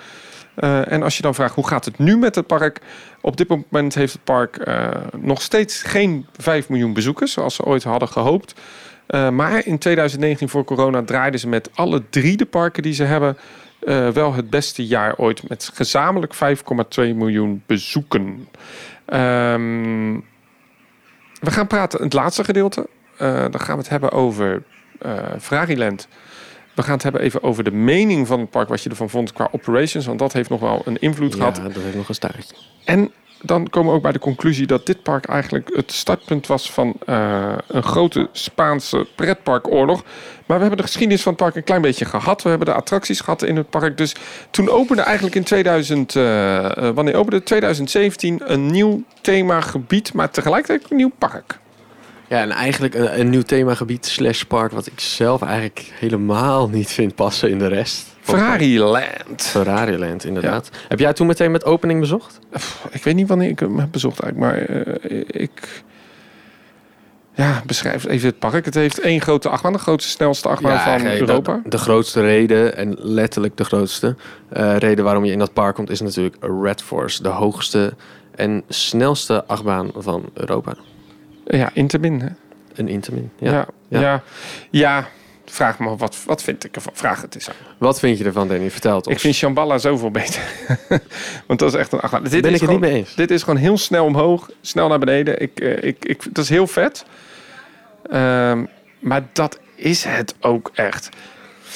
Eh, 0.55 0.93
en 0.93 1.03
als 1.03 1.17
je 1.17 1.23
dan 1.23 1.35
vraagt 1.35 1.55
hoe 1.55 1.67
gaat 1.67 1.85
het 1.85 1.99
nu 1.99 2.17
met 2.17 2.35
het 2.35 2.47
park? 2.47 2.81
Op 3.21 3.37
dit 3.37 3.49
moment 3.49 3.95
heeft 3.95 4.13
het 4.13 4.25
park 4.25 4.57
eh, 4.57 4.89
nog 5.19 5.43
steeds 5.43 5.83
geen 5.83 6.27
5 6.37 6.69
miljoen 6.69 6.93
bezoekers, 6.93 7.33
zoals 7.33 7.55
ze 7.55 7.65
ooit 7.65 7.83
hadden 7.83 8.09
gehoopt. 8.09 8.55
Eh, 9.07 9.29
maar 9.29 9.67
in 9.67 9.79
2019 9.79 10.49
voor 10.49 10.65
corona 10.65 11.03
draaiden 11.03 11.41
ze 11.41 11.49
met 11.49 11.71
alle 11.75 12.03
drie 12.11 12.37
de 12.37 12.47
parken 12.47 12.83
die 12.83 12.95
ze 12.95 13.05
hebben 13.05 13.37
wel 14.15 14.35
het 14.35 14.51
beste 14.51 14.87
jaar 14.87 15.17
ooit. 15.17 15.49
Met 15.49 15.71
gezamenlijk 15.75 16.35
5,2 16.35 17.15
miljoen 17.15 17.63
bezoeken. 17.67 18.49
Ehm, 19.05 20.15
we 21.43 21.51
gaan 21.51 21.67
praten, 21.67 22.03
het 22.03 22.13
laatste 22.13 22.45
gedeelte. 22.45 22.87
eh, 23.19 23.29
dan 23.51 23.61
gaan 23.61 23.75
we 23.77 23.81
het 23.83 23.89
hebben 23.91 24.13
over 24.13 24.63
Ferrariland. 25.41 26.09
We 26.75 26.83
gaan 26.83 26.93
het 26.95 27.03
hebben 27.03 27.21
even 27.21 27.43
over 27.43 27.65
de 27.65 27.73
mening 27.73 28.27
van 28.27 28.41
het 28.41 28.51
park, 28.51 28.69
wat 28.69 28.83
je 28.83 28.91
ervan 28.91 29.11
vond 29.11 29.33
qua 29.33 29.49
operations. 29.53 30.07
Want 30.07 30.19
dat 30.19 30.33
heeft 30.33 30.49
nog 30.51 30.61
wel 30.61 30.83
een 30.85 30.99
invloed 31.01 31.33
Ja, 31.33 31.39
gehad. 31.39 31.55
dat 31.75 31.83
heeft 31.83 31.97
nog 31.97 32.09
een 32.09 32.15
staartje. 32.15 32.55
En 32.85 33.13
dan 33.43 33.69
komen 33.69 33.91
we 33.91 33.97
ook 33.97 34.03
bij 34.03 34.13
de 34.13 34.19
conclusie 34.19 34.67
dat 34.67 34.87
dit 34.87 35.03
park 35.03 35.25
eigenlijk 35.25 35.71
het 35.75 35.93
startpunt 35.93 36.47
was 36.47 36.71
van 36.71 36.95
eh, 37.07 37.55
een 37.67 37.83
grote 37.83 38.29
Spaanse 38.33 39.07
pretparkoorlog. 39.15 40.03
Maar 40.47 40.57
we 40.57 40.63
hebben 40.67 40.77
de 40.77 40.83
geschiedenis 40.83 41.23
van 41.23 41.33
het 41.33 41.41
park 41.43 41.57
een 41.57 41.65
klein 41.65 41.83
beetje 41.83 42.05
gehad. 42.05 42.43
We 42.43 42.49
hebben 42.49 42.67
de 42.67 42.75
attracties 42.75 43.21
gehad 43.21 43.43
in 43.43 43.57
het 43.57 43.71
park. 43.71 43.97
Dus 43.97 44.15
toen 44.51 44.69
opende 44.69 45.03
eigenlijk 45.03 45.35
in 45.37 45.43
2000, 45.43 46.15
uh, 46.15 46.23
wanneer 46.95 47.15
opende 47.15 47.43
2017 47.43 48.41
een 48.45 48.67
nieuw 48.67 49.03
themagebied, 49.21 50.13
maar 50.13 50.31
tegelijkertijd 50.31 50.91
een 50.91 50.97
nieuw 50.97 51.13
park. 51.19 51.59
Ja, 52.29 52.41
en 52.41 52.51
eigenlijk 52.51 52.95
een, 52.95 53.21
een 53.21 53.31
nieuw 53.31 53.43
themagebied 53.43 54.07
slash 54.07 54.43
park... 54.43 54.73
wat 54.73 54.87
ik 54.87 55.01
zelf 55.01 55.43
eigenlijk 55.43 55.93
helemaal 55.95 56.69
niet 56.69 56.91
vind 56.91 57.15
passen 57.15 57.51
in 57.51 57.59
de 57.59 57.69
rest. 57.69 58.12
Ferrari 58.23 58.79
Land. 58.79 59.43
Ferrari 59.43 59.99
Land, 59.99 60.25
inderdaad. 60.25 60.71
Heb 60.89 60.99
jij 60.99 61.13
toen 61.13 61.27
meteen 61.27 61.51
met 61.51 61.65
opening 61.65 62.01
bezocht? 62.01 62.39
Ik 62.91 63.05
weet 63.05 63.15
niet 63.15 63.29
wanneer 63.29 63.49
ik 63.49 63.59
hem 63.59 63.79
heb 63.79 63.89
bezocht 63.91 64.21
eigenlijk, 64.21 64.53
maar 64.53 64.71
uh, 65.11 65.25
ik... 65.27 65.83
Ja, 67.35 67.63
beschrijf 67.67 68.07
even 68.07 68.29
het 68.29 68.39
park. 68.39 68.65
Het 68.65 68.75
heeft 68.75 69.01
één 69.01 69.21
grote 69.21 69.49
achtbaan, 69.49 69.73
de 69.73 69.79
grootste, 69.79 70.11
snelste 70.11 70.49
achtbaan 70.49 70.73
Ja, 70.73 70.85
van 70.85 71.03
nee, 71.03 71.21
Europa. 71.21 71.61
De, 71.63 71.69
de 71.69 71.79
grootste 71.79 72.21
reden, 72.21 72.77
en 72.77 72.97
letterlijk 72.99 73.57
de 73.57 73.65
grootste 73.65 74.17
eh, 74.49 74.77
reden 74.77 75.05
waarom 75.05 75.25
je 75.25 75.33
in 75.33 75.39
dat 75.39 75.53
park 75.53 75.75
komt... 75.75 75.91
is 75.91 76.01
natuurlijk 76.01 76.37
Red 76.63 76.83
Force, 76.83 77.23
de 77.23 77.29
hoogste 77.29 77.95
en 78.35 78.63
snelste 78.69 79.45
achtbaan 79.47 79.91
van 79.95 80.31
Europa. 80.35 80.75
Ja, 81.45 81.71
Intermin. 81.73 82.21
Hè? 82.21 82.29
Een. 82.75 83.03
Ja. 83.39 83.51
Ja. 83.51 83.67
Ja. 83.89 84.01
Ja. 84.01 84.23
Ja. 84.71 85.09
Vraag 85.53 85.79
me 85.79 85.97
wat, 85.97 86.17
wat 86.27 86.43
vind 86.43 86.65
ik 86.65 86.75
ervan. 86.75 86.93
Vraag 86.97 87.21
het 87.21 87.35
eens 87.35 87.49
aan. 87.49 87.55
Wat 87.79 87.99
vind 87.99 88.19
je 88.19 88.25
ervan, 88.25 88.49
Danny? 88.49 88.71
Vertel 88.71 88.97
het 88.97 89.07
ons. 89.07 89.15
Ik 89.15 89.21
vind 89.21 89.35
Shambhala 89.35 89.79
zoveel 89.79 90.11
beter. 90.11 90.43
Want 91.47 91.59
dat 91.59 91.73
is 91.73 91.79
echt 91.79 91.93
een 91.93 92.01
achtbaan. 92.01 92.23
Dit 92.23 92.31
ben 92.31 92.41
is 92.41 92.47
ik 92.47 92.53
het 92.53 92.61
gewoon, 92.61 92.81
niet 92.81 92.91
mee 92.91 92.99
eens. 92.99 93.15
Dit 93.15 93.31
is 93.31 93.43
gewoon 93.43 93.59
heel 93.59 93.79
snel 93.79 94.05
omhoog, 94.05 94.51
snel 94.61 94.89
naar 94.89 94.99
beneden. 94.99 95.41
Ik, 95.41 95.61
eh, 95.61 95.83
ik, 95.83 96.05
ik, 96.05 96.35
dat 96.35 96.45
is 96.45 96.51
heel 96.51 96.67
vet. 96.67 97.05
Ehm, 98.11 98.65
maar 98.99 99.23
dat 99.33 99.59
is 99.75 100.05
het 100.05 100.35
ook 100.41 100.71
echt. 100.75 101.09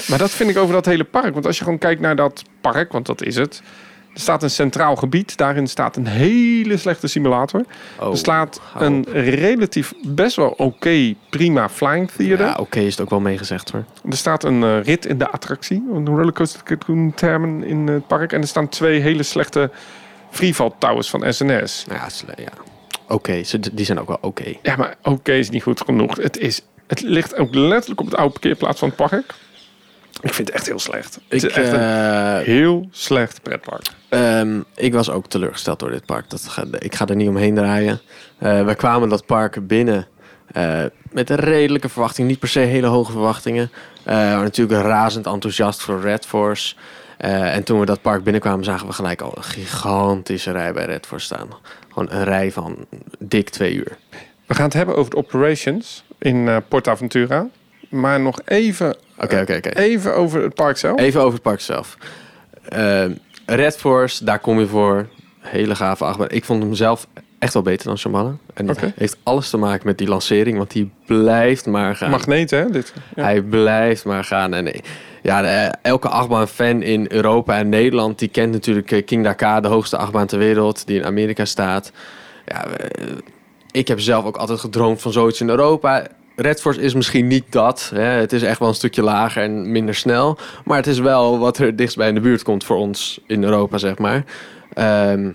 Maar 0.07 0.19
dat 0.19 0.31
vind 0.31 0.51
ik 0.51 0.57
over 0.57 0.75
dat 0.75 0.87
hele 0.87 1.05
park. 1.05 1.33
Want 1.33 1.47
als 1.47 1.59
je 1.59 1.65
gewoon 1.65 1.79
kijkt 1.79 2.01
naar 2.01 2.17
dat 2.17 2.43
park, 2.61 2.93
want 2.93 3.07
dat 3.07 3.23
is 3.23 3.37
het. 3.37 3.63
Er 4.17 4.23
staat 4.23 4.43
een 4.43 4.51
centraal 4.51 4.97
gebied. 4.97 5.37
Daarin 5.37 5.67
staat 5.67 5.97
een 5.97 6.07
hele 6.07 6.77
slechte 6.77 7.07
simulator. 7.07 7.65
Oh, 8.01 8.11
er 8.11 8.17
staat 8.17 8.61
een 8.79 9.05
relatief 9.13 9.93
best 10.07 10.37
wel 10.37 10.49
oké, 10.49 11.15
prima 11.31 11.69
flying 11.69 12.11
theater. 12.11 12.47
Ja, 12.47 12.55
oké 12.61 12.79
is 12.81 12.91
het 12.93 13.01
ook 13.01 13.11
wel 13.11 13.21
meegezegd 13.21 13.71
hoor. 13.71 13.85
Er 14.11 14.17
staat 14.17 14.45
een 14.45 14.63
eh, 14.63 14.83
rit 14.83 15.07
in 15.07 15.19
de 15.19 15.29
attractie, 15.31 15.83
een 15.95 16.07
rollercoaster 16.07 16.63
tycoon 16.63 17.13
termen 17.15 17.65
in 17.65 17.87
het 17.87 18.07
park. 18.07 18.33
En 18.33 18.41
er 18.41 18.47
staan 18.47 18.69
twee 18.69 19.01
hele 19.01 19.23
slechte 19.23 19.71
freefall 20.31 20.71
towers 20.79 21.11
van 21.11 21.33
SNS. 21.35 21.85
Ja, 21.89 22.09
ja. 22.37 22.49
oké. 23.09 23.43
ze- 23.43 23.75
die 23.75 23.85
zijn 23.85 24.01
ook 24.01 24.09
wel 24.09 24.19
oké. 24.21 24.55
Ja, 24.63 24.77
maar 24.77 24.95
oké 25.03 25.33
is 25.33 25.51
niet 25.51 25.63
goed 25.63 25.81
genoeg. 25.81 26.17
Het, 26.17 26.39
is, 26.39 26.63
het 26.87 27.01
ligt 27.01 27.37
ook 27.37 27.55
letterlijk 27.55 28.01
op 28.01 28.07
het 28.07 28.17
oude 28.17 28.33
parkeerplaats 28.33 28.79
van 28.79 28.89
het 28.89 28.97
park. 28.97 29.35
Ik 30.23 30.35
vind 30.35 30.49
het 30.49 30.57
echt 30.57 30.67
heel 30.67 30.79
slecht. 30.79 31.15
Het 31.15 31.43
Ik, 31.43 31.51
is 31.51 31.57
echt 31.57 31.73
een 31.73 31.81
eh, 31.81 32.45
heel 32.45 32.89
slecht 32.91 33.43
pretpark. 33.43 33.87
Ehm, 34.09 34.61
ik 34.75 34.93
was 34.93 35.11
ook 35.11 35.27
teleurgesteld 35.27 35.79
door 35.79 35.91
dit 35.91 36.07
park. 36.07 36.31
Dat 36.31 36.49
ga, 36.49 36.65
ik 36.79 36.95
ga 36.95 37.07
er 37.07 37.17
niet 37.17 37.29
omheen 37.29 37.55
draaien. 37.55 38.01
Eh 38.39 38.65
we 38.65 38.75
kwamen 38.75 39.09
dat 39.09 39.27
park 39.27 39.67
binnen 39.67 40.07
eh, 40.53 40.85
met 41.13 41.31
een 41.31 41.37
redelijke 41.37 41.89
verwachting. 41.89 42.29
Niet 42.29 42.39
per 42.39 42.49
se 42.49 42.59
hele 42.59 42.87
hoge 42.87 43.13
verwachtingen. 43.13 43.71
Eh, 44.05 44.15
maar 44.15 44.43
natuurlijk 44.43 44.83
razend 44.83 45.27
enthousiast 45.27 45.83
voor 45.83 46.01
Red 46.01 46.27
Force. 46.27 46.75
Eh, 47.17 47.55
en 47.55 47.65
toen 47.65 47.81
we 47.81 47.87
dat 47.87 48.03
park 48.03 48.23
binnenkwamen 48.23 48.65
zagen 48.65 48.87
we 48.87 48.93
gelijk 48.93 49.21
al 49.21 49.33
een 49.37 49.43
gigantische 49.43 50.53
rij 50.53 50.73
bij 50.73 50.85
Red 50.85 51.07
Force 51.07 51.25
staan. 51.25 51.49
Gewoon 51.89 52.11
een 52.11 52.25
rij 52.25 52.53
van 52.53 52.87
dik 53.19 53.49
twee 53.49 53.75
uur. 53.75 53.97
We 54.47 54.55
gaan 54.55 54.65
het 54.65 54.75
hebben 54.75 54.97
over 54.97 55.11
de 55.11 55.17
operations 55.17 56.05
in 56.19 56.49
eh 56.49 56.57
PortAventura. 56.69 57.47
Maar 57.89 58.21
nog 58.21 58.41
even, 58.45 58.97
Oké, 59.19 59.41
oké, 59.41 59.57
oké. 59.57 59.69
even 59.69 60.15
over 60.15 60.43
het 60.43 60.55
park 60.55 60.77
zelf. 60.77 60.99
Even 61.01 61.21
over 61.21 61.33
het 61.33 61.43
park 61.43 61.61
zelf. 61.61 61.97
Ehm, 62.69 63.13
Red 63.47 63.77
Force, 63.77 64.25
daar 64.25 64.39
kom 64.39 64.59
je 64.59 64.67
voor. 64.67 65.07
Hele 65.41 65.75
gave 65.75 66.05
achtbaan. 66.05 66.31
Ik 66.31 66.45
vond 66.45 66.63
hem 66.63 66.75
zelf 66.75 67.07
echt 67.39 67.53
wel 67.53 67.63
beter 67.63 67.87
dan 67.87 67.99
Shambhala. 67.99 68.37
En 68.55 68.67
dat 68.67 68.79
heeft 68.97 69.17
alles 69.23 69.51
te 69.51 69.57
maken 69.57 69.87
met 69.87 69.99
die 69.99 70.09
lancering, 70.09 70.57
want 70.57 70.71
die 70.71 70.91
blijft 71.07 71.67
maar 71.67 71.97
gaan. 71.97 72.11
Magneten, 72.11 72.59
hè? 72.59 72.71
Dit. 72.71 72.93
Ja. 73.17 73.23
Hij 73.23 73.43
blijft 73.43 74.05
maar 74.05 74.25
gaan. 74.25 74.55
En 74.55 74.73
eh, 74.73 74.81
ja, 75.23 75.43
de- 75.43 75.75
elke 75.83 76.09
achtbaan-fan 76.09 76.83
in 76.83 77.07
Europa 77.09 77.59
en 77.59 77.69
Nederland... 77.69 78.19
die 78.19 78.29
kent 78.29 78.53
natuurlijk 78.53 78.91
eh, 78.93 79.05
King 79.05 79.25
Dakar, 79.25 79.63
de 79.63 79.69
hoogste 79.69 79.97
achtbaan 79.97 80.27
ter 80.27 80.39
wereld... 80.39 80.87
die 80.87 80.99
in 80.99 81.05
Amerika 81.05 81.45
staat. 81.45 81.93
Ja, 82.47 82.65
eh, 82.67 83.07
ik 83.71 83.89
heb 83.89 84.01
zelf 84.01 84.25
ook 84.25 84.37
altijd 84.37 84.61
gedroomd 84.61 85.01
van 85.03 85.13
zoiets 85.13 85.41
in 85.41 85.49
Europa. 85.49 86.07
Red 86.37 86.61
Force 86.61 86.81
is 86.81 86.95
misschien 86.95 87.27
niet 87.27 87.45
dat. 87.51 87.91
Hè. 87.95 88.01
Het 88.03 88.33
is 88.33 88.43
echt 88.43 88.59
wel 88.59 88.69
een 88.69 88.75
stukje 88.75 89.03
lager 89.03 89.43
en 89.43 89.71
minder 89.73 89.95
snel. 89.95 90.39
Maar 90.65 90.77
het 90.77 90.87
is 90.87 90.99
wel 90.99 91.39
wat 91.39 91.59
er 91.59 91.77
dichtst 91.77 91.97
bij 91.97 92.09
in 92.09 92.15
de 92.15 92.21
buurt 92.21 92.43
komt 92.43 92.65
voor 92.65 92.77
ons 92.77 93.21
in 93.27 93.45
Europa, 93.45 93.79
zeg 93.79 93.99
maar. 93.99 94.25
Ehm, 94.73 95.27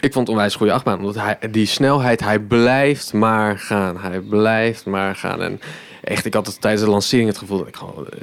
ik 0.00 0.12
vond 0.12 0.26
het 0.26 0.28
onwijs 0.28 0.54
goede 0.54 0.72
achtbaan. 0.72 0.98
Omdat 0.98 1.14
hij, 1.14 1.38
die 1.50 1.66
snelheid, 1.66 2.20
hij 2.20 2.38
blijft 2.38 3.12
maar 3.12 3.58
gaan. 3.58 3.96
Hij 3.98 4.20
blijft 4.20 4.86
maar 4.86 5.14
gaan. 5.14 5.42
En 5.42 5.60
echt, 6.04 6.24
ik 6.24 6.34
had 6.34 6.46
het 6.46 6.60
tijdens 6.60 6.82
de 6.84 6.90
lancering 6.90 7.28
het 7.28 7.38
gevoel 7.38 7.58
dat 7.58 7.68
ik 7.68 7.76
gewoon... 7.76 8.06
eh, 8.10 8.18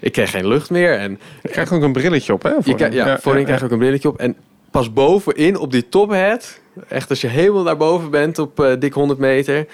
Ik 0.00 0.12
kreeg 0.12 0.30
geen 0.30 0.46
lucht 0.46 0.70
meer. 0.70 0.94
En 0.98 1.18
Je 1.42 1.48
krijgt 1.48 1.72
ook 1.72 1.82
een 1.82 1.92
brilletje 1.92 2.32
op, 2.32 2.42
hè? 2.42 2.48
je 2.48 2.56
voor- 2.62 2.74
krijgt- 2.74 2.94
ja, 2.94 3.18
voorin 3.18 3.44
krijg 3.44 3.58
je 3.58 3.64
ook 3.66 3.72
een 3.72 3.78
brilletje 3.78 4.08
op. 4.08 4.18
En 4.18 4.36
pas 4.70 4.92
bovenin 4.92 5.56
op 5.58 5.72
die 5.72 5.88
tophead, 5.88 6.60
echt 6.88 7.10
als 7.10 7.20
je 7.20 7.26
helemaal 7.28 7.62
naar 7.62 7.76
boven 7.76 8.10
bent 8.10 8.38
op 8.38 8.60
eh, 8.60 8.72
dik 8.78 8.92
100 8.92 9.18
meter, 9.18 9.66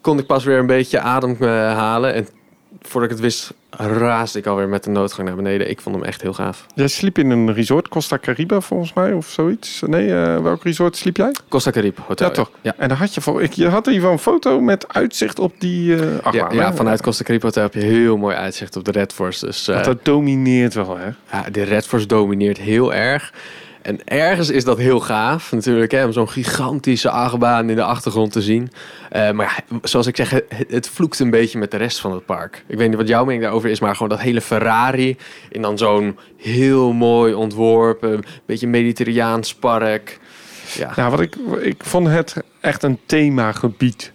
kon 0.00 0.18
ik 0.18 0.26
pas 0.26 0.44
weer 0.44 0.58
een 0.58 0.66
beetje 0.66 1.00
adem 1.00 1.36
eh, 1.40 1.48
halen. 1.48 2.14
En 2.14 2.28
voordat 2.82 3.10
ik 3.10 3.16
het 3.16 3.24
wist, 3.24 3.52
raasde 3.70 4.38
ik 4.38 4.46
alweer 4.46 4.68
met 4.68 4.84
de 4.84 4.90
noodgang 4.90 5.26
naar 5.26 5.36
beneden. 5.36 5.70
Ik 5.70 5.80
vond 5.80 5.94
hem 5.94 6.04
echt 6.04 6.22
heel 6.22 6.32
gaaf. 6.32 6.66
Jij 6.74 6.88
sliep 6.88 7.18
in 7.18 7.30
een 7.30 7.54
resort, 7.54 7.88
Costa 7.88 8.18
Caribe 8.18 8.60
volgens 8.60 8.92
mij, 8.92 9.12
of 9.12 9.28
zoiets. 9.28 9.82
Nee, 9.86 10.14
eh, 10.14 10.42
welk 10.42 10.62
resort 10.62 10.96
sliep 10.96 11.16
jij? 11.16 11.34
Costa 11.48 11.70
Carib 11.70 11.98
Hotel. 12.06 12.28
Ja, 12.28 12.34
toch? 12.34 12.50
Ja. 12.60 12.74
En 12.76 12.88
dan 12.88 12.96
had 12.96 13.14
je, 13.14 13.20
voor, 13.20 13.42
ik, 13.42 13.52
je 13.52 13.68
had 13.68 13.86
ieder 13.86 14.00
geval 14.00 14.12
een 14.12 14.18
foto 14.18 14.60
met 14.60 14.94
uitzicht 14.94 15.38
op 15.38 15.52
die 15.58 15.96
eh 15.96 16.32
Ja, 16.32 16.48
ja, 16.52 16.74
vanuit 16.74 17.02
Costa 17.02 17.24
Carib 17.24 17.42
Hotel 17.42 17.62
heb 17.62 17.74
je 17.74 17.80
heel 17.80 18.16
mooi 18.16 18.36
uitzicht 18.36 18.76
op 18.76 18.84
de 18.84 18.90
Red 18.90 19.12
Force. 19.12 19.46
Dus 19.46 19.64
dat 19.64 20.04
domineert 20.04 20.74
wel, 20.74 20.96
hè? 20.96 21.08
ja, 21.32 21.50
de 21.50 21.62
Red 21.62 21.86
Force 21.86 22.06
domineert 22.06 22.58
heel 22.58 22.94
erg. 22.94 23.32
En 23.82 24.04
ergens 24.04 24.50
is 24.50 24.64
dat 24.64 24.78
heel 24.78 25.00
gaaf 25.00 25.52
natuurlijk, 25.52 25.90
hè, 25.92 26.04
om 26.04 26.12
zo'n 26.12 26.28
gigantische 26.28 27.10
achtbaan 27.10 27.70
in 27.70 27.76
de 27.76 27.82
achtergrond 27.82 28.32
te 28.32 28.42
zien. 28.42 28.70
Eh, 29.10 29.30
maar 29.30 29.64
ja, 29.70 29.78
zoals 29.82 30.06
ik 30.06 30.16
zeg, 30.16 30.30
het, 30.30 30.44
het 30.68 30.88
vloekt 30.88 31.18
een 31.18 31.30
beetje 31.30 31.58
met 31.58 31.70
de 31.70 31.76
rest 31.76 32.00
van 32.00 32.12
het 32.12 32.24
park. 32.26 32.64
Ik 32.66 32.78
weet 32.78 32.88
niet 32.88 32.96
wat 32.96 33.08
jouw 33.08 33.24
mening 33.24 33.42
daarover 33.42 33.70
is, 33.70 33.80
maar 33.80 33.92
gewoon 33.92 34.08
dat 34.08 34.20
hele 34.20 34.40
Ferrari 34.40 35.16
in 35.48 35.62
dan 35.62 35.78
zo'n 35.78 36.18
heel 36.36 36.92
mooi 36.92 37.34
ontworpen, 37.34 38.24
beetje 38.46 38.66
mediterraans 38.66 39.54
park. 39.54 40.18
Ja, 40.74 40.92
Nou, 40.96 41.10
wat 41.10 41.20
ik, 41.20 41.36
ik 41.60 41.84
vond 41.84 42.06
het 42.06 42.34
echt 42.60 42.82
een 42.82 42.98
themagebied. 43.06 44.12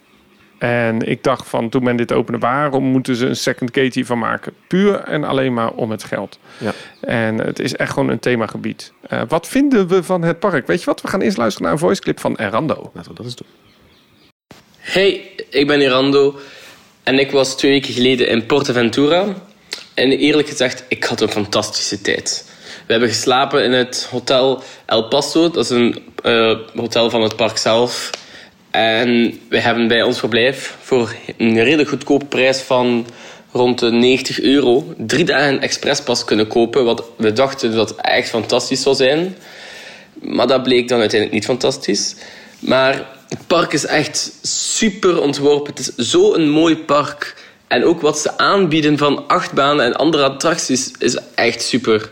En 0.58 1.08
ik 1.08 1.22
dacht 1.22 1.48
van, 1.48 1.68
toen 1.68 1.82
men 1.82 1.96
dit 1.96 2.12
opende, 2.12 2.38
waarom 2.38 2.84
moeten 2.84 3.16
ze 3.16 3.26
een 3.26 3.36
second 3.36 3.70
gate 3.72 3.90
hiervan 3.92 4.18
maken? 4.18 4.52
Puur 4.66 5.00
en 5.00 5.24
alleen 5.24 5.54
maar 5.54 5.70
om 5.70 5.90
het 5.90 6.04
geld. 6.04 6.38
Ja. 6.58 6.72
En 7.00 7.38
het 7.38 7.58
is 7.58 7.76
echt 7.76 7.92
gewoon 7.92 8.08
een 8.08 8.18
themagebied. 8.18 8.92
Eh, 9.08 9.22
wat 9.28 9.48
vinden 9.48 9.88
we 9.88 10.02
van 10.02 10.22
het 10.22 10.38
park? 10.38 10.66
Weet 10.66 10.78
je 10.78 10.84
wat? 10.84 11.00
We 11.00 11.08
gaan 11.08 11.20
eerst 11.20 11.36
luisteren 11.36 11.64
naar 11.64 11.72
een 11.72 11.84
voice 11.84 12.00
clip 12.00 12.20
van 12.20 12.36
Erando. 12.36 12.90
laten 12.94 13.10
we 13.10 13.16
dat 13.16 13.26
eens 13.26 13.36
doen. 13.36 13.48
Hey, 14.78 15.30
ik 15.50 15.66
ben 15.66 15.80
Irando 15.80 16.38
en 17.02 17.18
ik 17.18 17.30
was 17.30 17.56
twee 17.56 17.70
weken 17.70 17.94
geleden 17.94 18.28
in 18.28 18.46
Portaventura. 18.46 19.34
En 19.94 20.10
eerlijk 20.10 20.48
gezegd, 20.48 20.84
ik 20.88 21.04
had 21.04 21.20
een 21.20 21.28
fantastische 21.28 22.00
tijd. 22.00 22.52
We 22.86 22.92
hebben 22.92 23.08
geslapen 23.08 23.64
in 23.64 23.72
het 23.72 24.08
hotel 24.10 24.62
El 24.86 25.08
Paso, 25.08 25.50
dat 25.50 25.64
is 25.64 25.70
een 25.70 26.02
eh, 26.22 26.58
hotel 26.74 27.10
van 27.10 27.22
het 27.22 27.36
park 27.36 27.56
zelf. 27.56 28.10
En 28.74 29.40
we 29.48 29.60
hebben 29.60 29.88
bij 29.88 30.02
ons 30.02 30.18
verblijf 30.18 30.76
voor 30.80 31.14
een 31.36 31.62
redelijk 31.62 31.88
goedkope 31.88 32.24
prijs 32.24 32.60
van 32.60 33.06
rond 33.52 33.78
de 33.78 33.90
90 33.90 34.40
euro 34.40 34.94
drie 34.96 35.24
dagen 35.24 35.60
expresspas 35.60 36.24
kunnen 36.24 36.46
kopen. 36.46 36.84
Wat 36.84 37.04
we 37.16 37.32
dachten 37.32 37.74
dat 37.74 37.94
echt 37.94 38.28
fantastisch 38.28 38.82
zou 38.82 38.96
zijn. 38.96 39.36
Maar 40.20 40.46
dat 40.46 40.62
bleek 40.62 40.88
dan 40.88 41.00
uiteindelijk 41.00 41.40
niet 41.40 41.48
fantastisch. 41.48 42.14
Maar 42.58 43.06
het 43.28 43.46
park 43.46 43.72
is 43.72 43.86
echt 43.86 44.32
super 44.42 45.20
ontworpen. 45.20 45.74
Het 45.74 45.78
is 45.78 46.10
zo'n 46.10 46.48
mooi 46.48 46.76
park. 46.76 47.34
En 47.66 47.84
ook 47.84 48.00
wat 48.00 48.18
ze 48.18 48.38
aanbieden 48.38 48.98
van 48.98 49.28
achtbanen 49.28 49.84
en 49.84 49.96
andere 49.96 50.24
attracties 50.24 50.90
is 50.98 51.18
echt 51.34 51.62
super. 51.62 52.10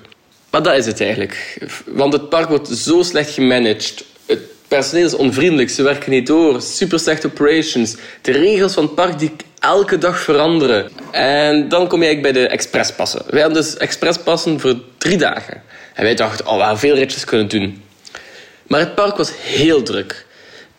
Maar 0.50 0.62
dat 0.62 0.76
is 0.76 0.86
het 0.86 1.00
eigenlijk. 1.00 1.58
Want 1.86 2.12
het 2.12 2.28
park 2.28 2.48
wordt 2.48 2.68
zo 2.68 3.02
slecht 3.02 3.30
gemanaged. 3.30 4.04
Het 4.26 4.40
personeel 4.76 5.06
is 5.06 5.14
onvriendelijk, 5.14 5.70
ze 5.70 5.82
werken 5.82 6.10
niet 6.10 6.26
door. 6.26 6.62
Super 6.62 6.98
slechte 6.98 7.26
operations. 7.26 7.96
De 8.20 8.32
regels 8.32 8.72
van 8.72 8.84
het 8.84 8.94
park 8.94 9.18
die 9.18 9.32
elke 9.58 9.98
dag 9.98 10.20
veranderen. 10.20 10.90
En 11.10 11.68
dan 11.68 11.88
kom 11.88 12.00
je 12.00 12.06
eigenlijk 12.06 12.34
bij 12.34 12.42
de 12.42 12.48
expresspassen. 12.48 13.22
Wij 13.28 13.40
hadden 13.40 13.62
dus 13.62 13.76
expresspassen 13.76 14.60
voor 14.60 14.74
drie 14.98 15.16
dagen. 15.16 15.62
En 15.94 16.02
wij 16.02 16.14
dachten, 16.14 16.46
oh, 16.46 16.56
we 16.56 16.62
gaan 16.62 16.78
veel 16.78 16.94
ritjes 16.94 17.24
kunnen 17.24 17.48
doen. 17.48 17.82
Maar 18.66 18.80
het 18.80 18.94
park 18.94 19.16
was 19.16 19.32
heel 19.40 19.82
druk. 19.82 20.26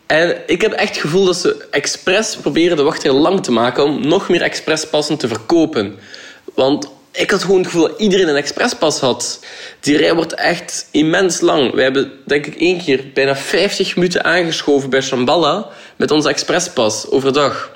En 0.06 0.36
ik 0.46 0.60
heb 0.60 0.72
echt 0.72 0.88
het 0.88 1.00
gevoel 1.00 1.24
dat 1.24 1.36
ze 1.36 1.66
expres 1.70 2.36
proberen 2.36 2.76
de 2.76 2.82
wachtrij 2.82 3.12
lang 3.12 3.42
te 3.42 3.52
maken 3.52 3.84
om 3.84 4.06
nog 4.06 4.28
meer 4.28 4.42
expresspassen 4.42 5.16
te 5.16 5.28
verkopen. 5.28 5.98
Want 6.54 6.90
ik 7.14 7.30
had 7.30 7.42
gewoon 7.42 7.58
het 7.58 7.66
gevoel 7.66 7.88
dat 7.88 8.00
iedereen 8.00 8.28
een 8.28 8.36
expresspas 8.36 9.00
had. 9.00 9.40
Die 9.80 9.96
rij 9.96 10.14
wordt 10.14 10.34
echt 10.34 10.88
immens 10.90 11.40
lang. 11.40 11.72
We 11.72 11.82
hebben 11.82 12.12
denk 12.24 12.46
ik 12.46 12.54
één 12.54 12.78
keer 12.84 13.04
bijna 13.14 13.36
50 13.36 13.96
minuten 13.96 14.24
aangeschoven 14.24 14.90
bij 14.90 15.00
Shambhala 15.00 15.68
met 15.96 16.10
onze 16.10 16.28
expresspas 16.28 17.10
overdag. 17.10 17.72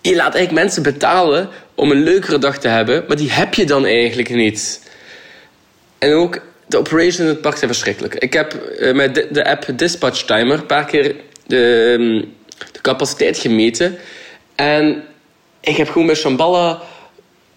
Je 0.00 0.14
laat 0.14 0.34
eigenlijk 0.34 0.64
mensen 0.64 0.82
betalen 0.82 1.48
om 1.74 1.90
een 1.90 2.02
leukere 2.02 2.38
dag 2.38 2.58
te 2.58 2.68
hebben, 2.68 3.04
maar 3.08 3.16
die 3.16 3.32
heb 3.32 3.54
je 3.54 3.66
dan 3.66 3.84
eigenlijk 3.84 4.28
niet. 4.28 4.90
En 5.98 6.12
ook 6.12 6.40
de 6.66 6.78
operations 6.78 7.18
in 7.18 7.26
het 7.26 7.40
park 7.40 7.56
zijn 7.56 7.70
verschrikkelijk. 7.70 8.14
Ik 8.14 8.32
heb 8.32 8.74
uh, 8.78 8.94
met 8.94 9.14
de, 9.14 9.28
de, 9.30 9.44
app 9.44 9.66
Dispatch 9.76 10.22
Timer 10.22 10.58
een 10.58 10.66
paar 10.66 10.84
keer 10.84 11.16
de, 11.46 11.94
ehm, 11.98 12.24
de 12.72 12.80
capaciteit 12.80 13.38
gemeten. 13.38 13.98
En 14.54 15.04
ik 15.60 15.76
heb 15.76 15.88
gewoon 15.88 16.06
bij 16.06 16.16
Shambhala 16.16 16.82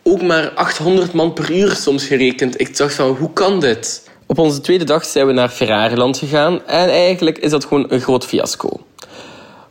ook 0.08 0.22
maar 0.22 0.50
800 0.50 1.14
man 1.14 1.34
per 1.34 1.52
uur 1.52 1.76
soms 1.76 2.06
gerekend. 2.06 2.60
Ik 2.60 2.78
dacht 2.78 2.94
van, 2.94 3.16
hoe 3.16 3.34
kan 3.34 3.60
dit? 3.60 4.10
Op 4.26 4.40
onze 4.40 4.62
tweede 4.62 4.84
dag 4.84 5.06
zijn 5.06 5.28
we 5.28 5.34
naar 5.34 5.50
Ferrariland 5.50 6.18
gegaan. 6.18 6.66
En 6.66 6.90
eigenlijk 6.90 7.38
is 7.38 7.52
dat 7.52 7.66
gewoon 7.66 7.86
een 7.90 8.02
groot 8.02 8.26
fiasco. 8.26 8.70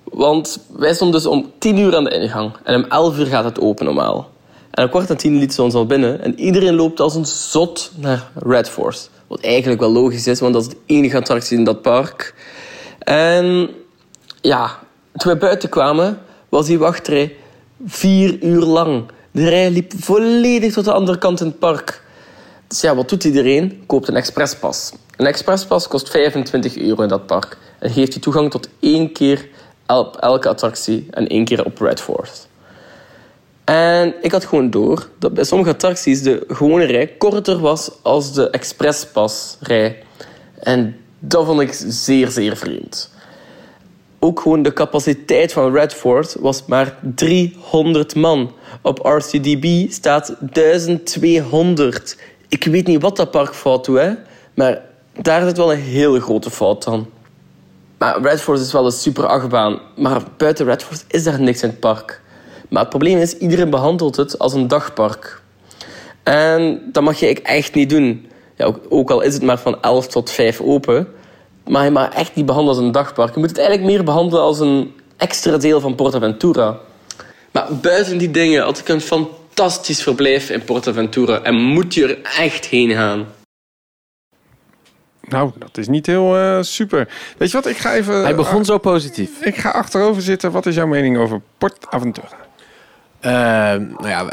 Want 0.05 0.59
wij 0.77 0.95
stonden 0.95 1.21
dus 1.21 1.31
om 1.31 1.53
10 1.59 1.79
uur 1.79 1.97
aan 1.97 2.05
de 2.05 2.11
ingang. 2.11 2.53
En 2.65 2.75
om 2.75 2.85
11 2.91 3.19
uur 3.19 3.27
gaat 3.27 3.45
het 3.45 3.61
open 3.61 3.85
normaal. 3.85 4.31
En 4.71 4.85
om 4.85 4.91
kwart 4.91 5.09
na 5.09 5.15
tien 5.15 5.39
liet 5.39 5.55
ze 5.55 5.63
ons 5.63 5.75
al 5.75 5.87
binnen. 5.87 6.23
En 6.23 6.41
iedereen 6.41 6.75
loopt 6.75 7.01
als 7.01 7.15
een 7.15 7.27
zot 7.27 7.91
naar 7.97 8.31
Red 8.35 8.69
Force. 8.69 9.09
Wat 9.27 9.41
eigenlijk 9.41 9.81
wel 9.81 9.93
logisch 9.93 10.27
is, 10.27 10.41
want 10.41 10.53
dat 10.53 10.63
is 10.63 10.69
de 10.69 10.77
enige 10.87 11.17
attractie 11.17 11.59
in 11.59 11.65
dat 11.65 11.83
park. 11.83 12.35
En 12.99 13.69
ja, 14.41 14.79
toen 15.17 15.33
we 15.33 15.39
buiten 15.39 15.69
kwamen, 15.69 16.19
was 16.49 16.67
die 16.67 16.79
wachtrij 16.79 17.37
vier 17.87 18.43
uur 18.43 18.63
lang. 18.63 19.05
De 19.37 19.49
rij 19.49 19.71
liep 19.71 19.93
volledig 19.97 20.73
tot 20.73 20.85
de 20.85 20.93
andere 20.93 21.19
kant 21.19 21.41
in 21.41 21.47
het 21.47 21.59
park. 21.59 22.03
Dus 22.67 22.81
ja, 22.81 22.95
wat 22.95 23.09
doet 23.09 23.25
iedereen? 23.25 23.83
Koopt 23.87 24.09
een 24.09 24.17
expresspas. 24.17 24.93
Een 25.17 25.27
expresspas 25.27 25.89
kost 25.89 26.11
25 26.11 26.77
euro 26.77 27.03
in 27.03 27.09
dat 27.09 27.27
park. 27.27 27.59
En 27.79 27.91
geeft 27.91 28.15
je 28.15 28.21
toegang 28.21 28.51
tot 28.51 28.69
één 28.81 29.13
keer 29.13 29.49
op 29.87 30.17
elke 30.17 30.49
attractie 30.49 31.07
en 31.11 31.27
één 31.27 31.45
keer 31.45 31.65
op 31.65 31.79
Red 31.79 32.01
Force. 32.01 32.33
En 33.65 34.15
ik 34.23 34.33
had 34.33 34.45
gewoon 34.45 34.71
door 34.71 35.09
dat 35.19 35.35
bij 35.35 35.45
sommige 35.45 35.71
attracties 35.71 36.23
de 36.23 36.45
gewone 36.49 36.85
rij 36.85 37.07
korter 37.07 37.59
was 37.59 37.91
als 38.03 38.33
de 38.33 38.51
expresspasrij. 38.51 40.03
En 40.59 40.97
dat 41.19 41.47
vond 41.47 41.61
ik 41.61 41.73
zeer, 41.89 42.31
zeer 42.31 42.57
vreemd. 42.57 43.11
Ook 44.27 44.41
gewoon 44.41 44.63
de 44.63 44.73
capaciteit 44.73 45.53
van 45.53 45.73
Redford 45.73 46.37
was 46.41 46.65
maar 46.67 46.99
300 47.15 48.15
man. 48.15 48.53
Op 48.83 48.99
RCDB 48.99 49.91
staat 49.91 50.35
1200. 50.41 52.19
Ik 52.49 52.65
weet 52.65 52.87
niet 52.87 53.03
wat 53.03 53.17
dat 53.17 53.31
park 53.31 53.55
fout 53.55 53.85
doet, 53.85 53.99
hè? 53.99 54.13
maar 54.55 54.83
daar 55.23 55.45
zit 55.45 55.57
wel 55.57 55.73
een 55.73 55.79
hele 55.79 56.21
grote 56.21 56.51
fout 56.51 56.87
aan. 56.87 57.07
Maar 57.99 58.21
Redford 58.21 58.61
is 58.61 58.73
wel 58.73 58.85
een 58.87 58.93
super 58.93 59.27
achtbaan, 59.27 59.81
maar 59.97 60.23
buiten 60.37 60.67
Redford 60.67 61.05
is 61.09 61.25
daar 61.25 61.41
niks 61.41 61.63
in 61.63 61.69
het 61.69 61.81
park. 61.81 62.21
Maar 62.69 62.81
het 62.81 62.91
probleem 62.91 63.19
is, 63.19 63.37
iedereen 63.37 63.71
behandelt 63.71 64.17
het 64.17 64.39
als 64.39 64.53
een 64.53 64.69
dagpark. 64.69 65.43
En 66.23 66.83
dat 66.93 67.03
mag 67.03 67.19
je 67.19 67.43
echt 67.43 67.75
niet 67.75 67.91
doen. 67.91 68.27
Ja, 68.57 68.75
ook, 68.89 69.11
al 69.11 69.21
is 69.21 69.35
het 69.35 69.43
maar 69.43 69.59
van 69.59 69.83
11 69.83 70.07
tot 70.07 70.31
5 70.31 70.61
open. 70.61 71.09
Maar 71.69 71.85
je 71.85 71.99
echt 71.99 72.35
niet 72.35 72.47
behandelen 72.47 72.77
als 72.77 72.85
een 72.85 72.93
dagpark. 72.93 73.35
Je 73.35 73.41
moet 73.41 73.49
het 73.49 73.59
eigenlijk 73.59 73.89
meer 73.89 74.05
behandelen 74.05 74.43
als 74.43 74.61
een 74.61 74.95
extra 75.17 75.57
deel 75.57 75.81
van 75.81 75.95
PortAventura. 75.95 76.79
Maar 77.53 77.67
buiten 77.83 78.19
die 78.19 78.31
dingen 78.31 78.63
had 78.63 78.79
ik 78.79 78.89
een 78.89 79.01
fantastisch 79.01 80.03
verblijf 80.03 80.51
in 80.51 80.65
PortAventura. 80.65 81.43
En 81.43 81.55
moet 81.55 81.95
je 81.95 82.07
er 82.07 82.23
echt 82.41 82.65
heen 82.65 82.91
gaan. 82.91 83.27
Nou, 85.29 85.51
dat 85.59 85.79
is 85.79 85.89
niet 85.89 86.07
heel 86.07 86.37
uh, 86.39 86.63
super. 86.63 87.09
Weet 87.39 87.51
je 87.51 87.57
wat, 87.57 87.67
ik 87.67 87.77
ga 87.77 87.95
even... 87.95 88.23
Hij 88.23 88.35
begon 88.35 88.65
zo 88.65 88.79
positief. 88.79 89.41
Ik 89.41 89.57
ga 89.57 89.71
achterover 89.71 90.23
zitten. 90.23 90.53
Wat 90.53 90.67
is 90.67 90.75
jouw 90.75 90.87
mening 90.87 91.19
over 91.19 91.41
PortAventura? 91.59 92.45
Uh, 93.21 93.33
nou 93.99 94.09
ja, 94.09 94.27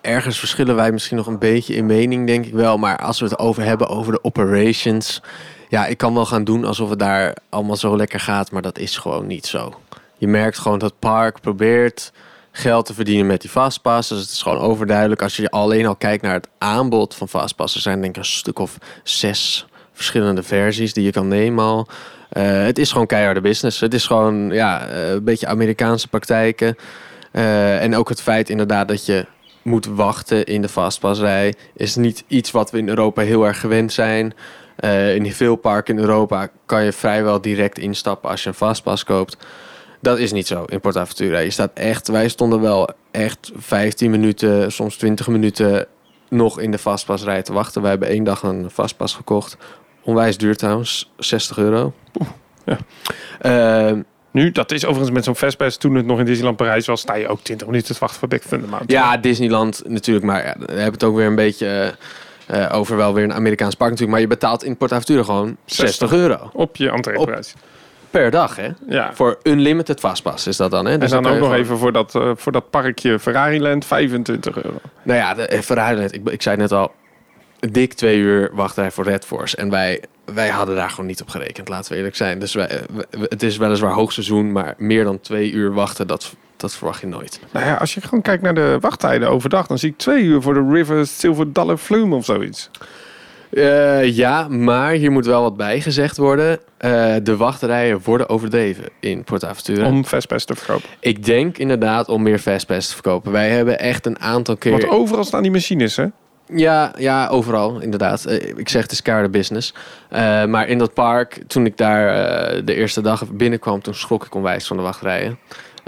ergens 0.00 0.38
verschillen 0.38 0.74
wij 0.74 0.92
misschien 0.92 1.16
nog 1.16 1.26
een 1.26 1.38
beetje 1.38 1.74
in 1.74 1.86
mening, 1.86 2.26
denk 2.26 2.46
ik 2.46 2.52
wel. 2.52 2.78
Maar 2.78 2.98
als 2.98 3.20
we 3.20 3.24
het 3.24 3.38
over 3.38 3.62
hebben, 3.62 3.88
over 3.88 4.12
de 4.12 4.24
operations. 4.24 5.22
Ja, 5.68 5.86
ik 5.86 5.98
kan 5.98 6.14
wel 6.14 6.26
gaan 6.26 6.44
doen 6.44 6.64
alsof 6.64 6.90
het 6.90 6.98
daar 6.98 7.36
allemaal 7.48 7.76
zo 7.76 7.96
lekker 7.96 8.20
gaat. 8.20 8.50
Maar 8.50 8.62
dat 8.62 8.78
is 8.78 8.96
gewoon 8.96 9.26
niet 9.26 9.46
zo. 9.46 9.80
Je 10.18 10.28
merkt 10.28 10.58
gewoon 10.58 10.78
dat 10.78 10.98
park 10.98 11.40
probeert 11.40 12.12
geld 12.50 12.86
te 12.86 12.94
verdienen 12.94 13.26
met 13.26 13.40
die 13.40 13.50
fastpass. 13.50 14.08
Dus 14.08 14.20
het 14.20 14.30
is 14.30 14.42
gewoon 14.42 14.58
overduidelijk. 14.58 15.22
Als 15.22 15.36
je 15.36 15.50
alleen 15.50 15.86
al 15.86 15.96
kijkt 15.96 16.22
naar 16.22 16.34
het 16.34 16.48
aanbod 16.58 17.14
van 17.14 17.28
fastpass. 17.28 17.74
Er 17.74 17.80
zijn 17.80 18.00
denk 18.00 18.16
ik 18.16 18.22
een 18.22 18.28
stuk 18.28 18.58
of 18.58 18.78
zes 19.02 19.66
verschillende 19.92 20.42
versies 20.42 20.92
die 20.92 21.04
je 21.04 21.12
kan 21.12 21.28
nemen 21.28 21.64
al. 21.64 21.86
Uh, 22.32 22.64
het 22.64 22.78
is 22.78 22.92
gewoon 22.92 23.06
keiharde 23.06 23.40
business. 23.40 23.80
Het 23.80 23.94
is 23.94 24.06
gewoon 24.06 24.50
ja, 24.50 24.90
een 24.90 25.24
beetje 25.24 25.46
Amerikaanse 25.46 26.08
praktijken. 26.08 26.76
Uh, 27.32 27.82
en 27.82 27.96
ook 27.96 28.08
het 28.08 28.22
feit 28.22 28.50
inderdaad 28.50 28.88
dat 28.88 29.06
je 29.06 29.26
moet 29.62 29.86
wachten 29.86 30.44
in 30.44 30.62
de 30.62 30.68
vastpasrij 30.68 31.54
is 31.76 31.96
niet 31.96 32.24
iets 32.26 32.50
wat 32.50 32.70
we 32.70 32.78
in 32.78 32.88
Europa 32.88 33.22
heel 33.22 33.46
erg 33.46 33.60
gewend 33.60 33.92
zijn. 33.92 34.34
Uh, 34.84 35.14
in 35.14 35.32
veel 35.32 35.56
parken 35.56 35.94
in 35.96 36.00
Europa 36.00 36.48
kan 36.66 36.84
je 36.84 36.92
vrijwel 36.92 37.40
direct 37.40 37.78
instappen 37.78 38.30
als 38.30 38.42
je 38.42 38.48
een 38.48 38.54
vastpas 38.54 39.04
koopt. 39.04 39.36
Dat 40.00 40.18
is 40.18 40.32
niet 40.32 40.46
zo 40.46 40.64
in 40.64 40.80
PortAventura. 40.80 41.38
Je 41.38 41.50
staat 41.50 41.70
echt, 41.74 42.08
wij 42.08 42.28
stonden 42.28 42.60
wel 42.60 42.90
echt 43.10 43.50
15 43.56 44.10
minuten, 44.10 44.72
soms 44.72 44.96
20 44.96 45.28
minuten 45.28 45.86
nog 46.28 46.60
in 46.60 46.70
de 46.70 46.78
vastpasrij 46.78 47.42
te 47.42 47.52
wachten. 47.52 47.80
Wij 47.80 47.90
hebben 47.90 48.08
één 48.08 48.24
dag 48.24 48.42
een 48.42 48.70
vastpas 48.70 49.14
gekocht. 49.14 49.56
Onwijs 50.02 50.38
duur 50.38 50.56
trouwens, 50.56 51.12
60 51.16 51.58
euro. 51.58 51.92
ja. 52.64 52.78
Uh, 53.90 53.98
nu, 54.30 54.50
dat 54.52 54.72
is 54.72 54.84
overigens 54.84 55.14
met 55.14 55.24
zo'n 55.24 55.36
Fastpass, 55.36 55.76
toen 55.76 55.94
het 55.94 56.06
nog 56.06 56.18
in 56.18 56.24
Disneyland 56.24 56.56
Parijs 56.56 56.86
was, 56.86 57.00
sta 57.00 57.14
je 57.14 57.28
ook 57.28 57.40
20 57.42 57.66
minuten 57.66 57.94
te 57.94 58.00
wachten 58.00 58.18
voor 58.18 58.28
Big 58.28 58.42
Thunder 58.42 58.68
Mountain. 58.68 59.02
Ja, 59.02 59.16
Disneyland 59.16 59.82
natuurlijk, 59.86 60.26
maar 60.26 60.44
ja, 60.44 60.54
we 60.58 60.72
hebben 60.72 60.92
het 60.92 61.04
ook 61.04 61.16
weer 61.16 61.26
een 61.26 61.34
beetje 61.34 61.66
uh, 61.66 62.06
over 62.70 62.96
wel 62.96 63.14
weer 63.14 63.24
een 63.24 63.34
Amerikaans 63.34 63.74
park 63.74 63.90
natuurlijk. 63.90 64.18
Maar 64.18 64.28
je 64.28 64.34
betaalt 64.34 64.64
in 64.64 64.76
Port 64.76 64.92
Aventura 64.92 65.22
gewoon 65.22 65.56
60, 65.64 66.12
euro. 66.12 66.50
Op 66.52 66.76
je 66.76 66.90
entreeprijs. 66.90 67.54
Per 68.10 68.30
dag, 68.30 68.56
hè? 68.56 68.68
Ja. 68.86 69.14
Voor 69.14 69.38
unlimited 69.42 70.00
fastpass 70.00 70.46
is 70.46 70.56
dat 70.56 70.70
dan, 70.70 70.86
hè? 70.86 70.98
Dus 70.98 71.12
en 71.12 71.22
dan, 71.22 71.32
ook 71.32 71.38
nog 71.38 71.54
even 71.54 71.78
voor 71.78 71.92
dat, 71.92 72.14
uh, 72.14 72.30
voor 72.34 72.52
dat 72.52 72.70
parkje 72.70 73.18
Ferrari 73.18 73.60
Land 73.60 73.84
25 73.84 74.62
euro. 74.62 74.78
Nou 75.02 75.18
ja, 75.18 75.34
de, 75.34 75.62
Ferrari 75.62 75.96
Land, 75.96 76.14
ik, 76.14 76.28
ik 76.28 76.42
zei 76.42 76.56
net 76.56 76.72
al, 76.72 76.92
dik 77.60 77.92
twee 77.92 78.18
uur 78.18 78.50
wachtrij 78.52 78.90
voor 78.90 79.04
Red 79.04 79.24
Force. 79.24 79.56
En 79.56 79.70
wij, 79.70 80.02
wij 80.24 80.48
hadden 80.48 80.76
daar 80.76 80.90
gewoon 80.90 81.06
niet 81.06 81.20
op 81.20 81.28
gerekend, 81.28 81.68
laten 81.68 81.90
we 81.90 81.96
eerlijk 81.96 82.16
zijn. 82.16 82.38
Dus 82.38 82.54
wij, 82.54 82.80
het 83.10 83.42
is 83.42 83.56
weliswaar 83.56 83.92
hoogseizoen, 83.92 84.52
maar 84.52 84.74
meer 84.76 85.04
dan 85.04 85.20
twee 85.20 85.50
uur 85.50 85.72
wachten, 85.72 86.06
dat, 86.06 86.34
dat 86.60 86.74
verwacht 86.74 87.00
je 87.00 87.06
nooit. 87.06 87.40
Nou 87.52 87.66
ja, 87.66 87.74
als 87.74 87.94
je 87.94 88.00
gewoon 88.00 88.22
kijkt 88.22 88.42
naar 88.42 88.54
de 88.54 88.78
wachttijden 88.80 89.30
overdag, 89.30 89.66
dan 89.66 89.78
zie 89.78 89.90
ik 89.90 89.98
twee 89.98 90.22
uur 90.22 90.42
voor 90.42 90.54
de 90.54 90.68
River 90.70 91.06
Silver 91.06 91.52
Dollar 91.52 91.76
Flume 91.76 92.14
of 92.14 92.24
zoiets. 92.24 92.70
Uh, 93.50 94.16
ja, 94.16 94.48
maar 94.48 94.92
hier 94.92 95.10
moet 95.10 95.26
wel 95.26 95.42
wat 95.42 95.56
bij 95.56 95.80
gezegd 95.80 96.16
worden. 96.16 96.58
Uh, 96.80 97.14
de 97.22 97.36
wachtrijen 97.36 98.00
worden 98.04 98.28
overdreven 98.28 98.84
in 99.00 99.24
Port 99.24 99.44
Aventura. 99.44 99.86
Om 99.86 100.04
Fastpass 100.04 100.44
te 100.44 100.54
verkopen? 100.54 100.88
Ik 101.00 101.24
denk 101.24 101.58
inderdaad 101.58 102.08
om 102.08 102.22
meer 102.22 102.38
Fastpass 102.38 102.88
te 102.88 102.94
verkopen. 102.94 103.32
Wij 103.32 103.50
hebben 103.50 103.78
echt 103.78 104.06
een 104.06 104.20
aantal 104.20 104.56
keer... 104.56 104.70
Want 104.70 104.88
overal 104.88 105.24
staan 105.24 105.42
die 105.42 105.50
machines, 105.50 105.96
hè? 105.96 106.06
Ja, 106.52 106.92
ja, 106.98 107.28
overal 107.28 107.80
inderdaad. 107.80 108.24
Eh, 108.24 108.48
ik 108.56 108.68
zeg 108.68 108.82
het 108.82 108.92
is 108.92 109.02
keiharde 109.02 109.30
business. 109.30 109.74
Uh, 110.12 110.44
maar 110.44 110.68
in 110.68 110.78
dat 110.78 110.94
park, 110.94 111.42
toen 111.46 111.66
ik 111.66 111.76
daar 111.76 112.64
de 112.64 112.74
eerste 112.74 113.00
dag 113.00 113.30
binnenkwam, 113.30 113.82
toen 113.82 113.94
schrok 113.94 114.24
ik 114.24 114.34
onwijs 114.34 114.66
van 114.66 114.76
de 114.76 114.82
wachtrijen. 114.82 115.38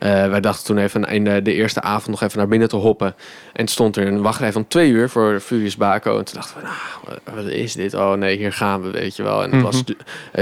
Wij 0.01 0.41
dachten 0.41 0.65
toen 0.65 0.79
even 0.79 1.05
in 1.05 1.25
de, 1.25 1.43
de, 1.43 1.53
eerste 1.53 1.81
avond 1.81 2.07
nog 2.07 2.23
even 2.23 2.39
naar 2.39 2.49
binnen 2.49 2.69
te 2.69 2.77
hoppen. 2.77 3.15
En 3.53 3.69
stond 3.69 3.97
er 3.97 4.07
een 4.07 4.23
wachtrij 4.23 4.53
van 4.53 4.69
twee 4.69 4.91
uur 4.91 5.09
voor 5.09 5.41
Furious 5.41 5.77
Baco. 5.77 6.19
En 6.19 6.25
toen 6.25 6.35
dachten 6.35 6.57
we, 6.57 6.63
nou, 6.63 7.37
wat 7.37 7.53
is 7.53 7.73
dit? 7.73 7.95
Oh 7.95 8.13
nee, 8.13 8.37
hier 8.37 8.53
gaan 8.53 8.83
we, 8.83 8.91
weet 8.91 9.17
je 9.17 9.23
wel. 9.23 9.43
En 9.43 9.53
het 9.53 9.63
was 9.63 9.83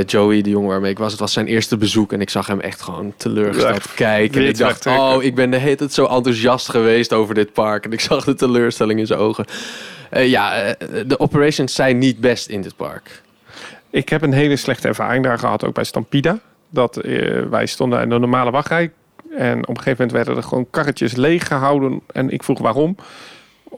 Joey, 0.07 0.43
de 0.43 0.51
jongen 0.51 0.69
waarmee 0.69 0.91
ik 0.91 0.99
was. 0.99 1.11
Het 1.11 1.21
was 1.21 1.33
zijn 1.33 1.47
eerste 1.47 1.77
bezoek 1.77 2.13
en 2.13 2.21
ik 2.21 2.31
zag 2.31 2.47
hem 2.47 2.61
echt 2.61 2.83
gewoon 2.83 3.13
teleurgesteld 3.17 3.85
ja, 3.85 3.91
kijken. 3.95 4.41
En 4.41 4.49
ik 4.49 4.59
dacht, 4.59 4.87
oh, 4.87 5.23
ik 5.23 5.35
ben 5.35 5.51
de 5.51 5.57
hele 5.57 5.77
tijd 5.77 5.93
zo 5.93 6.07
enthousiast 6.07 6.69
geweest 6.69 7.13
over 7.13 7.35
dit 7.35 7.53
park. 7.53 7.85
En 7.85 7.93
ik 7.93 8.01
zag 8.01 8.25
de 8.25 8.35
teleurstelling 8.35 9.01
in 9.01 9.07
zijn 9.07 9.19
ogen. 9.19 9.45
Uh, 10.13 10.29
ja, 10.29 10.75
de 11.07 11.19
operations 11.19 11.75
zijn 11.75 11.99
niet 11.99 12.21
best 12.21 12.49
in 12.49 12.63
dit 12.63 12.77
park. 12.77 13.23
Ik 13.91 14.09
heb 14.09 14.23
een 14.23 14.33
hele 14.33 14.57
slechte 14.57 14.89
ervaring 14.89 15.25
daar 15.25 15.39
gehad, 15.39 15.65
ook 15.65 15.75
bij 15.75 15.85
Stampida. 15.85 16.39
Dat 16.71 17.05
uh, 17.05 17.43
wij 17.51 17.67
stonden 17.67 18.03
in 18.03 18.09
de 18.09 18.19
normale 18.19 18.51
wachtrij. 18.51 18.91
En 19.37 19.59
op 19.59 19.69
een 19.69 19.83
gegeven 19.83 19.91
moment 20.07 20.13
werden 20.13 20.37
er 20.37 20.43
gewoon 20.43 20.67
karretjes 20.71 21.15
leeg 21.17 21.47
gehouden. 21.47 22.01
En 22.13 22.31
ik 22.31 22.43
vroeg 22.43 22.59
waarom. 22.59 22.97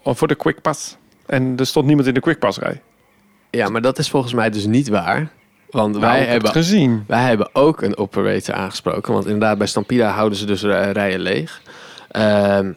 Voor 0.05 0.29
de 0.29 0.35
quickpass. 0.35 0.97
En 1.27 1.55
er 1.57 1.67
stond 1.67 1.87
niemand 1.87 2.09
in 2.09 2.15
de 2.15 2.21
quickpassrij. 2.21 2.81
Ja, 3.51 3.69
maar 3.69 3.81
dat 3.81 3.99
is 3.99 4.11
volgens 4.11 4.33
mij 4.33 4.51
dus 4.51 4.67
niet 4.67 4.89
waar. 4.89 5.29
Want 5.71 5.89
Nou, 5.95 6.01
wij, 6.07 6.25
hebben, 6.25 6.51
gezien. 6.51 7.05
wij 7.07 7.23
hebben 7.23 7.49
ook 7.53 7.83
een 7.83 7.97
operator 7.97 8.55
aangesproken. 8.55 9.13
Want 9.13 9.25
inderdaad, 9.25 9.59
bij 9.59 9.67
Stampida 9.67 10.11
houden 10.11 10.39
ze 10.39 10.47
dus 10.47 10.63
rijen 10.63 11.21
leeg. 11.21 11.61
Ehm, 12.11 12.73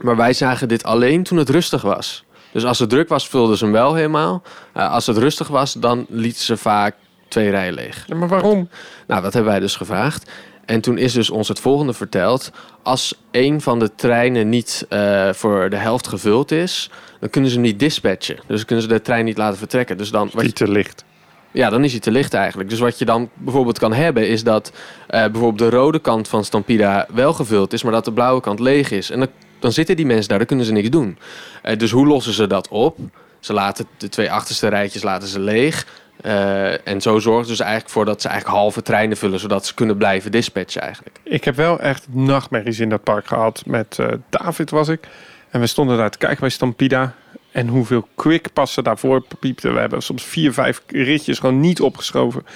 maar 0.00 0.16
wij 0.16 0.32
zagen 0.32 0.68
dit 0.68 0.82
alleen 0.84 1.22
toen 1.22 1.38
het 1.38 1.48
rustig 1.48 1.82
was. 1.82 2.24
Dus 2.52 2.64
als 2.64 2.78
het 2.78 2.90
druk 2.90 3.08
was, 3.08 3.28
vulden 3.28 3.56
ze 3.56 3.64
hem 3.64 3.72
wel 3.72 3.94
helemaal. 3.94 4.42
Eh, 4.72 4.92
als 4.92 5.06
het 5.06 5.16
rustig 5.16 5.48
was, 5.48 5.72
dan 5.72 6.06
lieten 6.08 6.42
ze 6.42 6.56
vaak 6.56 6.94
twee 7.28 7.50
rijen 7.50 7.74
leeg. 7.74 8.04
Ja, 8.06 8.14
maar 8.16 8.28
waarom? 8.28 8.68
Nou, 9.06 9.22
dat 9.22 9.32
hebben 9.32 9.50
wij 9.52 9.60
dus 9.60 9.76
gevraagd. 9.76 10.30
En 10.70 10.80
toen 10.80 10.98
is 10.98 11.12
dus 11.12 11.30
ons 11.30 11.48
het 11.48 11.60
volgende 11.60 11.92
verteld. 11.92 12.50
Als 12.82 13.14
een 13.30 13.60
van 13.60 13.78
de 13.78 13.94
treinen 13.94 14.48
niet 14.48 14.86
eh, 14.88 15.32
voor 15.32 15.70
de 15.70 15.76
helft 15.76 16.08
gevuld 16.08 16.50
is, 16.50 16.90
dan 17.20 17.30
kunnen 17.30 17.50
ze 17.50 17.56
hem 17.56 17.66
niet 17.66 17.78
dispatchen. 17.78 18.38
Dus 18.46 18.64
kunnen 18.64 18.84
ze 18.84 18.90
de 18.90 19.00
trein 19.02 19.24
niet 19.24 19.36
laten 19.38 19.58
vertrekken. 19.58 19.96
Dus 19.96 20.10
dan, 20.10 20.22
wat 20.32 20.40
je- 20.40 20.46
Niet 20.46 20.54
te 20.56 20.68
licht. 20.70 21.04
ja, 21.50 21.70
dan 21.70 21.84
is 21.84 21.90
hij 21.90 22.00
te 22.00 22.10
licht 22.10 22.34
eigenlijk. 22.34 22.70
Dus 22.70 22.78
wat 22.78 22.98
je 22.98 23.04
dan 23.04 23.30
bijvoorbeeld 23.34 23.78
kan 23.78 23.92
hebben, 23.92 24.28
is 24.28 24.42
dat 24.44 24.72
eh, 25.06 25.20
bijvoorbeeld 25.24 25.70
de 25.70 25.76
rode 25.76 25.98
kant 25.98 26.28
van 26.28 26.44
Stampida 26.44 27.06
wel 27.12 27.32
gevuld 27.32 27.72
is, 27.72 27.82
maar 27.82 27.92
dat 27.92 28.04
de 28.04 28.12
blauwe 28.12 28.40
kant 28.40 28.60
leeg 28.60 28.90
is. 28.90 29.10
En 29.10 29.18
dan, 29.18 29.28
dan 29.58 29.72
zitten 29.72 29.96
die 29.96 30.06
mensen 30.06 30.28
daar, 30.28 30.38
dan 30.38 30.46
kunnen 30.46 30.66
ze 30.66 30.72
niks 30.72 30.90
doen. 30.90 31.18
Eh, 31.62 31.78
dus 31.78 31.90
hoe 31.90 32.06
lossen 32.06 32.32
ze 32.32 32.46
dat 32.46 32.68
op? 32.68 32.98
Ze 33.40 33.52
laten 33.52 33.86
de 33.96 34.08
twee 34.08 34.32
achterste 34.32 34.68
rijtjes 34.68 35.02
laten 35.02 35.28
ze 35.28 35.40
leeg. 35.40 35.86
Eh, 36.22 36.88
en 36.88 37.00
zo 37.00 37.18
zorgen 37.18 37.44
ze 37.44 37.50
dus 37.50 37.60
eigenlijk 37.60 37.90
voor 37.90 38.04
dat 38.04 38.22
ze 38.22 38.28
eigenlijk 38.28 38.58
halve 38.58 38.82
treinen 38.82 39.16
vullen, 39.16 39.40
zodat 39.40 39.66
ze 39.66 39.74
kunnen 39.74 39.96
blijven 39.96 40.30
dispatchen 40.30 40.82
eigenlijk. 40.82 41.18
Ik 41.22 41.44
heb 41.44 41.56
wel 41.56 41.80
echt 41.80 42.06
nachtmerries 42.10 42.80
in 42.80 42.88
dat 42.88 43.02
park 43.02 43.26
gehad. 43.26 43.62
Met 43.66 43.98
eh, 43.98 44.06
David 44.28 44.70
was 44.70 44.88
ik. 44.88 45.08
En 45.50 45.60
we 45.60 45.66
stonden 45.66 45.96
daar 45.96 46.10
te 46.10 46.18
kijken 46.18 46.40
bij 46.40 46.48
Stampida. 46.48 47.14
En 47.52 47.68
hoeveel 47.68 48.08
quickpassen 48.14 48.84
daarvoor 48.84 49.24
piepten. 49.38 49.74
We 49.74 49.80
hebben 49.80 50.02
soms 50.02 50.22
vier, 50.22 50.52
vijf 50.52 50.82
ritjes 50.86 51.38
gewoon 51.38 51.60
niet 51.60 51.80
opgeschoven. 51.80 52.46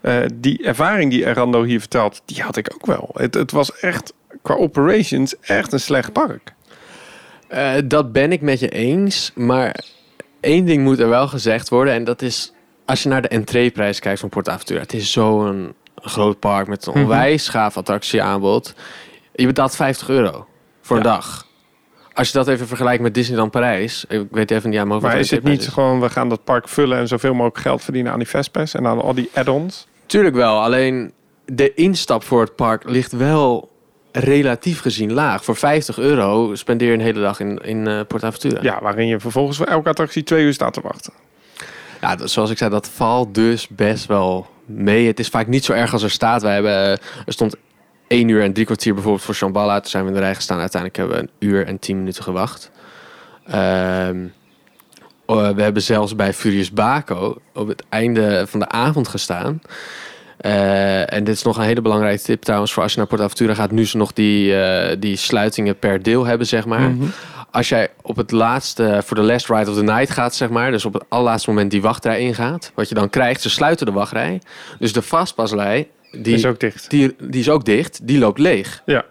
Eh, 0.00 0.16
die 0.34 0.64
ervaring 0.64 1.10
die 1.10 1.26
Erando 1.26 1.62
hier 1.62 1.80
vertelt, 1.80 2.22
die 2.24 2.42
had 2.42 2.56
ik 2.56 2.70
ook 2.74 2.86
wel. 2.86 3.10
Het, 3.14 3.34
het 3.34 3.52
was 3.52 3.78
echt 3.78 4.12
qua 4.42 4.54
operations 4.54 5.38
echt 5.40 5.72
een 5.72 5.80
slecht 5.80 6.12
park. 6.12 6.52
Dat 7.84 8.12
ben 8.12 8.32
ik 8.32 8.40
met 8.40 8.60
je 8.60 8.68
eens. 8.68 9.32
Maar 9.34 9.84
één 10.40 10.64
ding 10.64 10.82
moet 10.82 10.98
er 10.98 11.08
wel 11.08 11.28
gezegd 11.28 11.68
worden. 11.68 11.94
En 11.94 12.04
dat 12.04 12.22
is, 12.22 12.52
als 12.90 13.02
je 13.02 13.08
naar 13.08 13.22
de 13.22 13.28
entreeprijs 13.28 13.98
kijkt 13.98 14.20
van 14.20 14.28
PortAventura. 14.28 14.80
Het 14.80 14.92
is 14.92 15.12
zo'n 15.12 15.74
groot 15.96 16.38
park 16.38 16.66
met 16.68 16.86
een 16.86 16.92
Mhm. 16.92 17.02
onwijs 17.02 17.48
gaaf 17.48 17.76
attractieaanbod. 17.76 18.74
Je 19.34 19.46
betaalt 19.46 19.76
50 19.76 20.08
euro 20.08 20.46
voor 20.80 20.96
een 20.96 21.02
Ja. 21.02 21.08
dag. 21.08 21.46
Als 22.12 22.30
je 22.30 22.38
dat 22.38 22.48
even 22.48 22.66
vergelijkt 22.66 23.02
met 23.02 23.14
Disneyland 23.14 23.50
Parijs. 23.50 24.04
Ik 24.08 24.26
weet 24.30 24.50
even 24.50 24.70
niet 24.70 24.78
aan 24.78 24.88
mijn 24.88 25.00
hoofd 25.00 25.02
Maar 25.02 25.12
wat 25.12 25.20
is 25.20 25.28
de 25.28 25.34
het 25.34 25.44
niet 25.44 25.52
entreeprijs 25.52 25.86
gewoon, 25.86 26.00
we 26.00 26.10
gaan 26.14 26.28
dat 26.28 26.44
park 26.44 26.68
vullen 26.68 26.98
en 26.98 27.08
zoveel 27.08 27.32
mogelijk 27.34 27.58
geld 27.58 27.82
verdienen 27.84 28.12
aan 28.12 28.18
die 28.18 28.28
Vespers 28.28 28.74
en 28.74 28.86
aan 28.86 29.00
al 29.02 29.14
die 29.14 29.30
add-ons? 29.34 29.86
Tuurlijk 30.06 30.34
wel, 30.34 30.62
alleen 30.62 31.12
de 31.44 31.74
instap 31.74 32.22
voor 32.24 32.40
het 32.40 32.56
park 32.56 32.88
ligt 32.88 33.12
wel 33.12 33.70
relatief 34.12 34.80
gezien 34.80 35.12
laag. 35.12 35.44
Voor 35.44 35.56
50 35.56 35.98
euro 35.98 36.54
spendeer 36.54 36.88
je 36.88 36.94
een 36.94 37.00
hele 37.00 37.20
dag 37.20 37.40
in, 37.40 37.58
in 37.58 37.86
eh 37.86 38.00
PortAventura. 38.08 38.62
Ja, 38.62 38.78
waarin 38.82 39.06
je 39.06 39.20
vervolgens 39.20 39.56
voor 39.56 39.66
elke 39.66 39.88
attractie 39.88 40.22
twee 40.22 40.44
uur 40.44 40.52
staat 40.52 40.72
te 40.72 40.80
wachten. 40.80 41.12
Ja, 42.00 42.26
zoals 42.26 42.50
ik 42.50 42.58
zei, 42.58 42.70
dat 42.70 42.88
valt 42.88 43.34
dus 43.34 43.68
best 43.68 44.06
wel 44.06 44.46
mee. 44.66 45.06
Het 45.06 45.18
is 45.18 45.28
vaak 45.28 45.46
niet 45.46 45.64
zo 45.64 45.72
erg 45.72 45.92
als 45.92 46.02
er 46.02 46.10
staat. 46.10 46.42
Wij 46.42 46.54
hebben, 46.54 46.72
eh, 46.72 46.90
er 47.26 47.32
stond 47.32 47.54
1 48.08 48.28
uur 48.28 48.42
en 48.42 48.52
drie 48.52 48.64
kwartier 48.64 48.94
bijvoorbeeld 48.94 49.24
voor 49.24 49.34
Shambhala. 49.34 49.80
Toen 49.80 49.90
zijn 49.90 50.02
we 50.02 50.08
in 50.08 50.14
de 50.14 50.20
rij 50.20 50.34
gestaan. 50.34 50.58
Uiteindelijk 50.58 51.00
hebben 51.00 51.16
we 51.16 51.22
een 51.22 51.48
uur 51.48 51.66
en 51.66 51.78
10 51.78 51.96
minuten 51.96 52.22
gewacht. 52.22 52.70
Ehm, 53.46 54.26
oh, 55.26 55.48
we 55.48 55.62
hebben 55.62 55.82
zelfs 55.82 56.16
bij 56.16 56.32
Furious 56.32 56.72
Baco 56.72 57.36
op 57.54 57.68
het 57.68 57.84
einde 57.88 58.44
van 58.46 58.60
de 58.60 58.68
avond 58.68 59.08
gestaan. 59.08 59.60
Eh, 60.36 61.12
en 61.12 61.24
dit 61.24 61.34
is 61.34 61.42
nog 61.42 61.56
een 61.56 61.64
hele 61.64 61.80
belangrijke 61.80 62.22
tip 62.22 62.42
trouwens 62.42 62.72
voor 62.72 62.82
als 62.82 62.92
je 62.92 62.98
naar 62.98 63.06
PortAventura 63.06 63.54
gaat. 63.54 63.70
Nu 63.70 63.86
ze 63.86 63.96
nog 63.96 64.12
die, 64.12 64.56
eh, 64.56 64.96
die 64.98 65.16
sluitingen 65.16 65.78
per 65.78 66.02
deel 66.02 66.24
hebben, 66.24 66.46
zeg 66.46 66.66
maar. 66.66 66.90
Mhm. 66.90 67.06
Als 67.50 67.68
jij 67.68 67.88
op 68.02 68.16
het 68.16 68.30
laatste, 68.30 69.02
voor 69.04 69.16
de 69.16 69.22
last 69.22 69.48
ride 69.48 69.70
of 69.70 69.76
the 69.76 69.82
night 69.82 70.10
gaat, 70.10 70.34
zeg 70.34 70.48
maar. 70.48 70.70
Dus 70.70 70.84
op 70.84 70.92
het 70.92 71.04
allerlaatste 71.08 71.50
moment 71.50 71.70
die 71.70 71.82
wachtrij 71.82 72.20
ingaat. 72.20 72.72
Wat 72.74 72.88
je 72.88 72.94
dan 72.94 73.10
krijgt, 73.10 73.42
ze 73.42 73.50
sluiten 73.50 73.86
de 73.86 73.92
wachtrij. 73.92 74.40
Dus 74.78 74.92
de 74.92 75.02
vastpaslei, 75.02 75.88
die, 76.10 76.34
is 76.34 76.46
ook 76.46 76.60
dicht. 76.60 76.90
die, 76.90 77.16
die 77.18 77.40
is 77.40 77.48
ook 77.48 77.64
dicht. 77.64 78.06
Die 78.06 78.18
loopt 78.18 78.38
leeg. 78.38 78.82
Ja. 78.86 79.04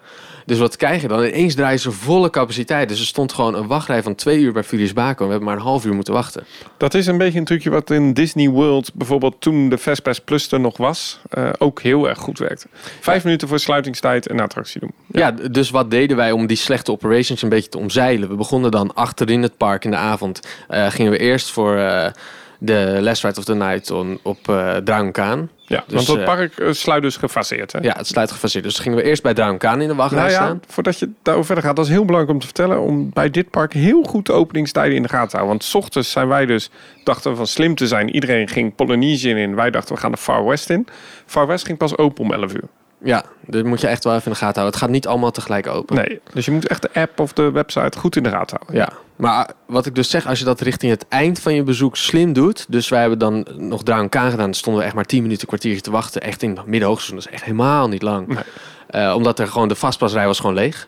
Dus 0.49 0.59
wat 0.59 0.75
krijg 0.75 1.01
je 1.01 1.07
dan? 1.07 1.23
Ineens 1.23 1.55
draaien 1.55 1.79
ze 1.79 1.91
volle 1.91 2.29
capaciteit. 2.29 2.89
Dus 2.89 2.99
er 2.99 3.05
stond 3.05 3.33
gewoon 3.33 3.55
een 3.55 3.67
wachtrij 3.67 4.03
van 4.03 4.15
twee 4.15 4.39
uur 4.39 4.53
bij 4.53 4.63
Furious 4.63 4.93
Baco. 4.93 5.19
En 5.19 5.25
we 5.25 5.29
hebben 5.29 5.47
maar 5.47 5.57
een 5.57 5.63
half 5.63 5.85
uur 5.85 5.93
moeten 5.93 6.13
wachten. 6.13 6.45
Dat 6.77 6.93
is 6.93 7.07
een 7.07 7.17
beetje 7.17 7.39
een 7.39 7.45
trucje 7.45 7.69
wat 7.69 7.89
in 7.89 8.13
Disney 8.13 8.49
World 8.49 8.93
bijvoorbeeld 8.93 9.41
toen 9.41 9.69
de 9.69 9.77
Fastpass 9.77 10.19
Plus 10.19 10.51
er 10.51 10.59
nog 10.59 10.77
was, 10.77 11.19
eh, 11.29 11.49
ook 11.57 11.81
heel 11.81 12.09
erg 12.09 12.17
goed 12.17 12.39
werkte. 12.39 12.67
Vijf 12.99 13.23
minuten 13.23 13.47
voor 13.47 13.59
sluitingstijd 13.59 14.29
een 14.29 14.39
attractie 14.39 14.79
doen. 14.79 14.91
Ja. 15.07 15.31
dus 15.31 15.69
wat 15.69 15.91
deden 15.91 16.17
wij 16.17 16.31
om 16.31 16.47
die 16.47 16.57
slechte 16.57 16.91
operations 16.91 17.41
een 17.41 17.49
beetje 17.49 17.69
te 17.69 17.77
omzeilen? 17.77 18.29
We 18.29 18.35
begonnen 18.35 18.71
dan 18.71 18.93
achterin 18.93 19.41
het 19.41 19.57
park 19.57 19.85
in 19.85 19.91
de 19.91 19.97
avond. 19.97 20.39
Eh, 20.67 20.89
gingen 20.89 21.11
we 21.11 21.17
eerst 21.17 21.51
voor 21.51 21.77
eh, 21.77 22.11
de 22.59 22.97
Last 23.01 23.23
Ride 23.23 23.39
of 23.39 23.45
the 23.45 23.55
Night 23.55 23.91
on, 23.91 24.19
op 24.23 24.39
Dragonkaan. 24.83 25.49
Ja, 25.69 25.83
Dus, 25.87 25.95
want 25.95 26.07
het 26.07 26.17
eh, 26.17 26.25
park 26.35 26.57
eh, 26.57 26.71
sluit 26.71 27.01
dus 27.01 27.17
gefaseerd. 27.17 27.71
Hè? 27.71 27.79
Ja, 27.79 27.93
het 27.97 28.07
sluit 28.07 28.31
gefaseerd. 28.31 28.63
Dus 28.63 28.79
gingen 28.79 28.97
we 28.97 29.03
eerst 29.03 29.23
bij 29.23 29.33
Dragonkaan 29.33 29.81
in 29.81 29.87
de 29.87 29.95
wachtrij 29.95 30.19
Nou 30.21 30.31
ja, 30.33 30.37
staan. 30.43 30.61
voordat 30.67 30.99
je 30.99 31.09
daarover 31.21 31.45
verder 31.45 31.63
gaat, 31.63 31.75
dat 31.75 31.85
is 31.85 31.91
heel 31.91 32.05
belangrijk 32.05 32.33
om 32.33 32.39
te 32.39 32.45
vertellen. 32.45 32.81
Om 32.81 33.09
bij 33.13 33.29
dit 33.29 33.49
park 33.49 33.73
heel 33.73 34.03
goed 34.03 34.25
de 34.25 34.31
openingstijden 34.33 34.95
in 34.95 35.01
de 35.01 35.09
gaten 35.09 35.29
te 35.29 35.35
houden. 35.35 35.57
Want 35.57 35.69
s 35.69 35.75
ochtends 35.75 36.11
zijn 36.11 36.27
wij 36.27 36.45
dus, 36.45 36.69
dachten 37.03 37.31
we 37.31 37.37
van 37.37 37.47
slim 37.47 37.75
te 37.75 37.87
zijn. 37.87 38.09
Iedereen 38.09 38.47
ging 38.47 38.75
Polynesian 38.75 39.37
in. 39.37 39.55
Wij 39.55 39.71
dachten 39.71 39.95
we 39.95 40.01
gaan 40.01 40.11
de 40.11 40.17
Far 40.17 40.45
West 40.45 40.69
in. 40.69 40.87
Far 41.25 41.47
West 41.47 41.65
ging 41.65 41.77
pas 41.77 41.97
open 41.97 42.23
om 42.23 42.33
11 42.33 42.53
uur. 42.53 42.67
Ja, 43.03 43.23
dat 43.45 43.63
moet 43.63 43.81
je 43.81 43.87
echt 43.87 44.03
wel 44.03 44.13
even 44.13 44.25
in 44.25 44.31
de 44.31 44.37
gaten 44.37 44.61
houden. 44.61 44.73
Het 44.73 44.83
gaat 44.83 44.95
niet 44.95 45.07
allemaal 45.07 45.31
tegelijk 45.31 45.67
open. 45.67 45.95
Nee, 45.95 46.19
dus 46.33 46.45
je 46.45 46.51
moet 46.51 46.67
echt 46.67 46.81
de 46.81 46.89
app 46.93 47.19
of 47.19 47.33
de 47.33 47.51
website 47.51 47.97
goed 47.97 48.15
in 48.15 48.23
de 48.23 48.29
gaten 48.29 48.57
houden. 48.57 48.75
Ja, 48.75 48.89
maar 49.15 49.49
wat 49.65 49.85
ik 49.85 49.95
dus 49.95 50.09
zeg, 50.09 50.27
als 50.27 50.39
je 50.39 50.45
dat 50.45 50.61
richting 50.61 50.91
het 50.91 51.05
eind 51.09 51.39
van 51.39 51.53
je 51.53 51.63
bezoek 51.63 51.97
slim 51.97 52.33
doet. 52.33 52.65
Dus 52.69 52.89
wij 52.89 52.99
hebben 52.99 53.19
dan 53.19 53.45
nog 53.57 53.83
Dragonkaan 53.83 54.29
gedaan. 54.29 54.45
Dan 54.45 54.53
stonden 54.53 54.81
we 54.81 54.87
echt 54.87 54.95
maar 54.95 55.05
10 55.05 55.21
minuten, 55.21 55.47
kwartiertje 55.47 55.81
te 55.81 55.91
wachten. 55.91 56.21
Echt 56.21 56.43
in 56.43 56.57
middenhoogseizoen. 56.65 57.15
Dat 57.15 57.27
is 57.27 57.33
echt 57.33 57.43
helemaal 57.43 57.87
niet 57.87 58.01
lang. 58.01 58.27
Nee. 58.27 58.43
Eh, 58.89 59.13
omdat 59.15 59.39
er 59.39 59.47
gewoon 59.47 59.67
de 59.67 59.75
vastpasrij 59.75 60.25
was 60.25 60.39
gewoon 60.39 60.55
leeg. 60.55 60.87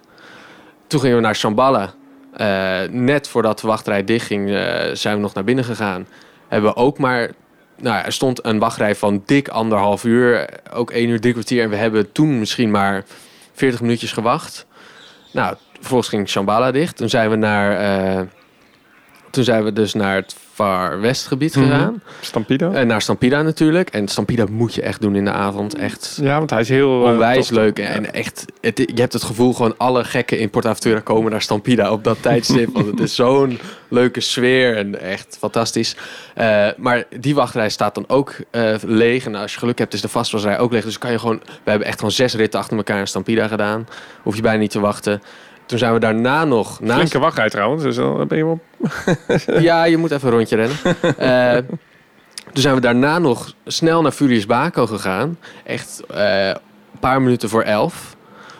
Toen 0.88 1.00
gingen 1.00 1.16
we 1.16 1.22
naar 1.22 1.36
Shambhala. 1.36 1.94
Eh, 2.34 2.80
net 2.90 3.28
voordat 3.28 3.60
de 3.60 3.68
wachtrij 3.68 4.04
dichtging, 4.04 4.50
eh 4.50 4.90
zijn 4.94 5.16
we 5.16 5.22
nog 5.22 5.34
naar 5.34 5.44
binnen 5.44 5.66
gegaan. 5.66 6.08
Hebben 6.48 6.74
we 6.74 6.76
ook 6.76 6.98
maar... 6.98 7.32
Nou, 7.82 8.06
er 8.06 8.14
stond 8.14 8.46
een 8.46 8.60
wachtrij 8.60 8.96
van 8.96 9.24
dik 9.26 9.48
anderhalf 9.48 10.04
uur. 10.04 10.50
Ook 10.74 10.92
één 10.92 11.10
uur, 11.10 11.20
drie 11.20 11.34
kwartier. 11.34 11.64
En 11.64 11.70
we 11.70 11.76
hebben 11.76 12.12
toen 12.12 12.40
misschien 12.40 12.72
maar 12.72 13.04
40 13.54 13.82
minuutjes 13.82 14.12
gewacht. 14.12 14.66
Nou, 15.34 15.56
vervolgens 15.74 16.10
ging 16.10 16.30
Shambhala 16.30 16.72
dicht. 16.72 16.98
Toen 16.98 17.10
zijn 17.10 17.30
we 17.30 17.36
naar... 17.36 18.28
eh, 19.32 19.36
toen 19.36 19.44
zijn 19.44 19.64
we 19.64 19.74
dus 19.74 19.94
naar 19.94 20.16
het 20.16 20.36
Far 20.54 21.00
West 21.02 21.28
gebied 21.28 21.56
Mhm. 21.56 21.66
gegaan. 21.66 22.02
Stampido. 22.22 22.72
En 22.72 22.88
naar 22.88 23.02
Stampida 23.02 23.42
natuurlijk. 23.42 23.90
En 23.90 24.08
Stampida 24.08 24.46
moet 24.52 24.74
je 24.74 24.82
echt 24.82 25.02
doen 25.02 25.16
in 25.16 25.26
de 25.26 25.32
avond. 25.32 25.76
Echt 25.76 26.18
ja, 26.22 26.38
want 26.38 26.50
hij 26.50 26.60
is 26.60 26.70
heel... 26.70 27.06
eh, 27.06 27.12
onwijs 27.12 27.50
leuk. 27.50 27.80
En 27.80 28.14
echt, 28.14 28.46
het, 28.62 28.78
je 28.78 29.02
hebt 29.02 29.14
het 29.14 29.24
gevoel 29.24 29.54
gewoon 29.54 29.78
alle 29.78 30.04
gekken 30.04 30.40
in 30.40 30.50
PortAventura 30.50 31.00
komen 31.00 31.32
naar 31.32 31.42
Stampida 31.42 31.92
op 31.92 32.04
dat 32.04 32.18
tijdstip. 32.22 32.70
want 32.74 32.86
het 32.86 33.00
is 33.00 33.16
zo'n 33.16 33.60
leuke 33.90 34.20
sfeer 34.22 34.78
en 34.78 35.02
echt 35.02 35.38
fantastisch. 35.40 35.96
Eh, 36.36 36.68
maar 36.78 37.04
die 37.20 37.36
wachtrij 37.36 37.70
staat 37.70 37.96
dan 37.96 38.06
ook 38.08 38.36
eh, 38.52 38.74
leeg. 38.86 39.26
En 39.26 39.36
als 39.36 39.54
je 39.54 39.60
geluk 39.60 39.78
hebt 39.78 39.94
is 39.94 40.02
de 40.02 40.08
vastwasrij 40.08 40.60
ook 40.60 40.72
leeg. 40.72 40.84
Dus 40.84 40.98
kan 40.98 41.12
je 41.12 41.20
gewoon... 41.20 41.42
We 41.64 41.70
hebben 41.70 41.88
echt 41.88 41.98
gewoon 41.98 42.12
zes 42.14 42.34
ritten 42.34 42.60
achter 42.60 42.78
elkaar 42.78 43.00
in 43.00 43.08
Stampida 43.08 43.48
gedaan. 43.48 43.88
Hoef 44.22 44.36
je 44.36 44.42
bijna 44.42 44.60
niet 44.60 44.72
te 44.72 44.80
wachten. 44.80 45.22
Toen 45.72 45.80
zijn 45.80 45.94
we 45.94 46.00
daarna 46.00 46.46
nog... 46.46 46.80
Naast 46.80 46.98
Flinke 46.98 47.20
wachtrij 47.20 47.50
trouwens, 47.50 47.84
dus 47.84 47.96
dan 47.96 48.28
ben 48.28 48.38
je 48.38 48.46
wel... 48.46 48.60
ja, 49.70 49.84
je 49.84 49.98
moet 49.98 50.12
even 50.12 50.28
een 50.28 50.34
rondje 50.34 50.56
rennen. 50.56 50.78
Eh, 51.18 51.58
toen 52.54 52.62
zijn 52.62 52.76
we 52.76 52.82
daarna 52.82 53.20
nog 53.20 53.54
snel 53.66 54.02
naar 54.02 54.12
Furious 54.12 54.46
Baco 54.46 54.86
gegaan. 54.86 55.38
Echt 55.64 56.04
eh, 56.10 56.48
een 56.48 57.00
paar 57.00 57.22
minuten 57.22 57.50
voor 57.50 57.62
elf. 57.62 58.16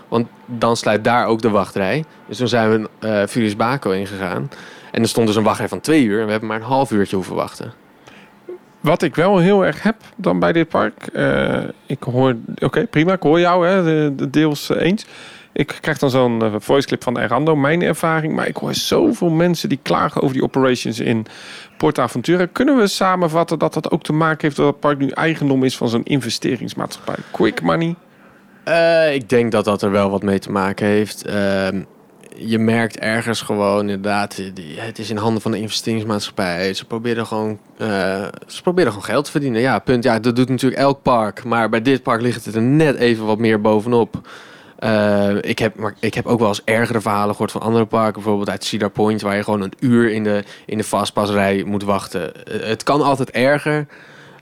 Want 0.08 0.28
dan 0.46 0.78
sluit 0.78 1.04
daar 1.04 1.26
ook 1.26 1.42
de 1.42 1.50
wachtrij. 1.50 2.04
Dus 2.28 2.38
toen 2.38 2.48
zijn 2.48 2.70
we 2.70 2.90
eh 3.00 3.28
Furious 3.28 3.56
Baco 3.56 3.92
ingegaan. 3.92 4.50
En 4.92 5.02
er 5.02 5.08
stond 5.08 5.28
dus 5.28 5.36
een 5.36 5.44
wachtrij 5.44 5.68
van 5.68 5.80
twee 5.80 6.04
uur. 6.04 6.20
En 6.20 6.26
we 6.26 6.32
hebben 6.32 6.50
maar 6.50 6.58
een 6.58 6.64
half 6.64 6.92
uurtje 6.92 7.16
hoeven 7.16 7.36
wachten. 7.36 7.74
Wat 8.80 9.02
ik 9.02 9.16
wel 9.16 9.38
heel 9.38 9.66
erg 9.66 9.84
heb 9.84 9.96
dan 10.16 10.40
bij 10.40 10.54
dit 10.54 10.70
park. 10.70 11.08
ik 11.86 12.04
hoor, 12.04 12.36
oké, 12.58 12.88
prima, 12.88 13.14
ik 13.14 13.22
hoor 13.22 13.40
jou, 13.40 13.68
hè, 13.68 13.84
de, 13.84 14.16
de 14.16 14.30
deels 14.30 14.70
eens. 14.70 15.06
Ik 15.54 15.78
krijg 15.82 15.98
dan 15.98 16.10
zo'n 16.10 16.42
eh, 16.42 16.56
voice 16.58 16.88
clip 16.88 17.04
van 17.04 17.20
Erando, 17.20 17.56
mijn 17.56 17.82
ervaring. 17.82 18.36
Maar 18.36 18.48
ik 18.48 18.58
hoor 18.58 18.74
zoveel 18.74 19.30
mensen 19.30 19.70
die 19.70 19.80
klagen 19.82 20.22
over 20.22 20.34
die 20.34 20.44
operations 20.44 21.00
in 21.00 21.26
PortAventura. 21.78 22.46
Kunnen 22.46 22.78
we 22.78 22.88
samenvatten 22.88 23.60
dat 23.60 23.74
dat 23.74 23.92
ook 23.92 24.04
te 24.04 24.14
maken 24.14 24.40
heeft 24.42 24.56
dat 24.56 24.66
het 24.66 24.80
park 24.80 24.98
nu 24.98 25.10
eigendom 25.10 25.64
is 25.64 25.78
van 25.78 25.90
zo'n 25.90 26.04
investeringsmaatschappij? 26.04 27.16
Quick 27.32 27.62
money. 27.62 27.96
Eh, 28.64 29.14
ik 29.14 29.30
denk 29.30 29.52
dat 29.52 29.66
dat 29.66 29.82
er 29.82 29.92
wel 29.92 30.10
wat 30.10 30.24
mee 30.24 30.40
te 30.40 30.52
maken 30.52 30.86
heeft. 30.86 31.26
Ehm, 31.26 31.82
je 32.36 32.60
merkt 32.60 33.00
ergens 33.00 33.42
gewoon 33.42 33.80
inderdaad, 33.80 34.38
eh, 34.38 34.46
het 34.76 35.00
is 35.00 35.10
in 35.10 35.18
handen 35.18 35.42
van 35.42 35.52
de 35.52 35.60
investeringsmaatschappij. 35.60 36.74
Ze 36.74 36.86
proberen 36.86 37.26
gewoon, 37.28 37.60
ze 38.48 38.62
proberen 38.64 38.92
gewoon 38.92 39.08
geld 39.08 39.26
te 39.26 39.32
verdienen. 39.32 39.62
Ja, 39.62 39.80
punt. 39.80 40.04
Ja, 40.04 40.20
dat 40.20 40.36
doet 40.36 40.50
natuurlijk 40.50 40.82
elk 40.82 41.02
park. 41.02 41.44
Maar 41.44 41.70
bij 41.70 41.82
dit 41.82 42.04
park 42.04 42.22
ligt 42.22 42.46
het 42.46 42.56
er 42.56 42.62
net 42.62 42.96
even 42.96 43.26
wat 43.26 43.38
meer 43.38 43.62
bovenop. 43.62 44.22
Eh, 44.82 45.36
ik, 45.42 45.60
heb, 45.60 45.76
maar 45.76 45.94
ik 46.00 46.14
heb 46.14 46.26
ook 46.26 46.40
wel 46.40 46.48
eens 46.48 46.62
ergere 46.64 47.02
verhalen 47.02 47.32
gehoord 47.32 47.52
van 47.52 47.62
andere 47.62 47.86
parken. 47.86 48.14
Bijvoorbeeld 48.14 48.50
uit 48.50 48.64
Cedar 48.64 48.90
Point, 48.90 49.22
waar 49.22 49.36
je 49.36 49.44
gewoon 49.44 49.62
een 49.62 49.74
uur 49.80 50.12
in 50.12 50.24
de, 50.24 50.44
in 50.66 50.78
de 50.78 50.84
fastpassrij 50.84 51.64
moet 51.64 51.84
wachten. 51.84 52.46
Eh, 52.46 52.68
het 52.68 52.84
kan 52.84 53.02
altijd 53.02 53.32
erger. 53.32 53.88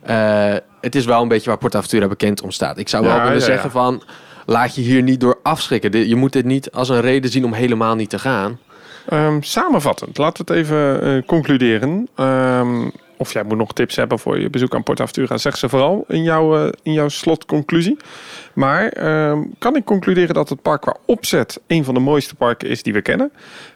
Eh, 0.01 0.53
het 0.81 0.95
is 0.95 1.05
wel 1.05 1.21
een 1.21 1.27
beetje 1.27 1.49
waar 1.49 1.57
PortAventura 1.57 2.07
bekend 2.07 2.41
om 2.41 2.51
staat. 2.51 2.77
Ik 2.77 2.89
zou 2.89 3.03
wel 3.03 3.15
Ja, 3.15 3.21
willen 3.23 3.39
ja, 3.39 3.45
zeggen 3.45 3.69
ja. 3.73 3.81
van... 3.81 4.03
Laat 4.45 4.75
je 4.75 4.81
hier 4.81 5.01
niet 5.01 5.19
door 5.19 5.39
afschrikken. 5.43 6.07
Je 6.07 6.15
moet 6.15 6.33
dit 6.33 6.45
niet 6.45 6.71
als 6.71 6.89
een 6.89 7.01
reden 7.01 7.31
zien 7.31 7.45
om 7.45 7.53
helemaal 7.53 7.95
niet 7.95 8.09
te 8.09 8.19
gaan. 8.19 8.59
Ehm, 9.07 9.41
samenvattend, 9.41 10.17
laten 10.17 10.45
we 10.45 10.53
het 10.53 10.61
even 10.61 11.25
concluderen. 11.25 12.07
Ehm, 12.15 12.89
of 13.19 13.33
jij 13.33 13.43
moet 13.43 13.57
nog 13.57 13.73
tips 13.73 13.95
hebben 13.95 14.19
voor 14.19 14.39
je 14.39 14.49
bezoek 14.49 14.75
aan 14.75 14.83
PortAventura. 14.83 15.37
Zeg 15.37 15.57
ze 15.57 15.69
vooral 15.69 16.05
in 16.07 16.23
jouw, 16.23 16.57
eh, 16.57 16.71
in 16.83 16.93
jouw 16.93 17.09
slotconclusie. 17.09 17.97
Maar 18.53 18.87
ehm, 18.87 19.43
kan 19.57 19.75
ik 19.75 19.85
concluderen 19.85 20.33
dat 20.33 20.49
het 20.49 20.61
park 20.61 20.81
qua 20.81 20.95
opzet 21.05 21.59
een 21.67 21.83
van 21.83 21.93
de 21.93 21.99
mooiste 21.99 22.35
parken 22.35 22.69
is 22.69 22.83
die 22.83 22.93
we 22.93 23.01
kennen. 23.01 23.31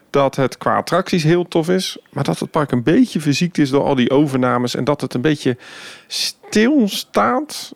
Dat 0.10 0.36
het 0.36 0.58
qua 0.58 0.78
attracties 0.78 1.24
heel 1.24 1.48
tof 1.48 1.70
is. 1.70 1.98
Maar 2.12 2.24
dat 2.24 2.40
het 2.40 2.52
park 2.52 2.72
een 2.72 2.84
beetje 2.84 3.20
verziekt 3.20 3.58
is 3.58 3.70
door 3.70 3.84
al 3.84 3.96
die 3.96 4.12
overnames. 4.12 4.76
En 4.76 4.84
dat 4.84 5.02
het 5.02 5.14
een 5.14 5.22
beetje 5.22 5.58
stilstaat. 6.08 7.74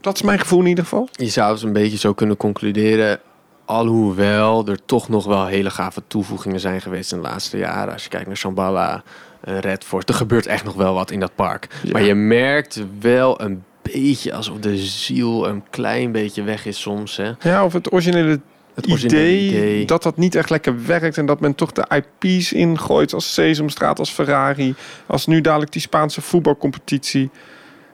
Dat 0.00 0.14
is 0.14 0.22
mijn 0.22 0.38
gevoel 0.38 0.60
in 0.60 0.66
ieder 0.66 0.84
geval. 0.84 1.08
Je 1.12 1.28
zou 1.28 1.52
het 1.52 1.62
een 1.62 1.72
beetje 1.72 1.98
zo 1.98 2.12
kunnen 2.12 2.36
concluderen. 2.36 3.20
Alhoewel 3.64 4.66
er 4.66 4.84
toch 4.84 5.08
nog 5.08 5.24
wel 5.24 5.46
hele 5.46 5.70
gave 5.70 6.02
toevoegingen 6.06 6.60
zijn 6.60 6.80
geweest 6.80 7.12
in 7.12 7.18
de 7.18 7.28
laatste 7.28 7.58
jaren. 7.58 7.92
Als 7.92 8.02
je 8.02 8.08
kijkt 8.08 8.26
naar 8.26 8.36
Shambhala, 8.36 9.02
Redford. 9.44 10.08
Er 10.08 10.14
gebeurt 10.14 10.46
echt 10.46 10.64
nog 10.64 10.74
wel 10.74 10.94
wat 10.94 11.10
in 11.10 11.20
dat 11.20 11.34
park. 11.34 11.68
Ja. 11.82 11.90
Maar 11.92 12.02
je 12.02 12.14
merkt 12.14 12.82
wel 13.00 13.40
een 13.40 13.64
beetje 13.82 14.34
alsof 14.34 14.58
de 14.58 14.76
ziel 14.76 15.48
een 15.48 15.62
klein 15.70 16.12
beetje 16.12 16.42
weg 16.42 16.66
is 16.66 16.80
soms. 16.80 17.16
Hè? 17.16 17.32
Ja, 17.40 17.64
of 17.64 17.72
het 17.72 17.92
originele 17.92 18.40
Het 18.74 18.86
idee, 18.86 19.84
dat 19.84 20.02
dat 20.02 20.16
niet 20.16 20.34
echt 20.34 20.50
lekker 20.50 20.86
werkt 20.86 21.18
en 21.18 21.26
dat 21.26 21.40
men 21.40 21.54
toch 21.54 21.72
de 21.72 22.02
IP's 22.20 22.52
ingooit 22.52 23.12
als 23.12 23.34
Sesamstraat, 23.34 23.98
als 23.98 24.10
Ferrari, 24.10 24.74
als 25.06 25.26
nu 25.26 25.40
dadelijk 25.40 25.72
die 25.72 25.80
Spaanse 25.80 26.20
voetbalcompetitie. 26.20 27.30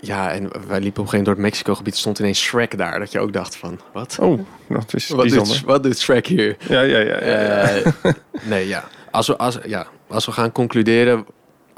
Ja, 0.01 0.33
en 0.33 0.51
wij 0.67 0.81
liepen 0.81 0.89
op 0.89 0.97
een 0.97 1.03
gegeven 1.05 1.25
door 1.25 1.35
het 1.35 1.43
Mexico-gebied. 1.43 1.97
stond 1.97 2.19
ineens 2.19 2.41
Shrek 2.41 2.79
daar. 2.79 2.99
Dat 2.99 3.13
je 3.13 3.21
ook 3.21 3.33
dacht 3.33 3.57
van, 3.57 3.81
wat? 3.93 4.17
Oh, 4.21 4.41
dat 4.69 4.95
is 4.95 5.09
Wat 5.09 5.21
bijzonder. 5.21 5.57
doet, 5.57 5.65
wat 5.65 5.83
doet 5.83 5.99
Shrek 5.99 6.27
hier? 6.27 6.57
Ja, 6.69 6.81
ja, 6.81 6.99
ja. 6.99 7.25
ja, 7.25 7.41
ja. 7.41 7.61
Eh, 7.63 8.13
nee, 8.43 8.69
ja. 8.69 8.85
Als 9.11 9.27
we, 9.27 9.37
als, 9.37 9.59
ja. 9.67 9.87
als 10.09 10.27
we 10.27 10.33
gaan 10.33 10.53
concluderen 10.53 11.27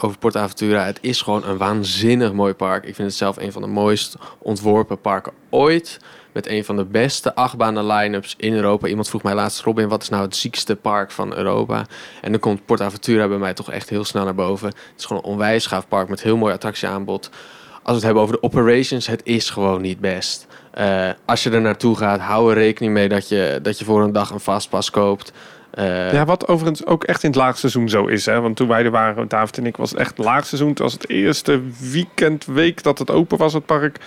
over 0.05 0.19
Port 0.19 0.37
Aventura, 0.37 0.85
het 0.85 0.99
is 1.01 1.23
gewoon 1.23 1.45
een 1.45 1.57
waanzinnig 1.57 2.33
mooi 2.33 2.55
park. 2.55 2.85
Ik 2.85 2.95
vind 2.95 3.09
het 3.09 3.17
zelf 3.17 3.37
een 3.37 3.53
van 3.53 3.63
de 3.63 3.69
mooist 3.69 4.17
ontworpen 4.39 5.01
parken 5.01 5.33
ooit. 5.51 5.99
Met 6.33 6.49
een 6.49 6.65
van 6.65 6.77
de 6.77 6.85
beste 6.85 7.35
achtbanen 7.35 7.87
line-ups 7.87 8.35
in 8.39 8.53
Europa. 8.53 8.89
Iemand 8.89 9.09
vroeg 9.09 9.23
mij 9.23 9.35
laatst, 9.35 9.61
Robin, 9.61 9.89
wat 9.89 10.03
is 10.03 10.09
nou 10.09 10.23
het 10.23 10.37
ziekste 10.37 10.77
park 10.77 11.11
van 11.11 11.37
Europa? 11.37 11.87
En 12.21 12.31
dan 12.31 12.41
komt 12.41 12.67
Port 12.67 12.81
Aventura 12.81 13.29
bij 13.29 13.39
mij 13.39 13.55
toch 13.55 13.71
echt 13.71 13.89
heel 13.89 14.05
snel 14.05 14.25
naar 14.25 14.35
boven. 14.35 14.69
Het 14.69 14.77
is 14.97 15.05
gewoon 15.05 15.23
een 15.23 15.29
onwijs 15.29 15.67
gaaf 15.67 15.89
park 15.89 16.09
met 16.09 16.23
heel 16.23 16.37
mooi 16.37 16.55
attractieaanbod. 16.55 17.31
Als 17.73 17.81
we 17.83 17.93
het 17.93 18.03
hebben 18.03 18.23
over 18.23 18.35
de 18.35 18.43
operations, 18.43 19.07
het 19.07 19.21
is 19.25 19.51
gewoon 19.51 19.81
niet 19.81 20.01
best. 20.01 20.47
Eh, 20.71 21.11
als 21.25 21.43
je 21.43 21.51
er 21.51 21.61
naartoe 21.61 21.97
gaat, 21.97 22.21
hou 22.21 22.51
er 22.51 22.57
rekening 22.57 22.93
mee 22.93 23.09
dat 23.09 23.29
je, 23.29 23.59
dat 23.63 23.79
je 23.79 23.85
voor 23.85 24.03
een 24.03 24.13
dag 24.13 24.31
een 24.31 24.41
vastpas 24.41 24.91
koopt. 24.91 25.33
Eh, 25.73 26.13
Ja, 26.13 26.25
wat 26.25 26.49
overigens 26.49 26.87
ook 26.87 27.05
echt 27.05 27.23
in 27.23 27.29
het 27.31 27.39
laagseizoen 27.39 27.89
zo 27.89 28.07
is. 28.07 28.27
Hè? 28.27 28.41
Want 28.41 28.57
toen 28.57 28.69
wij 28.69 28.85
er 28.85 28.91
waren, 28.91 29.29
David 29.29 29.59
en 29.59 29.67
ik, 29.67 29.77
was 29.77 29.91
het 29.91 29.99
echt 29.99 30.19
laagseizoen. 30.19 30.69
Het 30.69 30.79
was 30.79 30.93
het 30.93 31.09
eerste 31.09 31.61
weekend, 31.93 32.45
week 32.45 32.83
dat 32.83 32.99
het 32.99 33.11
open 33.11 33.39
was, 33.39 33.53
het 33.53 33.67
park. 33.67 33.99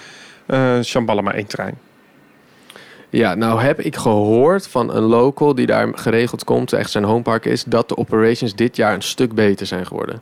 eh 0.45 0.81
Shambhala 0.81 1.21
maar 1.21 1.33
één 1.33 1.47
trein. 1.47 1.77
Ja, 3.09 3.35
nou 3.35 3.61
heb 3.61 3.79
ik 3.79 3.95
gehoord 3.95 4.67
van 4.67 4.95
een 4.95 5.03
local 5.03 5.55
die 5.55 5.65
daar 5.65 5.89
geregeld 5.93 6.43
komt, 6.43 6.73
echt 6.73 6.91
zijn 6.91 7.03
homepark 7.03 7.45
is, 7.45 7.63
dat 7.63 7.89
de 7.89 7.97
operations 7.97 8.55
dit 8.55 8.75
jaar 8.75 8.93
een 8.93 9.01
stuk 9.01 9.33
beter 9.33 9.65
zijn 9.65 9.85
geworden. 9.85 10.21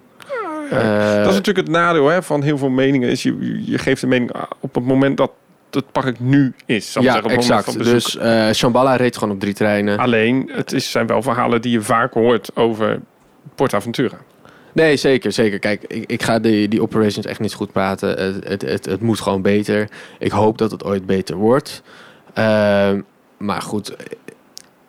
Eh, 0.69 1.15
dat 1.15 1.27
is 1.29 1.35
natuurlijk 1.35 1.67
het 1.67 1.69
nadeel 1.75 2.07
hè, 2.07 2.23
van 2.23 2.41
heel 2.41 2.57
veel 2.57 2.69
meningen. 2.69 3.09
Is 3.09 3.23
je, 3.23 3.61
je 3.65 3.77
geeft 3.77 4.01
een 4.01 4.09
mening 4.09 4.31
op 4.59 4.75
het 4.75 4.85
moment 4.85 5.17
dat 5.17 5.31
het 5.75 5.91
park 5.91 6.19
nu 6.19 6.53
is. 6.65 6.95
ik 6.95 7.01
ja, 7.01 7.11
zeggen, 7.13 7.31
exact. 7.31 7.83
Dus 7.83 8.17
eh 8.17 8.51
Shambhala 8.51 8.95
reed 8.95 9.17
gewoon 9.17 9.33
op 9.33 9.39
drie 9.39 9.53
treinen. 9.53 9.97
Alleen, 9.99 10.49
het 10.53 10.71
is, 10.73 10.91
zijn 10.91 11.07
wel 11.07 11.21
verhalen 11.21 11.61
die 11.61 11.71
je 11.71 11.81
vaak 11.81 12.13
hoort 12.13 12.55
over 12.55 12.99
PortAventura. 13.55 14.17
Nee, 14.73 14.95
zeker, 14.97 15.31
zeker. 15.31 15.59
Kijk, 15.59 15.83
ik, 15.87 16.03
ik 16.11 16.23
ga 16.23 16.39
die, 16.39 16.67
die 16.67 16.81
operations 16.81 17.25
echt 17.25 17.39
niet 17.39 17.53
goed 17.53 17.71
praten. 17.71 18.09
Het, 18.09 18.47
het, 18.47 18.61
het, 18.61 18.85
het 18.85 19.01
moet 19.01 19.19
gewoon 19.19 19.41
beter. 19.41 19.89
Ik 20.19 20.31
hoop 20.31 20.57
dat 20.57 20.71
het 20.71 20.83
ooit 20.83 21.05
beter 21.05 21.35
wordt. 21.35 21.81
Ehm, 22.33 23.01
maar 23.37 23.61
goed. 23.61 23.91
Ik 23.91 23.97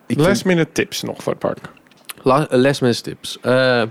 vind- 0.07 0.19
Last 0.19 0.45
minute 0.45 0.71
tips 0.71 1.01
nog 1.01 1.23
voor 1.23 1.31
het 1.31 1.41
park. 1.41 1.57
La- 2.21 2.47
Last 2.49 3.03
tips. 3.03 3.37
Eh, 3.41 3.83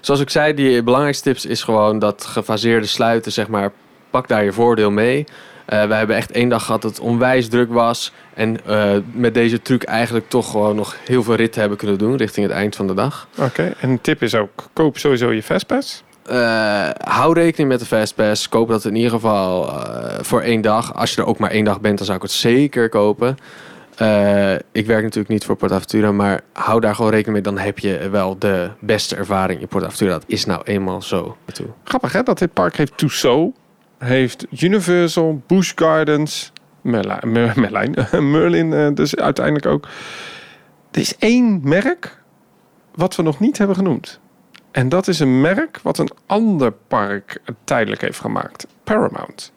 zoals 0.00 0.20
ik 0.20 0.30
zei, 0.30 0.54
die 0.54 0.82
belangrijkste 0.82 1.30
tips 1.30 1.46
is 1.46 1.62
gewoon 1.62 1.98
dat 1.98 2.24
gefaseerde 2.24 2.86
sluiten, 2.86 3.32
zeg 3.32 3.48
maar, 3.48 3.72
pak 4.10 4.28
daar 4.28 4.44
je 4.44 4.52
voordeel 4.52 4.90
mee. 4.90 5.24
Eh 5.68 5.84
we 5.84 5.94
hebben 5.94 6.16
echt 6.16 6.30
één 6.30 6.48
dag 6.48 6.64
gehad 6.64 6.82
dat 6.82 6.90
het 6.90 7.00
onwijs 7.00 7.48
druk 7.48 7.72
was. 7.72 8.12
En 8.34 8.66
eh, 8.66 8.90
met 9.12 9.34
deze 9.34 9.62
truc 9.62 9.82
eigenlijk 9.82 10.28
toch 10.28 10.50
gewoon 10.50 10.76
nog 10.76 10.96
heel 11.04 11.22
veel 11.22 11.34
ritten 11.34 11.60
hebben 11.60 11.78
kunnen 11.78 11.98
doen 11.98 12.16
richting 12.16 12.46
het 12.46 12.54
eind 12.54 12.76
van 12.76 12.86
de 12.86 12.94
dag. 12.94 13.28
Oké, 13.38 13.74
en 13.80 13.90
een 13.90 14.00
tip 14.00 14.22
is 14.22 14.34
ook, 14.34 14.50
koop 14.72 14.98
sowieso 14.98 15.32
je 15.32 15.42
Fastpass. 15.42 16.02
Eh, 16.24 16.88
hou 16.98 17.34
rekening 17.34 17.68
met 17.68 17.80
de 17.80 17.86
Fastpass. 17.86 18.48
Koop 18.48 18.68
dat 18.68 18.84
in 18.84 18.94
ieder 18.94 19.10
geval 19.10 19.72
voor 20.20 20.40
één 20.40 20.60
dag. 20.60 20.94
Als 20.94 21.14
je 21.14 21.20
er 21.20 21.26
ook 21.26 21.38
maar 21.38 21.50
één 21.50 21.64
dag 21.64 21.80
bent, 21.80 21.96
dan 21.96 22.06
zou 22.06 22.18
ik 22.18 22.22
het 22.22 22.32
zeker 22.32 22.88
kopen. 22.88 23.36
Ik 24.72 24.86
werk 24.86 25.02
natuurlijk 25.02 25.28
niet 25.28 25.44
voor 25.44 25.56
PortAventura, 25.56 26.12
maar 26.12 26.40
hou 26.52 26.80
daar 26.80 26.94
gewoon 26.94 27.10
rekening 27.10 27.34
mee. 27.44 27.54
Dan 27.54 27.64
heb 27.64 27.78
je 27.78 28.08
wel 28.10 28.38
de 28.38 28.70
beste 28.80 29.16
ervaring 29.16 29.60
in 29.60 29.68
PortAventura. 29.68 30.10
Dat 30.10 30.24
is 30.26 30.44
nou 30.44 30.60
eenmaal 30.64 31.02
zo. 31.02 31.36
Grappig 31.84 32.12
hè, 32.12 32.22
dat 32.22 32.38
dit 32.38 32.52
park 32.52 32.76
heeft 32.76 32.96
Tussauds, 32.96 33.58
heeft 33.98 34.46
Universal, 34.62 35.42
Busch 35.46 35.72
Gardens, 35.74 36.52
Merlijn, 36.80 37.32
Mer- 37.32 37.60
Merlijn, 37.60 37.94
Merlin 38.30 38.72
eh, 38.72 38.88
dus 38.94 39.16
uiteindelijk 39.16 39.66
ook. 39.66 39.88
Er 40.90 41.00
is 41.00 41.16
één 41.16 41.60
merk 41.64 42.22
wat 42.94 43.16
we 43.16 43.22
nog 43.22 43.40
niet 43.40 43.58
hebben 43.58 43.76
genoemd. 43.76 44.20
En 44.70 44.88
dat 44.88 45.08
is 45.08 45.18
een 45.20 45.40
merk 45.40 45.80
wat 45.82 45.98
een 45.98 46.10
ander 46.26 46.72
park 46.72 47.38
tijdelijk 47.64 48.00
heeft 48.00 48.20
gemaakt. 48.20 48.66
Paramount. 48.84 49.52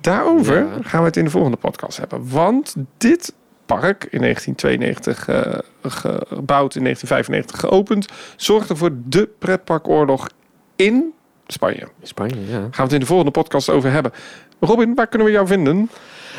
Daarover 0.00 0.56
Ja. 0.58 0.68
gaan 0.82 1.00
we 1.00 1.06
het 1.06 1.16
in 1.16 1.24
de 1.24 1.30
volgende 1.30 1.56
podcast 1.56 1.98
hebben. 1.98 2.28
Want 2.30 2.74
dit 2.98 3.34
park 3.66 4.04
in 4.10 4.20
1992 4.20 5.28
eh, 5.28 5.58
gebouwd, 5.82 6.74
in 6.74 6.82
1995 6.82 7.60
geopend, 7.60 8.08
zorgde 8.36 8.76
voor 8.76 8.90
de 9.04 9.28
pretparkoorlog 9.38 10.28
in 10.76 11.12
Spanje. 11.46 11.88
Spanje, 12.02 12.40
ja. 12.48 12.58
Gaan 12.58 12.70
we 12.70 12.82
het 12.82 12.92
in 12.92 13.00
de 13.00 13.06
volgende 13.06 13.30
podcast 13.32 13.68
over 13.68 13.90
hebben. 13.90 14.12
Robin, 14.60 14.94
waar 14.94 15.06
kunnen 15.06 15.26
we 15.26 15.32
jou 15.32 15.46
vinden? 15.46 15.90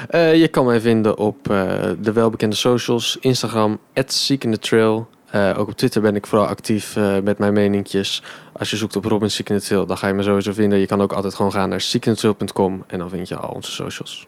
Eh, 0.09 0.35
je 0.35 0.47
kan 0.47 0.65
mij 0.65 0.81
vinden 0.81 1.17
op 1.17 1.49
eh, 1.49 1.71
de 1.99 2.11
welbekende 2.11 2.55
socials. 2.55 3.17
Instagram, 3.21 3.79
@seekinthetrail. 4.05 5.07
Eh 5.29 5.53
ook 5.57 5.67
op 5.67 5.77
Twitter 5.77 6.01
ben 6.01 6.15
ik 6.15 6.27
vooral 6.27 6.47
actief 6.47 6.95
met 7.23 7.37
mijn 7.37 7.53
meninkjes. 7.53 8.23
Als 8.53 8.69
je 8.69 8.75
zoekt 8.77 8.95
op 8.95 9.05
Robin 9.05 9.31
Seek 9.31 9.49
in 9.49 9.59
the 9.59 9.65
Trail, 9.65 9.85
dan 9.85 9.97
ga 9.97 10.07
je 10.07 10.13
me 10.13 10.23
sowieso 10.23 10.53
vinden. 10.53 10.79
Je 10.79 10.85
kan 10.85 11.01
ook 11.01 11.13
altijd 11.13 11.33
gewoon 11.33 11.51
gaan 11.51 11.69
naar 11.69 11.81
seekinthetrail.com 11.81 12.83
en 12.87 12.99
dan 12.99 13.09
vind 13.09 13.27
je 13.27 13.35
al 13.35 13.49
onze 13.49 13.71
socials. 13.71 14.27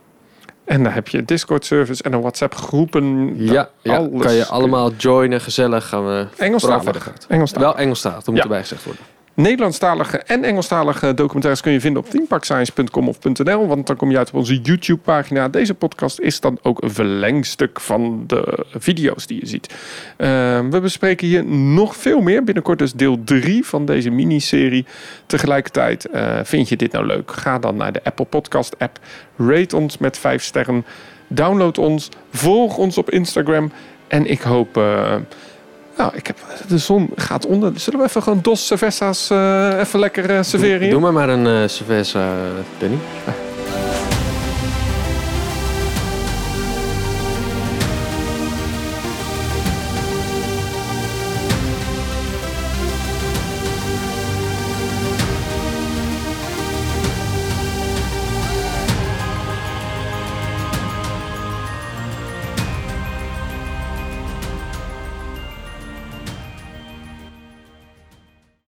En 0.66 0.84
daar 0.84 0.94
heb 0.94 1.08
je 1.08 1.26
Discord-service 1.26 2.04
en 2.04 2.14
een 2.14 2.22
WhatsApp-groepen. 2.22 3.36
Ja, 3.44 3.70
ja 3.82 3.96
alles 3.98 4.22
kan 4.22 4.34
je 4.34 4.46
allemaal 4.46 4.92
joinen. 4.98 5.42
Gezellig 5.42 5.88
gaan 5.88 6.06
we 6.06 6.28
Engelstalig. 6.38 7.12
Engelstalig. 7.28 7.68
Wel 7.68 7.78
Engelstalig, 7.78 8.18
dat 8.18 8.28
moet 8.28 8.38
Ja. 8.38 8.44
erbij 8.44 8.62
gezegd 8.62 8.84
worden. 8.84 9.04
Nederlandstalige 9.36 10.18
en 10.18 10.44
Engelstalige 10.44 11.14
documentaires 11.14 11.62
kun 11.62 11.72
je 11.72 11.80
vinden 11.80 12.04
op 12.04 12.10
themeparkscience.com 12.10 13.08
of 13.08 13.24
.nl. 13.24 13.68
Want 13.68 13.88
dan 13.88 13.96
kom 13.96 14.12
je 14.12 14.18
uit 14.18 14.28
op 14.28 14.34
onze 14.34 14.60
YouTube-pagina. 14.62 15.50
Deze 15.50 15.74
podcast 15.74 16.20
is 16.20 16.40
dan 16.40 16.60
ook 16.62 16.84
een 16.84 16.92
verlengstuk 16.92 17.80
van 17.80 18.24
de 18.28 18.66
video's 18.72 19.28
die 19.28 19.40
je 19.40 19.46
ziet. 19.46 19.70
Uh, 20.18 20.28
we 20.70 20.80
bespreken 20.82 21.28
hier 21.28 21.46
nog 21.46 21.96
veel 21.96 22.22
meer. 22.22 22.44
Binnenkort 22.44 22.80
dus 22.80 22.94
deel 22.94 23.24
3 23.24 23.66
van 23.66 23.86
deze 23.86 24.10
miniserie. 24.10 24.86
Tegelijkertijd 25.26 26.08
uh, 26.14 26.40
vind 26.44 26.70
je 26.70 26.76
dit 26.76 26.92
nou 26.92 27.06
leuk? 27.06 27.32
Ga 27.32 27.60
dan 27.60 27.76
naar 27.76 27.92
de 27.92 28.04
Apple 28.04 28.26
Podcast 28.26 28.80
app. 28.80 29.00
Rate 29.38 29.76
ons 29.76 29.98
met 29.98 30.18
5 30.18 30.44
sterren. 30.44 30.86
Download 31.28 31.78
ons. 31.78 32.10
Volg 32.32 32.78
ons 32.78 32.98
op 32.98 33.10
Instagram. 33.10 33.72
En 34.08 34.26
ik 34.26 34.42
hoop... 34.42 34.78
Uh, 34.78 35.16
nou, 35.98 36.12
ik 36.16 36.28
heb, 36.28 36.38
de 36.68 36.78
zon 36.78 37.10
gaat 37.16 37.46
onder. 37.46 37.72
Zullen 37.76 38.00
we 38.00 38.06
even 38.06 38.24
gewoon 38.24 38.40
Dos 38.42 38.68
Cervezas 38.68 39.30
uh, 39.32 39.80
even 39.80 40.00
lekker 40.00 40.30
uh, 40.30 40.42
serveren? 40.42 40.80
Doe, 40.80 40.90
doe 40.90 41.00
maar 41.00 41.14
maar 41.14 41.30
een 41.30 41.46
uh, 41.46 41.68
cerveza, 41.68 42.34
Danny. 42.78 42.98